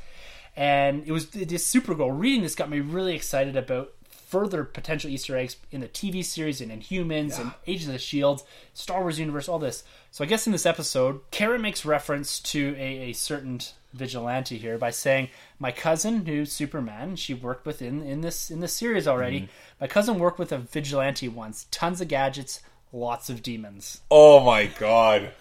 And 0.55 1.03
it 1.05 1.11
was 1.11 1.29
this 1.29 1.71
Supergirl 1.71 2.19
reading 2.19 2.41
this 2.41 2.55
got 2.55 2.69
me 2.69 2.79
really 2.79 3.15
excited 3.15 3.55
about 3.55 3.93
further 4.27 4.63
potential 4.63 5.09
Easter 5.09 5.37
eggs 5.37 5.55
in 5.71 5.81
the 5.81 5.87
TV 5.87 6.23
series 6.23 6.59
and 6.61 6.71
Inhumans 6.71 7.39
and 7.39 7.53
Agents 7.65 7.87
of 7.87 7.93
the 7.93 7.99
Shield, 7.99 8.43
Star 8.73 9.01
Wars 9.01 9.19
universe, 9.19 9.47
all 9.47 9.59
this. 9.59 9.83
So 10.11 10.23
I 10.23 10.27
guess 10.27 10.45
in 10.45 10.51
this 10.51 10.65
episode, 10.65 11.21
Karen 11.31 11.61
makes 11.61 11.85
reference 11.85 12.39
to 12.41 12.75
a, 12.77 13.09
a 13.09 13.13
certain 13.13 13.59
vigilante 13.93 14.57
here 14.57 14.77
by 14.77 14.89
saying, 14.91 15.29
"My 15.59 15.71
cousin, 15.71 16.25
who's 16.25 16.51
Superman, 16.51 17.15
she 17.15 17.33
worked 17.33 17.65
with 17.65 17.81
in 17.81 18.01
in 18.03 18.21
this 18.21 18.51
in 18.51 18.59
this 18.59 18.73
series 18.73 19.07
already. 19.07 19.41
Mm-hmm. 19.41 19.51
My 19.81 19.87
cousin 19.87 20.19
worked 20.19 20.39
with 20.39 20.51
a 20.51 20.57
vigilante 20.57 21.27
once. 21.27 21.65
Tons 21.71 22.01
of 22.01 22.07
gadgets." 22.07 22.61
Lots 22.93 23.29
of 23.29 23.43
demons. 23.43 23.99
Oh 24.09 24.39
my 24.39 24.67
god, 24.67 25.31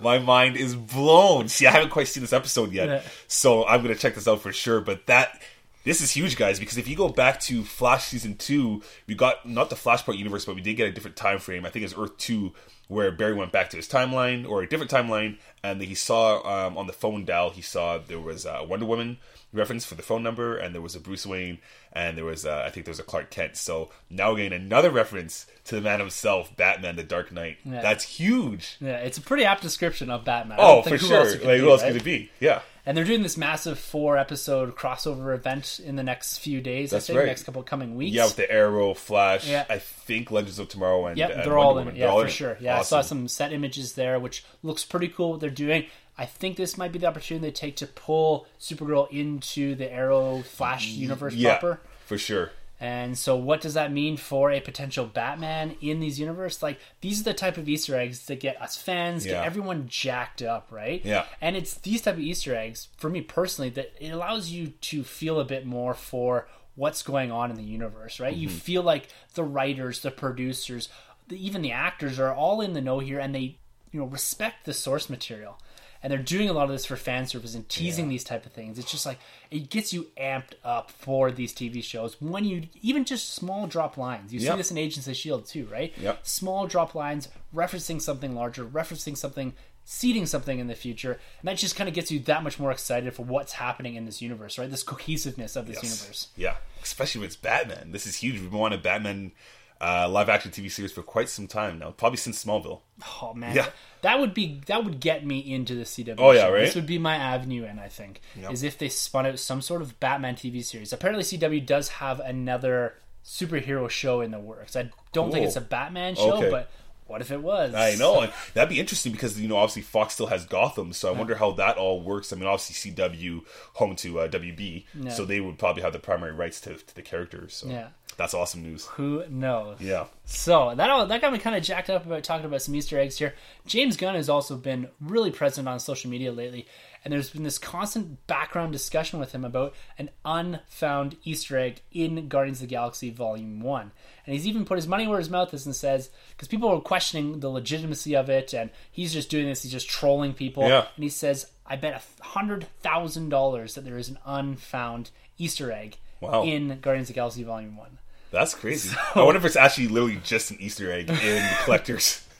my 0.00 0.18
mind 0.18 0.56
is 0.56 0.74
blown. 0.74 1.48
See, 1.48 1.66
I 1.66 1.70
haven't 1.70 1.90
quite 1.90 2.08
seen 2.08 2.22
this 2.22 2.32
episode 2.32 2.72
yet, 2.72 2.88
Yeah. 2.88 3.02
so 3.28 3.66
I'm 3.66 3.82
gonna 3.82 3.94
check 3.94 4.14
this 4.14 4.26
out 4.26 4.40
for 4.40 4.54
sure. 4.54 4.80
But 4.80 5.04
that 5.06 5.42
this 5.84 6.00
is 6.00 6.10
huge, 6.10 6.36
guys, 6.36 6.58
because 6.58 6.78
if 6.78 6.88
you 6.88 6.96
go 6.96 7.08
back 7.08 7.40
to 7.42 7.62
Flash 7.62 8.04
season 8.04 8.36
two, 8.36 8.82
we 9.06 9.14
got 9.14 9.46
not 9.48 9.70
the 9.70 9.76
Flashpoint 9.76 10.18
universe, 10.18 10.44
but 10.44 10.54
we 10.54 10.60
did 10.62 10.74
get 10.74 10.88
a 10.88 10.92
different 10.92 11.16
time 11.16 11.38
frame. 11.38 11.64
I 11.64 11.70
think 11.70 11.84
it's 11.84 11.94
Earth 11.96 12.16
two, 12.18 12.52
where 12.88 13.12
Barry 13.12 13.34
went 13.34 13.52
back 13.52 13.70
to 13.70 13.76
his 13.76 13.88
timeline 13.88 14.48
or 14.48 14.62
a 14.62 14.68
different 14.68 14.90
timeline, 14.90 15.38
and 15.62 15.80
he 15.80 15.94
saw 15.94 16.42
um, 16.66 16.76
on 16.76 16.86
the 16.86 16.92
phone 16.92 17.24
dial 17.24 17.50
he 17.50 17.62
saw 17.62 17.98
there 17.98 18.20
was 18.20 18.44
a 18.46 18.64
Wonder 18.64 18.86
Woman 18.86 19.18
reference 19.52 19.84
for 19.84 19.94
the 19.94 20.02
phone 20.02 20.22
number, 20.22 20.56
and 20.56 20.74
there 20.74 20.82
was 20.82 20.96
a 20.96 21.00
Bruce 21.00 21.24
Wayne, 21.26 21.58
and 21.92 22.16
there 22.18 22.24
was 22.24 22.44
uh, 22.44 22.64
I 22.66 22.70
think 22.70 22.86
there 22.86 22.90
was 22.92 22.98
a 22.98 23.04
Clark 23.04 23.30
Kent. 23.30 23.56
So 23.56 23.90
now 24.10 24.30
we're 24.32 24.38
getting 24.38 24.52
another 24.60 24.90
reference 24.90 25.46
to 25.66 25.76
the 25.76 25.80
man 25.80 26.00
himself, 26.00 26.56
Batman, 26.56 26.96
the 26.96 27.02
Dark 27.04 27.30
Knight. 27.30 27.58
Yeah. 27.64 27.80
That's 27.82 28.04
huge. 28.04 28.76
Yeah, 28.80 28.96
it's 28.96 29.18
a 29.18 29.20
pretty 29.22 29.44
apt 29.44 29.62
description 29.62 30.10
of 30.10 30.24
Batman. 30.24 30.58
I 30.58 30.62
Oh, 30.62 30.82
for 30.82 30.90
think 30.90 31.02
who 31.02 31.06
sure. 31.08 31.18
else 31.20 31.32
could 31.32 31.44
like, 31.44 31.56
be, 31.56 31.60
who 31.60 31.70
else 31.70 31.82
right? 31.82 31.92
could 31.92 32.00
it 32.00 32.04
be? 32.04 32.30
Yeah. 32.40 32.62
And 32.86 32.96
they're 32.96 33.04
doing 33.04 33.22
this 33.22 33.36
massive 33.38 33.78
four 33.78 34.18
episode 34.18 34.76
crossover 34.76 35.34
event 35.34 35.80
in 35.82 35.96
the 35.96 36.02
next 36.02 36.38
few 36.38 36.60
days. 36.60 36.90
That's 36.90 37.06
I 37.06 37.06
think 37.08 37.18
right. 37.20 37.26
next 37.26 37.44
couple 37.44 37.62
coming 37.62 37.94
weeks. 37.96 38.14
Yeah, 38.14 38.26
with 38.26 38.36
the 38.36 38.50
Arrow, 38.50 38.92
Flash, 38.92 39.48
Yeah. 39.48 39.64
I 39.70 39.78
think 39.78 40.30
Legends 40.30 40.58
of 40.58 40.68
Tomorrow, 40.68 41.06
and 41.06 41.16
Yep, 41.16 41.30
and 41.30 41.44
they're 41.44 41.56
all 41.56 41.74
Wonder 41.76 41.80
in 41.80 41.86
Woman. 41.86 41.96
it. 41.96 41.98
They're 42.04 42.18
Yeah, 42.18 42.24
for 42.24 42.30
sure. 42.30 42.56
Yeah, 42.60 42.78
I 42.78 42.82
saw 42.82 43.00
some 43.00 43.26
set 43.28 43.52
images 43.54 43.94
there, 43.94 44.20
which 44.20 44.44
looks 44.62 44.84
pretty 44.84 45.08
cool 45.08 45.30
what 45.32 45.40
they're 45.40 45.48
doing. 45.48 45.86
I 46.18 46.26
think 46.26 46.56
this 46.56 46.76
might 46.76 46.92
be 46.92 46.98
the 46.98 47.06
opportunity 47.06 47.46
they 47.48 47.52
take 47.52 47.76
to 47.76 47.86
pull 47.86 48.46
Supergirl 48.60 49.10
into 49.10 49.74
the 49.74 49.90
Arrow 49.90 50.42
Flash 50.42 50.86
universe 50.88 51.32
Yeah, 51.34 51.58
proper. 51.58 51.80
for 52.06 52.18
sure. 52.18 52.52
And 52.80 53.16
so, 53.16 53.36
what 53.36 53.60
does 53.60 53.74
that 53.74 53.92
mean 53.92 54.16
for 54.16 54.50
a 54.50 54.60
potential 54.60 55.06
Batman 55.06 55.76
in 55.80 56.00
these 56.00 56.18
universe? 56.18 56.62
Like, 56.62 56.80
these 57.00 57.20
are 57.20 57.24
the 57.24 57.34
type 57.34 57.56
of 57.56 57.68
Easter 57.68 57.96
eggs 57.96 58.26
that 58.26 58.40
get 58.40 58.60
us 58.60 58.76
fans, 58.76 59.24
Yeah. 59.24 59.32
get 59.32 59.44
everyone 59.46 59.86
jacked 59.88 60.42
up, 60.42 60.68
right? 60.70 61.00
Yeah. 61.04 61.24
And 61.40 61.56
it's 61.56 61.74
these 61.74 62.02
type 62.02 62.14
of 62.14 62.20
Easter 62.20 62.54
eggs, 62.54 62.88
for 62.96 63.08
me 63.08 63.20
personally, 63.20 63.70
that 63.70 63.92
it 64.00 64.10
allows 64.10 64.50
you 64.50 64.68
to 64.68 65.04
feel 65.04 65.38
a 65.38 65.44
bit 65.44 65.64
more 65.64 65.94
for 65.94 66.48
what's 66.74 67.02
going 67.02 67.30
on 67.30 67.50
in 67.50 67.56
the 67.56 67.62
universe, 67.62 68.18
right? 68.18 68.34
You 68.34 68.48
mm-hmm. 68.48 68.58
feel 68.58 68.82
like 68.82 69.08
the 69.34 69.44
writers, 69.44 70.00
the 70.00 70.10
producers, 70.10 70.88
the, 71.28 71.46
even 71.46 71.62
the 71.62 71.72
actors 71.72 72.18
are 72.18 72.34
all 72.34 72.60
in 72.60 72.72
the 72.72 72.80
know 72.80 72.98
here, 72.98 73.20
and 73.20 73.34
they, 73.34 73.58
you 73.92 74.00
know, 74.00 74.06
respect 74.06 74.66
the 74.66 74.74
source 74.74 75.08
material. 75.08 75.58
And 76.04 76.10
they're 76.12 76.18
doing 76.18 76.50
a 76.50 76.52
lot 76.52 76.64
of 76.64 76.70
this 76.70 76.84
for 76.84 76.96
fan 76.96 77.26
service 77.26 77.54
and 77.54 77.66
teasing 77.66 78.10
these 78.10 78.24
type 78.24 78.44
of 78.44 78.52
things. 78.52 78.78
It's 78.78 78.90
just 78.90 79.06
like 79.06 79.18
it 79.50 79.70
gets 79.70 79.90
you 79.90 80.08
amped 80.20 80.52
up 80.62 80.90
for 80.90 81.32
these 81.32 81.54
TV 81.54 81.82
shows 81.82 82.20
when 82.20 82.44
you 82.44 82.64
even 82.82 83.06
just 83.06 83.32
small 83.34 83.66
drop 83.66 83.96
lines. 83.96 84.30
You 84.30 84.38
Yeah. 84.38 84.50
see 84.50 84.56
this 84.58 84.70
in 84.70 84.76
Agents 84.76 85.08
of 85.08 85.16
Shield 85.16 85.46
too, 85.46 85.64
right? 85.72 85.94
Yep. 85.96 86.26
Small 86.26 86.66
drop 86.66 86.94
lines 86.94 87.28
referencing 87.54 88.02
something 88.02 88.34
larger, 88.34 88.66
referencing 88.66 89.16
something, 89.16 89.54
seeding 89.86 90.26
something 90.26 90.58
in 90.58 90.66
the 90.66 90.74
future, 90.74 91.12
and 91.40 91.48
that 91.48 91.56
just 91.56 91.74
kind 91.74 91.88
of 91.88 91.94
gets 91.94 92.10
you 92.10 92.18
that 92.20 92.42
much 92.42 92.58
more 92.58 92.70
excited 92.70 93.14
for 93.14 93.22
what's 93.22 93.54
happening 93.54 93.94
in 93.94 94.04
this 94.04 94.20
universe, 94.20 94.58
right? 94.58 94.70
This 94.70 94.82
cohesiveness 94.82 95.56
of 95.56 95.66
this 95.66 95.82
universe. 95.82 96.28
Yeah, 96.36 96.56
especially 96.82 97.24
it's 97.24 97.36
Batman. 97.36 97.92
This 97.92 98.06
is 98.06 98.16
huge. 98.16 98.40
We've 98.42 98.52
a 98.52 98.76
Batman 98.78 99.32
uh, 99.80 100.08
live 100.08 100.28
action 100.28 100.50
TV 100.50 100.70
series 100.70 100.92
for 100.92 101.02
quite 101.02 101.28
some 101.28 101.46
time 101.46 101.78
now, 101.78 101.90
probably 101.90 102.16
since 102.16 102.42
Smallville. 102.44 102.80
Oh 103.22 103.34
man, 103.34 103.54
Yeah. 103.56 103.66
that 104.02 104.18
would 104.20 104.32
be 104.34 104.60
that 104.66 104.84
would 104.84 105.00
get 105.00 105.26
me 105.26 105.38
into 105.38 105.74
the 105.74 105.84
CW. 105.84 106.14
Oh, 106.18 106.30
yeah, 106.30 106.42
show. 106.42 106.52
right? 106.52 106.60
This 106.60 106.74
would 106.74 106.86
be 106.86 106.98
my 106.98 107.16
avenue, 107.16 107.64
and 107.64 107.78
I 107.80 107.88
think 107.88 108.20
is 108.50 108.62
if 108.62 108.78
they 108.78 108.88
spun 108.88 109.26
out 109.26 109.38
some 109.38 109.60
sort 109.60 109.82
of 109.82 109.98
Batman 110.00 110.36
TV 110.36 110.62
series. 110.64 110.92
Apparently, 110.92 111.24
CW 111.24 111.64
does 111.66 111.88
have 111.88 112.20
another 112.20 112.94
superhero 113.24 113.88
show 113.90 114.20
in 114.20 114.30
the 114.30 114.38
works. 114.38 114.76
I 114.76 114.90
don't 115.12 115.32
think 115.32 115.46
it's 115.46 115.56
a 115.56 115.60
Batman 115.60 116.14
show, 116.14 116.36
Okay. 116.36 116.50
but 116.50 116.70
what 117.06 117.20
if 117.20 117.30
it 117.30 117.42
was? 117.42 117.74
I 117.74 117.94
know, 117.96 118.26
that'd 118.54 118.68
be 118.68 118.80
interesting 118.80 119.12
because 119.12 119.40
you 119.40 119.48
know 119.48 119.56
obviously 119.56 119.82
Fox 119.82 120.14
still 120.14 120.26
has 120.28 120.44
Gotham, 120.46 120.92
so 120.92 121.08
I 121.08 121.12
wonder 121.16 121.34
how 121.34 121.52
that 121.52 121.76
all 121.76 122.00
works. 122.02 122.32
I 122.32 122.36
mean, 122.36 122.46
obviously 122.46 122.92
CW 122.92 123.42
home 123.74 123.96
to 123.96 124.20
uh, 124.20 124.28
WB, 124.28 124.84
so 125.10 125.24
they 125.24 125.40
would 125.40 125.58
probably 125.58 125.82
have 125.82 125.92
the 125.92 125.98
primary 125.98 126.32
rights 126.32 126.60
to, 126.62 126.74
to 126.76 126.94
the 126.94 127.02
characters. 127.02 127.54
So 127.54 127.68
Yeah. 127.68 127.88
that's 128.16 128.32
awesome 128.34 128.62
news. 128.62 128.86
Who 128.92 129.24
knows? 129.28 129.80
Yeah, 129.80 130.06
So 130.24 130.74
that 130.76 130.88
all, 130.90 131.06
that 131.06 131.20
got 131.20 131.32
me 131.32 131.38
kind 131.38 131.56
of 131.56 131.62
jacked 131.62 131.90
up 131.90 132.06
about 132.06 132.22
talking 132.24 132.46
about 132.46 132.62
some 132.62 132.74
Easter 132.74 132.98
eggs 132.98 133.18
here. 133.18 133.34
James 133.66 133.96
Gunn 133.96 134.14
has 134.14 134.28
also 134.28 134.56
been 134.56 134.88
really 135.00 135.30
present 135.30 135.68
on 135.68 135.78
social 135.80 136.10
media 136.10 136.32
lately, 136.32 136.66
and 137.04 137.12
there's 137.12 137.30
been 137.30 137.42
this 137.42 137.58
constant 137.58 138.26
background 138.26 138.72
discussion 138.72 139.18
with 139.20 139.32
him 139.32 139.44
about 139.44 139.74
an 139.98 140.10
unfound 140.24 141.16
Easter 141.24 141.58
egg 141.58 141.82
in 141.92 142.28
Guardians 142.28 142.58
of 142.62 142.68
the 142.68 142.74
Galaxy 142.74 143.10
Volume 143.10 143.60
One. 143.60 143.92
And 144.26 144.34
he's 144.34 144.46
even 144.46 144.64
put 144.64 144.76
his 144.78 144.88
money 144.88 145.06
where 145.06 145.18
his 145.18 145.28
mouth 145.30 145.52
is 145.52 145.66
and 145.66 145.76
says, 145.76 146.10
because 146.30 146.48
people 146.48 146.70
were 146.70 146.80
questioning 146.80 147.40
the 147.40 147.48
legitimacy 147.50 148.16
of 148.16 148.30
it, 148.30 148.54
and 148.54 148.70
he's 148.90 149.12
just 149.12 149.28
doing 149.28 149.46
this, 149.46 149.62
he's 149.62 149.72
just 149.72 149.88
trolling 149.88 150.32
people. 150.32 150.66
Yeah. 150.66 150.86
And 150.96 151.02
he 151.04 151.10
says, 151.10 151.46
I 151.66 151.76
bet 151.76 151.94
a 152.20 152.22
hundred 152.24 152.66
thousand 152.80 153.28
dollars 153.28 153.74
that 153.74 153.84
there 153.84 153.98
is 153.98 154.08
an 154.08 154.18
unfound 154.24 155.10
Easter 155.38 155.70
egg 155.72 155.96
Wow. 156.20 156.44
in 156.44 156.78
Guardians 156.80 157.10
of 157.10 157.14
the 157.14 157.18
Galaxy 157.18 157.42
Volume 157.42 157.76
One. 157.76 157.98
that's 158.30 158.54
crazy. 158.54 158.96
I 159.14 159.22
wonder 159.22 159.38
if 159.38 159.44
it's 159.44 159.56
actually 159.56 159.88
literally 159.88 160.20
just 160.24 160.50
an 160.50 160.56
Easter 160.60 160.90
egg 160.90 161.10
in 161.10 161.16
the 161.16 161.56
collectors. 161.64 162.22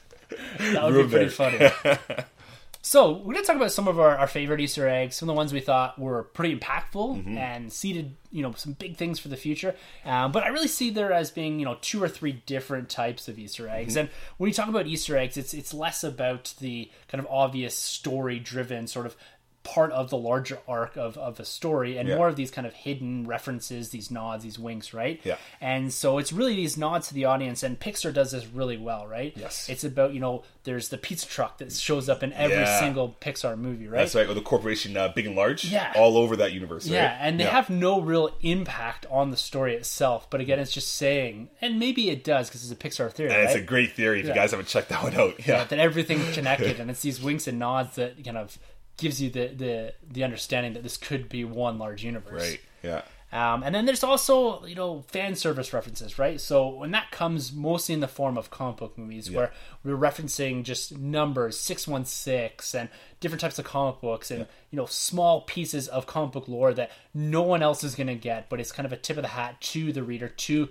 That 0.59 0.83
would 0.91 1.05
be 1.05 1.11
pretty 1.11 1.29
funny. 1.29 1.59
so 2.85 3.13
we're 3.13 3.33
gonna 3.33 3.43
talk 3.45 3.55
about 3.55 3.71
some 3.71 3.87
of 3.87 3.99
our, 3.99 4.15
our 4.15 4.27
favorite 4.27 4.61
Easter 4.61 4.87
eggs, 4.87 5.15
some 5.15 5.27
of 5.27 5.33
the 5.33 5.37
ones 5.37 5.51
we 5.51 5.59
thought 5.59 5.97
were 5.97 6.21
pretty 6.21 6.55
impactful 6.55 7.15
Mm-hmm. 7.15 7.37
and 7.37 7.73
seeded, 7.73 8.15
you 8.31 8.43
know, 8.43 8.53
some 8.53 8.73
big 8.73 8.95
things 8.95 9.17
for 9.17 9.27
the 9.27 9.35
future. 9.35 9.75
Um, 10.05 10.31
but 10.31 10.43
I 10.43 10.49
really 10.49 10.67
see 10.67 10.91
there 10.91 11.11
as 11.11 11.31
being, 11.31 11.59
you 11.59 11.65
know, 11.65 11.77
two 11.81 12.01
or 12.01 12.07
three 12.07 12.43
different 12.45 12.89
types 12.89 13.27
of 13.27 13.39
Easter 13.39 13.67
eggs. 13.67 13.93
Mm-hmm. 13.93 14.01
And 14.01 14.09
when 14.37 14.49
you 14.49 14.53
talk 14.53 14.69
about 14.69 14.85
Easter 14.85 15.17
eggs, 15.17 15.35
it's 15.35 15.53
it's 15.53 15.73
less 15.73 16.03
about 16.03 16.53
the 16.59 16.91
kind 17.07 17.19
of 17.19 17.27
obvious 17.29 17.75
story 17.75 18.37
driven 18.37 18.85
sort 18.85 19.07
of 19.07 19.15
part 19.65 19.91
of 19.91 20.09
the 20.09 20.17
larger 20.17 20.59
arc 20.67 20.95
of, 20.95 21.17
of 21.17 21.39
a 21.39 21.43
story 21.45 21.97
and 21.97 22.07
Yeah. 22.07 22.15
more 22.15 22.29
of 22.29 22.37
these 22.37 22.51
kind 22.51 22.65
of 22.65 22.73
hidden 22.73 23.25
references, 23.27 23.89
these 23.89 24.09
nods, 24.09 24.43
these 24.45 24.57
winks, 24.57 24.93
right? 24.93 25.19
Yeah. 25.25 25.35
And 25.59 25.91
so 25.93 26.17
it's 26.19 26.31
really 26.31 26.55
these 26.55 26.77
nods 26.77 27.09
to 27.09 27.13
the 27.13 27.25
audience, 27.25 27.63
and 27.63 27.77
Pixar 27.79 28.13
does 28.13 28.31
this 28.31 28.45
really 28.47 28.77
well, 28.77 29.05
right? 29.07 29.33
Yes. 29.35 29.67
It's 29.67 29.83
about, 29.83 30.13
you 30.13 30.19
know, 30.21 30.43
there's 30.63 30.89
the 30.89 30.97
pizza 30.97 31.27
truck 31.27 31.57
that 31.57 31.71
shows 31.73 32.07
up 32.07 32.23
in 32.23 32.31
every 32.33 32.55
Yeah. 32.57 32.79
single 32.79 33.17
Pixar 33.19 33.57
movie, 33.57 33.87
right? 33.87 33.97
That's 33.99 34.15
right. 34.15 34.29
Or 34.29 34.33
the 34.33 34.41
corporation, 34.41 34.95
uh, 34.95 35.09
big 35.09 35.25
and 35.25 35.35
large, 35.35 35.65
Yeah. 35.65 35.91
all 35.95 36.17
over 36.17 36.35
that 36.37 36.53
universe. 36.53 36.85
Yeah, 36.87 37.07
right? 37.07 37.17
and 37.21 37.39
they 37.39 37.43
have 37.45 37.69
no 37.69 37.99
real 37.99 38.35
impact 38.41 39.05
on 39.09 39.31
the 39.31 39.37
story 39.37 39.75
itself. 39.75 40.29
But 40.29 40.41
again, 40.41 40.59
it's 40.59 40.71
just 40.71 40.93
saying, 40.95 41.49
and 41.61 41.79
maybe 41.79 42.09
it 42.09 42.23
does 42.23 42.49
because 42.49 42.63
it's 42.63 42.71
a 42.71 42.75
Pixar 42.87 43.11
theory, 43.11 43.29
And 43.29 43.37
right? 43.39 43.45
it's 43.45 43.55
a 43.55 43.61
great 43.61 43.93
theory 43.93 44.19
if 44.19 44.25
Yeah. 44.27 44.33
you 44.33 44.35
guys 44.35 44.51
haven't 44.51 44.67
checked 44.67 44.89
that 44.89 45.03
one 45.03 45.15
out. 45.15 45.35
Yeah. 45.47 45.63
that 45.65 45.79
everything's 45.79 46.33
connected, 46.35 46.79
and 46.79 46.89
it's 46.91 47.01
these 47.01 47.19
winks 47.21 47.47
and 47.47 47.57
nods 47.59 47.95
that 47.95 48.23
kind 48.23 48.37
of 48.37 48.57
gives 48.97 49.21
you 49.21 49.29
the 49.29 49.47
the 49.47 49.93
the 50.09 50.23
understanding 50.23 50.73
that 50.73 50.83
this 50.83 50.97
could 50.97 51.29
be 51.29 51.43
one 51.43 51.77
large 51.77 52.03
universe. 52.03 52.49
Right. 52.49 52.61
Yeah. 52.83 53.01
Um, 53.31 53.63
and 53.63 53.75
then 53.75 53.85
there's 53.85 54.03
also 54.03 54.65
you 54.65 54.75
know 54.75 55.03
fan 55.09 55.35
service 55.35 55.73
references, 55.73 56.17
right? 56.17 56.39
So 56.39 56.69
when 56.69 56.91
that 56.91 57.11
comes 57.11 57.51
mostly 57.51 57.93
in 57.93 57.99
the 57.99 58.07
form 58.07 58.37
of 58.37 58.49
comic 58.49 58.77
book 58.77 58.97
movies, 58.97 59.29
where 59.29 59.51
we're 59.83 59.97
referencing 59.97 60.63
just 60.63 60.97
numbers 60.97 61.59
six 61.59 61.87
one 61.87 62.05
six 62.05 62.73
and 62.73 62.87
different 63.19 63.41
types 63.41 63.59
of 63.59 63.65
comic 63.65 63.99
books, 63.99 64.31
and 64.31 64.47
you 64.71 64.77
know 64.77 64.85
small 64.85 65.41
pieces 65.41 65.87
of 65.89 66.05
comic 66.07 66.31
book 66.31 66.47
lore 66.47 66.73
that 66.73 66.91
no 67.13 67.41
one 67.41 67.61
else 67.61 67.83
is 67.83 67.95
going 67.95 68.07
to 68.07 68.15
get, 68.15 68.47
but 68.47 68.61
it's 68.61 68.71
kind 68.71 68.85
of 68.85 68.93
a 68.93 68.97
tip 68.97 69.17
of 69.17 69.23
the 69.23 69.29
hat 69.29 69.59
to 69.59 69.91
the 69.91 70.03
reader, 70.03 70.29
to 70.29 70.69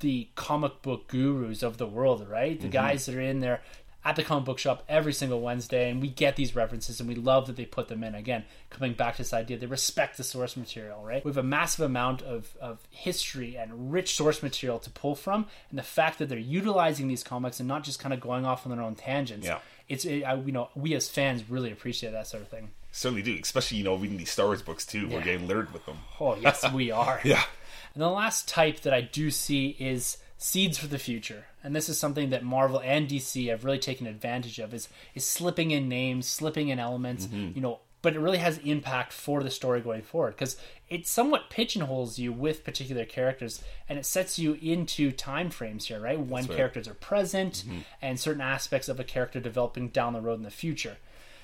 the 0.00 0.28
comic 0.34 0.82
book 0.82 1.08
gurus 1.08 1.62
of 1.62 1.78
the 1.78 1.86
world, 1.86 2.28
right? 2.28 2.60
The 2.60 2.68
guys 2.68 3.06
that 3.06 3.14
are 3.14 3.20
in 3.20 3.40
there 3.40 3.62
at 4.08 4.16
the 4.16 4.22
comic 4.22 4.46
book 4.46 4.58
shop 4.58 4.82
every 4.88 5.12
single 5.12 5.42
Wednesday, 5.42 5.90
and 5.90 6.00
we 6.00 6.08
get 6.08 6.34
these 6.34 6.56
references, 6.56 6.98
and 6.98 7.06
we 7.06 7.14
love 7.14 7.46
that 7.46 7.56
they 7.56 7.66
put 7.66 7.88
them 7.88 8.02
in. 8.02 8.14
Again, 8.14 8.42
coming 8.70 8.94
back 8.94 9.16
to 9.16 9.18
this 9.18 9.34
idea, 9.34 9.58
they 9.58 9.66
respect 9.66 10.16
the 10.16 10.24
source 10.24 10.56
material, 10.56 11.04
right? 11.04 11.22
We 11.22 11.28
have 11.28 11.36
a 11.36 11.42
massive 11.42 11.84
amount 11.84 12.22
of, 12.22 12.56
of 12.58 12.78
history 12.90 13.56
and 13.58 13.92
rich 13.92 14.16
source 14.16 14.42
material 14.42 14.78
to 14.78 14.88
pull 14.88 15.14
from, 15.14 15.44
and 15.68 15.78
the 15.78 15.82
fact 15.82 16.18
that 16.20 16.30
they're 16.30 16.38
utilizing 16.38 17.06
these 17.06 17.22
comics 17.22 17.60
and 17.60 17.68
not 17.68 17.84
just 17.84 17.98
kind 17.98 18.14
of 18.14 18.20
going 18.20 18.46
off 18.46 18.64
on 18.64 18.74
their 18.74 18.82
own 18.82 18.94
tangents. 18.94 19.46
Yeah. 19.46 19.58
It's 19.90 20.06
it, 20.06 20.22
I, 20.22 20.34
you 20.34 20.52
know 20.52 20.68
we 20.74 20.94
as 20.94 21.08
fans 21.08 21.48
really 21.48 21.70
appreciate 21.70 22.12
that 22.12 22.26
sort 22.26 22.42
of 22.42 22.48
thing. 22.48 22.70
Certainly 22.92 23.22
do. 23.22 23.38
Especially, 23.40 23.78
you 23.78 23.84
know, 23.84 23.96
reading 23.96 24.16
these 24.16 24.30
Star 24.30 24.46
Wars 24.46 24.62
books 24.62 24.86
too. 24.86 25.08
We're 25.08 25.22
getting 25.22 25.46
littered 25.46 25.72
with 25.72 25.84
them. 25.86 25.98
Oh 26.18 26.34
yes, 26.36 26.70
we 26.72 26.90
are. 26.92 27.20
Yeah. 27.24 27.42
And 27.94 28.02
the 28.02 28.08
last 28.08 28.48
type 28.48 28.80
that 28.80 28.94
I 28.94 29.02
do 29.02 29.30
see 29.30 29.76
is 29.78 30.18
seeds 30.38 30.78
for 30.78 30.86
the 30.86 30.98
future. 30.98 31.46
And 31.62 31.74
this 31.74 31.88
is 31.88 31.98
something 31.98 32.30
that 32.30 32.44
Marvel 32.44 32.80
and 32.82 33.08
DC 33.08 33.50
have 33.50 33.64
really 33.64 33.80
taken 33.80 34.06
advantage 34.06 34.58
of 34.60 34.72
is 34.72 34.88
is 35.14 35.26
slipping 35.26 35.72
in 35.72 35.88
names, 35.88 36.26
slipping 36.26 36.68
in 36.68 36.78
elements, 36.78 37.26
mm-hmm. 37.26 37.50
you 37.54 37.60
know, 37.60 37.80
but 38.00 38.14
it 38.14 38.20
really 38.20 38.38
has 38.38 38.58
impact 38.58 39.12
for 39.12 39.42
the 39.42 39.50
story 39.50 39.80
going 39.80 40.02
forward 40.02 40.36
because 40.36 40.56
it 40.88 41.06
somewhat 41.08 41.50
pigeonholes 41.50 42.18
you 42.18 42.32
with 42.32 42.64
particular 42.64 43.04
characters 43.04 43.62
and 43.88 43.98
it 43.98 44.06
sets 44.06 44.38
you 44.38 44.56
into 44.62 45.10
time 45.10 45.50
frames 45.50 45.86
here, 45.86 46.00
right? 46.00 46.18
When 46.18 46.46
right. 46.46 46.56
characters 46.56 46.86
are 46.86 46.94
present 46.94 47.64
mm-hmm. 47.66 47.80
and 48.00 48.18
certain 48.18 48.40
aspects 48.40 48.88
of 48.88 49.00
a 49.00 49.04
character 49.04 49.40
developing 49.40 49.88
down 49.88 50.12
the 50.12 50.20
road 50.20 50.38
in 50.38 50.44
the 50.44 50.50
future. 50.50 50.96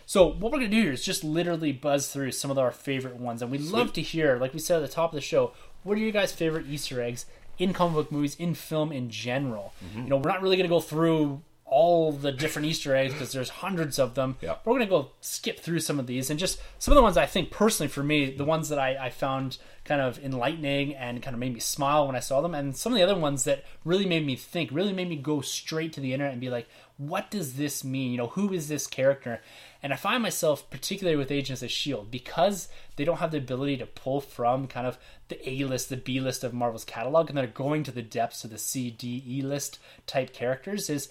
So 0.07 0.27
what 0.27 0.53
we're 0.53 0.59
gonna 0.59 0.69
do 0.69 0.83
here 0.83 0.93
is 0.93 1.03
just 1.03 1.25
literally 1.25 1.73
buzz 1.73 2.13
through 2.13 2.33
some 2.33 2.51
of 2.51 2.59
our 2.59 2.71
favorite 2.71 3.17
ones, 3.17 3.43
and 3.43 3.51
we'd 3.51 3.63
love 3.63 3.93
to 3.95 4.03
hear, 4.03 4.37
like 4.37 4.53
we 4.53 4.61
said 4.61 4.83
at 4.83 4.89
the 4.89 4.95
top 4.95 5.13
of 5.13 5.15
the 5.15 5.23
show, 5.23 5.53
what 5.83 5.97
are 5.97 6.01
your 6.01 6.13
guys' 6.13 6.31
favorite 6.31 6.67
Easter 6.69 7.01
eggs 7.01 7.25
in 7.59 7.73
comic 7.73 7.95
book 7.95 8.13
movies, 8.13 8.35
in 8.37 8.55
film 8.55 8.93
in 8.93 9.11
general? 9.11 9.73
Mm-hmm. 9.85 10.05
You 10.05 10.09
know, 10.09 10.17
we're 10.19 10.31
not 10.31 10.43
really 10.43 10.57
gonna 10.57 10.69
go 10.69 10.81
through 10.81 11.43
all 11.67 12.13
the 12.13 12.31
different 12.31 12.67
Easter 12.67 12.95
eggs 12.95 13.15
because 13.15 13.33
there's 13.33 13.49
hundreds 13.49 13.99
of 13.99 14.15
them. 14.15 14.37
Yeah. 14.41 14.57
We're 14.65 14.75
gonna 14.75 14.87
go 14.87 15.11
skip 15.21 15.61
through 15.61 15.81
some 15.81 15.99
of 15.99 16.07
these 16.07 16.31
and 16.31 16.39
just 16.39 16.61
some 16.79 16.93
of 16.93 16.97
the 16.97 17.03
ones 17.03 17.17
I 17.17 17.27
think 17.27 17.51
personally 17.51 17.89
for 17.89 18.03
me, 18.03 18.31
the 18.31 18.45
ones 18.45 18.69
that 18.69 18.79
I, 18.79 19.07
I 19.07 19.11
found 19.11 19.59
kind 19.85 20.01
of 20.01 20.19
enlightening 20.25 20.95
and 20.95 21.23
kind 21.23 21.35
of 21.35 21.41
made 21.41 21.53
me 21.53 21.61
smile 21.61 22.07
when 22.07 22.17
I 22.17 22.21
saw 22.21 22.41
them, 22.41 22.55
and 22.55 22.77
some 22.77 22.93
of 22.93 22.99
the 22.99 23.03
other 23.03 23.19
ones 23.19 23.45
that 23.45 23.65
really 23.85 24.07
made 24.07 24.25
me 24.25 24.37
think, 24.37 24.71
really 24.73 24.93
made 24.93 25.09
me 25.09 25.17
go 25.17 25.41
straight 25.41 25.93
to 25.95 26.01
the 26.01 26.13
internet 26.13 26.33
and 26.33 26.41
be 26.41 26.49
like, 26.49 26.69
what 26.97 27.31
does 27.31 27.55
this 27.55 27.83
mean? 27.85 28.13
You 28.13 28.19
know, 28.19 28.29
who 28.29 28.53
is 28.53 28.69
this 28.69 28.87
character? 28.87 29.43
And 29.85 29.93
I 29.93 29.97
find 29.97 30.23
myself, 30.23 30.71
particularly 30.71 31.19
with 31.19 31.31
Agents 31.31 31.61
of 31.61 31.67
S.H.I.E.L.D., 31.67 32.09
because 32.11 32.69
they 32.97 33.05
don't 33.05 33.19
have 33.19 33.33
the 33.33 33.37
ability 33.37 33.77
to 33.77 33.87
pull 33.87 34.23
from 34.23 34.67
kind 34.67 34.87
of 34.87 34.97
the 35.29 35.47
A 35.47 35.63
list, 35.65 35.91
the 35.91 35.99
B 35.99 36.21
list 36.21 36.43
of 36.43 36.55
Marvel's 36.55 36.87
catalog, 36.87 37.29
and 37.29 37.37
they're 37.37 37.47
going 37.47 37.83
to 37.85 37.93
the 37.93 38.01
depths 38.01 38.45
of 38.45 38.51
the 38.51 38.57
C, 38.57 38.91
D, 38.91 39.23
E 39.29 39.43
list 39.43 39.79
type 40.07 40.33
characters, 40.33 40.89
is 40.89 41.11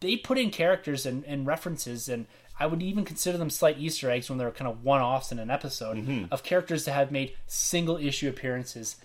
they 0.00 0.16
put 0.16 0.38
in 0.38 0.50
characters 0.50 1.04
and, 1.04 1.22
and 1.26 1.46
references 1.46 2.08
and 2.08 2.26
I 2.58 2.66
would 2.66 2.82
even 2.82 3.04
consider 3.04 3.38
them 3.38 3.50
slight 3.50 3.78
Easter 3.78 4.10
eggs 4.10 4.28
when 4.28 4.38
they're 4.38 4.50
kind 4.50 4.70
of 4.70 4.82
one 4.82 5.00
offs 5.00 5.30
in 5.30 5.38
an 5.38 5.50
episode 5.50 5.98
mm-hmm. 5.98 6.24
of 6.32 6.42
characters 6.42 6.86
that 6.86 6.92
have 6.92 7.12
made 7.12 7.36
single 7.46 7.96
issue 7.98 8.28
appearances. 8.28 8.96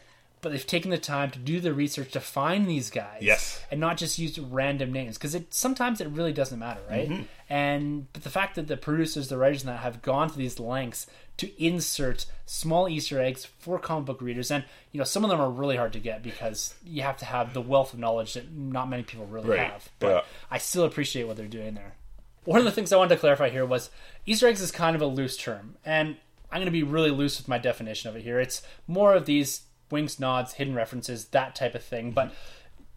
But 0.43 0.51
they've 0.51 0.67
taken 0.67 0.91
the 0.91 0.97
time 0.99 1.31
to 1.31 1.39
do 1.39 1.59
the 1.59 1.73
research 1.73 2.11
to 2.11 2.19
find 2.19 2.67
these 2.67 2.91
guys, 2.91 3.21
Yes. 3.21 3.59
and 3.71 3.79
not 3.79 3.97
just 3.97 4.19
use 4.19 4.37
random 4.37 4.91
names 4.93 5.17
because 5.17 5.33
it 5.33 5.53
sometimes 5.53 5.99
it 6.01 6.09
really 6.09 6.33
doesn't 6.33 6.59
matter, 6.59 6.81
right? 6.89 7.09
Mm-hmm. 7.09 7.23
And 7.49 8.13
but 8.13 8.23
the 8.23 8.29
fact 8.29 8.55
that 8.55 8.67
the 8.67 8.77
producers, 8.77 9.29
the 9.29 9.37
writers, 9.37 9.61
and 9.63 9.69
that 9.69 9.77
have 9.79 10.01
gone 10.01 10.29
to 10.29 10.37
these 10.37 10.59
lengths 10.59 11.07
to 11.37 11.49
insert 11.63 12.25
small 12.45 12.87
Easter 12.87 13.19
eggs 13.19 13.45
for 13.45 13.79
comic 13.79 14.05
book 14.05 14.21
readers, 14.21 14.51
and 14.51 14.65
you 14.91 14.97
know 14.99 15.03
some 15.03 15.23
of 15.23 15.29
them 15.31 15.39
are 15.41 15.49
really 15.49 15.77
hard 15.77 15.93
to 15.93 15.99
get 15.99 16.21
because 16.21 16.75
you 16.85 17.01
have 17.01 17.17
to 17.17 17.25
have 17.25 17.53
the 17.53 17.61
wealth 17.61 17.93
of 17.93 17.99
knowledge 17.99 18.33
that 18.33 18.51
not 18.51 18.89
many 18.89 19.03
people 19.03 19.25
really 19.25 19.49
Right. 19.51 19.71
have. 19.71 19.89
But 19.99 20.09
Yeah. 20.09 20.21
I 20.51 20.57
still 20.59 20.83
appreciate 20.83 21.23
what 21.25 21.37
they're 21.37 21.47
doing 21.47 21.73
there. 21.73 21.95
One 22.43 22.59
of 22.59 22.65
the 22.65 22.71
things 22.71 22.91
I 22.91 22.97
wanted 22.97 23.15
to 23.15 23.21
clarify 23.21 23.49
here 23.49 23.65
was 23.65 23.89
Easter 24.25 24.47
eggs 24.47 24.59
is 24.59 24.71
kind 24.71 24.95
of 24.95 25.01
a 25.01 25.05
loose 25.07 25.37
term, 25.37 25.77
and 25.85 26.17
I'm 26.51 26.57
going 26.57 26.65
to 26.65 26.71
be 26.71 26.83
really 26.83 27.09
loose 27.11 27.37
with 27.39 27.47
my 27.47 27.57
definition 27.57 28.09
of 28.09 28.15
it 28.17 28.23
here. 28.23 28.39
It's 28.41 28.61
more 28.85 29.13
of 29.15 29.25
these 29.25 29.61
winks, 29.93 30.19
nods, 30.19 30.53
hidden 30.53 30.75
references, 30.75 31.25
that 31.25 31.55
type 31.55 31.75
of 31.75 31.83
thing. 31.83 32.11
But 32.11 32.33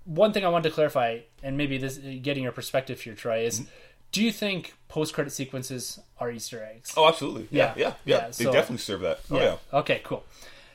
one 0.06 0.32
thing 0.32 0.44
I 0.44 0.48
wanted 0.48 0.70
to 0.70 0.74
clarify, 0.74 1.20
and 1.42 1.56
maybe 1.56 1.78
this 1.78 1.98
getting 1.98 2.42
your 2.42 2.52
perspective 2.52 3.00
here, 3.00 3.14
Troy, 3.14 3.40
is 3.40 3.60
mm-hmm. 3.60 3.70
do 4.12 4.24
you 4.24 4.32
think 4.32 4.74
post-credit 4.88 5.30
sequences 5.30 6.00
are 6.18 6.30
Easter 6.30 6.64
eggs? 6.64 6.94
Oh, 6.96 7.06
absolutely. 7.06 7.48
Yeah. 7.50 7.74
Yeah. 7.76 7.82
Yeah. 7.82 7.94
Yeah. 8.04 8.16
Yeah, 8.16 8.26
they 8.26 8.44
so- 8.44 8.52
definitely 8.52 8.78
serve 8.78 9.00
that. 9.02 9.20
Oh, 9.30 9.38
yeah. 9.38 9.56
Okay, 9.72 10.00
cool. 10.02 10.24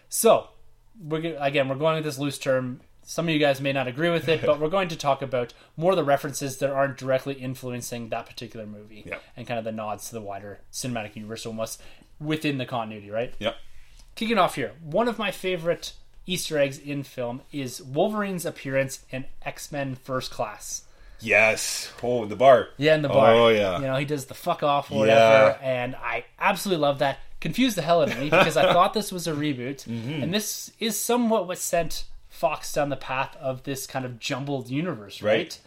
So, 0.08 0.50
we're 1.02 1.36
again, 1.40 1.68
we're 1.68 1.76
going 1.76 1.96
with 1.96 2.04
this 2.04 2.20
loose 2.20 2.38
term. 2.38 2.82
Some 3.04 3.28
of 3.28 3.34
you 3.34 3.40
guys 3.40 3.60
may 3.60 3.74
not 3.74 3.88
agree 3.88 4.10
with 4.10 4.30
it, 4.30 4.42
but 4.46 4.60
we're 4.60 4.70
going 4.70 4.90
to 4.90 4.96
talk 4.96 5.22
about 5.22 5.54
more 5.76 5.92
of 5.92 5.98
the 5.98 6.04
references 6.04 6.58
that 6.58 6.70
aren't 6.70 6.98
directly 6.98 7.34
influencing 7.34 8.10
that 8.10 8.28
particular 8.28 8.66
movie, 8.66 9.04
Yeah. 9.06 9.18
and 9.36 9.48
kind 9.48 9.58
of 9.58 9.64
the 9.66 9.72
nods 9.72 10.10
to 10.10 10.14
the 10.14 10.22
wider 10.22 10.60
cinematic 10.72 11.16
universe, 11.16 11.46
almost 11.46 11.82
within 12.20 12.58
the 12.58 12.66
continuity, 12.66 13.10
right? 13.10 13.34
Yeah. 13.40 13.54
Kicking 14.16 14.38
off 14.38 14.56
here, 14.56 14.74
one 14.84 15.08
of 15.08 15.18
my 15.18 15.32
favorite 15.32 15.94
Easter 16.26 16.58
eggs 16.58 16.78
in 16.78 17.04
film 17.04 17.42
is 17.52 17.82
Wolverine's 17.82 18.46
appearance 18.46 19.00
in 19.10 19.26
X 19.44 19.72
Men 19.72 19.96
First 19.96 20.32
Class. 20.32 20.84
Yes. 21.20 21.92
Oh, 22.02 22.24
in 22.24 22.30
the 22.30 22.36
bar. 22.36 22.70
Yeah, 22.78 22.96
in 22.96 23.02
the 23.04 23.10
bar. 23.10 23.32
Oh, 23.34 23.50
yeah. 23.50 23.78
You 23.80 23.86
know, 23.86 23.96
he 23.96 24.06
does 24.06 24.26
the 24.26 24.34
fuck 24.34 24.64
off 24.64 24.92
or 24.92 25.00
whatever, 25.00 25.58
and 25.62 25.96
I 25.96 26.26
absolutely 26.40 26.82
love 26.82 27.00
that. 27.00 27.20
Confused 27.40 27.76
the 27.76 27.82
hell 27.82 28.02
out 28.02 28.12
of 28.12 28.20
me 28.20 28.26
because 28.30 28.56
I 28.58 28.72
thought 28.74 28.94
this 28.94 29.12
was 29.12 29.28
a 29.28 29.34
reboot, 29.34 29.84
Mm-hmm. 29.88 30.24
and 30.24 30.34
this 30.34 30.72
is 30.80 30.98
somewhat 31.00 31.48
what 31.48 31.58
sent 31.58 32.06
Fox 32.30 32.72
down 32.74 32.90
the 32.90 32.96
path 32.96 33.36
of 33.40 33.64
this 33.64 33.86
kind 33.88 34.06
of 34.06 34.20
jumbled 34.20 34.70
universe, 34.70 35.22
right? 35.22 35.32
Right. 35.32 35.60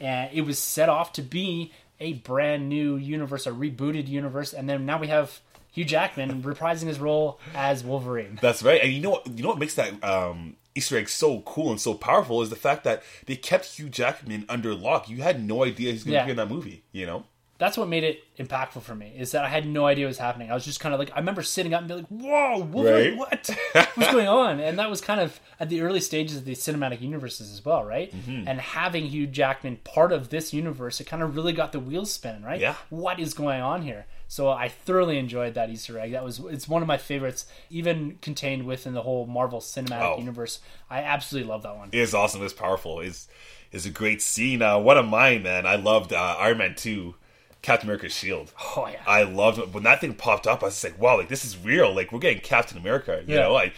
And 0.00 0.30
it 0.32 0.42
was 0.42 0.58
set 0.58 0.88
off 0.88 1.12
to 1.14 1.22
be 1.22 1.72
a 2.00 2.14
brand 2.14 2.68
new 2.68 2.96
universe, 2.96 3.46
a 3.46 3.50
rebooted 3.52 4.08
universe, 4.08 4.52
and 4.52 4.68
then 4.68 4.86
now 4.86 4.98
we 4.98 5.08
have 5.08 5.40
Hugh 5.72 5.84
Jackman 5.84 6.42
reprising 6.42 6.86
his 6.88 6.98
role 6.98 7.38
as 7.54 7.84
Wolverine. 7.84 8.38
That's 8.40 8.62
right. 8.62 8.80
And 8.82 8.92
you 8.92 9.00
know 9.00 9.10
what? 9.10 9.26
You 9.26 9.42
know 9.42 9.48
what 9.50 9.58
makes 9.58 9.74
that 9.74 10.02
um, 10.04 10.56
Easter 10.74 10.96
egg 10.98 11.08
so 11.08 11.40
cool 11.40 11.70
and 11.70 11.80
so 11.80 11.94
powerful 11.94 12.42
is 12.42 12.50
the 12.50 12.56
fact 12.56 12.84
that 12.84 13.02
they 13.26 13.36
kept 13.36 13.64
Hugh 13.66 13.88
Jackman 13.88 14.44
under 14.48 14.74
lock. 14.74 15.08
You 15.08 15.18
had 15.22 15.44
no 15.46 15.64
idea 15.64 15.92
he's 15.92 16.04
going 16.04 16.12
to 16.12 16.18
Yeah. 16.18 16.24
be 16.24 16.30
in 16.32 16.36
that 16.38 16.48
movie. 16.48 16.82
You 16.92 17.06
know. 17.06 17.24
that's 17.58 17.76
what 17.76 17.88
made 17.88 18.04
it 18.04 18.24
impactful 18.38 18.80
for 18.80 18.94
me 18.94 19.12
is 19.18 19.32
that 19.32 19.44
I 19.44 19.48
had 19.48 19.66
no 19.66 19.84
idea 19.84 20.06
what 20.06 20.10
was 20.10 20.18
happening. 20.18 20.50
I 20.50 20.54
was 20.54 20.64
just 20.64 20.80
kind 20.80 20.94
of 20.94 20.98
like 20.98 21.10
I 21.14 21.18
remember 21.18 21.42
sitting 21.42 21.74
up 21.74 21.80
and 21.82 21.88
being 21.88 22.00
like, 22.00 22.08
"Whoa, 22.08 22.58
Wolverine, 22.64 23.18
Right. 23.18 23.18
what? 23.18 23.50
What's 23.96 24.12
going 24.12 24.28
on?" 24.28 24.60
And 24.60 24.78
that 24.78 24.88
was 24.88 25.02
kind 25.02 25.20
of 25.20 25.38
at 25.60 25.68
the 25.68 25.82
early 25.82 26.00
stages 26.00 26.38
of 26.38 26.46
the 26.46 26.52
cinematic 26.54 27.02
universes 27.02 27.52
as 27.52 27.62
well, 27.62 27.84
right? 27.84 28.10
Mm-hmm. 28.16 28.48
And 28.48 28.60
having 28.60 29.04
Hugh 29.06 29.26
Jackman 29.26 29.76
part 29.84 30.10
of 30.10 30.30
this 30.30 30.54
universe, 30.54 31.00
it 31.02 31.04
kind 31.04 31.22
of 31.22 31.36
really 31.36 31.52
got 31.52 31.72
the 31.72 31.80
wheels 31.80 32.10
spinning, 32.10 32.42
right? 32.42 32.60
Yeah. 32.60 32.76
What 32.88 33.20
is 33.20 33.34
going 33.34 33.60
on 33.60 33.82
here? 33.82 34.06
So 34.30 34.48
I 34.48 34.68
thoroughly 34.68 35.18
enjoyed 35.18 35.54
that 35.54 35.70
Easter 35.70 35.98
egg. 35.98 36.12
That 36.12 36.22
was 36.22 36.38
it's 36.38 36.68
one 36.68 36.82
of 36.82 36.86
my 36.88 36.98
favorites, 36.98 37.46
even 37.68 38.16
contained 38.22 38.64
within 38.64 38.94
the 38.94 39.02
whole 39.02 39.26
Marvel 39.26 39.58
cinematic 39.60 40.14
Oh. 40.14 40.18
universe. 40.18 40.60
I 40.88 41.00
absolutely 41.02 41.50
love 41.50 41.64
that 41.64 41.76
one. 41.76 41.88
It 41.90 41.98
is 41.98 42.14
awesome. 42.14 42.40
It's 42.44 42.52
powerful. 42.54 43.00
It's 43.00 43.26
is 43.72 43.86
a 43.86 43.90
great 43.90 44.22
scene. 44.22 44.62
Uh, 44.62 44.78
one 44.78 44.96
of 44.96 45.06
mine, 45.06 45.42
man. 45.42 45.66
I 45.66 45.74
loved 45.74 46.12
uh, 46.12 46.36
Iron 46.38 46.58
Man 46.58 46.76
two, 46.76 47.16
Captain 47.60 47.88
America's 47.88 48.12
shield. 48.14 48.52
Oh 48.76 48.86
yeah. 48.86 49.00
I 49.04 49.24
loved 49.24 49.58
it. 49.58 49.72
when 49.74 49.82
that 49.82 50.00
thing 50.00 50.14
popped 50.14 50.46
up. 50.46 50.62
I 50.62 50.66
was 50.66 50.84
like, 50.84 50.96
wow, 51.00 51.16
like 51.18 51.28
this 51.28 51.44
is 51.44 51.58
real. 51.58 51.92
Like 51.92 52.12
we're 52.12 52.20
getting 52.20 52.40
Captain 52.40 52.78
America. 52.78 53.24
You 53.26 53.34
Yeah. 53.34 53.42
know, 53.42 53.52
like 53.52 53.74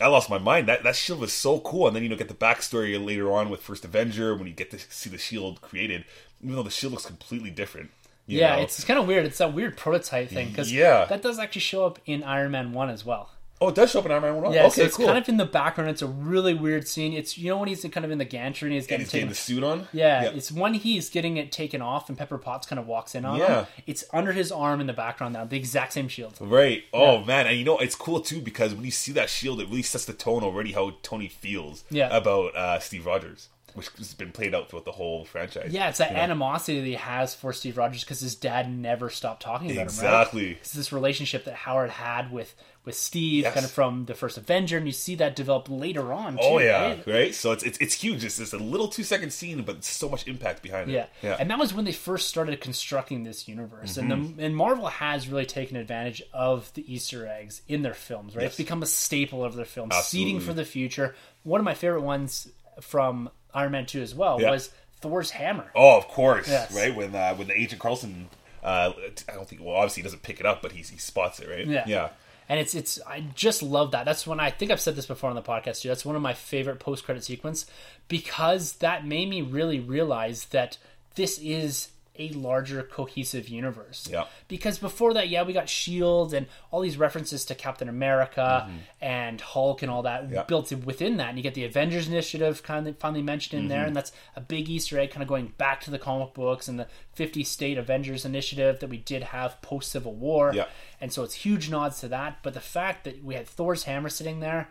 I 0.00 0.06
lost 0.06 0.30
my 0.30 0.38
mind. 0.38 0.68
That 0.68 0.84
that 0.84 0.94
shield 0.94 1.18
was 1.18 1.32
so 1.32 1.58
cool. 1.58 1.88
And 1.88 1.96
then 1.96 2.04
you 2.04 2.08
know 2.08 2.14
get 2.16 2.28
the 2.28 2.34
backstory 2.34 3.04
later 3.04 3.32
on 3.32 3.50
with 3.50 3.60
First 3.60 3.84
Avenger 3.84 4.36
when 4.36 4.46
you 4.46 4.52
get 4.52 4.70
to 4.70 4.78
see 4.78 5.10
the 5.10 5.18
shield 5.18 5.60
created, 5.62 6.04
even 6.40 6.54
though 6.54 6.62
the 6.62 6.70
shield 6.70 6.92
looks 6.92 7.06
completely 7.06 7.50
different. 7.50 7.90
Yeah, 8.26 8.56
know? 8.56 8.62
it's 8.62 8.82
kind 8.84 8.98
of 8.98 9.06
weird. 9.06 9.24
It's 9.26 9.38
that 9.38 9.54
weird 9.54 9.76
prototype 9.76 10.30
thing 10.30 10.48
because 10.48 10.72
Yeah. 10.72 11.04
that 11.06 11.22
does 11.22 11.38
actually 11.38 11.60
show 11.62 11.86
up 11.86 11.98
in 12.06 12.22
Iron 12.24 12.50
Man 12.50 12.72
One 12.72 12.90
as 12.90 13.04
well. 13.04 13.30
oh, 13.58 13.68
it 13.68 13.74
does 13.74 13.90
show 13.90 14.00
up 14.00 14.04
in 14.04 14.10
Iron 14.12 14.22
Man 14.22 14.42
One. 14.42 14.52
Yeah, 14.52 14.66
okay, 14.66 14.70
so 14.70 14.82
it's 14.82 14.96
cool. 14.98 15.06
kind 15.06 15.16
of 15.16 15.26
in 15.30 15.38
the 15.38 15.46
background. 15.46 15.88
It's 15.88 16.02
a 16.02 16.06
really 16.06 16.52
weird 16.52 16.86
scene. 16.86 17.12
It's 17.14 17.38
you 17.38 17.48
know 17.50 17.56
when 17.58 17.68
he's 17.68 17.82
kind 17.90 18.04
of 18.04 18.10
in 18.10 18.18
the 18.18 18.24
gantry 18.26 18.66
and 18.68 18.74
he's 18.74 18.82
and 18.84 18.88
getting 18.90 19.04
he's 19.06 19.12
getting 19.12 19.28
the 19.28 19.34
suit 19.34 19.62
on. 19.64 19.88
yeah, 19.94 20.24
it's 20.24 20.52
when 20.52 20.74
he's 20.74 21.08
getting 21.08 21.36
it 21.38 21.52
taken 21.52 21.80
off 21.80 22.08
and 22.10 22.18
Pepper 22.18 22.36
Potts 22.36 22.66
kind 22.66 22.78
of 22.78 22.86
walks 22.86 23.14
in 23.14 23.24
on 23.24 23.38
Yeah. 23.38 23.60
him. 23.60 23.66
It's 23.86 24.04
under 24.12 24.32
his 24.32 24.52
arm 24.52 24.80
in 24.82 24.86
the 24.88 24.92
background 24.92 25.32
now, 25.34 25.44
the 25.44 25.56
exact 25.56 25.94
same 25.94 26.08
shield. 26.08 26.34
Right. 26.40 26.82
Oh 26.92 27.20
Yeah. 27.20 27.24
man, 27.24 27.46
and 27.46 27.56
you 27.56 27.64
know 27.64 27.78
it's 27.78 27.94
cool 27.94 28.20
too 28.20 28.40
because 28.42 28.74
when 28.74 28.84
you 28.84 28.90
see 28.90 29.12
that 29.12 29.30
shield, 29.30 29.60
it 29.60 29.68
really 29.68 29.82
sets 29.82 30.04
the 30.04 30.12
tone 30.12 30.42
already 30.42 30.72
how 30.72 30.94
Tony 31.02 31.28
feels 31.28 31.84
Yeah. 31.90 32.14
about 32.14 32.54
uh, 32.56 32.78
Steve 32.80 33.06
Rogers, 33.06 33.48
which 33.76 33.88
has 33.98 34.14
been 34.14 34.32
played 34.32 34.54
out 34.54 34.68
throughout 34.68 34.84
the 34.84 34.92
whole 34.92 35.24
franchise. 35.24 35.70
Yeah, 35.72 35.88
it's 35.88 35.98
that 35.98 36.12
animosity 36.12 36.80
that 36.80 36.86
he 36.86 36.94
has 36.94 37.34
for 37.34 37.52
Steve 37.52 37.76
Rogers 37.78 38.02
because 38.04 38.20
his 38.20 38.34
dad 38.34 38.70
never 38.70 39.10
stopped 39.10 39.42
talking 39.42 39.66
about 39.70 39.72
him. 39.72 39.78
Right? 39.78 39.84
exactly. 39.84 40.50
It's 40.52 40.72
this 40.72 40.92
relationship 40.92 41.44
that 41.44 41.54
Howard 41.54 41.90
had 41.90 42.32
with 42.32 42.54
with 42.84 42.94
Steve, 42.96 43.42
Yes. 43.42 43.52
kind 43.54 43.66
of 43.66 43.72
from 43.72 44.04
the 44.04 44.14
first 44.14 44.38
Avenger, 44.38 44.76
and 44.76 44.86
you 44.86 44.92
see 44.92 45.16
that 45.16 45.34
develop 45.34 45.66
later 45.68 46.12
on. 46.12 46.34
Too, 46.34 46.38
Oh 46.40 46.58
yeah, 46.60 46.82
right? 46.90 47.06
right. 47.06 47.34
So 47.34 47.50
it's 47.50 47.64
it's 47.64 47.76
it's 47.78 47.94
huge. 47.94 48.24
It's 48.24 48.38
just 48.38 48.52
a 48.52 48.58
little 48.58 48.86
two 48.86 49.02
second 49.02 49.32
scene, 49.32 49.62
but 49.62 49.82
so 49.84 50.08
much 50.08 50.28
impact 50.28 50.62
behind 50.62 50.88
it. 50.90 50.94
Yeah. 50.94 51.06
yeah. 51.20 51.36
and 51.40 51.50
that 51.50 51.58
was 51.58 51.74
when 51.74 51.84
they 51.84 51.90
first 51.92 52.28
started 52.28 52.60
constructing 52.60 53.24
this 53.24 53.48
universe, 53.48 53.96
and 53.96 54.10
Mm-hmm. 54.10 54.36
the, 54.36 54.44
and 54.44 54.56
Marvel 54.56 54.86
has 54.86 55.28
really 55.28 55.46
taken 55.46 55.76
advantage 55.76 56.22
of 56.32 56.72
the 56.74 56.94
Easter 56.94 57.26
eggs 57.26 57.60
in 57.66 57.82
their 57.82 57.92
films. 57.94 58.36
Right, 58.36 58.42
Yes. 58.42 58.50
it's 58.52 58.56
become 58.58 58.84
a 58.84 58.86
staple 58.86 59.44
of 59.44 59.56
their 59.56 59.64
films, 59.64 59.92
Absolutely. 59.92 60.30
seeding 60.34 60.40
for 60.46 60.54
the 60.54 60.64
future. 60.64 61.16
One 61.42 61.60
of 61.60 61.64
my 61.64 61.74
favorite 61.74 62.02
ones 62.02 62.48
from 62.80 63.30
Iron 63.56 63.72
Man 63.72 63.86
Two 63.86 64.02
as 64.02 64.14
well 64.14 64.40
Yeah. 64.40 64.50
was 64.52 64.70
Thor's 65.00 65.30
hammer. 65.30 65.70
Oh, 65.74 65.96
of 65.96 66.06
course. 66.08 66.48
Yes. 66.48 66.72
Right 66.74 66.94
when 66.94 67.14
uh, 67.14 67.34
when 67.34 67.48
the 67.48 67.58
Agent 67.58 67.80
Coulson, 67.80 68.28
uh, 68.62 68.92
I 69.28 69.34
don't 69.34 69.48
think. 69.48 69.62
Well, 69.62 69.74
obviously 69.74 70.02
he 70.02 70.04
doesn't 70.04 70.22
pick 70.22 70.38
it 70.40 70.46
up, 70.46 70.62
but 70.62 70.72
he 70.72 70.78
he 70.78 70.98
spots 70.98 71.40
it. 71.40 71.48
Right. 71.48 71.66
Yeah. 71.66 71.84
Yeah. 71.86 72.08
And 72.48 72.60
it's 72.60 72.74
it's 72.76 73.00
I 73.06 73.24
just 73.34 73.60
love 73.62 73.90
that. 73.90 74.04
That's 74.04 74.24
when 74.26 74.38
I 74.38 74.50
think 74.50 74.70
I've 74.70 74.80
said 74.80 74.94
this 74.94 75.06
before 75.06 75.30
on 75.30 75.36
the 75.36 75.42
podcast 75.42 75.80
too. 75.82 75.88
That's 75.88 76.04
one 76.04 76.14
of 76.14 76.22
my 76.22 76.32
favorite 76.34 76.78
post 76.78 77.04
credit 77.04 77.24
sequence 77.24 77.66
because 78.08 78.74
that 78.74 79.04
made 79.06 79.28
me 79.28 79.42
really 79.42 79.80
realize 79.80 80.44
that 80.46 80.78
this 81.16 81.38
is 81.38 81.88
a 82.18 82.28
larger 82.30 82.82
cohesive 82.82 83.48
universe. 83.48 84.08
Yeah. 84.10 84.24
Because 84.48 84.78
before 84.78 85.14
that, 85.14 85.28
yeah, 85.28 85.42
we 85.42 85.52
got 85.52 85.68
Shield 85.68 86.32
and 86.34 86.46
all 86.70 86.80
these 86.80 86.96
references 86.96 87.44
to 87.46 87.54
Captain 87.54 87.88
America 87.88 88.70
and 89.00 89.40
Hulk 89.40 89.82
and 89.82 89.90
all 89.90 90.02
that 90.02 90.24
Mm-hmm. 90.24 90.34
Yeah. 90.34 90.42
built 90.44 90.72
within 90.72 91.18
that. 91.18 91.28
And 91.30 91.36
you 91.38 91.42
get 91.42 91.54
the 91.54 91.64
Avengers 91.64 92.08
Initiative 92.08 92.62
kind 92.62 92.86
of 92.88 92.96
finally 92.98 93.22
mentioned 93.22 93.60
in 93.62 93.68
there, 93.68 93.78
Mm-hmm. 93.80 93.86
and 93.88 93.96
that's 93.96 94.12
a 94.34 94.40
big 94.40 94.68
Easter 94.68 94.98
egg, 94.98 95.10
kind 95.10 95.22
of 95.22 95.28
going 95.28 95.52
back 95.58 95.80
to 95.82 95.90
the 95.90 95.98
comic 95.98 96.32
books 96.34 96.68
and 96.68 96.78
the 96.78 96.86
50 97.14 97.44
state 97.44 97.78
Avengers 97.78 98.24
Initiative 98.24 98.80
that 98.80 98.88
we 98.90 98.96
did 98.98 99.22
have 99.24 99.60
post 99.62 99.90
Civil 99.92 100.14
War. 100.14 100.52
Yeah. 100.54 100.66
And 101.00 101.12
so 101.12 101.22
it's 101.24 101.34
huge 101.34 101.68
nods 101.70 102.00
to 102.00 102.08
that. 102.08 102.38
But 102.42 102.54
the 102.54 102.60
fact 102.60 103.04
that 103.04 103.22
we 103.22 103.34
had 103.34 103.46
Thor's 103.46 103.82
hammer 103.84 104.08
sitting 104.08 104.40
there, 104.40 104.68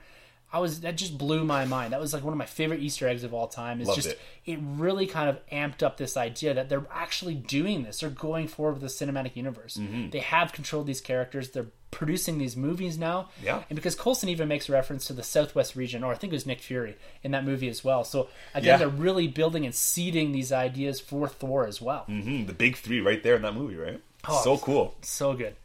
I 0.55 0.59
was 0.59 0.79
that 0.81 0.95
just 0.95 1.17
blew 1.17 1.43
my 1.43 1.65
mind. 1.65 1.91
That 1.91 1.99
was 1.99 2.13
like 2.13 2.23
one 2.23 2.31
of 2.31 2.37
my 2.37 2.45
favorite 2.45 2.79
Easter 2.79 3.09
eggs 3.09 3.25
of 3.25 3.33
all 3.33 3.47
time. 3.47 3.81
It's 3.81 3.89
Loved 3.89 4.01
just 4.01 4.15
it. 4.15 4.19
it. 4.45 4.59
really 4.61 5.05
kind 5.05 5.29
of 5.29 5.45
amped 5.49 5.83
up 5.83 5.97
this 5.97 6.15
idea 6.15 6.53
that 6.53 6.69
they're 6.69 6.85
actually 6.93 7.35
doing 7.35 7.83
this. 7.83 7.99
They're 7.99 8.09
going 8.09 8.47
forward 8.47 8.79
with 8.79 8.81
the 8.81 9.05
cinematic 9.05 9.35
universe. 9.35 9.75
Mm-hmm. 9.75 10.11
They 10.11 10.19
have 10.19 10.53
controlled 10.53 10.87
these 10.87 11.01
characters. 11.01 11.49
They're 11.49 11.67
producing 11.91 12.37
these 12.37 12.55
movies 12.55 12.97
now. 12.97 13.29
Yeah. 13.43 13.63
And 13.69 13.75
because 13.75 13.95
Coulson 13.95 14.29
even 14.29 14.47
makes 14.47 14.69
a 14.69 14.71
reference 14.71 15.07
to 15.07 15.13
the 15.13 15.23
Southwest 15.23 15.75
region, 15.75 16.05
or 16.05 16.13
I 16.13 16.15
think 16.15 16.31
it 16.31 16.35
was 16.37 16.45
Nick 16.45 16.61
Fury 16.61 16.95
in 17.21 17.31
that 17.31 17.43
movie 17.43 17.67
as 17.67 17.83
well. 17.83 18.05
So 18.05 18.29
again, 18.53 18.67
Yeah. 18.67 18.77
they're 18.77 18.87
really 18.87 19.27
building 19.27 19.65
and 19.65 19.75
seeding 19.75 20.31
these 20.31 20.53
ideas 20.53 21.01
for 21.01 21.27
Thor 21.27 21.67
as 21.67 21.81
well. 21.81 22.03
hmm 22.05 22.45
The 22.45 22.53
big 22.53 22.77
three 22.77 23.01
right 23.01 23.21
there 23.21 23.35
in 23.35 23.41
that 23.41 23.55
movie, 23.55 23.75
right? 23.75 23.99
Oh, 24.27 24.41
so 24.41 24.57
cool. 24.57 24.95
So 25.01 25.33
good. 25.33 25.55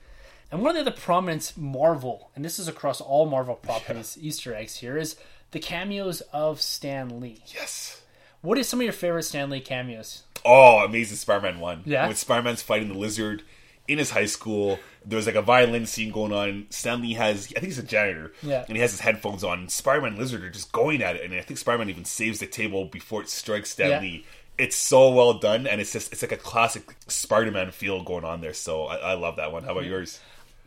And 0.53 0.63
one 0.63 0.71
of 0.71 0.85
the 0.85 0.91
other 0.91 1.01
prominent 1.01 1.53
Marvel, 1.57 2.31
and 2.35 2.45
this 2.45 2.59
is 2.59 2.67
across 2.69 3.01
all 3.01 3.27
Marvel 3.29 3.55
properties, 3.55 4.19
Easter 4.21 4.55
eggs 4.55 4.77
here, 4.77 4.97
is 4.97 5.17
the 5.53 5.61
cameos 5.61 6.23
of 6.33 6.61
Stan 6.61 7.21
Lee. 7.21 7.43
Yes. 7.55 8.03
What 8.41 8.59
is 8.59 8.69
some 8.69 8.81
of 8.81 8.85
your 8.85 8.93
favorite 8.93 9.23
Stan 9.25 9.51
Lee 9.51 9.61
cameos? 9.61 10.23
Oh, 10.45 10.79
Amazing 10.85 11.19
Spider-Man 11.19 11.61
one. 11.61 11.83
Yeah? 11.85 12.07
When 12.07 12.17
Spider-Man's 12.17 12.63
fighting 12.63 12.89
the 12.89 12.99
lizard 12.99 13.43
in 13.87 13.99
his 13.99 14.11
high 14.11 14.27
school, 14.27 14.79
there's 15.05 15.27
like 15.27 15.35
a 15.35 15.43
violin 15.43 15.87
scene 15.87 16.11
going 16.11 16.33
on. 16.33 16.67
Stan 16.71 17.01
Lee 17.03 17.15
has, 17.15 17.47
I 17.57 17.61
think 17.61 17.67
he's 17.67 17.79
a 17.79 17.83
janitor, 17.85 18.33
Yeah. 18.43 18.65
and 18.67 18.77
he 18.77 18.81
has 18.81 18.91
his 18.93 19.01
headphones 19.01 19.45
on. 19.45 19.69
Spider-Man 19.69 20.11
and 20.13 20.19
Lizard 20.19 20.43
are 20.43 20.51
just 20.51 20.73
going 20.73 21.03
at 21.03 21.15
it, 21.17 21.25
and 21.25 21.35
I 21.35 21.43
think 21.43 21.59
Spider-Man 21.59 21.91
even 21.91 22.05
saves 22.05 22.41
the 22.41 22.47
table 22.47 22.87
before 22.87 23.23
it 23.23 23.29
strikes 23.29 23.71
Stan 23.71 24.01
Lee. 24.03 24.25
It's 24.59 24.77
so 24.77 25.11
well 25.11 25.35
done, 25.35 25.67
and 25.67 25.81
it's 25.81 25.93
just 25.93 26.13
it's 26.13 26.23
like 26.23 26.33
a 26.33 26.37
classic 26.37 26.95
Spider-Man 27.09 27.71
feel 27.71 28.03
going 28.03 28.25
on 28.25 28.41
there. 28.41 28.53
So 28.53 28.85
I, 28.87 28.97
I 28.97 29.15
love 29.15 29.37
that 29.37 29.53
one. 29.53 29.63
How 29.65 29.73
about 29.73 29.85
yours? 29.87 30.19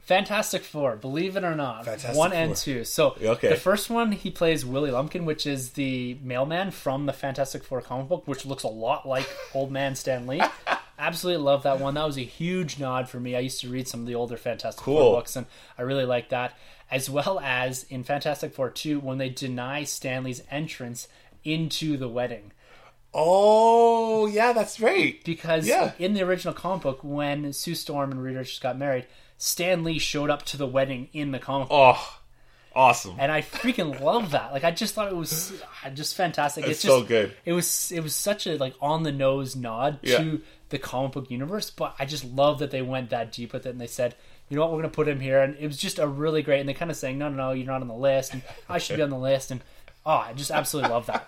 Fantastic 0.06 0.64
Four, 0.64 0.98
believe 0.98 1.38
it 1.38 1.44
or 1.46 1.56
not. 1.56 1.86
Fantastic 1.86 2.16
one 2.18 2.34
and 2.34 2.56
two. 2.56 2.84
So 2.84 3.16
Okay. 3.22 3.48
the 3.50 3.56
first 3.56 3.90
one, 3.90 4.12
he 4.12 4.30
plays 4.30 4.66
Willie 4.66 4.92
Lumpkin, 4.92 5.24
which 5.24 5.46
is 5.48 5.72
the 5.72 6.18
mailman 6.22 6.72
from 6.72 7.06
the 7.06 7.14
Fantastic 7.14 7.64
Four 7.64 7.82
comic 7.82 8.10
book, 8.10 8.28
which 8.28 8.46
looks 8.46 8.64
a 8.64 8.68
lot 8.68 9.08
like 9.08 9.28
Old 9.54 9.72
Man 9.72 9.96
Stan 9.96 10.28
Lee. 10.28 10.42
Absolutely 11.00 11.42
love 11.44 11.64
that 11.64 11.80
one. 11.80 11.94
That 11.94 12.06
was 12.06 12.18
a 12.18 12.22
huge 12.22 12.80
nod 12.80 13.08
for 13.10 13.20
me. 13.20 13.36
I 13.36 13.40
used 13.40 13.62
to 13.62 13.70
read 13.70 13.88
some 13.88 14.02
of 14.02 14.06
the 14.06 14.16
older 14.16 14.36
Fantastic 14.38 14.84
Cool. 14.84 14.98
Four 15.00 15.16
books, 15.20 15.36
and 15.38 15.46
I 15.78 15.82
really 15.84 16.06
like 16.06 16.30
that. 16.30 16.58
As 16.92 17.10
well 17.10 17.40
as 17.40 17.84
in 17.90 18.04
Fantastic 18.04 18.54
Four 18.54 18.70
2, 18.70 19.00
when 19.00 19.18
they 19.18 19.30
deny 19.30 19.84
Stan 19.86 20.24
Lee's 20.26 20.44
entrance 20.52 21.08
into 21.46 21.98
the 21.98 22.08
wedding. 22.10 22.52
Oh, 23.14 24.26
yeah, 24.28 24.54
that's 24.54 24.80
right. 24.80 25.24
Because 25.24 25.68
Yeah. 25.68 25.92
in 25.98 26.14
the 26.14 26.22
original 26.24 26.54
comic 26.54 26.84
book, 26.84 27.00
when 27.04 27.54
Sue 27.54 27.76
Storm 27.76 28.12
and 28.12 28.22
Reed 28.24 28.36
Richards 28.36 28.60
got 28.60 28.78
married, 28.78 29.06
Stan 29.38 29.84
Lee 29.84 30.00
showed 30.00 30.30
up 30.30 30.44
to 30.46 30.58
the 30.58 30.68
wedding 30.68 31.10
in 31.14 31.32
the 31.32 31.40
comic 31.40 31.70
book. 31.70 31.96
Oh, 31.98 32.20
awesome. 32.76 33.16
and 33.20 33.32
I 33.32 33.42
freaking 33.42 34.00
love 34.00 34.32
that. 34.32 34.52
Like 34.54 34.64
I 34.64 34.72
just 34.72 34.94
thought 34.96 35.08
it 35.12 35.16
was 35.16 35.54
just 35.94 36.16
fantastic. 36.16 36.64
It's 36.64 36.72
it's 36.74 36.82
just, 36.84 36.96
so 36.96 37.04
good. 37.04 37.34
It 37.46 37.54
was 37.54 37.92
it 37.92 38.02
was 38.02 38.16
such 38.16 38.48
a 38.48 38.58
like 38.58 38.76
on 38.82 39.04
the 39.04 39.12
nose 39.12 39.56
nod 39.56 40.00
Yeah. 40.02 40.18
to 40.18 40.42
the 40.70 40.80
comic 40.80 41.12
book 41.12 41.30
universe, 41.30 41.70
but 41.70 41.96
I 42.00 42.06
just 42.06 42.26
love 42.26 42.60
that 42.60 42.72
they 42.72 42.82
went 42.82 43.10
that 43.12 43.32
deep 43.32 43.54
with 43.54 43.66
it 43.66 43.70
and 43.70 43.82
they 43.82 43.88
said, 43.88 44.16
you 44.50 44.56
know 44.58 44.64
what, 44.64 44.72
we're 44.72 44.80
gonna 44.80 44.90
put 44.90 45.08
him 45.08 45.20
here, 45.20 45.40
and 45.42 45.56
it 45.58 45.68
was 45.68 45.78
just 45.78 46.00
a 46.00 46.08
really 46.08 46.42
great. 46.42 46.60
And 46.60 46.70
they 46.70 46.74
kind 46.74 46.92
of 46.92 46.98
saying, 46.98 47.18
no, 47.18 47.30
no, 47.30 47.36
no, 47.36 47.52
you're 47.52 47.68
not 47.68 47.82
on 47.82 47.88
the 47.88 47.94
list, 47.94 48.34
and 48.34 48.42
I 48.70 48.78
should 48.78 48.96
be 48.98 49.02
on 49.04 49.10
the 49.10 49.18
list, 49.18 49.52
and 49.52 49.62
oh, 50.06 50.12
I 50.12 50.34
just 50.34 50.52
absolutely 50.52 50.92
love 50.92 51.06
that. 51.08 51.28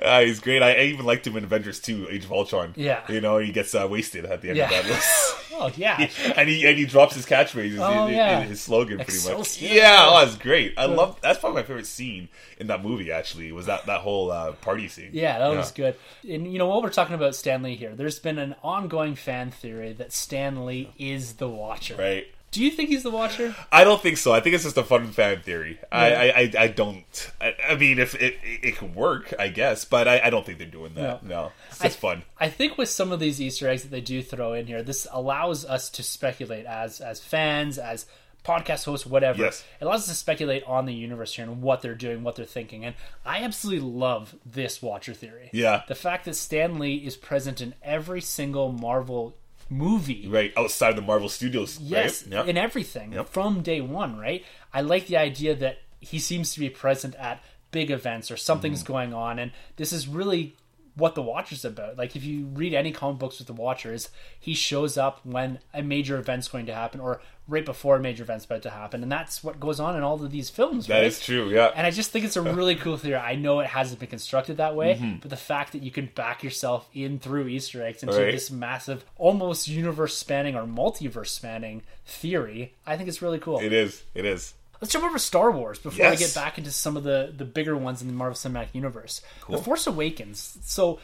Uh, 0.00 0.20
he's 0.22 0.40
great. 0.40 0.62
I, 0.62 0.74
I 0.74 0.80
even 0.82 1.06
liked 1.06 1.26
him 1.26 1.36
in 1.36 1.44
Avengers 1.44 1.80
2, 1.80 2.08
Age 2.10 2.24
of 2.24 2.32
Ultron. 2.32 2.74
Yeah. 2.76 3.00
You 3.08 3.20
know, 3.20 3.38
he 3.38 3.52
gets 3.52 3.74
uh, 3.74 3.86
wasted 3.88 4.24
at 4.26 4.42
the 4.42 4.48
end 4.48 4.58
Yeah. 4.58 4.64
of 4.64 4.70
that 4.70 4.86
list. 4.86 5.36
Oh 5.62 5.70
yeah, 5.76 6.08
and 6.36 6.48
he 6.48 6.64
and 6.66 6.78
he 6.78 6.86
drops 6.86 7.14
his 7.14 7.26
catchphrase, 7.26 7.76
Oh, 7.78 8.06
his, 8.06 8.16
yeah. 8.16 8.40
his 8.44 8.62
slogan, 8.62 8.96
pretty 8.96 9.30
much. 9.36 9.60
Yeah, 9.60 10.06
oh, 10.08 10.20
that's 10.24 10.36
great. 10.38 10.72
I 10.78 10.86
love. 10.86 11.20
That's 11.20 11.38
probably 11.38 11.60
my 11.60 11.66
favorite 11.66 11.86
scene 11.86 12.28
in 12.58 12.68
that 12.68 12.82
movie. 12.82 13.12
Actually, 13.12 13.52
was 13.52 13.66
that 13.66 13.84
that 13.84 14.00
whole 14.00 14.30
uh, 14.30 14.52
party 14.52 14.88
scene. 14.88 15.10
Yeah, 15.12 15.38
that 15.38 15.54
was 15.54 15.70
good. 15.72 15.96
And 16.26 16.50
you 16.50 16.58
know 16.58 16.66
what 16.66 16.82
we're 16.82 16.88
talking 16.88 17.14
about 17.14 17.34
Stan 17.34 17.62
Lee 17.62 17.74
here. 17.74 17.94
There's 17.94 18.18
been 18.20 18.38
an 18.38 18.54
ongoing 18.62 19.16
fan 19.16 19.50
theory 19.50 19.92
that 19.94 20.14
Stan 20.14 20.64
Lee 20.64 20.94
is 20.98 21.34
the 21.34 21.48
Watcher. 21.48 21.96
Right. 21.96 22.28
Do 22.50 22.64
you 22.64 22.70
think 22.70 22.88
he's 22.88 23.04
the 23.04 23.10
Watcher? 23.10 23.54
I 23.70 23.84
don't 23.84 24.02
think 24.02 24.16
so. 24.16 24.32
I 24.32 24.40
think 24.40 24.54
it's 24.54 24.64
just 24.64 24.76
a 24.76 24.82
fun 24.82 25.12
fan 25.12 25.40
theory. 25.40 25.78
I, 25.92 26.10
Yeah. 26.10 26.18
I, 26.18 26.24
I, 26.24 26.52
I 26.64 26.68
don't. 26.68 27.30
I, 27.40 27.54
I 27.68 27.74
mean, 27.76 27.98
if 28.00 28.14
it, 28.16 28.38
it, 28.42 28.60
it 28.62 28.76
could 28.76 28.94
work, 28.94 29.32
I 29.38 29.48
guess, 29.48 29.84
but 29.84 30.08
I, 30.08 30.20
I 30.24 30.30
don't 30.30 30.44
think 30.44 30.58
they're 30.58 30.66
doing 30.66 30.94
that. 30.94 31.24
No, 31.24 31.52
it's 31.70 31.78
just 31.78 31.98
fun. 31.98 32.22
I 32.38 32.48
think 32.48 32.76
with 32.76 32.88
some 32.88 33.12
of 33.12 33.20
these 33.20 33.40
Easter 33.40 33.68
eggs 33.68 33.82
that 33.82 33.90
they 33.90 34.00
do 34.00 34.22
throw 34.22 34.52
in 34.52 34.66
here, 34.66 34.82
this 34.82 35.06
allows 35.12 35.64
us 35.64 35.90
to 35.90 36.02
speculate 36.02 36.66
as 36.66 37.00
as 37.00 37.20
fans, 37.20 37.78
as 37.78 38.06
podcast 38.44 38.84
hosts, 38.84 39.06
whatever. 39.06 39.42
Yes. 39.44 39.64
It 39.80 39.84
allows 39.84 40.02
us 40.02 40.08
to 40.08 40.14
speculate 40.14 40.64
on 40.64 40.86
the 40.86 40.94
universe 40.94 41.34
here 41.34 41.44
and 41.44 41.62
what 41.62 41.82
they're 41.82 41.94
doing, 41.94 42.22
what 42.22 42.36
they're 42.36 42.46
thinking. 42.46 42.84
And 42.84 42.94
I 43.24 43.42
absolutely 43.42 43.88
love 43.88 44.34
this 44.44 44.82
Watcher 44.82 45.14
theory. 45.14 45.50
Yeah. 45.52 45.82
The 45.88 45.94
fact 45.94 46.24
that 46.24 46.34
Stan 46.36 46.78
Lee 46.78 46.96
is 46.96 47.16
present 47.16 47.60
in 47.60 47.74
every 47.82 48.20
single 48.20 48.72
Marvel 48.72 49.36
movie. 49.70 50.26
Right 50.28 50.52
outside 50.56 50.90
of 50.90 50.96
the 50.96 51.02
Marvel 51.02 51.28
Studios. 51.28 51.78
Yes, 51.80 52.24
Right? 52.24 52.32
Yep. 52.32 52.48
in 52.48 52.56
everything 52.58 53.12
Yep. 53.12 53.28
from 53.28 53.62
day 53.62 53.80
one, 53.80 54.18
right? 54.18 54.44
I 54.74 54.80
like 54.82 55.06
the 55.06 55.16
idea 55.16 55.54
that 55.54 55.78
he 56.00 56.18
seems 56.18 56.52
to 56.54 56.60
be 56.60 56.68
present 56.68 57.14
at 57.16 57.42
big 57.70 57.90
events 57.90 58.30
or 58.30 58.36
something's 58.36 58.82
Mm-hmm. 58.82 58.92
going 58.92 59.14
on, 59.14 59.38
and 59.38 59.52
this 59.76 59.92
is 59.92 60.08
really 60.08 60.56
what 61.00 61.14
the 61.16 61.22
Watcher's 61.22 61.64
about. 61.64 61.96
Like 61.98 62.14
if 62.14 62.22
you 62.24 62.46
read 62.52 62.74
any 62.74 62.92
comic 62.92 63.18
books 63.18 63.38
with 63.38 63.46
the 63.48 63.52
Watchers, 63.52 64.08
he 64.38 64.54
shows 64.54 64.96
up 64.96 65.20
when 65.24 65.58
a 65.74 65.82
major 65.82 66.16
event's 66.18 66.46
going 66.48 66.66
to 66.66 66.74
happen 66.74 67.00
or 67.00 67.20
right 67.48 67.64
before 67.64 67.96
a 67.96 68.00
major 68.00 68.22
event's 68.22 68.44
about 68.44 68.62
to 68.62 68.70
happen, 68.70 69.02
and 69.02 69.10
that's 69.10 69.42
what 69.42 69.58
goes 69.58 69.80
on 69.80 69.96
in 69.96 70.04
all 70.04 70.22
of 70.22 70.30
these 70.30 70.48
films. 70.48 70.86
That 70.86 70.98
right? 70.98 71.04
is 71.06 71.18
true. 71.18 71.50
Yeah. 71.50 71.72
And 71.74 71.84
I 71.84 71.90
just 71.90 72.12
think 72.12 72.24
it's 72.24 72.36
a 72.36 72.42
really 72.42 72.76
cool 72.76 72.96
theory. 72.96 73.16
I 73.16 73.34
know 73.34 73.58
it 73.58 73.66
hasn't 73.66 73.98
been 73.98 74.08
constructed 74.08 74.58
that 74.58 74.76
way, 74.76 74.94
Mm-hmm. 74.94 75.16
but 75.20 75.30
the 75.30 75.36
fact 75.36 75.72
that 75.72 75.82
you 75.82 75.90
can 75.90 76.06
back 76.14 76.44
yourself 76.44 76.88
in 76.94 77.18
through 77.18 77.48
Easter 77.48 77.82
eggs 77.84 78.04
into 78.04 78.14
Right. 78.14 78.30
this 78.30 78.52
massive, 78.52 79.04
almost 79.16 79.66
universe 79.66 80.16
spanning 80.16 80.54
or 80.54 80.62
multiverse 80.62 81.28
spanning 81.28 81.82
theory, 82.06 82.74
I 82.86 82.96
think 82.96 83.08
it's 83.08 83.20
really 83.22 83.40
cool. 83.40 83.58
it 83.58 83.72
is. 83.72 84.04
It 84.14 84.24
is. 84.24 84.54
Let's 84.80 84.92
jump 84.92 85.04
over 85.04 85.18
Star 85.18 85.50
Wars 85.50 85.78
before 85.78 86.06
we 86.06 86.10
Yes. 86.12 86.18
get 86.18 86.34
back 86.34 86.56
into 86.56 86.70
some 86.70 86.96
of 86.96 87.02
the, 87.02 87.32
the 87.36 87.44
bigger 87.44 87.76
ones 87.76 88.00
in 88.00 88.08
the 88.08 88.14
Marvel 88.14 88.34
Cinematic 88.34 88.68
Universe. 88.72 89.20
The 89.48 89.58
Force 89.58 89.86
Awakens. 89.86 90.58
So 90.62 90.98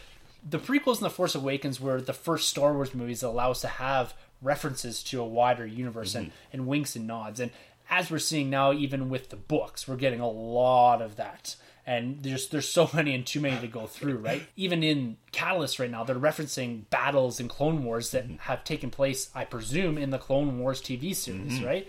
the 0.48 0.58
prequels 0.58 0.96
and 0.96 1.04
the 1.04 1.10
Force 1.10 1.34
Awakens 1.34 1.80
were 1.80 2.00
the 2.00 2.12
first 2.12 2.48
Star 2.48 2.72
Wars 2.72 2.94
movies 2.94 3.20
that 3.20 3.28
allow 3.28 3.50
us 3.50 3.60
to 3.62 3.68
have 3.68 4.14
references 4.42 5.02
to 5.04 5.20
a 5.20 5.24
wider 5.24 5.66
universe 5.66 6.14
and, 6.14 6.28
mm-hmm. 6.28 6.36
and 6.52 6.66
winks 6.66 6.96
and 6.96 7.06
nods. 7.06 7.40
And 7.40 7.50
as 7.90 8.10
we're 8.10 8.18
seeing 8.18 8.50
now, 8.50 8.72
even 8.72 9.08
with 9.08 9.30
the 9.30 9.36
books, 9.36 9.86
we're 9.86 9.96
getting 9.96 10.20
a 10.20 10.28
lot 10.28 11.02
of 11.02 11.16
that. 11.16 11.56
And 11.86 12.22
there's 12.22 12.48
there's 12.48 12.68
so 12.68 12.90
many 12.94 13.14
and 13.14 13.24
too 13.24 13.40
many 13.40 13.60
to 13.60 13.68
go 13.68 13.86
through, 13.86 14.16
right? 14.16 14.42
Even 14.56 14.82
in 14.82 15.16
Catalyst 15.32 15.78
right 15.78 15.90
now, 15.90 16.02
they're 16.02 16.16
referencing 16.16 16.88
battles 16.90 17.38
in 17.38 17.48
Clone 17.48 17.84
Wars 17.84 18.10
that 18.10 18.24
mm-hmm. 18.24 18.36
have 18.36 18.64
taken 18.64 18.90
place, 18.90 19.30
I 19.34 19.44
presume, 19.44 19.98
in 19.98 20.10
the 20.10 20.18
Clone 20.18 20.58
Wars 20.58 20.80
TV 20.80 21.14
series, 21.14 21.54
mm-hmm. 21.54 21.64
right? 21.64 21.88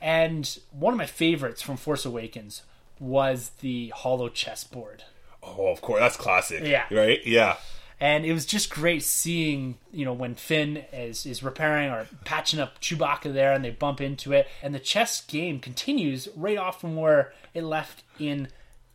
And 0.00 0.58
one 0.70 0.94
of 0.94 0.98
my 0.98 1.06
favorites 1.06 1.62
from 1.62 1.76
Force 1.76 2.04
Awakens 2.04 2.62
was 3.00 3.50
the 3.60 3.88
holo 3.96 4.28
chessboard. 4.28 5.04
Oh, 5.42 5.68
of 5.68 5.80
course, 5.80 6.00
that's 6.00 6.16
classic. 6.16 6.62
Yeah. 6.64 6.84
Right. 6.90 7.20
Yeah. 7.24 7.56
And 8.00 8.24
it 8.24 8.32
was 8.32 8.46
just 8.46 8.70
great 8.70 9.02
seeing, 9.02 9.76
you 9.92 10.04
know, 10.04 10.12
when 10.12 10.36
Finn 10.36 10.84
is, 10.92 11.26
is 11.26 11.42
repairing 11.42 11.90
or 11.90 12.06
patching 12.24 12.60
up 12.60 12.80
Chewbacca 12.80 13.32
there 13.32 13.52
and 13.52 13.64
they 13.64 13.70
bump 13.70 14.00
into 14.00 14.32
it. 14.32 14.46
And 14.62 14.72
the 14.72 14.78
chess 14.78 15.20
game 15.20 15.58
continues 15.58 16.28
right 16.36 16.56
off 16.58 16.80
from 16.80 16.94
where 16.94 17.32
it 17.54 17.64
left 17.64 18.04
in 18.20 18.48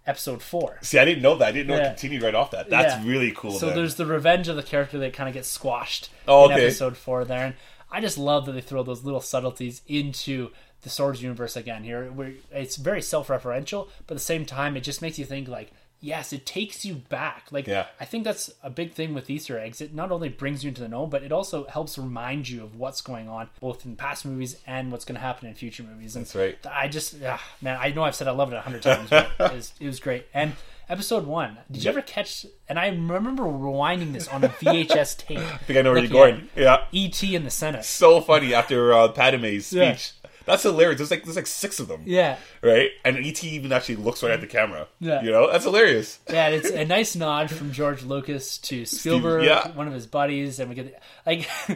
episode 0.08 0.42
four. 0.42 0.78
See, 0.82 1.00
I 1.00 1.06
didn't 1.06 1.22
know 1.22 1.36
that. 1.36 1.50
I 1.50 1.52
didn't 1.52 1.68
know 1.68 1.76
Yeah. 1.78 1.84
it 1.88 1.98
continued 1.98 2.24
right 2.24 2.36
off 2.36 2.52
that. 2.52 2.70
That's 2.70 2.94
Yeah. 2.96 3.10
really 3.10 3.32
cool. 3.36 3.52
So 3.52 3.68
then. 3.68 3.76
there's 3.76 3.96
the 3.96 4.06
revenge 4.06 4.48
of 4.48 4.56
the 4.56 4.64
character 4.64 4.98
that 5.00 5.14
kind 5.14 5.28
of 5.28 5.34
gets 5.34 5.50
squashed 5.50 6.10
Oh, 6.28 6.46
in 6.46 6.52
episode 6.54 6.96
four 6.96 7.26
there. 7.26 7.46
And 7.48 7.56
I 7.92 8.00
just 8.00 8.18
love 8.18 8.46
that 8.46 8.54
they 8.54 8.62
throw 8.62 8.84
those 8.84 9.04
little 9.04 9.22
subtleties 9.22 9.82
into 9.88 10.52
the 10.84 10.90
Star 10.90 11.08
Wars 11.08 11.22
universe 11.24 11.56
again 11.56 11.84
here. 11.84 12.12
Where 12.12 12.34
it's 12.52 12.76
very 12.76 13.02
self-referential, 13.02 13.88
but 14.08 14.14
at 14.14 14.18
the 14.18 14.24
same 14.24 14.46
time, 14.46 14.78
it 14.78 14.82
just 14.82 15.02
makes 15.02 15.18
you 15.18 15.26
think 15.26 15.48
like, 15.48 15.72
yes, 16.00 16.34
it 16.34 16.46
takes 16.46 16.84
you 16.84 16.96
back. 16.96 17.48
Like, 17.52 17.66
Yeah. 17.66 17.86
I 18.00 18.04
think 18.06 18.26
that's 18.26 18.52
a 18.62 18.70
big 18.70 18.92
thing 18.92 19.14
with 19.14 19.30
Easter 19.30 19.58
eggs. 19.58 19.80
It 19.80 19.94
not 19.94 20.12
only 20.12 20.28
brings 20.28 20.64
you 20.64 20.68
into 20.68 20.82
the 20.82 20.90
know, 20.90 21.08
but 21.08 21.24
it 21.24 21.32
also 21.32 21.66
helps 21.68 21.98
remind 21.98 22.50
you 22.50 22.62
of 22.64 22.76
what's 22.76 23.00
going 23.00 23.30
on, 23.30 23.50
both 23.62 23.86
in 23.86 23.96
past 23.96 24.26
movies 24.26 24.58
and 24.68 24.92
what's 24.92 25.06
going 25.06 25.16
to 25.16 25.22
happen 25.22 25.48
in 25.48 25.56
future 25.56 25.84
movies. 25.84 26.18
And 26.18 26.26
That's 26.26 26.36
right. 26.36 26.58
I 26.70 26.90
just, 26.90 27.16
ah, 27.26 27.42
man, 27.62 27.78
I 27.82 27.92
know 27.92 28.04
I've 28.04 28.16
said 28.16 28.28
I 28.28 28.32
love 28.32 28.52
it 28.52 28.58
a 28.58 28.62
hundred 28.62 28.84
times, 28.84 29.10
but 29.10 29.32
it 29.40 29.54
was, 29.54 29.74
it 29.80 29.86
was 29.88 30.02
great. 30.02 30.26
And 30.34 30.54
episode 30.90 31.26
one, 31.26 31.58
did 31.72 31.86
you 31.86 31.90
ever 31.90 32.02
catch? 32.02 32.46
And 32.68 32.78
I 32.78 32.88
remember 32.88 33.44
rewinding 33.44 34.12
this 34.12 34.28
on 34.28 34.44
a 34.44 34.50
VHS 34.50 35.18
tape. 35.26 35.40
I 35.40 35.58
think 35.60 35.80
I 35.80 35.84
know 35.84 35.94
where 35.94 36.02
you're 36.02 36.12
going. 36.12 36.50
Yeah. 36.54 36.84
E.T. 36.92 37.34
in 37.34 37.46
the 37.46 37.50
Senate. 37.50 37.86
So 37.86 38.20
funny 38.20 38.54
after 38.54 38.94
uh, 38.94 39.08
Padme's 39.08 39.68
speech. 39.68 40.12
Yeah. 40.22 40.23
That's 40.46 40.64
hilarious. 40.64 40.98
There's 40.98 41.12
like 41.12 41.24
there's 41.24 41.36
like 41.36 41.48
six 41.48 41.80
of 41.80 41.88
them. 41.88 42.04
Yeah, 42.06 42.38
Right? 42.62 42.92
And 43.06 43.18
ET 43.18 43.44
even 43.44 43.72
actually 43.72 43.98
looks 43.98 44.24
right 44.24 44.32
at 44.32 44.42
the 44.42 44.48
camera. 44.48 44.88
Yeah. 45.00 45.22
You 45.22 45.32
know? 45.32 45.52
That's 45.52 45.64
hilarious. 45.64 46.20
yeah, 46.30 46.50
it's 46.50 46.70
a 46.72 46.86
nice 46.86 47.16
nod 47.16 47.50
from 47.50 47.72
George 47.72 48.04
Lucas 48.04 48.58
to 48.60 48.86
Spielberg, 48.86 49.46
yeah. 49.46 49.70
one 49.74 49.88
of 49.88 49.94
his 49.94 50.08
buddies, 50.08 50.60
and 50.60 50.70
we 50.70 50.76
get 50.76 51.02
like, 51.26 51.42
how 51.48 51.76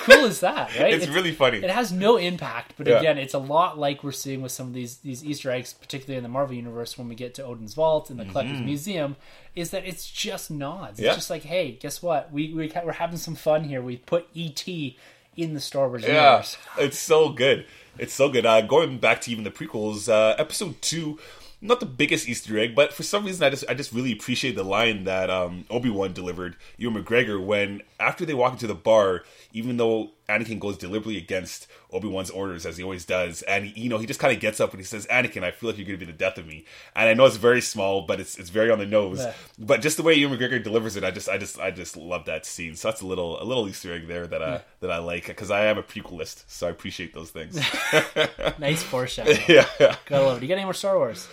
cool 0.00 0.24
is 0.24 0.40
that? 0.40 0.76
Right? 0.78 0.94
It's, 0.94 1.08
really 1.08 1.32
funny. 1.32 1.58
It 1.58 1.70
has 1.70 1.92
no 1.92 2.16
impact, 2.16 2.74
but 2.76 2.86
Yeah. 2.86 2.98
again, 2.98 3.18
it's 3.18 3.34
a 3.34 3.38
lot 3.38 3.78
like 3.78 4.02
we're 4.04 4.12
seeing 4.12 4.42
with 4.42 4.52
some 4.52 4.66
of 4.68 4.74
these 4.74 4.98
these 4.98 5.24
Easter 5.24 5.50
eggs, 5.50 5.72
particularly 5.74 6.16
in 6.16 6.22
the 6.22 6.28
Marvel 6.28 6.54
universe 6.54 6.96
when 6.98 7.08
we 7.08 7.14
get 7.14 7.34
to 7.34 7.44
Odin's 7.44 7.74
Vault 7.74 8.10
and 8.10 8.18
the 8.18 8.24
Collector's 8.24 8.60
Museum, 8.60 9.16
is 9.54 9.70
that 9.70 9.84
it's 9.84 10.10
just 10.10 10.50
nods. 10.50 10.94
Mm-hmm. 10.94 11.02
Yeah. 11.04 11.08
It's 11.08 11.16
just 11.18 11.30
like, 11.30 11.42
hey, 11.42 11.72
guess 11.72 12.02
what? 12.02 12.32
We, 12.32 12.52
we 12.54 12.72
we're 12.84 12.92
having 12.92 13.18
some 13.18 13.34
fun 13.34 13.64
here. 13.64 13.82
We 13.82 13.96
put 13.96 14.28
ET 14.36 14.64
in 15.38 15.54
the 15.54 15.60
Star 15.60 15.88
Wars 15.88 16.02
Yeah, 16.02 16.30
universe. 16.30 16.58
it's 16.78 16.98
so 16.98 17.30
good. 17.30 17.64
It's 17.96 18.12
so 18.12 18.28
good. 18.28 18.44
Uh, 18.44 18.60
going 18.60 18.98
back 18.98 19.20
to 19.22 19.30
even 19.30 19.44
the 19.44 19.50
prequels, 19.50 20.08
uh, 20.08 20.34
episode 20.38 20.80
two, 20.82 21.18
not 21.60 21.80
the 21.80 21.86
biggest 21.86 22.28
Easter 22.28 22.58
egg, 22.58 22.74
but 22.74 22.92
for 22.92 23.02
some 23.02 23.24
reason, 23.24 23.44
I 23.44 23.50
just 23.50 23.64
I 23.68 23.74
just 23.74 23.92
really 23.92 24.12
appreciate 24.12 24.54
the 24.54 24.62
line 24.64 25.04
that 25.04 25.30
um, 25.30 25.64
Obi 25.70 25.90
Wan 25.90 26.12
delivered, 26.12 26.56
Ewan 26.76 27.02
McGregor, 27.02 27.44
when 27.44 27.82
after 27.98 28.24
they 28.24 28.34
walk 28.34 28.52
into 28.52 28.66
the 28.68 28.74
bar, 28.76 29.24
even 29.52 29.76
though 29.76 30.10
Anakin 30.28 30.60
goes 30.60 30.76
deliberately 30.76 31.16
against 31.16 31.66
Obi 31.90 32.06
Wan's 32.08 32.30
orders 32.30 32.66
as 32.66 32.76
he 32.76 32.82
always 32.82 33.04
does, 33.04 33.42
and 33.42 33.64
he, 33.64 33.82
you 33.82 33.88
know 33.88 33.98
he 33.98 34.06
just 34.06 34.20
kind 34.20 34.34
of 34.34 34.40
gets 34.40 34.60
up 34.60 34.72
and 34.72 34.80
he 34.80 34.84
says, 34.84 35.06
"Anakin, 35.06 35.42
I 35.42 35.50
feel 35.50 35.70
like 35.70 35.78
you're 35.78 35.86
going 35.86 35.98
to 35.98 36.04
be 36.04 36.10
the 36.10 36.16
death 36.16 36.36
of 36.38 36.46
me." 36.46 36.64
And 36.94 37.08
I 37.08 37.14
know 37.14 37.24
it's 37.26 37.36
very 37.36 37.60
small, 37.60 38.02
but 38.02 38.20
it's 38.20 38.38
it's 38.38 38.50
very 38.50 38.70
on 38.70 38.78
the 38.78 38.86
nose. 38.86 39.18
Yeah. 39.20 39.32
But 39.58 39.80
just 39.80 39.96
the 39.96 40.02
way 40.02 40.14
Ewan 40.14 40.38
McGregor 40.38 40.62
delivers 40.62 40.96
it, 40.96 41.04
I 41.04 41.10
just 41.10 41.28
I 41.28 41.38
just 41.38 41.58
I 41.58 41.70
just 41.70 41.96
love 41.96 42.26
that 42.26 42.44
scene. 42.44 42.74
So 42.76 42.88
that's 42.88 43.00
a 43.00 43.06
little 43.06 43.42
a 43.42 43.44
little 43.44 43.68
Easter 43.68 43.92
egg 43.94 44.06
there 44.06 44.26
that 44.26 44.42
I 44.42 44.62
that 44.80 44.90
I 44.90 44.98
like 44.98 45.26
because 45.26 45.50
I 45.50 45.64
am 45.66 45.78
a 45.78 45.82
prequelist, 45.82 46.44
so 46.46 46.66
I 46.66 46.70
appreciate 46.70 47.14
those 47.14 47.30
things. 47.30 47.58
Nice 48.58 48.82
foreshadowing. 48.92 49.38
yeah. 49.48 49.66
Gotta 50.06 50.24
love 50.26 50.38
it. 50.38 50.42
You 50.42 50.48
got 50.48 50.54
any 50.54 50.64
more 50.64 50.74
Star 50.74 50.96
Wars? 50.96 51.28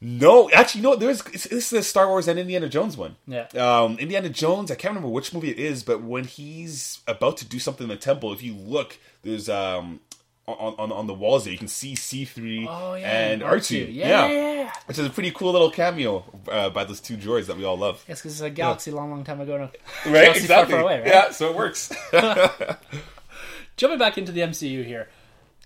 No, 0.00 0.48
actually, 0.50 0.82
no. 0.82 0.94
There's 0.94 1.20
it's, 1.26 1.44
this 1.44 1.72
is 1.72 1.78
a 1.78 1.82
Star 1.82 2.06
Wars 2.08 2.28
and 2.28 2.38
Indiana 2.38 2.68
Jones 2.68 2.96
one. 2.96 3.16
Yeah. 3.26 3.48
Um, 3.56 3.98
Indiana 3.98 4.28
Jones. 4.28 4.70
I 4.70 4.76
can't 4.76 4.92
remember 4.92 5.08
which 5.08 5.34
movie 5.34 5.50
it 5.50 5.58
is, 5.58 5.82
but 5.82 6.02
when 6.02 6.24
he's 6.24 7.00
about 7.08 7.36
to 7.38 7.44
do 7.44 7.58
something 7.58 7.84
in 7.84 7.88
the 7.88 7.96
temple, 7.96 8.32
if 8.32 8.42
you 8.42 8.54
look, 8.54 8.98
there's 9.22 9.48
um 9.48 10.00
on 10.46 10.74
on, 10.78 10.92
on 10.92 11.06
the 11.06 11.14
walls 11.14 11.44
there 11.44 11.52
you 11.52 11.58
can 11.58 11.68
see 11.68 11.94
C 11.94 12.24
three 12.24 12.66
Oh 12.68 12.94
yeah, 12.94 13.10
and 13.10 13.42
R 13.42 13.58
two. 13.58 13.76
Yeah, 13.78 14.28
yeah, 14.28 14.52
yeah. 14.52 14.72
Which 14.86 14.98
is 14.98 15.06
a 15.06 15.10
pretty 15.10 15.30
cool 15.30 15.52
little 15.52 15.70
cameo 15.70 16.24
uh, 16.48 16.70
by 16.70 16.84
those 16.84 17.00
two 17.00 17.16
droids 17.16 17.46
that 17.46 17.56
we 17.56 17.64
all 17.64 17.76
love. 17.76 18.04
Yes, 18.08 18.20
because 18.20 18.32
it's 18.32 18.40
a 18.40 18.50
galaxy 18.50 18.90
long, 18.90 19.10
long 19.10 19.24
time 19.24 19.40
ago. 19.40 19.58
Right, 19.58 19.72
Galaxy 20.04 20.46
far, 20.46 20.62
exactly. 20.62 20.72
far 20.74 20.82
away, 20.82 20.98
right? 21.00 21.06
Yeah, 21.08 21.30
so 21.30 21.50
it 21.50 21.56
works. 21.56 21.92
Jumping 23.76 23.98
back 23.98 24.18
into 24.18 24.32
the 24.32 24.40
MCU 24.40 24.84
here, 24.84 25.08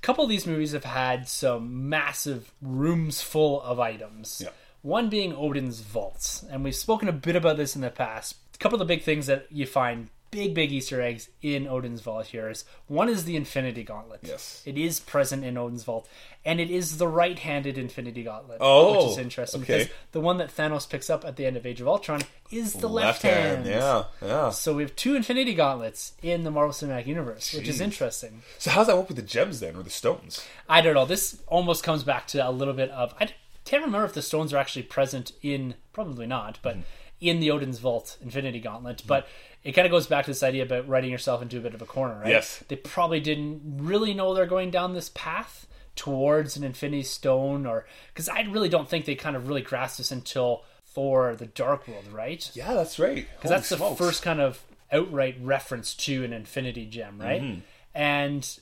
couple 0.02 0.24
of 0.24 0.30
these 0.30 0.46
movies 0.46 0.72
have 0.72 0.84
had 0.84 1.28
some 1.28 1.88
massive 1.88 2.52
rooms 2.60 3.22
full 3.22 3.62
of 3.62 3.80
items. 3.80 4.42
Yeah. 4.44 4.50
One 4.82 5.08
being 5.08 5.32
Odin's 5.32 5.80
vaults, 5.80 6.44
and 6.50 6.64
we've 6.64 6.74
spoken 6.74 7.08
a 7.08 7.12
bit 7.12 7.36
about 7.36 7.56
this 7.56 7.76
in 7.76 7.82
the 7.82 7.90
past. 7.90 8.34
A 8.54 8.58
couple 8.58 8.76
of 8.76 8.80
the 8.80 8.94
big 8.94 9.04
things 9.04 9.26
that 9.26 9.46
you 9.50 9.64
find 9.64 10.08
big, 10.32 10.54
big 10.54 10.72
Easter 10.72 11.00
eggs 11.00 11.28
in 11.42 11.68
Odin's 11.68 12.00
vault 12.00 12.26
here 12.26 12.48
is 12.48 12.64
one 12.88 13.08
is 13.08 13.24
the 13.24 13.36
Infinity 13.36 13.84
Gauntlet. 13.84 14.20
Yes. 14.24 14.62
it 14.66 14.76
is 14.76 14.98
present 14.98 15.44
in 15.44 15.56
Odin's 15.56 15.84
vault, 15.84 16.08
and 16.44 16.58
it 16.58 16.70
is 16.70 16.96
the 16.96 17.06
right-handed 17.06 17.78
Infinity 17.78 18.24
Gauntlet. 18.24 18.58
Oh, 18.60 19.04
which 19.04 19.12
is 19.12 19.18
interesting 19.18 19.62
okay. 19.62 19.78
because 19.78 19.94
the 20.10 20.20
one 20.20 20.38
that 20.38 20.48
Thanos 20.48 20.88
picks 20.88 21.08
up 21.10 21.24
at 21.24 21.36
the 21.36 21.46
end 21.46 21.56
of 21.56 21.66
Age 21.66 21.80
of 21.80 21.86
Ultron 21.86 22.22
is 22.50 22.72
the 22.72 22.88
left, 22.88 23.22
Left 23.22 23.36
hand. 23.36 23.66
Yeah, 23.66 24.04
yeah. 24.20 24.50
So 24.50 24.74
we 24.74 24.82
have 24.82 24.96
two 24.96 25.14
Infinity 25.14 25.54
Gauntlets 25.54 26.14
in 26.22 26.42
the 26.42 26.50
Marvel 26.50 26.72
Cinematic 26.72 27.06
Universe, 27.06 27.52
which 27.52 27.68
is 27.68 27.80
interesting. 27.80 28.42
So 28.58 28.70
how's 28.70 28.88
that 28.88 28.96
work 28.96 29.08
with 29.08 29.18
the 29.18 29.22
gems 29.22 29.60
then, 29.60 29.76
or 29.76 29.82
the 29.82 29.90
stones? 29.90 30.44
I 30.68 30.80
don't 30.80 30.94
know. 30.94 31.04
This 31.04 31.42
almost 31.46 31.84
comes 31.84 32.02
back 32.02 32.26
to 32.28 32.48
a 32.48 32.50
little 32.50 32.74
bit 32.74 32.90
of 32.90 33.14
I 33.20 33.28
can't 33.64 33.84
remember 33.84 34.06
if 34.06 34.14
the 34.14 34.22
stones 34.22 34.52
are 34.52 34.58
actually 34.58 34.84
present 34.84 35.32
in 35.42 35.74
probably 35.92 36.26
not, 36.26 36.58
but 36.62 36.72
mm-hmm. 36.72 37.01
In 37.22 37.40
the 37.40 37.50
Odin's 37.50 37.78
Vault 37.78 38.16
Infinity 38.20 38.60
Gauntlet. 38.60 39.02
But 39.06 39.26
it 39.64 39.72
kind 39.72 39.86
of 39.86 39.92
goes 39.92 40.06
back 40.06 40.24
to 40.26 40.30
this 40.32 40.42
idea 40.42 40.64
about 40.64 40.88
writing 40.88 41.10
yourself 41.10 41.40
into 41.40 41.56
a 41.56 41.60
bit 41.60 41.72
of 41.74 41.80
a 41.80 41.86
corner, 41.86 42.18
right? 42.20 42.28
Yes. 42.28 42.62
They 42.68 42.76
probably 42.76 43.20
didn't 43.20 43.60
really 43.78 44.12
know 44.12 44.34
they're 44.34 44.46
going 44.46 44.70
down 44.70 44.92
this 44.92 45.10
path 45.14 45.66
towards 45.94 46.56
an 46.56 46.64
Infinity 46.64 47.04
Stone, 47.04 47.64
or 47.66 47.86
because 48.12 48.28
I 48.28 48.40
really 48.42 48.68
don't 48.68 48.88
think 48.88 49.04
they 49.04 49.14
kind 49.14 49.36
of 49.36 49.46
really 49.48 49.62
grasped 49.62 49.98
this 49.98 50.10
until 50.10 50.64
Thor: 50.86 51.36
The 51.36 51.46
Dark 51.46 51.86
World, 51.86 52.08
right? 52.12 52.50
Yeah, 52.54 52.74
that's 52.74 52.98
right. 52.98 53.26
because 53.36 53.50
that's 53.50 53.68
the 53.68 53.76
first 53.76 54.22
kind 54.22 54.40
of 54.40 54.62
outright 54.90 55.36
reference 55.40 55.94
to 55.94 56.22
an 56.24 56.32
infinity 56.34 56.84
gem 56.84 57.18
right 57.18 57.40
Mm-hmm. 57.40 57.60
and 57.94 58.58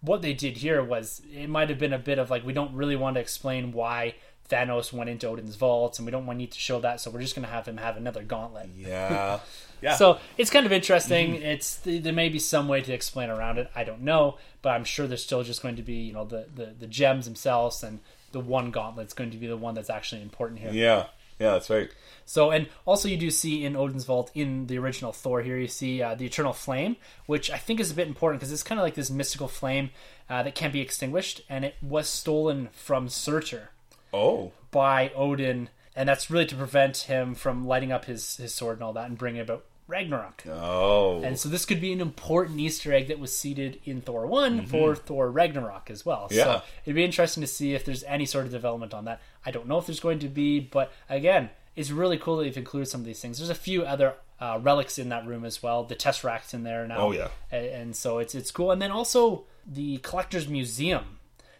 what 0.00 0.22
they 0.22 0.32
did 0.32 0.58
here 0.58 0.80
was 0.84 1.20
it 1.34 1.48
might 1.48 1.68
have 1.70 1.78
been 1.80 1.92
a 1.92 1.98
bit 1.98 2.20
of 2.20 2.30
like 2.30 2.44
we 2.46 2.52
don't 2.52 2.72
really 2.72 2.94
want 2.94 3.14
to 3.16 3.20
explain 3.20 3.72
why 3.72 4.14
Thanos 4.48 4.92
went 4.92 5.10
into 5.10 5.26
Odin's 5.28 5.56
vault 5.56 5.98
and 5.98 6.06
we 6.06 6.12
don't 6.12 6.26
want 6.26 6.38
need 6.38 6.52
to 6.52 6.58
show 6.58 6.80
that 6.80 7.00
so 7.00 7.10
we're 7.10 7.20
just 7.20 7.34
going 7.34 7.46
to 7.46 7.52
have 7.52 7.66
him 7.66 7.76
have 7.76 7.96
another 7.96 8.22
gauntlet. 8.22 8.68
Yeah, 8.76 9.40
yeah. 9.80 9.96
so 9.96 10.18
it's 10.38 10.50
kind 10.50 10.66
of 10.66 10.72
interesting. 10.72 11.34
Mm-hmm. 11.34 11.44
it's 11.44 11.80
there 11.84 12.12
may 12.12 12.28
be 12.28 12.38
some 12.38 12.68
way 12.68 12.80
to 12.82 12.92
explain 12.92 13.30
around 13.30 13.58
it. 13.58 13.70
I 13.74 13.84
don't 13.84 14.02
know 14.02 14.38
but 14.66 14.70
I'm 14.70 14.82
sure 14.82 15.06
there's 15.06 15.22
still 15.22 15.44
just 15.44 15.62
going 15.62 15.76
to 15.76 15.82
be 15.82 15.94
you 15.94 16.12
know 16.12 16.24
the 16.24 16.46
the, 16.52 16.74
the 16.76 16.86
gems 16.88 17.26
themselves 17.26 17.84
and 17.84 18.00
the 18.32 18.40
one 18.40 18.72
gauntlet's 18.72 19.14
going 19.14 19.30
to 19.30 19.36
be 19.36 19.46
the 19.46 19.56
one 19.56 19.74
that's 19.74 19.88
actually 19.88 20.22
important 20.22 20.58
here. 20.58 20.72
Yeah, 20.72 21.06
yeah, 21.38 21.52
that's 21.52 21.70
right. 21.70 21.88
so, 22.24 22.50
and 22.50 22.66
also 22.84 23.08
you 23.08 23.16
do 23.16 23.30
see 23.30 23.64
in 23.64 23.76
Odin's 23.76 24.04
Vault 24.04 24.32
in 24.34 24.66
the 24.66 24.76
original 24.78 25.12
Thor 25.12 25.40
here, 25.42 25.56
you 25.56 25.68
see 25.68 26.02
uh, 26.02 26.16
the 26.16 26.26
Eternal 26.26 26.52
Flame, 26.52 26.96
which 27.26 27.48
I 27.48 27.58
think 27.58 27.78
is 27.78 27.92
a 27.92 27.94
bit 27.94 28.08
important 28.08 28.40
because 28.40 28.52
it's 28.52 28.64
kind 28.64 28.80
of 28.80 28.84
like 28.84 28.94
this 28.94 29.08
mystical 29.08 29.46
flame 29.46 29.90
uh, 30.28 30.42
that 30.42 30.56
can't 30.56 30.72
be 30.72 30.80
extinguished, 30.80 31.42
and 31.48 31.64
it 31.64 31.76
was 31.80 32.08
stolen 32.08 32.68
from 32.72 33.08
Surtur 33.08 33.70
Oh, 34.16 34.52
by 34.70 35.10
Odin, 35.14 35.68
and 35.94 36.08
that's 36.08 36.30
really 36.30 36.46
to 36.46 36.54
prevent 36.56 36.96
him 36.98 37.34
from 37.34 37.66
lighting 37.66 37.92
up 37.92 38.04
his, 38.06 38.36
his 38.36 38.54
sword 38.54 38.78
and 38.78 38.84
all 38.84 38.92
that 38.94 39.08
and 39.08 39.16
bringing 39.18 39.40
about 39.40 39.64
Ragnarok. 39.88 40.42
oh, 40.50 41.22
And 41.22 41.38
so 41.38 41.48
this 41.48 41.64
could 41.64 41.80
be 41.80 41.92
an 41.92 42.00
important 42.00 42.58
Easter 42.58 42.92
egg 42.92 43.06
that 43.08 43.18
was 43.18 43.36
seeded 43.36 43.80
in 43.84 44.00
Thor 44.00 44.26
one 44.26 44.66
for 44.66 44.96
Thor 44.96 45.30
Ragnarok 45.30 45.90
as 45.90 46.04
well. 46.04 46.24
Mm-hmm. 46.24 46.34
Yeah. 46.34 46.44
So 46.44 46.62
it'd 46.84 46.96
be 46.96 47.04
interesting 47.04 47.40
to 47.42 47.46
see 47.46 47.74
if 47.74 47.84
there's 47.84 48.02
any 48.04 48.26
sort 48.26 48.46
of 48.46 48.50
development 48.52 48.92
on 48.94 49.04
that. 49.04 49.20
I 49.44 49.50
don't 49.52 49.68
know 49.68 49.78
if 49.78 49.86
there's 49.86 50.00
going 50.00 50.18
to 50.20 50.28
be, 50.28 50.58
but 50.60 50.92
again, 51.08 51.50
it's 51.76 51.90
really 51.90 52.18
cool 52.18 52.38
that 52.38 52.44
they've 52.44 52.56
included 52.56 52.86
some 52.86 53.00
of 53.02 53.06
these 53.06 53.20
things. 53.20 53.38
There's 53.38 53.50
a 53.50 53.54
few 53.54 53.84
other 53.84 54.14
uh, 54.40 54.58
relics 54.60 54.98
in 54.98 55.08
that 55.10 55.24
room 55.26 55.44
as 55.44 55.62
well. 55.62 55.84
The 55.84 55.94
Tesseract's 55.94 56.52
in 56.52 56.64
there 56.64 56.86
now. 56.88 56.98
Oh, 56.98 57.12
yeah. 57.12 57.28
A- 57.52 57.74
and, 57.74 57.94
so 57.94 58.18
it's 58.18 58.34
it's 58.34 58.50
cool. 58.50 58.72
And 58.72 58.82
then 58.82 58.90
also 58.90 59.44
the 59.66 59.98
Collector's 59.98 60.48
Museum. 60.48 61.18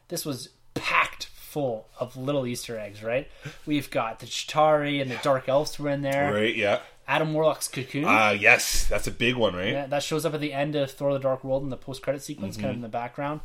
This 0.09 0.25
was 0.27 0.49
packed 0.75 1.27
full 1.57 1.89
of 1.99 2.19
little 2.19 2.47
Easter 2.47 2.79
eggs. 2.79 3.03
Right? 3.03 3.31
We've 3.65 3.91
got 3.91 4.19
the 4.19 4.27
Chitauri 4.27 5.01
and 5.01 5.11
the 5.11 5.17
Dark 5.23 5.49
Elves 5.49 5.79
were 5.79 5.89
in 5.89 6.03
there 6.03 6.31
right, 6.31 6.55
yeah. 6.55 6.81
Adam 7.09 7.33
Warlock's 7.33 7.67
cocoon. 7.67 8.05
Ah, 8.07 8.33
yes, 8.33 8.87
that's 8.87 9.07
a 9.07 9.11
big 9.11 9.37
one, 9.37 9.57
right? 9.57 9.73
Yeah, 9.73 9.87
that 9.87 10.03
shows 10.03 10.27
up 10.27 10.35
at 10.35 10.41
the 10.43 10.53
end 10.53 10.77
of 10.77 10.91
Thor: 10.91 11.15
The 11.15 11.19
Dark 11.19 11.45
World 11.45 11.63
in 11.63 11.71
the 11.71 11.79
post-credit 11.79 12.23
sequence, 12.23 12.57
kind 12.59 12.69
of 12.69 12.75
in 12.75 12.83
the 12.83 12.89
background. 12.89 13.41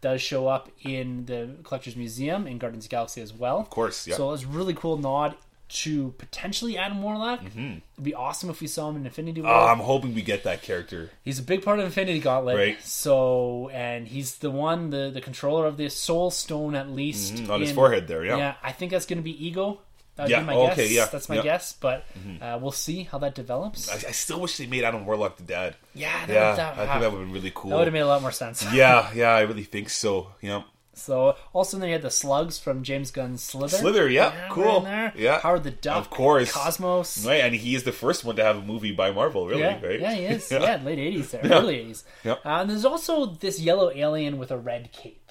Does 0.00 0.22
show 0.22 0.46
up 0.46 0.70
in 0.82 1.24
the 1.24 1.56
Collector's 1.64 1.96
Museum 1.96 2.46
in 2.46 2.58
Guardians 2.58 2.84
of 2.84 2.90
Galaxy 2.90 3.20
as 3.20 3.32
well. 3.32 3.58
Of 3.58 3.70
course, 3.70 4.06
yeah. 4.06 4.14
So 4.14 4.32
it's 4.32 4.44
a 4.44 4.46
really 4.46 4.74
cool 4.74 4.96
nod 4.96 5.34
to 5.68 6.14
potentially 6.18 6.78
Adam 6.78 7.02
Warlock. 7.02 7.40
It'd 7.44 7.82
be 8.02 8.14
awesome 8.14 8.50
if 8.50 8.60
we 8.60 8.66
saw 8.66 8.88
him 8.90 8.96
in 8.96 9.06
Infinity 9.06 9.40
War. 9.42 9.50
Oh, 9.52 9.66
I'm 9.66 9.78
hoping 9.80 10.14
we 10.14 10.22
get 10.22 10.44
that 10.44 10.62
character. 10.62 11.10
he's 11.24 11.38
a 11.38 11.42
big 11.42 11.64
part 11.64 11.78
of 11.80 11.84
Infinity 11.86 12.20
Gauntlet. 12.20 12.56
Right. 12.56 12.82
So, 12.82 13.68
and 13.72 14.06
he's 14.06 14.36
the 14.36 14.50
one, 14.50 14.90
the 14.90 15.10
the 15.12 15.20
controller 15.20 15.66
of 15.66 15.76
the 15.76 15.88
Soul 15.90 16.30
Stone, 16.30 16.74
at 16.74 16.90
least 16.90 17.34
Mhm, 17.34 17.50
on 17.50 17.60
his 17.60 17.72
forehead 17.72 18.06
there, 18.08 18.24
yeah. 18.24 18.36
Yeah, 18.36 18.54
I 18.62 18.72
think 18.72 18.92
that's 18.92 19.06
going 19.06 19.18
to 19.18 19.22
be 19.24 19.46
Ego. 19.46 19.80
That'd 20.16 20.30
Yeah, 20.30 20.40
be 20.40 20.46
my 20.46 20.54
okay, 20.54 20.76
guess. 20.84 20.92
yeah, 20.92 21.04
That's 21.12 21.28
my 21.28 21.34
yeah. 21.34 21.40
Mm-hmm. 21.42 21.48
guess, 21.48 21.72
but 21.78 22.04
uh, 22.40 22.58
we'll 22.62 22.72
see 22.72 23.02
how 23.02 23.18
that 23.18 23.34
develops. 23.34 23.90
I, 23.90 23.96
I 24.08 24.12
still 24.12 24.40
wish 24.40 24.56
they 24.56 24.66
made 24.66 24.82
Adam 24.82 25.04
Warlock 25.04 25.36
the 25.36 25.42
dad. 25.42 25.76
yeah, 25.94 26.24
that, 26.24 26.32
Yeah, 26.32 26.54
that, 26.54 26.72
I 26.78 26.86
think 26.86 27.00
that 27.02 27.12
would 27.12 27.18
have 27.18 27.26
been 27.26 27.32
really 27.32 27.52
cool. 27.54 27.70
that 27.72 27.76
would 27.76 27.86
have 27.86 27.92
made 27.92 28.00
a 28.00 28.06
lot 28.06 28.22
more 28.22 28.32
sense. 28.32 28.64
yeah, 28.72 29.10
yeah, 29.14 29.28
I 29.34 29.42
really 29.42 29.64
think 29.64 29.90
so. 29.90 30.28
Yeah. 30.40 30.62
So 30.98 31.36
also 31.52 31.78
then 31.78 31.88
you 31.88 31.92
had 31.92 32.00
the 32.02 32.10
slugs 32.10 32.58
from 32.58 32.82
James 32.82 33.10
Gunn's 33.10 33.42
Slither. 33.42 33.76
Slither, 33.76 34.08
yeah, 34.08 34.48
cool. 34.50 34.82
Yeah. 35.14 35.40
Howard 35.40 35.62
the 35.64 35.70
Duck, 35.70 35.96
Of 35.96 36.08
course. 36.10 36.50
Cosmos. 36.50 37.24
Right, 37.26 37.42
and 37.42 37.54
he 37.54 37.74
is 37.74 37.84
the 37.84 37.92
first 37.92 38.24
one 38.24 38.36
to 38.36 38.42
have 38.44 38.56
a 38.56 38.62
movie 38.62 38.92
by 38.92 39.10
Marvel, 39.10 39.46
really, 39.46 39.60
Yeah, 39.60 39.80
right? 39.86 40.00
yeah, 40.00 40.14
he 40.14 40.24
is. 40.24 40.50
Yeah. 40.50 40.62
yeah. 40.62 40.82
late 40.82 40.98
eighties 40.98 41.30
there, 41.32 41.42
early 41.52 41.76
eighties. 41.80 42.02
Yep. 42.24 42.40
Uh, 42.44 42.48
and 42.48 42.70
there's 42.70 42.86
also 42.86 43.26
this 43.26 43.60
yellow 43.60 43.90
alien 43.94 44.38
with 44.38 44.50
a 44.50 44.56
red 44.58 44.90
cape, 44.92 45.30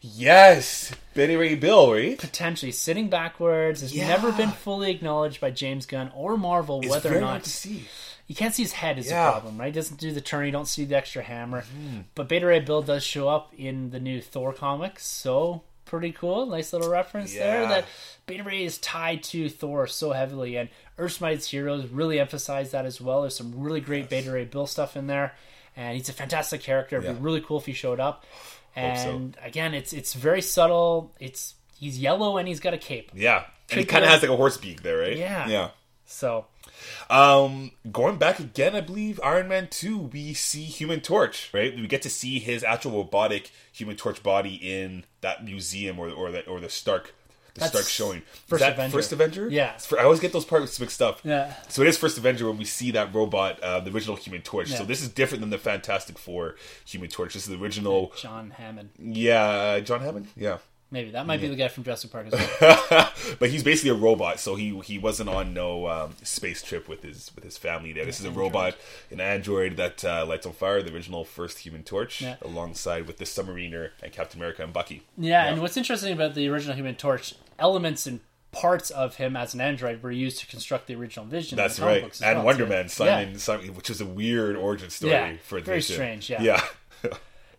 Yes, 0.00 0.92
Beta 1.14 1.36
Ray 1.38 1.56
Bill, 1.56 1.92
right? 1.92 2.18
potentially 2.18 2.72
sitting 2.72 3.08
backwards. 3.08 3.80
Has 3.80 3.94
Yeah. 3.94 4.08
never 4.08 4.32
been 4.32 4.50
fully 4.50 4.90
acknowledged 4.90 5.40
by 5.40 5.50
James 5.50 5.84
Gunn 5.86 6.10
or 6.14 6.36
Marvel 6.36 6.80
It's 6.80 6.90
whether 6.90 7.16
or 7.16 7.20
not 7.20 7.44
to 7.44 7.50
see. 7.50 7.84
You 8.26 8.34
can't 8.34 8.54
see 8.54 8.62
his 8.62 8.72
head 8.72 8.98
is 8.98 9.08
Yeah. 9.08 9.26
the 9.26 9.30
problem, 9.32 9.58
right? 9.58 9.66
He 9.66 9.72
doesn't 9.72 10.00
do 10.00 10.12
the 10.12 10.20
turn. 10.20 10.46
You 10.46 10.52
don't 10.52 10.66
see 10.68 10.84
the 10.84 10.96
extra 10.96 11.22
hammer. 11.22 11.62
Mm-hmm. 11.62 12.00
But 12.14 12.28
Beta 12.28 12.46
Ray 12.46 12.60
Bill 12.60 12.82
does 12.82 13.04
show 13.04 13.28
up 13.28 13.52
in 13.56 13.90
the 13.90 14.00
new 14.00 14.20
Thor 14.20 14.52
comics, 14.52 15.06
so 15.06 15.62
pretty 15.84 16.10
cool. 16.12 16.46
Nice 16.46 16.72
little 16.72 16.90
reference 16.90 17.32
there 17.32 17.66
that 17.68 17.84
Beta 18.26 18.42
Ray 18.42 18.64
is 18.64 18.78
tied 18.78 19.22
to 19.24 19.48
Thor 19.48 19.86
so 19.86 20.12
heavily, 20.12 20.56
and 20.56 20.68
Earth's 20.98 21.20
Mightiest 21.20 21.50
Heroes 21.50 21.86
really 21.88 22.18
emphasize 22.18 22.72
that 22.72 22.84
as 22.86 23.00
well. 23.00 23.22
There's 23.22 23.36
some 23.36 23.60
really 23.60 23.80
great 23.80 24.08
Beta 24.10 24.30
Ray 24.32 24.44
Bill 24.44 24.66
stuff 24.66 24.96
in 24.96 25.06
there, 25.06 25.34
and 25.76 25.96
he's 25.96 26.08
a 26.08 26.12
fantastic 26.12 26.60
character. 26.62 26.98
It'd 26.98 27.16
be 27.16 27.22
really 27.22 27.40
cool 27.40 27.58
if 27.58 27.66
he 27.66 27.72
showed 27.72 28.00
up. 28.00 28.24
so. 28.74 28.80
And 28.80 29.36
again, 29.42 29.72
it's 29.74 29.92
it's 29.92 30.14
very 30.14 30.42
subtle. 30.42 31.14
It's 31.20 31.54
he's 31.78 31.98
yellow 31.98 32.36
and 32.38 32.48
he's 32.48 32.60
got 32.60 32.74
a 32.74 32.78
cape. 32.78 33.12
Yeah, 33.14 33.44
and 33.70 33.78
he 33.78 33.86
kind 33.86 34.04
of 34.04 34.10
has 34.10 34.22
like 34.22 34.30
a 34.30 34.36
horse 34.36 34.56
beak 34.56 34.82
there, 34.82 34.98
right? 34.98 35.16
Yeah. 35.16 35.46
yeah. 35.48 35.68
So 36.06 36.46
Um, 37.10 37.72
going 37.90 38.16
back 38.18 38.38
again, 38.38 38.74
I 38.74 38.80
believe 38.80 39.20
Iron 39.22 39.48
Man 39.48 39.68
two, 39.70 39.98
we 39.98 40.34
see 40.34 40.64
Human 40.64 41.00
Torch, 41.00 41.50
right? 41.52 41.74
We 41.74 41.86
get 41.86 42.02
to 42.02 42.10
see 42.10 42.38
his 42.38 42.64
actual 42.64 42.92
robotic 42.92 43.50
Human 43.72 43.96
Torch 43.96 44.22
body 44.22 44.54
in 44.54 45.04
that 45.20 45.44
museum 45.44 45.98
or 45.98 46.10
or 46.10 46.30
the 46.30 46.44
or 46.46 46.60
the 46.60 46.68
Stark. 46.68 47.14
The 47.54 47.60
That's 47.60 47.72
Stark 47.72 47.86
showing. 47.86 48.22
First 48.46 48.60
that 48.60 48.74
Avenger. 48.74 48.98
First 48.98 49.12
Avenger? 49.12 49.48
Yeah. 49.48 49.78
I 49.98 50.02
always 50.02 50.20
get 50.20 50.34
those 50.34 50.44
parts 50.44 50.78
mixed 50.78 51.00
up. 51.00 51.20
Yeah. 51.24 51.54
So 51.68 51.80
it 51.80 51.88
is 51.88 51.96
First 51.96 52.18
Avenger 52.18 52.46
when 52.46 52.58
we 52.58 52.66
see 52.66 52.90
that 52.90 53.14
robot, 53.14 53.58
uh, 53.60 53.80
the 53.80 53.90
original 53.90 54.14
Human 54.16 54.42
Torch. 54.42 54.70
Yeah. 54.70 54.76
So 54.76 54.84
this 54.84 55.00
is 55.00 55.08
different 55.08 55.40
than 55.40 55.48
the 55.48 55.56
Fantastic 55.56 56.18
Four 56.18 56.56
Human 56.84 57.08
Torch. 57.08 57.32
This 57.32 57.44
is 57.44 57.56
the 57.56 57.62
original. 57.64 58.12
John 58.20 58.50
Hammond, 58.50 58.90
Yeah, 58.98 59.42
uh, 59.42 59.80
John 59.80 60.00
Hammond. 60.02 60.28
Yeah. 60.36 60.58
Maybe 60.90 61.10
that 61.10 61.26
might 61.26 61.40
be 61.40 61.48
the 61.48 61.56
guy 61.56 61.68
from 61.68 61.84
Jurassic 61.84 62.10
Park 62.10 62.28
as 62.32 62.60
well. 62.60 63.10
but 63.38 63.50
he's 63.50 63.62
basically 63.62 63.90
a 63.90 63.94
robot, 63.94 64.38
so 64.40 64.54
he 64.54 64.78
he 64.80 64.98
wasn't 64.98 65.28
on 65.28 65.52
no 65.54 65.86
um, 65.88 66.14
space 66.22 66.62
trip 66.62 66.88
with 66.88 67.02
his 67.02 67.30
with 67.34 67.44
his 67.44 67.56
family. 67.58 67.92
There, 67.92 68.04
this 68.04 68.20
is 68.20 68.26
a 68.26 68.30
robot, 68.30 68.76
an 69.10 69.20
android 69.20 69.76
that 69.76 70.04
uh, 70.04 70.24
lights 70.26 70.46
on 70.46 70.52
fire, 70.52 70.82
the 70.82 70.94
original 70.94 71.24
first 71.24 71.60
Human 71.60 71.82
Torch, 71.82 72.22
Yeah. 72.22 72.36
alongside 72.42 73.06
with 73.06 73.18
the 73.18 73.24
Submariner 73.24 73.90
and 74.02 74.12
Captain 74.12 74.38
America 74.40 74.62
and 74.62 74.72
Bucky. 74.72 75.02
Yeah, 75.18 75.46
and 75.46 75.60
what's 75.60 75.76
interesting 75.76 76.12
about 76.12 76.34
the 76.34 76.48
original 76.48 76.76
Human 76.76 76.94
Torch, 76.94 77.34
elements 77.58 78.06
and 78.06 78.20
parts 78.52 78.88
of 78.90 79.16
him 79.16 79.36
as 79.36 79.52
an 79.52 79.60
android 79.60 80.02
were 80.02 80.10
used 80.10 80.38
to 80.40 80.46
construct 80.46 80.86
the 80.86 80.94
original 80.94 81.26
Vision. 81.26 81.56
That's 81.56 81.78
right, 81.78 82.02
and 82.22 82.38
well, 82.38 82.46
Wonder 82.46 82.64
too. 82.64 82.70
Man, 82.70 82.88
Simon, 82.88 83.38
Simon, 83.38 83.74
which 83.74 83.90
is 83.90 84.00
a 84.00 84.06
weird 84.06 84.56
origin 84.56 84.88
story 84.88 85.12
Yeah, 85.12 85.36
for 85.42 85.60
very 85.60 85.78
Vision. 85.78 85.94
strange, 85.94 86.30
yeah. 86.30 86.40
yeah, 86.42 86.64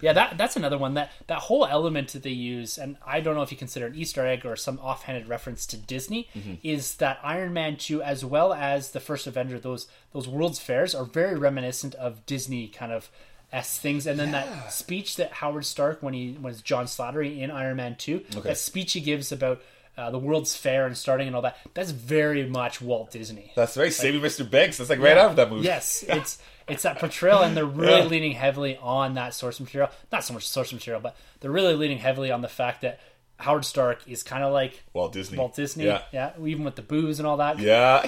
Yeah, 0.01 0.13
that 0.13 0.37
that's 0.37 0.55
another 0.55 0.77
one 0.77 0.93
that 0.95 1.11
that 1.27 1.39
whole 1.39 1.65
element 1.65 2.13
that 2.13 2.23
they 2.23 2.29
use, 2.29 2.77
and 2.77 2.97
I 3.05 3.19
don't 3.19 3.35
know 3.35 3.41
if 3.41 3.51
you 3.51 3.57
consider 3.57 3.87
an 3.87 3.95
Easter 3.95 4.25
egg 4.25 4.45
or 4.45 4.55
some 4.55 4.77
offhanded 4.79 5.27
reference 5.27 5.65
to 5.67 5.77
Disney, 5.77 6.27
Mm-hmm. 6.35 6.53
is 6.63 6.95
that 6.97 7.19
Iron 7.23 7.53
Man 7.53 7.77
two, 7.77 8.01
as 8.03 8.23
well 8.23 8.53
as 8.53 8.91
the 8.91 8.99
first 8.99 9.27
Avenger, 9.27 9.59
those 9.59 9.87
those 10.13 10.27
World's 10.27 10.59
Fairs 10.59 10.93
are 10.93 11.05
very 11.05 11.35
reminiscent 11.35 11.95
of 11.95 12.25
Disney 12.25 12.67
kind 12.67 12.91
of 12.91 13.09
s 13.51 13.79
things. 13.79 14.05
And 14.05 14.19
then 14.19 14.31
that 14.31 14.71
speech 14.73 15.15
that 15.15 15.31
Howard 15.33 15.65
Stark 15.65 16.03
when 16.03 16.13
he 16.13 16.37
was 16.41 16.61
John 16.61 16.85
Slattery 16.85 17.39
in 17.39 17.49
Iron 17.49 17.77
Man 17.77 17.95
two, 17.95 18.23
Okay. 18.35 18.49
that 18.49 18.57
speech 18.57 18.93
he 18.93 19.01
gives 19.01 19.31
about. 19.31 19.61
Uh, 19.99 20.11
the 20.11 20.19
World's 20.19 20.55
Fair 20.55 20.85
and 20.85 20.95
starting 20.95 21.25
and 21.25 21.35
all 21.35 21.41
that. 21.41 21.57
That's 21.73 21.89
very 21.89 22.45
much 22.45 22.79
Walt 22.79 23.09
Disney. 23.09 23.51
that's 23.55 23.75
right. 23.77 23.91
Saving 23.91 24.21
Mr. 24.21 24.47
Banks. 24.47 24.77
That's 24.77 24.91
like 24.91 24.99
right 24.99 25.17
out 25.17 25.31
of 25.31 25.35
that 25.37 25.49
movie. 25.49 25.65
Yes, 25.65 26.03
it's 26.07 26.37
it's 26.67 26.83
that 26.83 26.99
portrayal, 26.99 27.41
and 27.41 27.55
they're 27.55 27.65
really 27.65 27.99
Yeah. 28.01 28.05
leaning 28.05 28.31
heavily 28.33 28.77
on 28.77 29.13
that 29.15 29.33
source 29.33 29.59
material. 29.59 29.89
Not 30.11 30.23
so 30.23 30.33
much 30.33 30.47
source 30.47 30.73
material, 30.73 31.01
but 31.01 31.15
they're 31.39 31.51
really 31.51 31.75
leaning 31.75 31.99
heavily 31.99 32.31
on 32.31 32.41
the 32.41 32.47
fact 32.49 32.81
that 32.81 32.99
Howard 33.39 33.65
Stark 33.65 34.01
is 34.07 34.23
kind 34.23 34.43
of 34.43 34.51
like 34.51 34.81
Walt 34.93 35.13
Disney. 35.13 35.37
Walt 35.37 35.55
Disney. 35.55 35.85
Yeah. 35.85 36.01
Yeah. 36.11 36.31
even 36.43 36.63
with 36.63 36.75
the 36.75 36.81
booze 36.81 37.19
and 37.19 37.27
all 37.27 37.37
that. 37.37 37.59
Yeah. 37.59 38.01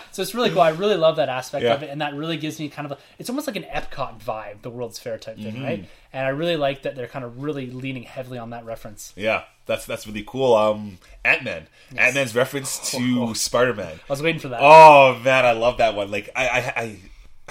So 0.16 0.22
it's 0.22 0.34
really 0.34 0.48
cool. 0.48 0.62
I 0.62 0.70
really 0.70 0.96
love 0.96 1.16
that 1.16 1.28
aspect 1.28 1.62
Yeah. 1.62 1.74
of 1.74 1.82
it, 1.82 1.90
and 1.90 2.00
that 2.00 2.14
really 2.14 2.38
gives 2.38 2.58
me 2.58 2.70
kind 2.70 2.86
of 2.86 2.92
a. 2.92 2.98
It's 3.18 3.28
almost 3.28 3.46
like 3.46 3.56
an 3.56 3.64
Epcot 3.64 4.18
vibe, 4.22 4.62
the 4.62 4.70
World's 4.70 4.98
Fair 4.98 5.18
type 5.18 5.36
Mm-hmm. 5.36 5.50
thing, 5.50 5.62
right? 5.62 5.88
And 6.14 6.24
I 6.24 6.30
really 6.30 6.56
like 6.56 6.82
that 6.82 6.96
they're 6.96 7.06
kind 7.06 7.22
of 7.22 7.42
really 7.42 7.66
leaning 7.66 8.04
heavily 8.04 8.38
on 8.38 8.48
that 8.50 8.64
reference. 8.64 9.12
yeah. 9.16 9.42
That's 9.66 9.84
that's 9.84 10.06
really 10.06 10.22
cool. 10.26 10.54
Um, 10.54 10.98
Ant 11.24 11.42
Man. 11.42 11.66
Ant 11.96 12.14
Man's 12.14 12.34
reference 12.36 12.90
to 12.92 13.34
Spider 13.34 13.74
Man. 13.74 13.92
I 14.08 14.12
was 14.12 14.22
waiting 14.22 14.40
for 14.40 14.48
that. 14.48 14.60
Oh 14.62 15.18
man, 15.24 15.44
I 15.44 15.52
love 15.52 15.78
that 15.78 15.94
one. 15.96 16.10
Like 16.10 16.30
I, 16.36 16.48
I, 16.48 16.72
I 16.80 16.96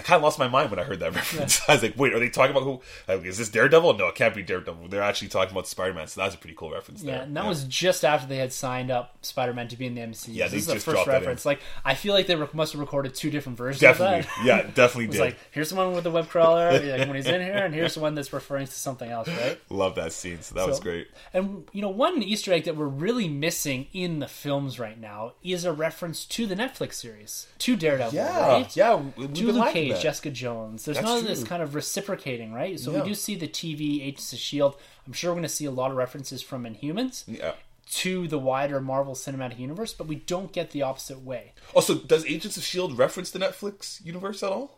kind 0.06 0.18
of 0.18 0.22
lost 0.24 0.38
my 0.38 0.48
mind 0.48 0.70
when 0.70 0.80
I 0.80 0.84
heard 0.84 1.00
that 1.00 1.14
reference. 1.16 1.60
I 1.68 1.74
was 1.74 1.84
like, 1.84 1.98
wait, 1.98 2.14
are 2.14 2.20
they 2.20 2.30
talking 2.30 2.52
about 2.52 2.64
who? 2.64 2.82
Like, 3.08 3.26
is 3.26 3.38
this 3.40 3.50
Daredevil? 3.50 3.96
No, 3.96 4.08
it 4.08 4.16
can't 4.16 4.36
be 4.36 4.44
Daredevil. 4.44 4.88
They're 4.90 5.02
actually 5.02 5.30
talking 5.30 5.52
about 5.52 5.68
Spider 5.68 5.94
Man. 5.96 6.08
So 6.08 6.22
that's 6.22 6.36
a 6.36 6.38
pretty 6.38 6.56
cool 6.56 6.72
reference. 6.72 7.02
Yeah, 7.04 7.16
there. 7.16 7.24
and 7.24 7.36
that 7.36 7.46
was 7.48 7.64
just 7.66 8.06
after 8.06 8.28
they 8.28 8.38
had 8.38 8.54
signed 8.54 8.92
up 8.92 9.18
Spider-Man 9.24 9.68
to 9.70 9.78
be 9.78 9.88
in 9.88 9.96
the 9.96 10.02
MCU. 10.02 10.28
Yeah, 10.36 10.46
So 10.46 10.52
this 10.56 10.62
is 10.62 10.68
the 10.68 10.80
first 10.80 11.06
that 11.06 11.12
reference. 11.12 11.44
Like, 11.46 11.60
I 11.84 11.96
feel 11.96 12.14
like 12.14 12.28
they 12.28 12.36
re- 12.36 12.48
must 12.54 12.74
have 12.74 12.80
recorded 12.82 13.16
two 13.16 13.32
different 13.32 13.58
versions 13.58 13.82
definitely. 13.82 14.20
of 14.20 14.26
that. 14.26 14.46
Yeah, 14.46 14.62
definitely 14.74 15.06
It's 15.06 15.14
did. 15.16 15.22
like 15.22 15.38
here's 15.52 15.70
the 15.70 15.76
one 15.76 15.94
with 15.94 16.04
the 16.04 16.12
web 16.12 16.30
crawler 16.30 16.72
like, 16.74 16.82
when 17.08 17.16
he's 17.16 17.26
in 17.26 17.42
here, 17.42 17.54
and 17.66 17.74
here's 17.74 17.96
the 17.96 18.00
one 18.02 18.14
that's 18.16 18.32
referring 18.32 18.68
to 18.68 18.72
something 18.72 19.10
else, 19.10 19.28
right? 19.28 19.60
love 19.70 19.96
that 19.96 20.14
scene. 20.14 20.42
So 20.42 20.54
that 20.56 20.68
was 20.68 20.80
great. 20.80 21.08
And 21.34 21.66
you 21.74 21.82
know, 21.82 21.90
one 21.90 22.22
Easter 22.22 22.54
egg 22.54 22.66
that 22.66 22.76
we're 22.76 22.86
really 22.88 23.28
missing 23.28 23.88
in 23.94 24.20
the 24.20 24.28
films 24.28 24.80
right 24.80 25.00
now 25.00 25.34
is 25.44 25.66
a 25.66 25.74
reference 25.74 26.26
to 26.26 26.46
the 26.46 26.56
Netflix 26.56 26.94
series, 26.94 27.48
to 27.60 27.76
Daredevil, 27.76 28.20
right? 28.20 28.76
yeah. 28.76 28.96
we- 28.96 29.06
We've 29.18 29.34
To 29.34 29.46
been 29.48 29.56
Luke 29.56 29.74
Cage, 29.74 29.95
that. 29.96 30.04
Jessica 30.04 30.30
Jones. 30.32 30.86
There's 30.86 30.98
That's 30.98 31.06
none 31.08 31.18
of 31.20 31.26
this 31.28 31.40
true. 31.40 31.48
kind 31.50 31.64
of 31.64 31.76
reciprocating, 31.76 32.54
right? 32.54 32.80
So 32.80 32.92
we 32.92 33.02
do 33.08 33.14
see 33.16 33.36
the 33.36 33.48
TV 33.48 34.02
Agents 34.04 34.32
of 34.34 34.40
Shield. 34.40 34.76
I'm 35.08 35.14
sure 35.14 35.32
we're 35.32 35.36
going 35.36 35.44
to 35.44 35.50
see 35.50 35.66
a 35.66 35.72
lot 35.72 35.92
of 35.92 35.98
references 35.98 36.42
from 36.42 36.64
Inhumans 36.66 37.24
Yeah. 37.28 37.54
to 37.92 38.28
the 38.28 38.40
wider 38.40 38.80
Marvel 38.82 39.14
Cinematic 39.16 39.60
Universe, 39.60 39.94
but 39.94 40.08
we 40.08 40.16
don't 40.16 40.52
get 40.52 40.72
the 40.72 40.82
opposite 40.82 41.22
way. 41.24 41.54
Oh, 41.70 41.76
also, 41.78 41.96
does 41.96 42.26
Agents 42.26 42.58
of 42.58 42.64
Shield 42.64 42.98
reference 42.98 43.32
the 43.32 43.40
Netflix 43.40 44.04
universe 44.06 44.42
at 44.44 44.52
all? 44.52 44.78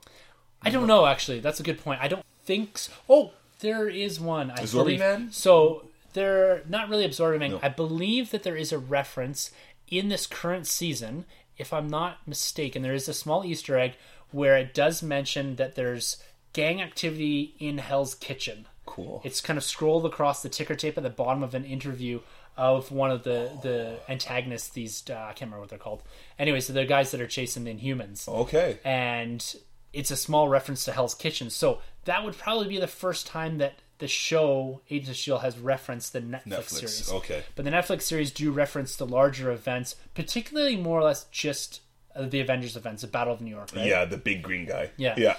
I 0.62 0.70
don't 0.70 0.88
know. 0.88 1.06
Actually, 1.06 1.40
that's 1.40 1.60
a 1.60 1.64
good 1.64 1.80
point. 1.84 2.02
I 2.02 2.08
don't 2.08 2.26
think. 2.44 2.78
So. 2.78 2.92
Oh, 3.10 3.32
there 3.60 3.88
is 3.88 4.20
one. 4.20 4.52
I 4.52 4.56
Absorbing 4.62 4.98
believe. 4.98 5.00
Man? 5.00 5.32
So 5.32 5.86
they're 6.14 6.64
not 6.68 6.90
really 6.90 7.06
absorbing 7.06 7.40
Man. 7.40 7.60
I 7.62 7.70
believe 7.70 8.32
that 8.32 8.44
there 8.44 8.56
is 8.58 8.72
a 8.72 8.78
reference 8.80 9.52
in 9.88 10.10
this 10.10 10.26
current 10.28 10.68
season, 10.68 11.26
if 11.58 11.72
I'm 11.72 11.88
not 11.88 12.28
mistaken. 12.28 12.82
There 12.82 12.94
is 12.94 13.08
a 13.08 13.14
small 13.14 13.46
Easter 13.46 13.78
egg 13.78 13.94
where 14.32 14.58
it 14.58 14.74
does 14.74 15.02
mention 15.04 15.56
that 15.58 15.76
there's 15.76 16.18
gang 16.54 16.82
activity 16.82 17.56
in 17.60 17.78
Hell's 17.78 18.16
Kitchen. 18.16 18.68
Cool. 18.86 19.22
It's 19.24 19.42
kind 19.42 19.58
of 19.58 19.64
scrolled 19.64 20.06
across 20.06 20.42
the 20.42 20.50
ticker 20.50 20.76
tape 20.76 20.98
at 20.98 21.04
the 21.04 21.10
bottom 21.10 21.44
of 21.44 21.54
an 21.54 21.66
interview 21.66 22.22
of 22.56 22.92
one 22.92 23.12
of 23.12 23.24
the 23.24 23.52
the 23.62 24.00
antagonists. 24.10 24.70
These 24.70 25.04
uh, 25.10 25.14
I 25.14 25.28
can't 25.34 25.42
remember 25.42 25.60
what 25.60 25.70
they're 25.70 25.78
called. 25.78 26.04
Anyway, 26.40 26.60
so 26.62 26.74
they're 26.74 26.86
guys 26.86 27.12
that 27.12 27.22
are 27.22 27.28
chasing 27.28 27.64
the 27.66 27.74
Inhumans 27.74 28.28
Okay. 28.28 28.80
and 28.84 29.56
it's 29.94 30.10
a 30.12 30.16
small 30.18 30.48
reference 30.50 30.84
to 30.86 30.92
Hell's 30.92 31.16
Kitchen. 31.16 31.50
So 31.50 31.80
that 32.06 32.24
would 32.24 32.38
probably 32.38 32.68
be 32.68 32.80
the 32.80 32.88
first 32.88 33.28
time 33.28 33.58
that 33.60 33.76
the 34.00 34.08
show 34.08 34.82
Agents 34.90 35.10
of 35.10 35.16
Shield 35.16 35.42
has 35.42 35.58
referenced 35.58 36.14
the 36.14 36.22
Netflix, 36.22 36.44
Netflix. 36.48 36.70
series. 36.70 37.12
Okay. 37.12 37.44
But 37.56 37.66
the 37.66 37.72
Netflix 37.72 38.04
series 38.04 38.32
do 38.32 38.52
reference 38.52 38.96
the 38.96 39.06
larger 39.08 39.50
events, 39.52 39.96
particularly 40.14 40.76
more 40.78 41.00
or 41.00 41.04
less 41.04 41.26
just 41.32 41.82
the 42.26 42.40
Avengers 42.40 42.76
events, 42.76 43.02
the 43.02 43.08
Battle 43.08 43.34
of 43.34 43.42
New 43.42 43.52
York, 43.52 43.70
right? 43.76 43.86
Yeah, 43.86 44.06
the 44.06 44.18
big 44.18 44.42
green 44.44 44.66
guy. 44.66 44.92
Yeah. 44.98 45.16
Yeah. 45.18 45.36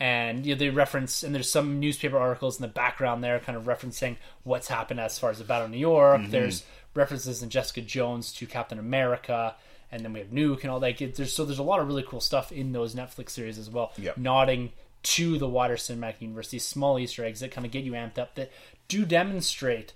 and 0.00 0.46
you 0.46 0.54
know, 0.54 0.58
they 0.58 0.68
reference 0.70 1.22
and 1.22 1.34
there's 1.34 1.50
some 1.50 1.80
newspaper 1.80 2.18
articles 2.18 2.56
in 2.58 2.62
the 2.62 2.68
background 2.68 3.22
there 3.24 3.38
kind 3.40 3.58
of 3.58 3.64
referencing 3.64 4.16
what's 4.44 4.68
happened 4.68 5.00
as 5.00 5.18
far 5.18 5.30
as 5.30 5.38
the 5.38 5.44
battle 5.44 5.64
of 5.64 5.70
new 5.72 5.76
york 5.78 6.20
Mm-hmm. 6.20 6.30
there's 6.30 6.64
references 6.94 7.42
in 7.42 7.50
jessica 7.50 7.80
jones 7.80 8.32
to 8.34 8.46
captain 8.46 8.78
america 8.78 9.56
and 9.90 10.04
then 10.04 10.12
we 10.12 10.20
have 10.20 10.28
Nuke 10.28 10.60
and 10.62 10.70
all 10.70 10.80
that. 10.80 10.98
There's 11.16 11.32
so 11.32 11.44
there's 11.46 11.58
a 11.58 11.62
lot 11.62 11.80
of 11.80 11.86
really 11.88 12.04
cool 12.06 12.20
stuff 12.20 12.52
in 12.52 12.72
those 12.72 12.94
Netflix 12.94 13.30
series 13.30 13.56
as 13.58 13.70
well, 13.70 13.92
Yep. 13.96 14.18
nodding 14.18 14.72
to 15.04 15.38
the 15.38 15.48
wider 15.48 15.76
cinematic 15.76 16.20
universe. 16.20 16.50
These 16.50 16.66
small 16.66 16.98
Easter 16.98 17.24
eggs 17.24 17.40
that 17.40 17.52
kind 17.52 17.64
of 17.64 17.72
get 17.72 17.84
you 17.84 17.92
amped 17.92 18.18
up 18.18 18.34
that 18.34 18.52
do 18.88 19.06
demonstrate 19.06 19.94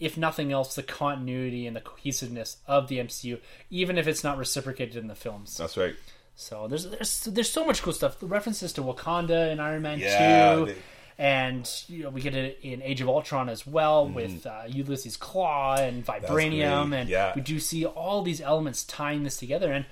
if 0.00 0.16
nothing 0.16 0.50
else, 0.52 0.74
the 0.74 0.82
continuity 0.82 1.66
and 1.66 1.76
the 1.76 1.80
cohesiveness 1.80 2.56
of 2.66 2.88
the 2.88 2.98
MCU, 2.98 3.38
even 3.70 3.98
if 3.98 4.08
it's 4.08 4.24
not 4.24 4.38
reciprocated 4.38 4.96
in 4.96 5.06
the 5.06 5.14
films. 5.14 5.56
That's 5.56 5.76
right. 5.76 5.94
So 6.36 6.66
there's 6.68 6.88
there's 6.88 7.24
there's 7.24 7.50
so 7.50 7.66
much 7.66 7.82
cool 7.82 7.92
stuff. 7.92 8.18
The 8.18 8.26
references 8.26 8.72
to 8.74 8.82
Wakanda 8.82 9.52
and 9.52 9.60
Iron 9.60 9.82
Man 9.82 9.98
Yeah, 9.98 10.54
Two, 10.54 10.66
they- 10.66 10.76
and 11.18 11.70
you 11.86 12.04
know 12.04 12.08
we 12.08 12.22
get 12.22 12.34
it 12.34 12.58
in 12.62 12.80
Age 12.80 13.02
of 13.02 13.08
Ultron 13.08 13.50
as 13.50 13.66
well 13.66 14.08
with 14.08 14.46
uh, 14.46 14.62
Ulysses 14.66 15.18
Klaue 15.18 15.86
and 15.86 16.04
Vibranium, 16.04 16.94
and 16.94 17.10
yeah. 17.10 17.34
we 17.36 17.42
do 17.42 17.60
see 17.60 17.84
all 17.84 18.22
these 18.22 18.40
elements 18.40 18.84
tying 18.84 19.22
this 19.22 19.36
together. 19.36 19.70
And 19.70 19.84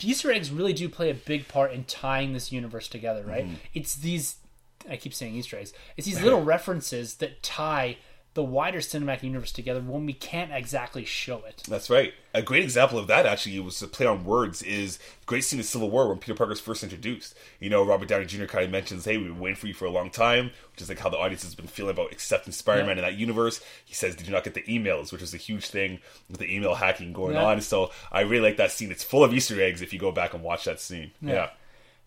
the 0.00 0.10
Easter 0.10 0.32
eggs 0.32 0.50
really 0.50 0.72
do 0.72 0.88
play 0.88 1.10
a 1.10 1.14
big 1.14 1.46
part 1.46 1.72
in 1.72 1.84
tying 1.84 2.32
this 2.32 2.50
universe 2.50 2.88
together, 2.88 3.22
right? 3.24 3.44
Mm-hmm. 3.44 3.54
It's 3.72 3.94
these 3.94 4.36
I 4.90 4.96
keep 4.96 5.14
saying 5.14 5.34
Easter 5.36 5.58
eggs. 5.58 5.72
It's 5.96 6.06
these 6.06 6.20
little 6.24 6.42
references 6.42 7.14
that 7.16 7.40
tie 7.42 7.98
the 8.34 8.42
wider 8.44 8.78
cinematic 8.78 9.22
universe 9.24 9.50
together 9.50 9.80
when 9.80 10.06
we 10.06 10.12
can't 10.12 10.52
exactly 10.52 11.04
show 11.04 11.42
it. 11.44 11.62
That's 11.68 11.90
right. 11.90 12.14
A 12.34 12.42
great 12.42 12.62
example 12.62 12.98
of 12.98 13.08
that 13.08 13.26
actually 13.26 13.58
was 13.58 13.82
a 13.82 13.88
play 13.88 14.06
on 14.06 14.24
words 14.24 14.62
is 14.62 14.98
great 15.26 15.42
scene 15.42 15.58
in 15.58 15.64
Civil 15.64 15.90
War 15.90 16.08
when 16.08 16.18
Peter 16.18 16.34
Parker's 16.34 16.60
first 16.60 16.84
introduced. 16.84 17.34
You 17.58 17.68
know, 17.68 17.84
Robert 17.84 18.06
Downey 18.06 18.26
Jr. 18.26 18.44
kind 18.44 18.64
of 18.64 18.70
mentions, 18.70 19.04
"Hey, 19.06 19.16
we've 19.16 19.26
been 19.28 19.40
waiting 19.40 19.56
for 19.56 19.66
you 19.66 19.74
for 19.74 19.86
a 19.86 19.90
long 19.90 20.10
time," 20.10 20.52
which 20.72 20.82
is 20.82 20.88
like 20.88 21.00
how 21.00 21.08
the 21.08 21.16
audience 21.18 21.42
has 21.42 21.56
been 21.56 21.66
feeling 21.66 21.90
about 21.90 22.12
accepting 22.12 22.52
Spider-Man 22.52 22.96
Yeah. 22.98 23.06
in 23.06 23.10
that 23.10 23.18
universe. 23.18 23.60
He 23.84 23.94
says, 23.94 24.14
"Did 24.14 24.26
you 24.28 24.32
not 24.32 24.44
get 24.44 24.54
the 24.54 24.62
emails?" 24.62 25.10
Which 25.10 25.22
was 25.22 25.34
a 25.34 25.38
huge 25.38 25.66
thing 25.66 25.98
with 26.30 26.38
the 26.38 26.54
email 26.54 26.74
hacking 26.76 27.12
going 27.12 27.34
Yeah. 27.34 27.44
on. 27.44 27.60
So 27.60 27.90
I 28.12 28.20
really 28.20 28.48
like 28.48 28.58
that 28.58 28.70
scene. 28.70 28.92
It's 28.92 29.02
full 29.02 29.24
of 29.24 29.34
Easter 29.34 29.60
eggs 29.60 29.82
if 29.82 29.92
you 29.92 29.98
go 29.98 30.12
back 30.12 30.32
and 30.34 30.42
watch 30.44 30.64
that 30.64 30.80
scene. 30.80 31.10
Yeah. 31.20 31.50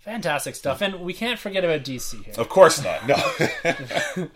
Fantastic 0.01 0.55
stuff. 0.55 0.81
And 0.81 1.01
we 1.01 1.13
can't 1.13 1.39
forget 1.39 1.63
about 1.63 1.83
DC 1.83 2.23
here. 2.25 2.33
Of 2.37 2.49
course 2.49 2.83
not. 2.83 3.07
No. 3.07 4.29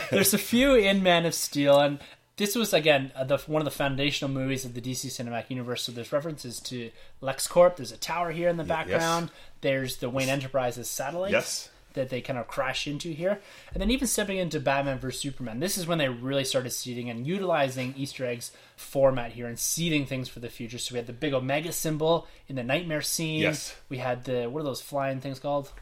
There's 0.10 0.32
a 0.32 0.38
few 0.38 0.74
in 0.74 1.02
Man 1.02 1.26
of 1.26 1.34
Steel, 1.34 1.78
and 1.78 1.98
this 2.36 2.56
was 2.56 2.72
again 2.72 3.12
uh, 3.14 3.24
the, 3.24 3.36
one 3.46 3.60
of 3.60 3.66
the 3.66 3.70
foundational 3.70 4.32
movies 4.32 4.64
of 4.64 4.72
the 4.72 4.80
DC 4.80 5.06
Cinematic 5.06 5.50
Universe. 5.50 5.82
So 5.82 5.92
there's 5.92 6.10
references 6.10 6.58
to 6.60 6.90
LexCorp. 7.22 7.76
There's 7.76 7.92
a 7.92 7.98
tower 7.98 8.32
here 8.32 8.48
in 8.48 8.56
the 8.56 8.64
background. 8.64 9.30
There's 9.60 9.96
the 9.98 10.08
Wayne 10.08 10.30
Enterprises 10.30 10.88
satellite. 10.88 11.32
Yes. 11.32 11.68
That 11.94 12.10
they 12.10 12.20
kind 12.20 12.38
of 12.38 12.46
crash 12.46 12.86
into 12.86 13.10
here, 13.10 13.40
and 13.72 13.80
then 13.80 13.90
even 13.90 14.06
stepping 14.06 14.38
into 14.38 14.60
Batman 14.60 14.98
vs 14.98 15.20
Superman. 15.20 15.60
This 15.60 15.78
is 15.78 15.86
when 15.86 15.98
they 15.98 16.08
really 16.08 16.44
started 16.44 16.70
seeding 16.70 17.10
and 17.10 17.26
utilizing 17.26 17.94
Easter 17.96 18.26
eggs 18.26 18.52
format 18.76 19.32
here 19.32 19.46
and 19.46 19.58
seeding 19.58 20.06
things 20.06 20.28
for 20.28 20.40
the 20.40 20.48
future. 20.48 20.78
So 20.78 20.94
we 20.94 20.98
had 20.98 21.06
the 21.06 21.12
big 21.12 21.34
Omega 21.34 21.72
symbol 21.72 22.26
in 22.48 22.56
the 22.56 22.64
nightmare 22.64 23.02
scene. 23.02 23.40
Yes. 23.40 23.74
We 23.88 23.98
had 23.98 24.24
the 24.24 24.46
what 24.46 24.60
are 24.60 24.64
those 24.64 24.80
flying 24.80 25.20
things 25.20 25.38
called? 25.38 25.72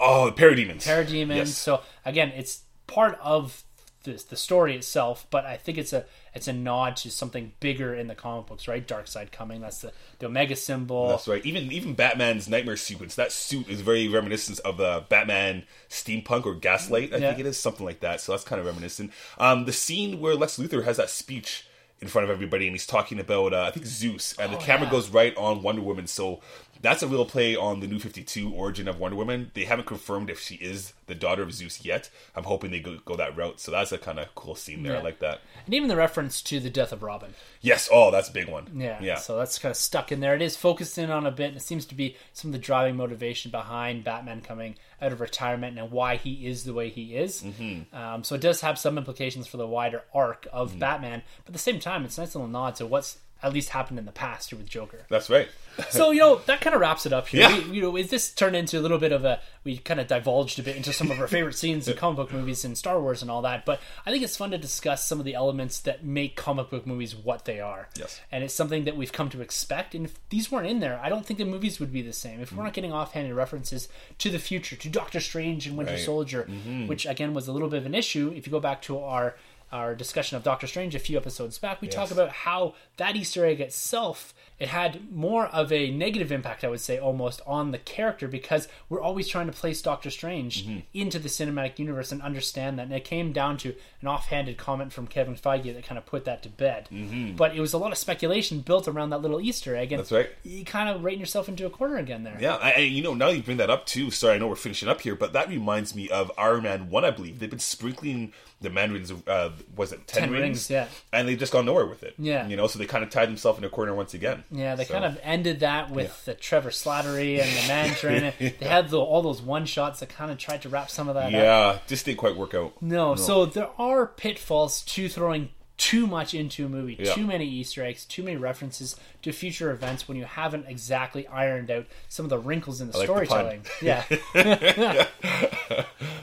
oh, 0.00 0.30
the 0.30 0.32
parademons. 0.32 0.82
parademons. 0.82 1.36
Yes. 1.36 1.56
So 1.56 1.82
again, 2.04 2.32
it's 2.34 2.62
part 2.86 3.18
of 3.22 3.62
the 4.04 4.12
the 4.28 4.36
story 4.36 4.74
itself, 4.76 5.26
but 5.30 5.44
I 5.44 5.56
think 5.56 5.76
it's 5.78 5.92
a 5.92 6.04
it's 6.34 6.48
a 6.48 6.52
nod 6.52 6.96
to 6.98 7.10
something 7.10 7.52
bigger 7.60 7.94
in 7.94 8.06
the 8.06 8.14
comic 8.14 8.46
books, 8.46 8.66
right? 8.68 8.86
Darkseid 8.86 9.30
coming. 9.32 9.60
That's 9.60 9.80
the 9.82 9.92
the 10.20 10.26
Omega 10.26 10.56
symbol. 10.56 11.08
That's 11.08 11.28
right. 11.28 11.44
Even 11.44 11.70
even 11.72 11.94
Batman's 11.94 12.48
nightmare 12.48 12.76
sequence, 12.76 13.14
that 13.16 13.32
suit 13.32 13.68
is 13.68 13.80
very 13.82 14.08
reminiscent 14.08 14.60
of 14.60 14.76
the 14.78 15.04
Batman 15.08 15.64
steampunk 15.88 16.46
or 16.46 16.54
gaslight, 16.54 17.12
I 17.12 17.18
Yeah. 17.18 17.28
think 17.28 17.40
it 17.40 17.46
is, 17.46 17.58
something 17.58 17.84
like 17.84 18.00
that. 18.00 18.20
So 18.20 18.32
that's 18.32 18.44
kind 18.44 18.58
of 18.60 18.66
reminiscent. 18.66 19.12
Um, 19.38 19.64
the 19.66 19.72
scene 19.72 20.20
where 20.20 20.34
Lex 20.34 20.58
Luthor 20.58 20.84
has 20.84 20.96
that 20.96 21.10
speech 21.10 21.66
in 22.00 22.08
front 22.08 22.24
of 22.24 22.30
everybody 22.30 22.66
and 22.66 22.74
he's 22.74 22.86
talking 22.86 23.18
about 23.20 23.52
uh, 23.52 23.64
I 23.64 23.70
think 23.72 23.84
Zeus 23.84 24.34
and 24.38 24.52
the 24.52 24.56
Oh, 24.56 24.60
camera 24.60 24.86
yeah. 24.86 24.92
goes 24.92 25.10
right 25.10 25.36
on 25.36 25.62
Wonder 25.62 25.82
Woman. 25.82 26.06
So 26.06 26.40
that's 26.82 27.02
a 27.02 27.06
real 27.06 27.24
play 27.24 27.54
on 27.56 27.80
the 27.80 27.86
new 27.86 27.98
52 27.98 28.52
origin 28.52 28.88
of 28.88 28.98
Wonder 28.98 29.16
Woman. 29.16 29.50
They 29.54 29.64
haven't 29.64 29.86
confirmed 29.86 30.30
if 30.30 30.40
she 30.40 30.54
is 30.56 30.92
the 31.06 31.14
daughter 31.14 31.42
of 31.42 31.52
Zeus 31.52 31.84
yet. 31.84 32.08
I'm 32.34 32.44
hoping 32.44 32.70
they 32.70 32.80
go, 32.80 32.98
go 33.04 33.16
that 33.16 33.36
route. 33.36 33.60
So 33.60 33.70
that's 33.70 33.92
a 33.92 33.98
kind 33.98 34.18
of 34.18 34.34
cool 34.34 34.54
scene 34.54 34.82
there. 34.82 34.96
I 34.96 35.02
like 35.02 35.18
that. 35.20 35.40
and 35.66 35.74
even 35.74 35.88
the 35.88 35.96
reference 35.96 36.40
to 36.42 36.58
the 36.60 36.70
death 36.70 36.92
of 36.92 37.02
Robin. 37.02 37.34
Yes. 37.60 37.88
Oh, 37.92 38.10
that's 38.10 38.28
a 38.28 38.32
big 38.32 38.48
one. 38.48 38.68
Yeah, 38.74 38.98
Yeah. 39.02 39.16
So 39.16 39.36
that's 39.36 39.58
kind 39.58 39.70
of 39.70 39.76
stuck 39.76 40.10
in 40.12 40.20
there. 40.20 40.34
It 40.34 40.42
is 40.42 40.56
focused 40.56 40.96
in 40.98 41.10
on 41.10 41.26
a 41.26 41.30
bit, 41.30 41.48
and 41.48 41.56
it 41.56 41.62
seems 41.62 41.84
to 41.86 41.94
be 41.94 42.16
some 42.32 42.48
of 42.48 42.52
the 42.52 42.58
driving 42.58 42.96
motivation 42.96 43.50
behind 43.50 44.04
Batman 44.04 44.40
coming 44.40 44.76
out 45.02 45.12
of 45.12 45.20
retirement 45.20 45.78
and 45.78 45.90
why 45.90 46.16
he 46.16 46.46
is 46.46 46.64
the 46.64 46.72
way 46.74 46.88
he 46.88 47.16
is. 47.16 47.42
Mm-hmm. 47.42 47.94
Um, 47.96 48.24
so 48.24 48.34
it 48.34 48.40
does 48.40 48.60
have 48.62 48.78
some 48.78 48.96
implications 48.98 49.46
for 49.46 49.56
the 49.56 49.66
wider 49.66 50.02
arc 50.14 50.46
of 50.52 50.70
Mm-hmm. 50.70 50.78
Batman, 50.78 51.22
but 51.44 51.48
at 51.50 51.52
the 51.54 51.58
same 51.58 51.80
time, 51.80 52.04
it's 52.04 52.16
a 52.16 52.22
nice 52.22 52.34
little 52.34 52.48
nod 52.48 52.76
to 52.76 52.86
what's 52.86 53.18
at 53.42 53.52
least 53.52 53.70
happened 53.70 53.98
in 53.98 54.04
the 54.04 54.12
past 54.12 54.50
here 54.50 54.58
with 54.58 54.68
Joker. 54.68 55.06
That's 55.08 55.30
right. 55.30 55.48
so 55.90 56.10
you 56.10 56.20
know 56.20 56.40
that 56.46 56.60
kind 56.60 56.74
of 56.74 56.80
wraps 56.80 57.06
it 57.06 57.12
up 57.12 57.28
here. 57.28 57.42
Yeah. 57.42 57.58
We, 57.68 57.76
you 57.76 57.82
know, 57.82 57.96
is 57.96 58.10
this 58.10 58.32
turned 58.32 58.56
into 58.56 58.78
a 58.78 58.82
little 58.82 58.98
bit 58.98 59.12
of 59.12 59.24
a 59.24 59.40
we 59.64 59.78
kind 59.78 60.00
of 60.00 60.06
divulged 60.06 60.58
a 60.58 60.62
bit 60.62 60.76
into 60.76 60.92
some 60.92 61.10
of 61.10 61.20
our 61.20 61.26
favorite 61.28 61.54
scenes 61.54 61.88
in 61.88 61.96
comic 61.96 62.16
book 62.16 62.32
movies 62.32 62.64
and 62.64 62.76
Star 62.76 63.00
Wars 63.00 63.22
and 63.22 63.30
all 63.30 63.42
that. 63.42 63.64
But 63.64 63.80
I 64.06 64.10
think 64.10 64.22
it's 64.22 64.36
fun 64.36 64.50
to 64.50 64.58
discuss 64.58 65.04
some 65.04 65.18
of 65.18 65.24
the 65.24 65.34
elements 65.34 65.80
that 65.80 66.04
make 66.04 66.36
comic 66.36 66.70
book 66.70 66.86
movies 66.86 67.14
what 67.14 67.44
they 67.44 67.60
are. 67.60 67.88
Yes. 67.98 68.20
and 68.32 68.42
it's 68.44 68.54
something 68.54 68.84
that 68.84 68.96
we've 68.96 69.12
come 69.12 69.28
to 69.30 69.40
expect. 69.40 69.94
And 69.94 70.06
if 70.06 70.18
these 70.30 70.50
weren't 70.50 70.66
in 70.66 70.80
there, 70.80 71.00
I 71.02 71.08
don't 71.08 71.24
think 71.24 71.38
the 71.38 71.44
movies 71.44 71.80
would 71.80 71.92
be 71.92 72.02
the 72.02 72.12
same. 72.12 72.40
If 72.40 72.52
we're 72.52 72.62
not 72.62 72.72
mm. 72.72 72.76
getting 72.76 72.92
offhanded 72.92 73.34
references 73.34 73.88
to 74.18 74.30
the 74.30 74.38
future, 74.38 74.76
to 74.76 74.88
Doctor 74.88 75.20
Strange 75.20 75.66
and 75.66 75.76
Winter 75.76 75.92
Right. 75.92 76.00
Soldier, 76.00 76.44
mm-hmm. 76.48 76.86
which 76.86 77.06
again 77.06 77.34
was 77.34 77.48
a 77.48 77.52
little 77.52 77.68
bit 77.68 77.78
of 77.78 77.86
an 77.86 77.94
issue. 77.94 78.32
If 78.34 78.46
you 78.46 78.50
go 78.50 78.60
back 78.60 78.82
to 78.82 78.98
our 78.98 79.36
our 79.72 79.94
discussion 79.94 80.36
of 80.36 80.42
Doctor 80.42 80.66
Strange 80.66 80.94
a 80.94 80.98
few 80.98 81.16
episodes 81.16 81.58
back, 81.58 81.80
we 81.80 81.88
talk 81.88 82.10
about 82.10 82.30
how 82.30 82.74
that 82.96 83.16
Easter 83.16 83.44
egg 83.46 83.60
itself 83.60 84.34
it 84.60 84.68
had 84.68 85.10
more 85.10 85.46
of 85.46 85.72
a 85.72 85.90
negative 85.90 86.30
impact, 86.30 86.62
I 86.62 86.68
would 86.68 86.80
say, 86.80 86.98
almost 86.98 87.40
on 87.46 87.70
the 87.72 87.78
character 87.78 88.28
because 88.28 88.68
we're 88.88 89.00
always 89.00 89.26
trying 89.26 89.46
to 89.46 89.52
place 89.52 89.82
Doctor 89.82 90.10
Strange 90.10 90.66
Mm-hmm. 90.66 90.78
into 90.94 91.18
the 91.18 91.28
cinematic 91.28 91.78
universe 91.78 92.12
and 92.12 92.20
understand 92.22 92.78
that. 92.78 92.82
And 92.84 92.92
it 92.92 93.04
came 93.04 93.32
down 93.32 93.56
to 93.58 93.74
an 94.02 94.08
offhanded 94.08 94.56
comment 94.58 94.92
from 94.92 95.06
Kevin 95.06 95.34
Feige 95.34 95.72
that 95.74 95.84
kind 95.84 95.96
of 95.98 96.04
put 96.06 96.24
that 96.26 96.42
to 96.42 96.48
bed. 96.48 96.88
Mm-hmm. 96.92 97.36
But 97.36 97.56
it 97.56 97.60
was 97.60 97.72
a 97.72 97.78
lot 97.78 97.90
of 97.92 97.98
speculation 97.98 98.60
built 98.60 98.86
around 98.86 99.10
that 99.10 99.22
little 99.22 99.40
Easter 99.40 99.74
egg, 99.74 99.92
and 99.92 100.00
That's 100.00 100.12
right. 100.12 100.28
you 100.44 100.64
kind 100.64 100.88
of 100.88 101.02
rating 101.02 101.20
yourself 101.20 101.48
into 101.48 101.64
a 101.66 101.70
corner 101.70 101.96
again 101.96 102.22
there. 102.24 102.36
Yeah, 102.38 102.56
I, 102.56 102.76
you 102.80 103.02
know, 103.02 103.14
now 103.14 103.28
you 103.28 103.42
bring 103.42 103.56
that 103.56 103.70
up 103.70 103.86
too. 103.86 104.10
Sorry, 104.10 104.34
I 104.34 104.38
know 104.38 104.48
we're 104.48 104.56
finishing 104.56 104.88
up 104.88 105.00
here, 105.00 105.14
but 105.14 105.32
that 105.32 105.48
reminds 105.48 105.94
me 105.94 106.08
of 106.10 106.30
Iron 106.36 106.64
Man 106.64 106.90
One. 106.90 107.04
I 107.04 107.10
believe 107.10 107.38
they've 107.38 107.48
been 107.48 107.58
sprinkling 107.58 108.32
the 108.60 108.68
mandarins. 108.70 109.10
Uh, 109.26 109.50
was 109.74 109.92
it 109.92 110.06
ten, 110.06 110.24
Ten 110.24 110.32
rings, 110.32 110.68
yeah. 110.68 110.88
and 111.12 111.26
they've 111.26 111.38
just 111.38 111.52
gone 111.52 111.64
nowhere 111.64 111.86
with 111.86 112.02
it. 112.02 112.14
Yeah. 112.18 112.46
you 112.46 112.56
know, 112.56 112.66
so 112.66 112.78
they 112.78 112.84
kind 112.86 113.02
of 113.02 113.08
tied 113.10 113.28
themselves 113.28 113.58
in 113.58 113.64
a 113.64 113.70
corner 113.70 113.94
once 113.94 114.12
again. 114.12 114.44
Yeah, 114.52 114.74
they 114.74 114.84
So, 114.84 114.94
kind 114.94 115.04
of 115.04 115.18
ended 115.22 115.60
that 115.60 115.90
with 115.90 116.24
the 116.24 116.34
Trevor 116.34 116.70
Slattery 116.70 117.40
and 117.40 117.48
the 117.48 117.68
Mandarin. 117.68 118.32
They 118.58 118.66
had 118.66 118.88
the, 118.88 118.98
all 118.98 119.22
those 119.22 119.40
one 119.40 119.64
shots 119.64 120.00
that 120.00 120.08
kind 120.08 120.30
of 120.30 120.38
tried 120.38 120.62
to 120.62 120.68
wrap 120.68 120.90
some 120.90 121.08
of 121.08 121.14
that 121.14 121.26
up. 121.26 121.32
Yeah, 121.32 121.78
just 121.86 122.04
didn't 122.04 122.18
quite 122.18 122.36
work 122.36 122.54
out. 122.54 122.74
No, 122.82 123.14
so 123.14 123.46
there 123.46 123.68
are 123.78 124.06
pitfalls 124.06 124.82
to 124.82 125.08
throwing 125.08 125.50
too 125.76 126.06
much 126.06 126.34
into 126.34 126.66
a 126.66 126.68
movie, 126.68 126.94
Yeah. 126.98 127.14
too 127.14 127.26
many 127.26 127.46
Easter 127.46 127.82
eggs, 127.82 128.04
too 128.04 128.22
many 128.22 128.36
references 128.36 128.96
to 129.22 129.32
future 129.32 129.70
events 129.70 130.06
when 130.08 130.16
you 130.18 130.24
haven't 130.24 130.66
exactly 130.68 131.26
ironed 131.28 131.70
out 131.70 131.86
some 132.08 132.26
of 132.26 132.30
the 132.30 132.38
wrinkles 132.38 132.82
in 132.82 132.90
the 132.90 132.98
like 132.98 133.06
the 133.08 133.12
storytelling. 133.24 133.64
yeah. 133.80 134.04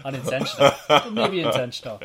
Unintentional. 0.06 0.72
Maybe 1.12 1.42
intentional. 1.42 2.00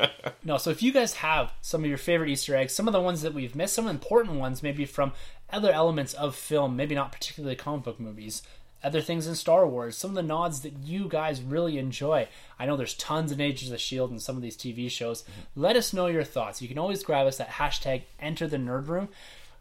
No, 0.44 0.56
so 0.56 0.70
if 0.70 0.82
you 0.82 0.92
guys 0.92 1.14
have 1.14 1.52
some 1.60 1.82
of 1.84 1.88
your 1.88 1.98
favorite 1.98 2.30
Easter 2.30 2.56
eggs, 2.56 2.74
some 2.74 2.88
of 2.88 2.92
the 2.92 3.00
ones 3.00 3.22
that 3.22 3.34
we've 3.34 3.54
missed, 3.54 3.74
some 3.74 3.86
important 3.86 4.36
ones 4.36 4.62
maybe 4.62 4.84
from 4.84 5.12
other 5.52 5.70
elements 5.72 6.14
of 6.14 6.34
film, 6.34 6.76
maybe 6.76 6.94
not 6.94 7.12
particularly 7.12 7.56
comic 7.56 7.84
book 7.84 8.00
movies, 8.00 8.42
other 8.84 9.00
things 9.00 9.26
in 9.28 9.34
Star 9.36 9.66
Wars, 9.66 9.96
some 9.96 10.10
of 10.10 10.14
the 10.16 10.22
nods 10.22 10.62
that 10.62 10.72
you 10.82 11.08
guys 11.08 11.40
really 11.40 11.78
enjoy. 11.78 12.26
I 12.58 12.66
know 12.66 12.76
there's 12.76 12.94
tons 12.94 13.30
of 13.30 13.40
Agents 13.40 13.64
of 13.64 13.70
the 13.70 13.74
S.H.I.E.L.D. 13.76 14.14
in 14.14 14.18
some 14.20 14.34
of 14.36 14.42
these 14.42 14.56
TV 14.56 14.90
shows. 14.90 15.22
Mm-hmm. 15.22 15.60
Let 15.62 15.76
us 15.76 15.92
know 15.92 16.06
your 16.08 16.24
thoughts. 16.24 16.60
You 16.60 16.66
can 16.68 16.78
always 16.78 17.04
grab 17.04 17.26
us 17.28 17.38
at 17.38 17.48
hashtag 17.48 18.02
enter 18.18 18.48
the 18.48 18.56
nerd 18.56 18.88
room. 18.88 19.08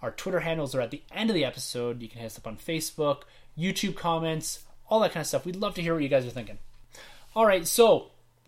Our 0.01 0.09
Twitter 0.11 0.39
handles 0.39 0.73
are 0.73 0.81
at 0.81 0.89
the 0.89 1.03
end 1.13 1.29
of 1.29 1.35
the 1.35 1.45
episode. 1.45 2.01
You 2.01 2.07
can 2.09 2.19
hit 2.21 2.25
us 2.27 2.37
up 2.39 2.47
on 2.47 2.57
Facebook, 2.57 3.21
YouTube 3.55 3.95
comments, 3.95 4.61
all 4.89 4.99
that 5.01 5.11
kind 5.11 5.21
of 5.21 5.27
stuff. 5.27 5.45
We'd 5.45 5.55
love 5.55 5.75
to 5.75 5.81
hear 5.83 5.93
what 5.93 6.01
you 6.01 6.09
guys 6.09 6.25
are 6.25 6.31
thinking. 6.31 6.57
All 7.35 7.45
right, 7.45 7.67
so 7.67 8.07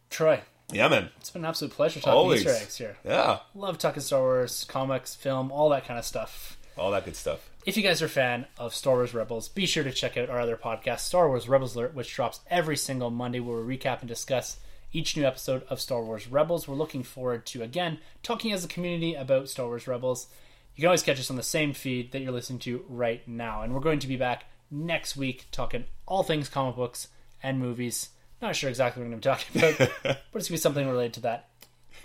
Troy, 0.10 0.42
Yeah, 0.72 0.88
man. 0.88 1.10
it's 1.18 1.30
been 1.30 1.44
an 1.44 1.50
absolute 1.50 1.72
pleasure 1.74 2.00
talking 2.00 2.14
Always. 2.18 2.42
Easter 2.42 2.56
eggs 2.64 2.78
here. 2.78 2.98
Yeah, 3.06 3.40
Love 3.54 3.78
talking 3.78 4.02
Star 4.02 4.22
Wars, 4.22 4.66
comics, 4.68 5.14
film, 5.14 5.52
all 5.52 5.70
that 5.70 5.86
kind 5.86 6.00
of 6.00 6.06
stuff. 6.06 6.58
All 6.78 6.92
that 6.92 7.06
good 7.06 7.16
stuff. 7.16 7.50
If 7.66 7.78
you 7.78 7.84
guys 7.84 8.02
are 8.02 8.08
a 8.08 8.10
fan 8.10 8.46
of 8.58 8.76
Star 8.76 8.96
Wars 8.96 9.14
Rebels, 9.14 9.48
be 9.48 9.66
sure 9.66 9.84
to 9.84 9.92
check 9.92 10.18
out 10.18 10.30
our 10.30 10.40
other 10.40 10.58
podcast, 10.58 11.00
Star 11.00 11.28
Wars 11.28 11.48
Rebels 11.48 11.76
Alert, 11.76 11.96
which 11.96 12.14
drops 12.14 12.42
every 12.50 12.76
single 12.76 13.10
Monday 13.10 13.40
where 13.40 13.62
we 13.62 13.78
recap 13.78 14.00
and 14.00 14.08
discuss 14.08 14.58
each 14.92 15.16
new 15.16 15.26
episode 15.26 15.64
of 15.70 15.80
Star 15.80 16.04
Wars 16.04 16.28
Rebels. 16.28 16.68
We're 16.68 16.76
looking 16.76 17.04
forward 17.04 17.46
to, 17.48 17.64
again, 17.64 18.00
talking 18.22 18.52
as 18.52 18.66
a 18.66 18.68
community 18.68 19.16
about 19.16 19.50
Star 19.50 19.66
Wars 19.66 19.88
Rebels. 19.88 20.28
You 20.76 20.82
can 20.82 20.88
always 20.88 21.04
catch 21.04 21.20
us 21.20 21.30
on 21.30 21.36
the 21.36 21.44
same 21.44 21.74
feed 21.74 22.12
that 22.12 22.22
you're 22.22 22.32
listening 22.32 22.60
to 22.60 22.84
right 22.90 23.26
now. 23.28 23.62
And 23.62 23.74
we're 23.74 23.80
going 23.80 24.00
to 24.00 24.08
be 24.08 24.18
back 24.18 24.46
next 24.70 25.16
week 25.16 25.48
talking 25.52 25.86
all 26.06 26.24
things 26.24 26.50
comic 26.50 26.76
books 26.76 27.08
and 27.42 27.60
movies. 27.60 28.10
Not 28.42 28.56
sure 28.56 28.70
exactly 28.70 29.02
what 29.02 29.10
we're 29.10 29.20
going 29.20 29.22
to 29.22 29.30
be 29.30 29.64
talking 29.64 29.86
about, 29.86 29.92
but 30.04 30.12
it's 30.16 30.32
going 30.34 30.44
to 30.44 30.52
be 30.52 30.58
something 30.58 30.88
related 30.88 31.14
to 31.14 31.20
that 31.22 31.50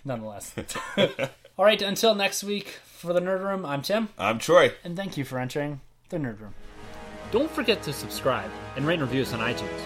nonetheless. 0.04 0.54
all 1.56 1.64
right, 1.64 1.80
until 1.82 2.14
next 2.14 2.44
week, 2.44 2.78
for 2.98 3.12
the 3.12 3.20
Nerd 3.20 3.44
Room, 3.44 3.64
I'm 3.64 3.80
Tim. 3.80 4.08
I'm 4.18 4.40
Troy. 4.40 4.72
And 4.82 4.96
thank 4.96 5.16
you 5.16 5.24
for 5.24 5.38
entering 5.38 5.80
the 6.08 6.16
Nerd 6.16 6.40
Room. 6.40 6.54
don't 7.30 7.50
forget 7.50 7.80
to 7.84 7.92
subscribe 7.92 8.50
and 8.74 8.86
rate 8.86 8.94
and 8.94 9.02
review 9.02 9.22
us 9.22 9.32
on 9.32 9.38
iTunes. 9.38 9.80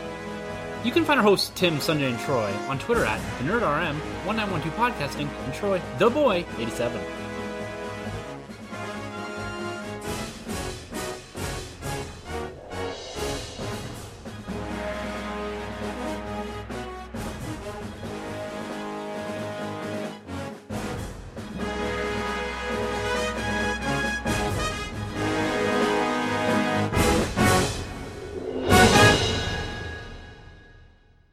You 0.83 0.93
can 0.93 1.05
find 1.05 1.21
our 1.21 1.25
hosts 1.25 1.53
Tim, 1.55 1.79
Sunday, 1.79 2.11
and 2.11 2.19
Troy 2.21 2.51
on 2.69 2.79
Twitter 2.79 3.05
at 3.05 3.21
the 3.39 3.45
NerdRM, 3.45 3.97
1912 4.25 4.75
Podcasting, 4.75 5.29
and 5.45 5.55
Troy, 5.55 5.81
the 5.99 6.09
Boy, 6.09 6.47
87. 6.59 7.22